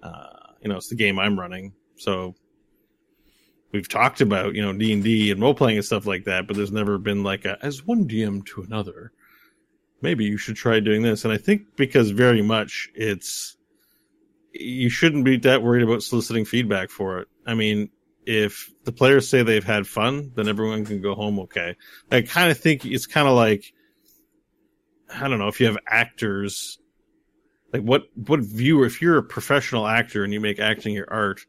uh, 0.03 0.53
you 0.61 0.69
know, 0.69 0.77
it's 0.77 0.89
the 0.89 0.95
game 0.95 1.19
I'm 1.19 1.39
running. 1.39 1.73
So 1.97 2.35
we've 3.73 3.89
talked 3.89 4.21
about, 4.21 4.55
you 4.55 4.63
know, 4.63 4.73
D 4.73 4.93
and 4.93 5.03
D 5.03 5.31
and 5.31 5.41
role 5.41 5.55
playing 5.55 5.79
and 5.79 5.85
stuff 5.85 6.07
like 6.07 6.25
that, 6.25 6.47
but 6.47 6.57
there's 6.57 6.73
never 6.73 6.99
been 6.99 7.23
like 7.23 7.45
a, 7.45 7.59
as 7.63 7.87
one 7.87 8.07
DM 8.07 8.45
to 8.47 8.63
another. 8.63 9.13
Maybe 10.03 10.25
you 10.25 10.37
should 10.37 10.57
try 10.57 10.81
doing 10.81 11.03
this. 11.03 11.25
And 11.25 11.33
I 11.33 11.39
think 11.39 11.77
because 11.77 12.11
very 12.11 12.43
much 12.43 12.91
it's, 12.95 13.57
you 14.53 14.89
shouldn't 14.91 15.25
be 15.25 15.37
that 15.39 15.63
worried 15.63 15.83
about 15.83 16.03
soliciting 16.03 16.45
feedback 16.45 16.91
for 16.91 17.21
it. 17.21 17.29
I 17.47 17.55
mean, 17.55 17.91
if 18.27 18.71
the 18.85 18.93
players 18.93 19.29
say 19.29 19.43
they've 19.43 19.65
had 19.65 19.87
fun, 19.87 20.33
then 20.35 20.49
everyone 20.49 20.85
can 20.85 21.01
go 21.01 21.15
home 21.15 21.39
okay. 21.41 21.77
I 22.11 22.23
kind 22.23 22.51
of 22.51 22.59
think 22.59 22.85
it's 22.85 23.07
kind 23.07 23.29
of 23.29 23.35
like, 23.35 23.73
I 25.15 25.29
don't 25.29 25.39
know 25.39 25.49
if 25.49 25.61
you 25.61 25.67
have 25.67 25.79
actors 25.87 26.79
like 27.73 27.83
what 27.83 28.05
what 28.15 28.41
viewer 28.41 28.87
if 28.87 29.01
you're 29.01 29.19
a 29.19 29.23
professional 29.23 29.87
actor 29.87 30.25
and 30.25 30.33
you 30.33 30.41
make 30.41 30.59
acting 30.59 30.95
your 30.95 31.11
art 31.11 31.41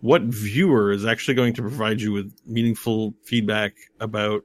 what 0.00 0.22
viewer 0.22 0.92
is 0.92 1.06
actually 1.06 1.34
going 1.34 1.54
to 1.54 1.62
provide 1.62 2.00
you 2.00 2.12
with 2.12 2.32
meaningful 2.46 3.14
feedback 3.24 3.74
about 3.98 4.42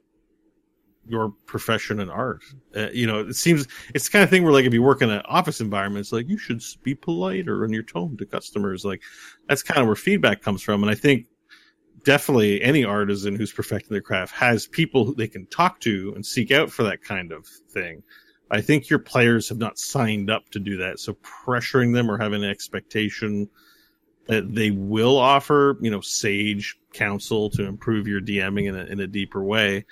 your 1.06 1.30
profession 1.46 2.00
and 2.00 2.10
art? 2.10 2.42
Uh, 2.74 2.88
you 2.92 3.06
know 3.06 3.20
it 3.20 3.34
seems 3.34 3.68
it's 3.94 4.06
the 4.06 4.10
kind 4.10 4.22
of 4.22 4.30
thing 4.30 4.42
where 4.42 4.52
like 4.52 4.64
if 4.64 4.72
you 4.72 4.82
work 4.82 5.02
in 5.02 5.10
an 5.10 5.22
office 5.26 5.60
environment 5.60 6.00
it's 6.00 6.12
like 6.12 6.28
you 6.28 6.38
should 6.38 6.62
be 6.82 6.94
politer 6.94 7.64
in 7.64 7.72
your 7.72 7.82
tone 7.82 8.16
to 8.16 8.26
customers. 8.26 8.84
Like 8.84 9.02
that's 9.48 9.62
kind 9.62 9.80
of 9.80 9.86
where 9.86 9.96
feedback 9.96 10.42
comes 10.42 10.62
from. 10.62 10.82
And 10.82 10.90
i 10.90 10.94
think 10.94 11.26
definitely 12.04 12.60
any 12.62 12.84
artisan 12.84 13.36
who's 13.36 13.52
perfecting 13.52 13.90
their 13.90 14.00
craft 14.00 14.34
has 14.34 14.66
people 14.66 15.14
they 15.14 15.28
can 15.28 15.46
talk 15.46 15.78
to 15.80 16.12
and 16.16 16.26
seek 16.26 16.50
out 16.50 16.70
for 16.70 16.82
that 16.82 17.02
kind 17.02 17.30
of 17.30 17.46
thing 17.70 18.02
I 18.52 18.60
think 18.60 18.90
your 18.90 18.98
players 18.98 19.48
have 19.48 19.56
not 19.56 19.78
signed 19.78 20.30
up 20.30 20.50
to 20.50 20.60
do 20.60 20.76
that. 20.76 21.00
So 21.00 21.14
pressuring 21.14 21.94
them 21.94 22.10
or 22.10 22.18
having 22.18 22.44
an 22.44 22.50
expectation 22.50 23.48
that 24.26 24.54
they 24.54 24.70
will 24.70 25.16
offer, 25.16 25.78
you 25.80 25.90
know, 25.90 26.02
sage 26.02 26.78
counsel 26.92 27.48
to 27.50 27.64
improve 27.64 28.06
your 28.06 28.20
DMing 28.20 28.68
in 28.68 28.76
a, 28.76 28.84
in 28.84 29.00
a 29.00 29.06
deeper 29.06 29.42
way 29.42 29.86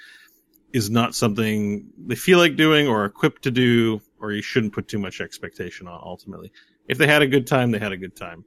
is 0.75 0.91
not 0.91 1.15
something 1.15 1.87
they 2.07 2.15
feel 2.15 2.39
like 2.39 2.55
doing 2.55 2.87
or 2.87 3.07
equipped 3.07 3.43
to 3.43 3.51
do, 3.51 4.01
or 4.21 4.31
you 4.31 4.43
shouldn't 4.43 4.75
put 4.75 4.89
too 4.89 4.99
much 4.99 5.23
expectation 5.23 5.89
on 5.89 5.99
ultimately. 6.05 6.53
If 6.87 6.99
they 6.99 7.07
had 7.07 7.23
a 7.23 7.27
good 7.27 7.47
time, 7.47 7.71
they 7.71 7.79
had 7.79 7.93
a 7.93 7.97
good 7.97 8.15
time. 8.15 8.45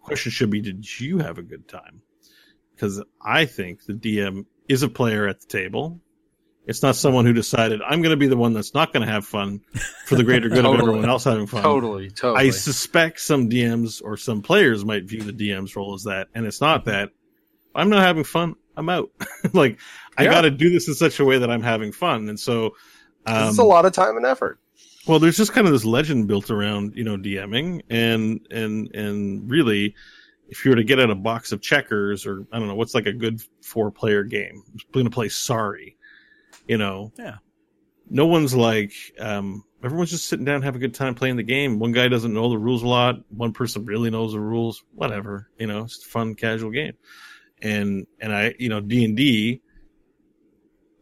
Question 0.00 0.30
should 0.30 0.50
be, 0.50 0.60
did 0.60 1.00
you 1.00 1.18
have 1.18 1.38
a 1.38 1.42
good 1.42 1.66
time? 1.66 2.02
Because 2.74 3.02
I 3.20 3.46
think 3.46 3.84
the 3.84 3.94
DM 3.94 4.46
is 4.68 4.84
a 4.84 4.88
player 4.88 5.26
at 5.26 5.40
the 5.40 5.46
table 5.48 6.00
it's 6.66 6.82
not 6.82 6.96
someone 6.96 7.24
who 7.24 7.32
decided 7.32 7.80
I'm 7.80 8.02
going 8.02 8.10
to 8.10 8.16
be 8.16 8.26
the 8.26 8.36
one 8.36 8.52
that's 8.52 8.74
not 8.74 8.92
going 8.92 9.06
to 9.06 9.12
have 9.12 9.24
fun 9.24 9.60
for 10.04 10.16
the 10.16 10.24
greater 10.24 10.48
good 10.48 10.62
totally. 10.62 10.74
of 10.74 10.80
everyone 10.80 11.08
else 11.08 11.24
having 11.24 11.46
fun. 11.46 11.62
Totally, 11.62 12.10
totally. 12.10 12.48
I 12.48 12.50
suspect 12.50 13.20
some 13.20 13.48
DMs 13.48 14.02
or 14.04 14.16
some 14.16 14.42
players 14.42 14.84
might 14.84 15.04
view 15.04 15.22
the 15.22 15.32
DM's 15.32 15.76
role 15.76 15.94
as 15.94 16.04
that, 16.04 16.28
and 16.34 16.44
it's 16.44 16.60
not 16.60 16.86
that. 16.86 17.10
I'm 17.74 17.88
not 17.88 18.02
having 18.02 18.24
fun. 18.24 18.56
I'm 18.76 18.88
out. 18.88 19.10
like 19.52 19.78
I 20.18 20.24
got 20.24 20.42
to 20.42 20.50
do 20.50 20.70
this 20.70 20.88
in 20.88 20.94
such 20.94 21.20
a 21.20 21.24
way 21.24 21.38
that 21.38 21.50
I'm 21.50 21.62
having 21.62 21.92
fun, 21.92 22.28
and 22.28 22.38
so 22.38 22.74
um, 23.26 23.48
it's 23.48 23.58
a 23.58 23.64
lot 23.64 23.86
of 23.86 23.92
time 23.92 24.16
and 24.16 24.26
effort. 24.26 24.58
Well, 25.06 25.20
there's 25.20 25.36
just 25.36 25.52
kind 25.52 25.68
of 25.68 25.72
this 25.72 25.84
legend 25.84 26.26
built 26.26 26.50
around 26.50 26.96
you 26.96 27.04
know 27.04 27.16
DMing, 27.16 27.82
and 27.88 28.44
and 28.50 28.92
and 28.92 29.48
really, 29.48 29.94
if 30.48 30.64
you 30.64 30.72
were 30.72 30.76
to 30.76 30.84
get 30.84 30.98
out 30.98 31.10
a 31.10 31.14
box 31.14 31.52
of 31.52 31.62
checkers 31.62 32.26
or 32.26 32.44
I 32.50 32.58
don't 32.58 32.66
know 32.66 32.74
what's 32.74 32.94
like 32.94 33.06
a 33.06 33.12
good 33.12 33.40
four 33.62 33.92
player 33.92 34.24
game, 34.24 34.64
I'm 34.66 34.78
going 34.92 35.06
to 35.06 35.10
play 35.10 35.28
Sorry 35.28 35.95
you 36.66 36.78
know, 36.78 37.12
yeah. 37.18 37.36
No 38.08 38.26
one's 38.26 38.54
like, 38.54 38.92
um, 39.18 39.64
everyone's 39.82 40.10
just 40.10 40.26
sitting 40.26 40.44
down, 40.44 40.62
have 40.62 40.76
a 40.76 40.80
good 40.80 40.94
time 40.94 41.16
playing 41.16 41.36
the 41.36 41.42
game. 41.42 41.80
One 41.80 41.92
guy 41.92 42.06
doesn't 42.08 42.32
know 42.32 42.48
the 42.48 42.58
rules 42.58 42.82
a 42.82 42.88
lot. 42.88 43.16
One 43.30 43.52
person 43.52 43.84
really 43.84 44.10
knows 44.10 44.32
the 44.32 44.40
rules. 44.40 44.84
Whatever, 44.94 45.48
you 45.58 45.66
know, 45.66 45.84
it's 45.84 46.04
a 46.04 46.08
fun, 46.08 46.34
casual 46.34 46.70
game. 46.70 46.94
And 47.60 48.06
and 48.20 48.32
I, 48.32 48.54
you 48.58 48.68
know, 48.68 48.80
D 48.80 49.04
and 49.04 49.16
D 49.16 49.62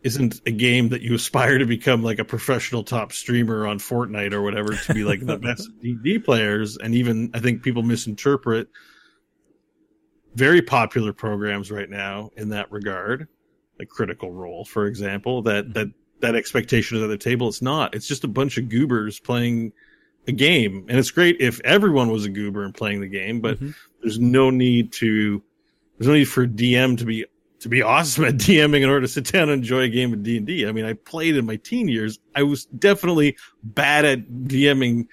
isn't 0.04 0.42
a 0.46 0.50
game 0.50 0.90
that 0.90 1.00
you 1.00 1.14
aspire 1.14 1.58
to 1.58 1.64
become 1.64 2.02
like 2.02 2.18
a 2.18 2.24
professional 2.24 2.84
top 2.84 3.10
streamer 3.10 3.66
on 3.66 3.78
Fortnite 3.78 4.34
or 4.34 4.42
whatever 4.42 4.76
to 4.76 4.94
be 4.94 5.02
like 5.02 5.24
the 5.24 5.38
best 5.38 5.66
D&D 5.80 6.18
players. 6.18 6.76
And 6.76 6.94
even 6.94 7.30
I 7.32 7.40
think 7.40 7.62
people 7.62 7.82
misinterpret 7.82 8.68
very 10.34 10.60
popular 10.60 11.14
programs 11.14 11.70
right 11.70 11.88
now 11.88 12.30
in 12.36 12.50
that 12.50 12.70
regard 12.70 13.28
like 13.78 13.88
Critical 13.88 14.32
Role, 14.32 14.64
for 14.64 14.86
example, 14.86 15.42
that 15.42 15.74
that 15.74 15.88
that 16.20 16.34
expectation 16.34 16.96
is 16.96 17.02
at 17.02 17.08
the 17.08 17.18
table. 17.18 17.48
It's 17.48 17.62
not. 17.62 17.94
It's 17.94 18.06
just 18.06 18.24
a 18.24 18.28
bunch 18.28 18.58
of 18.58 18.68
goobers 18.68 19.18
playing 19.20 19.72
a 20.26 20.32
game, 20.32 20.86
and 20.88 20.98
it's 20.98 21.10
great 21.10 21.40
if 21.40 21.60
everyone 21.64 22.10
was 22.10 22.24
a 22.24 22.30
goober 22.30 22.64
and 22.64 22.74
playing 22.74 23.00
the 23.00 23.08
game. 23.08 23.40
But 23.40 23.56
mm-hmm. 23.56 23.70
there's 24.02 24.18
no 24.18 24.50
need 24.50 24.92
to. 24.94 25.42
There's 25.98 26.08
no 26.08 26.14
need 26.14 26.24
for 26.24 26.46
DM 26.46 26.98
to 26.98 27.04
be 27.04 27.26
to 27.60 27.68
be 27.68 27.82
awesome 27.82 28.24
at 28.24 28.34
DMing 28.34 28.82
in 28.82 28.88
order 28.88 29.02
to 29.02 29.08
sit 29.08 29.30
down 29.30 29.44
and 29.44 29.62
enjoy 29.62 29.80
a 29.80 29.88
game 29.88 30.12
of 30.12 30.22
D 30.22 30.38
and 30.38 30.68
I 30.68 30.72
mean, 30.72 30.84
I 30.84 30.92
played 30.92 31.36
in 31.36 31.46
my 31.46 31.56
teen 31.56 31.88
years. 31.88 32.18
I 32.34 32.42
was 32.42 32.66
definitely 32.66 33.36
bad 33.62 34.04
at 34.04 34.28
DMing 34.28 35.08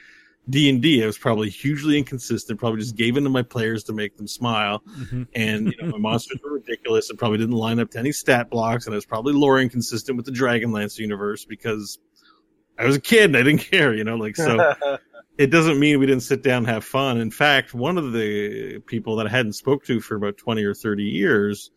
D 0.52 0.69
and 0.69 1.03
I 1.03 1.06
was 1.06 1.18
probably 1.18 1.49
hugely 1.49 1.98
inconsistent. 1.98 2.60
Probably 2.60 2.82
just 2.82 2.95
gave 2.95 3.15
in 3.15 3.23
to 3.23 3.30
my 3.30 3.41
players 3.41 3.86
to 3.86 3.94
make 3.94 4.18
them 4.18 4.28
smile, 4.28 4.84
mm-hmm. 4.88 5.23
and 5.34 5.68
you 5.68 5.78
know 5.82 5.91
my 5.94 5.98
monsters 6.10 6.40
were 6.44 6.53
ridiculous 6.53 7.10
and 7.10 7.18
probably 7.18 7.38
didn't 7.38 7.56
line 7.56 7.80
up 7.80 7.90
to 7.91 7.99
any 7.99 8.11
stat 8.11 8.49
blocks. 8.49 8.86
And 8.86 8.94
I 8.94 8.98
was 8.98 9.06
probably 9.06 9.34
lore 9.34 9.60
inconsistent 9.60 10.18
with 10.18 10.26
the 10.26 10.32
Dragonlance 10.32 10.99
universe 10.99 11.45
because 11.45 11.99
I 12.78 12.86
was 12.86 12.98
a 12.98 13.02
kid 13.02 13.26
and 13.26 13.38
I 13.38 13.44
didn't 13.44 13.61
care. 13.72 13.94
You 13.94 14.03
know, 14.03 14.18
like 14.18 14.36
so. 14.36 14.76
it 15.38 15.48
doesn't 15.48 15.80
mean 15.80 15.99
we 15.99 16.06
didn't 16.06 16.23
sit 16.23 16.44
down 16.44 16.60
and 16.60 16.68
have 16.68 16.84
fun. 16.84 17.18
In 17.19 17.32
fact, 17.32 17.73
one 17.73 17.98
of 17.98 18.11
the 18.11 18.80
people 18.80 19.15
that 19.15 19.28
I 19.28 19.30
hadn't 19.30 19.53
spoke 19.53 19.86
to 19.86 20.02
for 20.02 20.15
about 20.15 20.38
twenty 20.38 20.65
or 20.65 20.73
thirty 20.73 21.06
years 21.06 21.72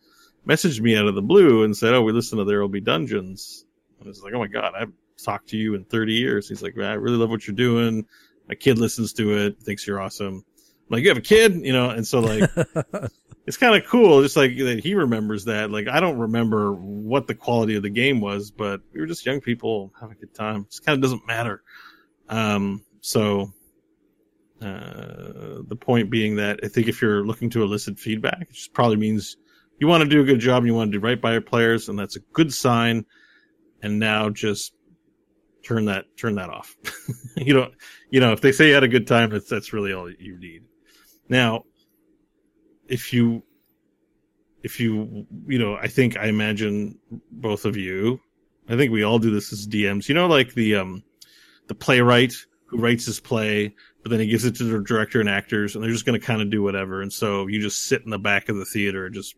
messaged 0.45 0.81
me 0.81 0.97
out 0.97 1.07
of 1.07 1.15
the 1.15 1.21
blue 1.21 1.63
and 1.63 1.75
said, 1.75 1.93
"Oh, 1.93 2.01
we 2.01 2.11
listen 2.11 2.37
to 2.39 2.43
There 2.43 2.59
Will 2.59 2.67
Be 2.67 2.81
Dungeons." 2.81 3.65
And 3.99 4.07
I 4.07 4.09
was 4.09 4.21
like, 4.21 4.33
"Oh 4.33 4.39
my 4.39 4.47
god, 4.47 4.73
I've 4.77 4.91
talked 5.23 5.49
to 5.49 5.57
you 5.57 5.75
in 5.75 5.85
30 5.85 6.13
years." 6.13 6.49
He's 6.49 6.61
like, 6.61 6.77
"I 6.77 6.93
really 6.93 7.15
love 7.15 7.29
what 7.29 7.47
you're 7.47 7.55
doing 7.55 8.05
my 8.47 8.55
kid 8.55 8.77
listens 8.77 9.13
to 9.13 9.37
it, 9.37 9.61
thinks 9.61 9.85
you're 9.85 10.01
awesome. 10.01 10.35
I'm 10.35 10.43
like, 10.89 11.03
you 11.03 11.09
have 11.09 11.17
a 11.17 11.21
kid, 11.21 11.65
you 11.65 11.73
know, 11.73 11.89
and 11.89 12.05
so 12.05 12.19
like, 12.19 12.49
it's 13.47 13.57
kind 13.57 13.75
of 13.75 13.87
cool, 13.89 14.21
just 14.21 14.37
like 14.37 14.57
that 14.57 14.79
he 14.83 14.95
remembers 14.95 15.45
that. 15.45 15.71
Like, 15.71 15.87
I 15.87 15.99
don't 15.99 16.17
remember 16.17 16.73
what 16.73 17.27
the 17.27 17.35
quality 17.35 17.75
of 17.75 17.83
the 17.83 17.89
game 17.89 18.21
was, 18.21 18.51
but 18.51 18.81
we 18.93 18.99
were 18.99 19.07
just 19.07 19.25
young 19.25 19.41
people 19.41 19.91
having 19.99 20.15
a 20.15 20.19
good 20.19 20.33
time. 20.33 20.61
It 20.61 20.71
just 20.71 20.85
kind 20.85 20.95
of 20.95 21.01
doesn't 21.01 21.27
matter. 21.27 21.63
Um, 22.29 22.83
so, 23.01 23.53
uh, 24.61 25.61
the 25.67 25.77
point 25.79 26.09
being 26.09 26.37
that 26.37 26.59
I 26.63 26.67
think 26.67 26.87
if 26.87 27.01
you're 27.01 27.25
looking 27.25 27.49
to 27.51 27.63
elicit 27.63 27.99
feedback, 27.99 28.41
it 28.41 28.53
just 28.53 28.73
probably 28.73 28.97
means 28.97 29.37
you 29.79 29.87
want 29.87 30.03
to 30.03 30.09
do 30.09 30.21
a 30.21 30.25
good 30.25 30.39
job 30.39 30.59
and 30.59 30.67
you 30.67 30.73
want 30.73 30.91
to 30.91 30.97
do 30.97 31.03
right 31.05 31.21
by 31.21 31.33
your 31.33 31.41
players, 31.41 31.89
and 31.89 31.99
that's 31.99 32.15
a 32.15 32.21
good 32.33 32.53
sign. 32.53 33.05
And 33.81 33.99
now 33.99 34.29
just 34.29 34.73
turn 35.65 35.85
that 35.85 36.05
turn 36.17 36.35
that 36.35 36.49
off. 36.49 36.75
you 37.37 37.53
don't 37.53 37.73
you 38.09 38.19
know 38.19 38.31
if 38.31 38.41
they 38.41 38.51
say 38.51 38.67
you 38.67 38.73
had 38.73 38.83
a 38.83 38.87
good 38.87 39.07
time, 39.07 39.29
that's 39.29 39.49
that's 39.49 39.73
really 39.73 39.93
all 39.93 40.09
you 40.09 40.37
need. 40.37 40.63
Now, 41.27 41.63
if 42.87 43.11
you 43.11 43.43
if 44.63 44.79
you 44.79 45.25
you 45.47 45.59
know 45.59 45.75
I 45.75 45.87
think 45.87 46.17
I 46.17 46.27
imagine 46.27 46.99
both 47.31 47.65
of 47.65 47.75
you. 47.77 48.19
I 48.67 48.75
think 48.75 48.91
we 48.91 49.03
all 49.03 49.19
do 49.19 49.29
this 49.29 49.53
as 49.53 49.67
DMs. 49.67 50.09
You 50.09 50.15
know, 50.15 50.27
like 50.27 50.53
the 50.53 50.75
um 50.75 51.03
the 51.67 51.75
playwright 51.75 52.33
who 52.67 52.77
writes 52.77 53.05
his 53.05 53.19
play, 53.19 53.75
but 54.01 54.09
then 54.09 54.19
he 54.19 54.27
gives 54.27 54.45
it 54.45 54.55
to 54.55 54.63
the 54.63 54.83
director 54.83 55.19
and 55.19 55.29
actors, 55.29 55.75
and 55.75 55.83
they're 55.83 55.91
just 55.91 56.05
going 56.05 56.19
to 56.19 56.25
kind 56.25 56.41
of 56.41 56.49
do 56.49 56.63
whatever. 56.63 57.01
And 57.01 57.13
so 57.13 57.47
you 57.47 57.61
just 57.61 57.87
sit 57.87 58.01
in 58.03 58.09
the 58.09 58.19
back 58.19 58.49
of 58.49 58.57
the 58.57 58.65
theater 58.65 59.05
and 59.05 59.13
just 59.13 59.35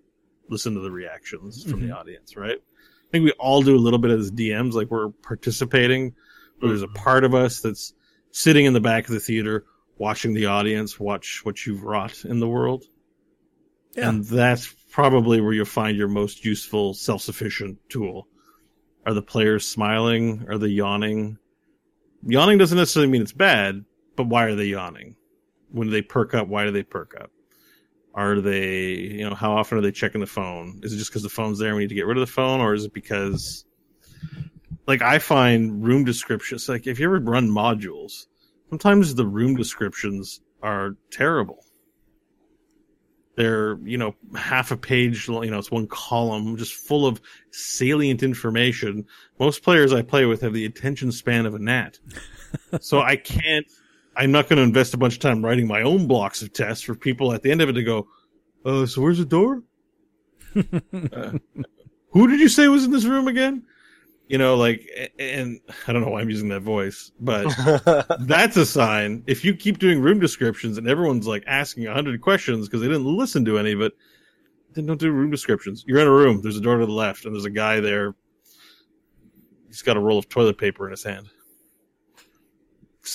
listen 0.50 0.74
to 0.76 0.80
the 0.80 0.92
reactions 0.92 1.64
from 1.64 1.74
mm-hmm. 1.74 1.90
the 1.90 1.96
audience, 1.96 2.38
right? 2.38 2.58
I 3.08 3.12
think 3.12 3.26
we 3.26 3.32
all 3.34 3.62
do 3.62 3.76
a 3.76 3.80
little 3.80 4.00
bit 4.00 4.12
as 4.12 4.32
DMs, 4.32 4.74
like 4.74 4.92
we're 4.92 5.10
participating, 5.10 6.14
but 6.60 6.68
there's 6.68 6.82
a 6.82 6.88
mm-hmm. 6.88 6.96
part 6.96 7.24
of 7.24 7.34
us 7.34 7.62
that's 7.62 7.94
sitting 8.32 8.66
in 8.66 8.74
the 8.74 8.82
back 8.82 9.08
of 9.08 9.14
the 9.14 9.20
theater 9.20 9.66
watching 9.98 10.34
the 10.34 10.48
audience 10.48 11.00
watch 11.00 11.42
what 11.44 11.66
you've 11.66 11.84
wrought 11.84 12.26
in 12.26 12.40
the 12.40 12.48
world. 12.48 12.84
Yeah. 13.96 14.10
And 14.10 14.26
that's 14.26 14.74
probably 14.92 15.42
where 15.42 15.54
you'll 15.54 15.66
find 15.66 15.98
your 15.98 16.08
most 16.08 16.46
useful 16.46 16.94
self-sufficient 16.94 17.80
tool. 17.90 18.28
Are 19.06 19.14
the 19.14 19.22
players 19.22 19.66
smiling? 19.66 20.46
Are 20.50 20.58
they 20.58 20.68
yawning? 20.68 21.38
Yawning 22.24 22.58
doesn't 22.58 22.78
necessarily 22.78 23.12
mean 23.12 23.22
it's 23.22 23.32
bad, 23.32 23.86
but 24.16 24.28
why 24.28 24.44
are 24.44 24.56
they 24.56 24.66
yawning? 24.66 25.16
When 25.72 25.88
do 25.88 25.92
they 25.92 26.02
perk 26.02 26.34
up, 26.34 26.48
why 26.48 26.66
do 26.66 26.72
they 26.72 26.84
perk 26.84 27.16
up? 27.20 27.32
Are 28.18 28.42
they, 28.42 28.96
you 28.96 29.30
know, 29.30 29.36
how 29.36 29.52
often 29.52 29.78
are 29.78 29.82
they 29.82 29.92
checking 29.92 30.22
the 30.22 30.28
phone? 30.28 30.80
Is 30.82 30.92
it 30.92 30.98
just 30.98 31.12
because 31.12 31.22
the 31.22 31.30
phone's 31.30 31.60
there 31.60 31.70
and 31.70 31.78
we 31.78 31.84
need 31.84 31.90
to 31.90 31.96
get 31.96 32.08
rid 32.08 32.18
of 32.18 32.22
the 32.22 32.34
phone, 32.34 32.62
or 32.62 32.74
is 32.74 32.84
it 32.84 32.92
because, 32.92 33.64
like, 34.88 35.04
I 35.04 35.20
find 35.20 35.84
room 35.86 36.04
descriptions, 36.04 36.68
like, 36.68 36.88
if 36.88 37.00
you 37.00 37.06
ever 37.06 37.20
run 37.20 37.48
modules, 37.48 38.26
sometimes 38.72 39.14
the 39.14 39.28
room 39.28 39.56
descriptions 39.56 40.42
are 40.64 40.98
terrible. 41.12 41.64
They're, 43.36 43.78
you 43.84 44.00
know, 44.00 44.16
half 44.36 44.72
a 44.72 44.78
page, 44.78 45.28
you 45.28 45.52
know, 45.52 45.60
it's 45.60 45.70
one 45.70 45.86
column 45.86 46.58
just 46.58 46.74
full 46.74 47.06
of 47.06 47.22
salient 47.52 48.24
information. 48.24 49.06
Most 49.40 49.62
players 49.62 49.94
I 49.94 50.02
play 50.02 50.26
with 50.26 50.42
have 50.42 50.54
the 50.54 50.66
attention 50.66 51.12
span 51.12 51.46
of 51.46 51.54
a 51.54 51.60
gnat. 51.60 52.00
so 52.82 53.00
I 53.00 53.16
can't 53.16 53.68
I'm 54.18 54.32
not 54.32 54.50
going 54.50 54.58
to 54.58 54.64
invest 54.64 54.96
a 54.96 54.98
bunch 54.98 55.14
of 55.14 55.20
time 55.20 55.46
writing 55.46 55.68
my 55.68 55.84
own 55.84 56.08
blocks 56.08 56.42
of 56.42 56.52
tests 56.52 56.84
for 56.84 56.96
people 56.96 57.34
at 57.34 57.44
the 57.44 57.52
end 57.52 57.62
of 57.62 57.70
it 57.70 57.74
to 57.74 57.84
go, 57.84 58.08
uh, 58.66 58.86
so 58.88 59.02
where's 59.02 59.20
the 59.20 59.26
door? 59.26 59.62
uh, 60.56 61.32
who 62.10 62.28
did 62.28 62.40
you 62.40 62.50
say 62.50 62.68
was 62.68 62.84
in 62.84 62.92
this 62.92 63.06
room 63.06 63.28
again? 63.28 63.64
You 64.28 64.38
know, 64.38 64.56
like, 64.58 64.86
and 65.20 65.60
I 65.88 65.94
don't 65.94 66.02
know 66.02 66.10
why 66.10 66.22
I'm 66.22 66.30
using 66.30 66.50
that 66.50 66.62
voice, 66.62 67.12
but 67.20 67.48
that's 68.22 68.58
a 68.58 68.66
sign. 68.66 69.24
If 69.28 69.46
you 69.46 69.56
keep 69.56 69.78
doing 69.78 70.02
room 70.02 70.20
descriptions 70.20 70.78
and 70.78 70.90
everyone's 70.90 71.28
like 71.28 71.44
asking 71.48 71.86
a 71.86 71.94
hundred 71.94 72.20
questions 72.20 72.68
because 72.68 72.82
they 72.82 72.88
didn't 72.88 73.06
listen 73.06 73.46
to 73.46 73.58
any 73.58 73.72
of 73.72 73.82
it, 73.82 73.94
then 74.74 74.86
don't 74.88 75.00
do 75.00 75.12
room 75.12 75.32
descriptions. 75.32 75.86
You're 75.88 76.00
in 76.00 76.08
a 76.08 76.12
room. 76.12 76.42
There's 76.42 76.58
a 76.58 76.62
door 76.62 76.78
to 76.78 76.86
the 76.86 76.92
left, 76.92 77.26
and 77.26 77.34
there's 77.34 77.46
a 77.46 77.50
guy 77.50 77.80
there. 77.80 78.16
He's 79.68 79.82
got 79.82 79.96
a 79.96 80.00
roll 80.02 80.18
of 80.18 80.28
toilet 80.28 80.58
paper 80.58 80.86
in 80.86 80.92
his 80.92 81.04
hand. 81.04 81.30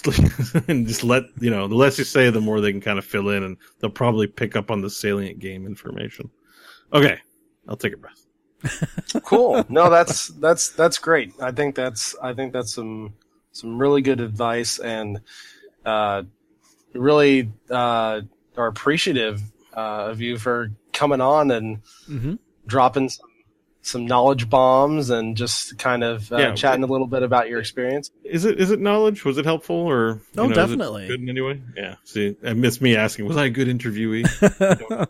and 0.68 0.86
just 0.86 1.04
let 1.04 1.24
you 1.40 1.50
know 1.50 1.68
the 1.68 1.74
less 1.74 1.98
you 1.98 2.04
say 2.04 2.30
the 2.30 2.40
more 2.40 2.60
they 2.60 2.72
can 2.72 2.80
kind 2.80 2.98
of 2.98 3.04
fill 3.04 3.28
in 3.28 3.42
and 3.42 3.56
they'll 3.80 3.90
probably 3.90 4.26
pick 4.26 4.56
up 4.56 4.70
on 4.70 4.80
the 4.80 4.90
salient 4.90 5.38
game 5.38 5.66
information. 5.66 6.30
Okay 6.92 7.18
i'll 7.68 7.76
take 7.76 7.94
a 7.94 7.96
breath. 7.96 8.26
Cool. 9.24 9.64
No 9.68 9.90
that's 9.90 10.28
that's 10.28 10.70
that's 10.70 10.98
great. 10.98 11.32
I 11.40 11.50
think 11.52 11.74
that's 11.74 12.14
i 12.22 12.32
think 12.32 12.52
that's 12.52 12.74
some 12.74 13.14
some 13.52 13.78
really 13.78 14.02
good 14.02 14.20
advice 14.20 14.78
and 14.78 15.20
uh 15.84 16.22
really 16.94 17.50
uh 17.70 18.22
are 18.56 18.66
appreciative 18.66 19.42
uh, 19.74 20.10
of 20.10 20.20
you 20.20 20.36
for 20.36 20.70
coming 20.92 21.20
on 21.20 21.50
and 21.50 21.82
mm-hmm. 22.08 22.34
dropping 22.66 23.08
some 23.08 23.26
some 23.82 24.06
knowledge 24.06 24.48
bombs 24.48 25.10
and 25.10 25.36
just 25.36 25.76
kind 25.76 26.04
of 26.04 26.32
uh, 26.32 26.36
yeah, 26.38 26.54
chatting 26.54 26.84
a 26.84 26.86
little 26.86 27.06
bit 27.06 27.22
about 27.22 27.48
your 27.48 27.60
experience. 27.60 28.10
Is 28.24 28.44
it 28.44 28.60
is 28.60 28.70
it 28.70 28.80
knowledge? 28.80 29.24
Was 29.24 29.38
it 29.38 29.44
helpful 29.44 29.76
or? 29.76 30.22
Oh, 30.38 30.46
know, 30.46 30.54
definitely. 30.54 31.08
Good 31.08 31.20
in 31.20 31.28
any 31.28 31.40
way. 31.40 31.60
Yeah. 31.76 31.96
See, 32.04 32.36
I 32.44 32.54
miss 32.54 32.80
me 32.80 32.96
asking. 32.96 33.26
Was 33.26 33.36
I 33.36 33.46
a 33.46 33.50
good 33.50 33.68
interviewee? 33.68 34.26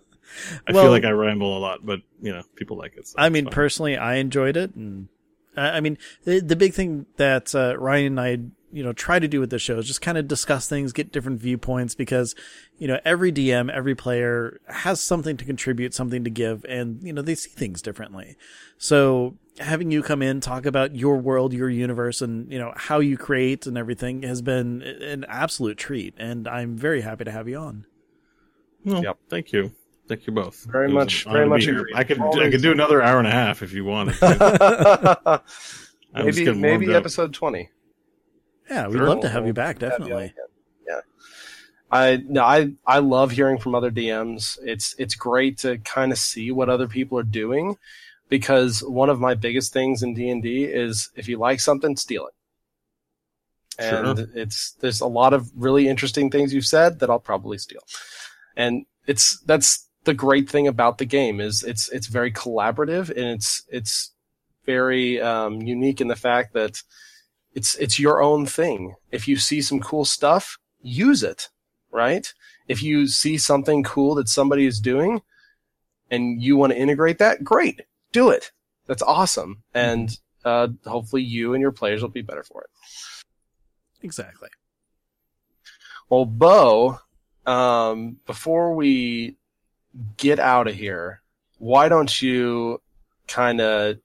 I 0.66 0.72
well, 0.72 0.84
feel 0.84 0.90
like 0.90 1.04
I 1.04 1.10
ramble 1.10 1.56
a 1.56 1.60
lot, 1.60 1.84
but 1.84 2.00
you 2.20 2.32
know, 2.32 2.42
people 2.56 2.78
like 2.78 2.96
it. 2.96 3.06
So 3.06 3.16
I 3.18 3.28
mean, 3.28 3.46
personally, 3.46 3.98
I 3.98 4.14
enjoyed 4.14 4.56
it, 4.56 4.74
and 4.74 5.08
I 5.56 5.80
mean, 5.80 5.98
the 6.24 6.40
the 6.40 6.56
big 6.56 6.72
thing 6.72 7.06
that 7.16 7.54
uh, 7.54 7.76
Ryan 7.78 8.18
and 8.18 8.20
I 8.20 8.38
you 8.72 8.82
know 8.82 8.92
try 8.92 9.18
to 9.18 9.28
do 9.28 9.38
with 9.38 9.50
the 9.50 9.58
show 9.58 9.78
is 9.78 9.86
just 9.86 10.00
kind 10.00 10.16
of 10.16 10.26
discuss 10.26 10.68
things 10.68 10.92
get 10.92 11.12
different 11.12 11.40
viewpoints 11.40 11.94
because 11.94 12.34
you 12.78 12.88
know 12.88 12.98
every 13.04 13.30
dm 13.30 13.70
every 13.70 13.94
player 13.94 14.60
has 14.68 15.00
something 15.00 15.36
to 15.36 15.44
contribute 15.44 15.94
something 15.94 16.24
to 16.24 16.30
give 16.30 16.64
and 16.68 17.02
you 17.02 17.12
know 17.12 17.22
they 17.22 17.34
see 17.34 17.50
things 17.50 17.82
differently 17.82 18.36
so 18.78 19.36
having 19.58 19.90
you 19.90 20.02
come 20.02 20.22
in 20.22 20.40
talk 20.40 20.64
about 20.64 20.96
your 20.96 21.18
world 21.18 21.52
your 21.52 21.68
universe 21.68 22.22
and 22.22 22.50
you 22.50 22.58
know 22.58 22.72
how 22.76 22.98
you 22.98 23.16
create 23.16 23.66
and 23.66 23.76
everything 23.76 24.22
has 24.22 24.40
been 24.40 24.82
an 24.82 25.24
absolute 25.28 25.76
treat 25.76 26.14
and 26.16 26.48
i'm 26.48 26.76
very 26.76 27.02
happy 27.02 27.24
to 27.24 27.30
have 27.30 27.48
you 27.48 27.58
on 27.58 27.84
well, 28.84 29.02
yep 29.02 29.18
thank 29.28 29.52
you 29.52 29.72
Thank 30.08 30.26
you 30.26 30.32
both. 30.32 30.64
Very 30.64 30.88
much, 30.88 31.24
very 31.24 31.48
much. 31.48 31.66
I 31.94 32.04
could, 32.04 32.20
I 32.20 32.50
could 32.50 32.60
do 32.60 32.72
another 32.72 33.00
hour 33.00 33.18
and 33.18 33.26
a 33.26 33.30
half 33.30 33.62
if 33.62 33.72
you 33.72 33.84
wanted. 33.84 34.20
maybe, 36.12 36.52
maybe 36.52 36.92
episode 36.92 37.32
twenty. 37.32 37.70
Yeah, 38.72 38.88
we'd 38.88 39.00
love 39.00 39.20
to 39.20 39.28
have 39.28 39.46
you 39.46 39.52
back. 39.52 39.78
Definitely. 39.78 40.32
Yeah. 40.36 40.42
I 41.92 42.22
no, 42.26 42.42
I 42.42 42.72
I 42.86 43.00
love 43.00 43.32
hearing 43.32 43.58
from 43.58 43.74
other 43.74 43.90
DMs. 43.90 44.58
It's 44.62 44.94
it's 44.98 45.14
great 45.14 45.58
to 45.58 45.76
kind 45.78 46.10
of 46.10 46.16
see 46.16 46.50
what 46.50 46.70
other 46.70 46.88
people 46.88 47.18
are 47.18 47.22
doing, 47.22 47.76
because 48.30 48.82
one 48.82 49.10
of 49.10 49.20
my 49.20 49.34
biggest 49.34 49.74
things 49.74 50.02
in 50.02 50.14
D 50.14 50.30
and 50.30 50.42
D 50.42 50.64
is 50.64 51.10
if 51.14 51.28
you 51.28 51.38
like 51.38 51.60
something, 51.60 51.94
steal 51.96 52.26
it. 52.26 52.34
And 53.78 54.18
sure. 54.18 54.26
it's 54.34 54.72
there's 54.80 55.02
a 55.02 55.06
lot 55.06 55.34
of 55.34 55.50
really 55.54 55.86
interesting 55.86 56.30
things 56.30 56.54
you've 56.54 56.66
said 56.66 57.00
that 57.00 57.10
I'll 57.10 57.18
probably 57.18 57.58
steal, 57.58 57.82
and 58.56 58.86
it's 59.06 59.38
that's 59.40 59.86
the 60.04 60.14
great 60.14 60.48
thing 60.48 60.66
about 60.66 60.96
the 60.96 61.04
game 61.04 61.40
is 61.40 61.62
it's 61.62 61.90
it's 61.90 62.06
very 62.06 62.32
collaborative 62.32 63.10
and 63.10 63.26
it's 63.36 63.62
it's 63.68 64.12
very 64.64 65.20
um, 65.20 65.60
unique 65.60 66.00
in 66.00 66.08
the 66.08 66.16
fact 66.16 66.54
that 66.54 66.82
it's 67.54 67.74
it's 67.76 67.98
your 67.98 68.22
own 68.22 68.46
thing. 68.46 68.94
If 69.10 69.28
you 69.28 69.36
see 69.36 69.60
some 69.60 69.80
cool 69.80 70.04
stuff, 70.04 70.58
use 70.80 71.22
it, 71.22 71.48
right? 71.90 72.32
If 72.68 72.82
you 72.82 73.06
see 73.06 73.38
something 73.38 73.82
cool 73.82 74.14
that 74.16 74.28
somebody 74.28 74.66
is 74.66 74.80
doing 74.80 75.20
and 76.10 76.42
you 76.42 76.56
want 76.56 76.72
to 76.72 76.78
integrate 76.78 77.18
that, 77.18 77.44
great. 77.44 77.82
Do 78.12 78.30
it. 78.30 78.52
that's 78.86 79.02
awesome, 79.02 79.62
and 79.72 80.18
uh, 80.44 80.68
hopefully 80.84 81.22
you 81.22 81.54
and 81.54 81.62
your 81.62 81.72
players 81.72 82.02
will 82.02 82.10
be 82.10 82.22
better 82.22 82.42
for 82.42 82.62
it. 82.62 82.70
Exactly. 84.02 84.48
Well, 86.10 86.26
Beau, 86.26 86.98
um, 87.46 88.18
before 88.26 88.74
we 88.74 89.36
get 90.16 90.38
out 90.38 90.68
of 90.68 90.74
here, 90.74 91.22
why 91.58 91.88
don't 91.88 92.20
you 92.20 92.82
kind 93.28 93.60
of 93.60 93.98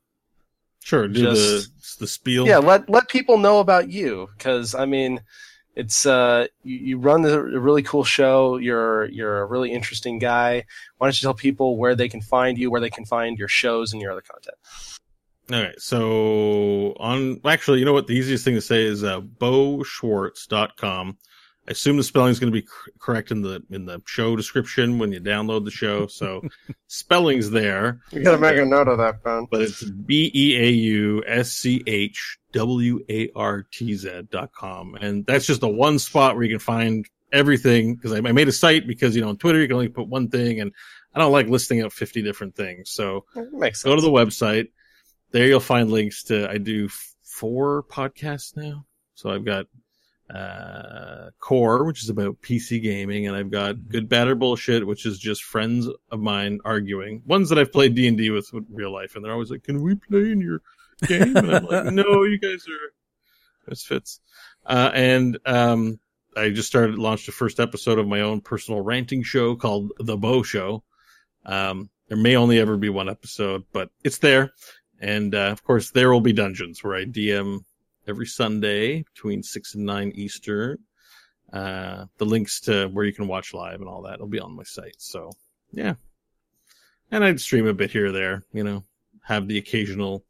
Sure, 0.87 1.05
do 1.09 1.21
Just- 1.21 1.99
the 1.99 2.05
the 2.05 2.07
spiel. 2.07 2.47
yeah 2.47 2.59
let 2.59 2.89
let 2.89 3.09
people 3.09 3.37
know 3.37 3.59
about 3.59 3.89
you 3.89 4.29
because 4.37 4.73
I 4.73 4.85
mean 4.85 5.19
it's 5.75 6.05
uh 6.05 6.47
you, 6.63 6.77
you 6.77 6.97
run 6.97 7.25
a 7.25 7.41
really 7.41 7.83
cool 7.83 8.05
show 8.05 8.55
you're 8.57 9.05
you're 9.17 9.39
a 9.41 9.45
really 9.45 9.71
interesting 9.73 10.17
guy 10.17 10.63
why 10.97 11.07
don't 11.07 11.21
you 11.21 11.25
tell 11.25 11.33
people 11.33 11.75
where 11.77 11.95
they 11.95 12.07
can 12.07 12.21
find 12.21 12.57
you 12.57 12.71
where 12.71 12.79
they 12.79 12.89
can 12.89 13.05
find 13.05 13.37
your 13.37 13.49
shows 13.49 13.91
and 13.91 14.01
your 14.01 14.11
other 14.13 14.21
content 14.33 14.57
All 15.51 15.61
right. 15.61 15.79
So 15.81 16.93
on 16.99 17.39
actually, 17.45 17.79
you 17.79 17.85
know 17.85 17.93
what? 17.93 18.07
The 18.07 18.17
easiest 18.21 18.43
thing 18.45 18.55
to 18.55 18.61
say 18.61 18.83
is 18.83 19.03
uh, 19.03 19.21
beauschwartz.com. 19.21 21.17
I 21.67 21.71
assume 21.71 21.97
the 21.97 22.03
spelling 22.03 22.31
is 22.31 22.39
going 22.39 22.51
to 22.51 22.57
be 22.57 22.65
cor- 22.65 22.93
correct 22.97 23.31
in 23.31 23.41
the 23.41 23.61
in 23.69 23.85
the 23.85 24.01
show 24.05 24.35
description 24.35 24.99
when 24.99 25.11
you 25.11 25.19
download 25.19 25.65
the 25.65 25.71
show. 25.71 26.07
So 26.07 26.41
spelling's 26.87 27.49
there, 27.49 27.99
you 28.11 28.23
gotta 28.23 28.37
make 28.37 28.57
a 28.57 28.65
note 28.65 28.87
of 28.87 28.97
that 28.99 29.23
Ben 29.23 29.47
but 29.51 29.61
it's 29.61 29.83
B 29.83 30.31
E 30.33 30.57
A 30.57 30.69
U 30.69 31.23
S 31.27 31.51
C 31.51 31.83
H 31.85 32.37
W 32.53 33.03
A 33.09 33.29
R 33.35 33.65
T 33.71 33.95
Z 33.95 34.23
dot 34.31 34.53
com, 34.53 34.95
and 34.95 35.25
that's 35.25 35.45
just 35.45 35.61
the 35.61 35.67
one 35.67 35.99
spot 35.99 36.35
where 36.35 36.45
you 36.45 36.51
can 36.51 36.59
find 36.59 37.05
everything. 37.33 37.95
Because 37.95 38.13
I, 38.13 38.17
I 38.17 38.31
made 38.31 38.47
a 38.47 38.53
site 38.53 38.87
because 38.87 39.15
you 39.15 39.21
know 39.21 39.29
on 39.29 39.37
Twitter 39.37 39.59
you 39.59 39.67
can 39.67 39.75
only 39.75 39.89
put 39.89 40.07
one 40.07 40.29
thing, 40.29 40.61
and 40.61 40.71
I 41.13 41.19
don't 41.19 41.33
like 41.33 41.47
listing 41.47 41.81
out 41.81 41.91
fifty 41.91 42.21
different 42.21 42.55
things. 42.55 42.91
So 42.91 43.25
makes 43.51 43.81
sense 43.81 43.89
go 43.89 43.95
to 43.95 44.01
the 44.01 44.09
website. 44.09 44.69
There 45.31 45.45
you'll 45.45 45.59
find 45.59 45.91
links 45.91 46.23
to. 46.25 46.49
I 46.49 46.59
do 46.59 46.87
four 47.23 47.83
podcasts 47.83 48.55
now, 48.55 48.85
so 49.15 49.29
I've 49.29 49.43
got 49.43 49.65
uh 50.33 51.29
core 51.39 51.85
which 51.85 52.03
is 52.03 52.09
about 52.09 52.41
pc 52.41 52.81
gaming 52.81 53.27
and 53.27 53.35
i've 53.35 53.49
got 53.49 53.87
good 53.87 54.09
bad 54.09 54.27
or 54.27 54.35
bullshit 54.35 54.85
which 54.85 55.05
is 55.05 55.17
just 55.17 55.41
friends 55.41 55.87
of 56.11 56.19
mine 56.19 56.59
arguing. 56.65 57.21
Ones 57.25 57.47
that 57.49 57.57
i've 57.57 57.71
played 57.71 57.95
d&d 57.95 58.29
with 58.29 58.53
in 58.53 58.65
real 58.69 58.91
life 58.91 59.15
and 59.15 59.23
they're 59.23 59.31
always 59.31 59.49
like 59.49 59.63
can 59.63 59.81
we 59.81 59.95
play 59.95 60.31
in 60.31 60.41
your 60.41 60.61
game? 61.05 61.35
And 61.37 61.55
i'm 61.55 61.65
like 61.65 61.85
no 61.93 62.23
you 62.23 62.37
guys 62.39 62.65
are 62.67 62.93
misfits 63.69 64.19
uh 64.65 64.91
and 64.93 65.39
um 65.45 65.97
i 66.35 66.49
just 66.49 66.67
started 66.67 66.97
launched 66.97 67.27
the 67.27 67.31
first 67.31 67.61
episode 67.61 67.97
of 67.97 68.07
my 68.07 68.21
own 68.21 68.41
personal 68.41 68.81
ranting 68.81 69.23
show 69.23 69.55
called 69.55 69.91
the 69.97 70.17
Beau 70.17 70.43
show. 70.43 70.83
Um 71.45 71.89
there 72.09 72.17
may 72.17 72.35
only 72.35 72.59
ever 72.59 72.75
be 72.75 72.89
one 72.89 73.09
episode 73.09 73.63
but 73.71 73.91
it's 74.03 74.17
there. 74.17 74.51
And 74.99 75.35
uh, 75.35 75.49
of 75.51 75.63
course, 75.63 75.91
there 75.91 76.11
will 76.11 76.21
be 76.21 76.33
dungeons 76.33 76.83
where 76.83 76.95
I 76.95 77.05
DM 77.05 77.59
every 78.07 78.25
Sunday 78.25 79.03
between 79.13 79.43
six 79.43 79.75
and 79.75 79.85
nine 79.85 80.11
Eastern. 80.15 80.77
Uh, 81.51 82.05
the 82.17 82.25
links 82.25 82.59
to 82.61 82.87
where 82.87 83.05
you 83.05 83.13
can 83.13 83.27
watch 83.27 83.53
live 83.53 83.79
and 83.79 83.87
all 83.87 84.01
that 84.03 84.19
will 84.19 84.27
be 84.27 84.39
on 84.39 84.55
my 84.55 84.63
site. 84.63 84.95
So 84.97 85.31
yeah, 85.71 85.93
and 87.09 87.23
I'd 87.23 87.39
stream 87.39 87.67
a 87.67 87.73
bit 87.73 87.91
here 87.91 88.07
or 88.07 88.11
there. 88.11 88.43
You 88.51 88.63
know, 88.63 88.83
have 89.23 89.47
the 89.47 89.57
occasional 89.57 90.25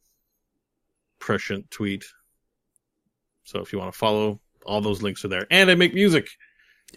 prescient 1.20 1.72
tweet. 1.72 2.06
So 3.46 3.62
if 3.62 3.74
you 3.74 3.80
want 3.80 3.92
to 3.92 3.98
follow, 3.98 4.40
all 4.66 4.82
those 4.82 5.02
links 5.02 5.26
are 5.26 5.30
there, 5.30 5.48
and 5.50 5.72
I 5.72 5.76
make 5.76 5.94
music. 5.94 6.30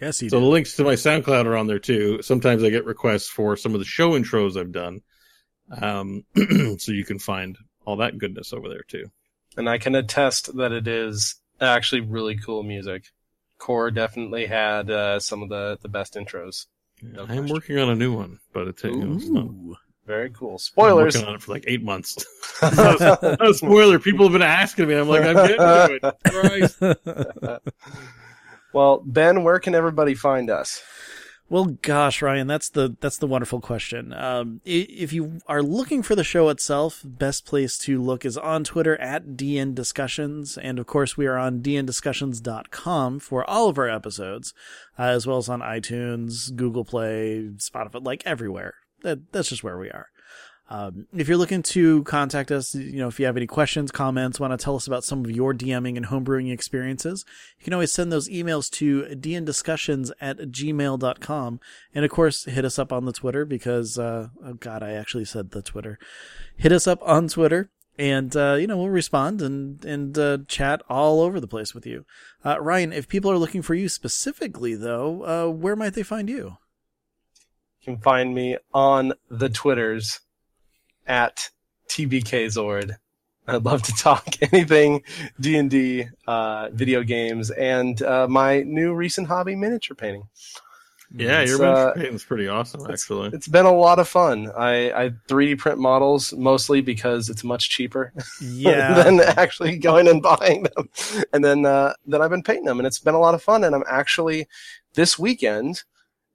Yes, 0.01 0.19
So 0.19 0.27
do. 0.27 0.39
the 0.39 0.45
links 0.45 0.75
to 0.77 0.83
my 0.85 0.93
SoundCloud 0.93 1.45
are 1.45 1.57
on 1.57 1.67
there 1.67 1.79
too. 1.79 2.21
Sometimes 2.21 2.63
I 2.63 2.69
get 2.69 2.85
requests 2.85 3.27
for 3.27 3.57
some 3.57 3.73
of 3.73 3.79
the 3.79 3.85
show 3.85 4.11
intros 4.11 4.55
I've 4.57 4.71
done. 4.71 5.01
Um, 5.81 6.23
so 6.77 6.91
you 6.91 7.03
can 7.03 7.19
find 7.19 7.57
all 7.85 7.97
that 7.97 8.17
goodness 8.17 8.53
over 8.53 8.69
there 8.69 8.83
too. 8.87 9.05
And 9.57 9.69
I 9.69 9.77
can 9.77 9.95
attest 9.95 10.55
that 10.57 10.71
it 10.71 10.87
is 10.87 11.35
actually 11.59 12.01
really 12.01 12.37
cool 12.37 12.63
music. 12.63 13.05
Core 13.57 13.91
definitely 13.91 14.47
had 14.47 14.89
uh, 14.89 15.19
some 15.19 15.43
of 15.43 15.49
the, 15.49 15.77
the 15.81 15.89
best 15.89 16.15
intros. 16.15 16.65
No 17.03 17.25
I'm 17.27 17.47
working 17.47 17.77
on 17.79 17.89
a 17.89 17.95
new 17.95 18.13
one, 18.13 18.39
but 18.53 18.67
it's, 18.67 18.83
you 18.83 18.95
know, 18.95 19.41
Ooh. 19.41 19.75
Very 20.05 20.31
cool. 20.31 20.53
I'm 20.53 20.57
Spoilers. 20.57 21.15
working 21.15 21.29
on 21.29 21.35
it 21.35 21.41
for 21.41 21.51
like 21.51 21.63
eight 21.67 21.83
months. 21.83 22.17
no 22.61 23.51
spoiler. 23.51 23.99
People 23.99 24.25
have 24.25 24.33
been 24.33 24.41
asking 24.41 24.87
me. 24.87 24.95
I'm 24.95 25.07
like, 25.07 25.21
I'm 25.23 25.35
getting 25.35 25.57
to 25.57 25.99
it. 27.61 27.61
Well, 28.73 29.03
Ben, 29.05 29.43
where 29.43 29.59
can 29.59 29.75
everybody 29.75 30.15
find 30.15 30.49
us? 30.49 30.81
Well, 31.51 31.75
gosh, 31.81 32.21
Ryan, 32.21 32.47
that's 32.47 32.69
the 32.69 32.95
that's 33.01 33.17
the 33.17 33.27
wonderful 33.27 33.59
question. 33.59 34.13
Um, 34.13 34.61
if 34.63 35.11
you 35.11 35.39
are 35.47 35.61
looking 35.61 36.01
for 36.01 36.15
the 36.15 36.23
show 36.23 36.47
itself, 36.47 37.01
best 37.03 37.45
place 37.45 37.77
to 37.79 38.01
look 38.01 38.23
is 38.23 38.37
on 38.37 38.63
Twitter 38.63 38.95
at 39.01 39.35
DN 39.35 39.75
Discussions, 39.75 40.57
and 40.57 40.79
of 40.79 40.87
course, 40.87 41.17
we 41.17 41.27
are 41.27 41.37
on 41.37 41.59
dndiscussions.com 41.59 43.19
for 43.19 43.43
all 43.49 43.67
of 43.67 43.77
our 43.77 43.89
episodes, 43.89 44.53
uh, 44.97 45.01
as 45.01 45.27
well 45.27 45.39
as 45.39 45.49
on 45.49 45.59
iTunes, 45.59 46.55
Google 46.55 46.85
Play, 46.85 47.49
Spotify, 47.57 48.01
like 48.01 48.23
everywhere. 48.25 48.75
That, 49.01 49.33
that's 49.33 49.49
just 49.49 49.61
where 49.61 49.77
we 49.77 49.89
are. 49.89 50.07
Um, 50.71 51.05
if 51.13 51.27
you're 51.27 51.37
looking 51.37 51.63
to 51.63 52.01
contact 52.03 52.49
us, 52.49 52.73
you 52.73 52.99
know, 52.99 53.09
if 53.09 53.19
you 53.19 53.25
have 53.25 53.35
any 53.35 53.45
questions, 53.45 53.91
comments, 53.91 54.39
want 54.39 54.57
to 54.57 54.63
tell 54.63 54.77
us 54.77 54.87
about 54.87 55.03
some 55.03 55.25
of 55.25 55.29
your 55.29 55.53
DMing 55.53 55.97
and 55.97 56.05
homebrewing 56.05 56.49
experiences, 56.49 57.25
you 57.59 57.65
can 57.65 57.73
always 57.73 57.91
send 57.91 58.09
those 58.09 58.29
emails 58.29 58.69
to 58.71 59.03
dndiscussions 59.03 60.11
at 60.21 60.37
gmail.com. 60.37 61.59
And 61.93 62.05
of 62.05 62.11
course, 62.11 62.45
hit 62.45 62.63
us 62.63 62.79
up 62.79 62.93
on 62.93 63.03
the 63.03 63.11
Twitter 63.11 63.43
because, 63.43 63.99
uh, 63.99 64.29
oh 64.45 64.53
God, 64.53 64.81
I 64.81 64.93
actually 64.93 65.25
said 65.25 65.51
the 65.51 65.61
Twitter. 65.61 65.99
Hit 66.55 66.71
us 66.71 66.87
up 66.87 66.99
on 67.01 67.27
Twitter 67.27 67.69
and, 67.99 68.33
uh, 68.37 68.53
you 68.53 68.65
know, 68.65 68.77
we'll 68.77 68.87
respond 68.87 69.41
and, 69.41 69.83
and, 69.83 70.17
uh, 70.17 70.37
chat 70.47 70.81
all 70.87 71.19
over 71.19 71.41
the 71.41 71.47
place 71.49 71.75
with 71.75 71.85
you. 71.85 72.05
Uh, 72.45 72.61
Ryan, 72.61 72.93
if 72.93 73.09
people 73.09 73.29
are 73.29 73.37
looking 73.37 73.61
for 73.61 73.75
you 73.75 73.89
specifically 73.89 74.75
though, 74.75 75.25
uh, 75.25 75.51
where 75.51 75.75
might 75.75 75.95
they 75.95 76.03
find 76.03 76.29
you? 76.29 76.55
You 77.81 77.93
can 77.95 77.97
find 77.97 78.33
me 78.33 78.55
on 78.73 79.11
the 79.29 79.49
Twitters 79.49 80.21
at 81.11 81.49
TBKZord. 81.89 82.95
I'd 83.47 83.65
love 83.65 83.81
to 83.83 83.91
talk 83.93 84.25
anything 84.53 85.03
D 85.39 85.57
and 85.57 85.69
D, 85.69 86.05
uh, 86.25 86.69
video 86.71 87.03
games, 87.03 87.51
and 87.51 88.01
uh, 88.01 88.27
my 88.29 88.61
new 88.63 88.93
recent 88.93 89.27
hobby, 89.27 89.55
miniature 89.55 89.95
painting. 89.95 90.23
Yeah, 91.13 91.41
It's, 91.41 91.51
your 91.51 91.65
uh, 91.65 91.73
mentor 91.73 91.93
painting's 91.95 92.23
pretty 92.23 92.47
awesome, 92.47 92.81
it's- 92.81 93.01
actually. 93.01 93.31
It's 93.33 93.49
been 93.49 93.65
a 93.65 93.73
lot 93.73 93.99
of 93.99 94.07
fun. 94.07 94.49
I, 94.57 94.91
I 94.93 95.09
3D 95.27 95.57
print 95.57 95.77
models 95.77 96.31
mostly 96.33 96.79
because 96.79 97.29
it's 97.29 97.43
much 97.43 97.69
cheaper 97.69 98.13
Yeah. 98.41 99.03
than 99.03 99.19
actually 99.19 99.77
going 99.77 100.07
and 100.07 100.21
buying 100.21 100.63
them. 100.63 100.87
And 101.33 101.43
then 101.43 101.65
uh, 101.65 101.93
then 102.05 102.21
I've 102.21 102.29
been 102.29 102.43
painting 102.43 102.63
them, 102.65 102.79
and 102.79 102.87
it's 102.87 102.99
been 102.99 103.15
a 103.15 103.19
lot 103.19 103.33
of 103.35 103.43
fun. 103.43 103.65
And 103.65 103.75
I'm 103.75 103.83
actually 103.89 104.47
this 104.93 105.19
weekend 105.19 105.83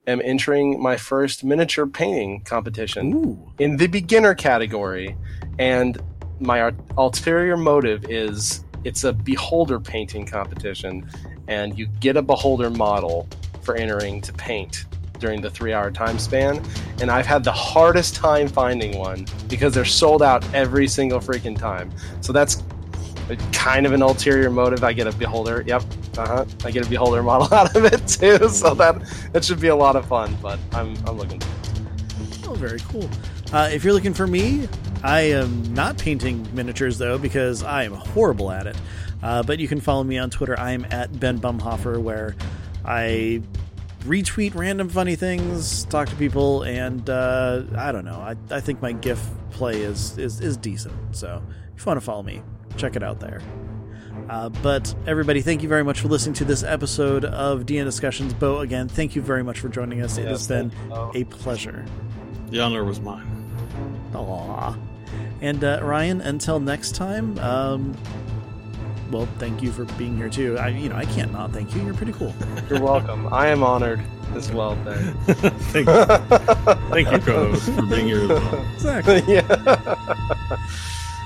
am 0.06 0.20
entering 0.24 0.80
my 0.80 0.96
first 0.96 1.44
miniature 1.44 1.86
painting 1.86 2.40
competition 2.42 3.12
Ooh. 3.14 3.52
in 3.58 3.76
the 3.76 3.86
beginner 3.86 4.34
category, 4.34 5.16
and 5.58 5.98
my 6.40 6.72
ulterior 6.96 7.56
motive 7.56 8.04
is 8.08 8.64
it's 8.84 9.04
a 9.04 9.12
beholder 9.12 9.80
painting 9.80 10.26
competition, 10.26 11.08
and 11.48 11.76
you 11.78 11.86
get 11.86 12.16
a 12.16 12.22
beholder 12.22 12.70
model 12.70 13.28
for 13.62 13.74
entering 13.74 14.20
to 14.20 14.32
paint 14.32 14.84
during 15.18 15.40
the 15.40 15.50
three 15.50 15.72
hour 15.72 15.90
time 15.90 16.18
span. 16.18 16.62
And 17.00 17.10
I've 17.10 17.26
had 17.26 17.42
the 17.42 17.52
hardest 17.52 18.14
time 18.14 18.48
finding 18.48 18.98
one 18.98 19.26
because 19.48 19.74
they're 19.74 19.84
sold 19.84 20.22
out 20.22 20.44
every 20.54 20.86
single 20.86 21.20
freaking 21.20 21.58
time. 21.58 21.90
So 22.20 22.32
that's 22.32 22.62
kind 23.52 23.86
of 23.86 23.92
an 23.92 24.02
ulterior 24.02 24.50
motive. 24.50 24.84
I 24.84 24.92
get 24.92 25.06
a 25.06 25.12
beholder. 25.12 25.64
Yep. 25.66 25.82
Uh 26.16 26.26
huh. 26.26 26.44
I 26.64 26.70
get 26.70 26.86
a 26.86 26.88
beholder 26.88 27.22
model 27.22 27.52
out 27.54 27.74
of 27.74 27.84
it 27.84 28.06
too. 28.06 28.48
So 28.48 28.74
that 28.74 29.02
that 29.32 29.44
should 29.44 29.60
be 29.60 29.68
a 29.68 29.76
lot 29.76 29.96
of 29.96 30.06
fun. 30.06 30.36
But 30.40 30.58
I'm 30.72 30.96
I'm 31.06 31.16
looking. 31.16 31.40
Oh, 32.46 32.54
very 32.54 32.80
cool. 32.80 33.08
Uh, 33.52 33.68
if 33.72 33.84
you're 33.84 33.92
looking 33.92 34.14
for 34.14 34.26
me, 34.26 34.68
I 35.02 35.20
am 35.22 35.74
not 35.74 35.98
painting 35.98 36.48
miniatures 36.54 36.98
though 36.98 37.18
because 37.18 37.62
I 37.62 37.84
am 37.84 37.92
horrible 37.92 38.50
at 38.50 38.66
it. 38.66 38.76
Uh, 39.22 39.42
but 39.42 39.58
you 39.58 39.66
can 39.66 39.80
follow 39.80 40.04
me 40.04 40.18
on 40.18 40.30
Twitter. 40.30 40.58
I 40.58 40.72
am 40.72 40.86
at 40.90 41.18
Ben 41.18 41.40
Bumhofer, 41.40 42.00
where 42.00 42.36
I 42.84 43.42
retweet 44.04 44.54
random 44.54 44.88
funny 44.88 45.16
things, 45.16 45.84
talk 45.84 46.08
to 46.08 46.16
people, 46.16 46.62
and 46.62 47.08
uh, 47.10 47.62
I 47.76 47.92
don't 47.92 48.04
know. 48.04 48.20
I, 48.20 48.36
I 48.50 48.60
think 48.60 48.80
my 48.80 48.92
GIF 48.92 49.24
play 49.50 49.82
is, 49.82 50.16
is 50.18 50.40
is 50.40 50.56
decent. 50.56 50.94
So 51.16 51.42
if 51.74 51.80
you 51.80 51.86
want 51.86 51.98
to 51.98 52.04
follow 52.04 52.22
me, 52.22 52.42
check 52.76 52.96
it 52.96 53.02
out 53.02 53.20
there. 53.20 53.40
Uh, 54.28 54.48
but 54.48 54.92
everybody, 55.06 55.40
thank 55.40 55.62
you 55.62 55.68
very 55.68 55.84
much 55.84 56.00
for 56.00 56.08
listening 56.08 56.34
to 56.34 56.44
this 56.44 56.62
episode 56.64 57.24
of 57.24 57.64
DN 57.64 57.84
Discussions. 57.84 58.34
Beau, 58.34 58.58
again, 58.60 58.88
thank 58.88 59.14
you 59.14 59.22
very 59.22 59.42
much 59.44 59.60
for 59.60 59.68
joining 59.68 60.02
us. 60.02 60.18
it 60.18 60.26
has 60.26 60.48
been 60.48 60.72
a 61.14 61.24
pleasure. 61.24 61.84
The 62.48 62.60
honor 62.60 62.84
was 62.84 63.00
mine. 63.00 63.26
Aw. 64.14 64.76
And 65.40 65.62
uh, 65.62 65.80
Ryan, 65.82 66.20
until 66.22 66.58
next 66.58 66.94
time, 66.94 67.38
um, 67.38 67.94
well, 69.10 69.26
thank 69.38 69.62
you 69.62 69.70
for 69.70 69.84
being 69.96 70.16
here 70.16 70.28
too. 70.28 70.58
I, 70.58 70.68
you 70.68 70.88
know, 70.88 70.96
I 70.96 71.04
can't 71.04 71.30
not 71.32 71.52
thank 71.52 71.74
you. 71.74 71.84
You're 71.84 71.94
pretty 71.94 72.12
cool. 72.12 72.34
You're 72.70 72.80
welcome. 72.82 73.32
I 73.32 73.48
am 73.48 73.62
honored 73.62 74.00
as 74.34 74.50
well, 74.50 74.76
Thank 75.26 75.86
you. 75.86 76.04
Thank 76.90 77.12
you, 77.12 77.18
co-host, 77.18 77.70
for 77.70 77.82
being 77.86 78.06
here 78.06 78.22
as 78.22 78.28
well. 78.28 78.66
Exactly. 78.74 79.22
yeah. 79.32 79.46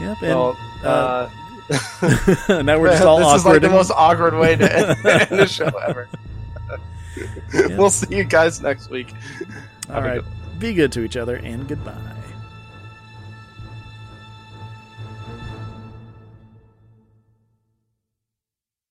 Yep. 0.00 0.22
And 0.22 0.38
Well, 0.38 0.56
uh, 0.84 0.86
uh, 0.86 1.30
now 2.48 2.78
we're 2.80 2.88
just 2.90 3.02
all 3.04 3.18
this 3.18 3.26
awkward. 3.26 3.36
is 3.36 3.44
like 3.44 3.62
the 3.62 3.68
most 3.70 3.90
awkward 3.92 4.34
way 4.34 4.56
to 4.56 4.76
end, 4.76 5.06
end 5.06 5.40
a 5.40 5.46
show 5.46 5.66
ever. 5.66 6.08
We'll 7.76 7.90
see 7.90 8.16
you 8.16 8.24
guys 8.24 8.60
next 8.60 8.90
week. 8.90 9.12
all 9.92 10.02
right. 10.02 10.22
Be 10.58 10.74
good 10.74 10.92
to 10.92 11.02
each 11.02 11.16
other 11.16 11.36
and 11.36 11.66
goodbye. 11.66 11.94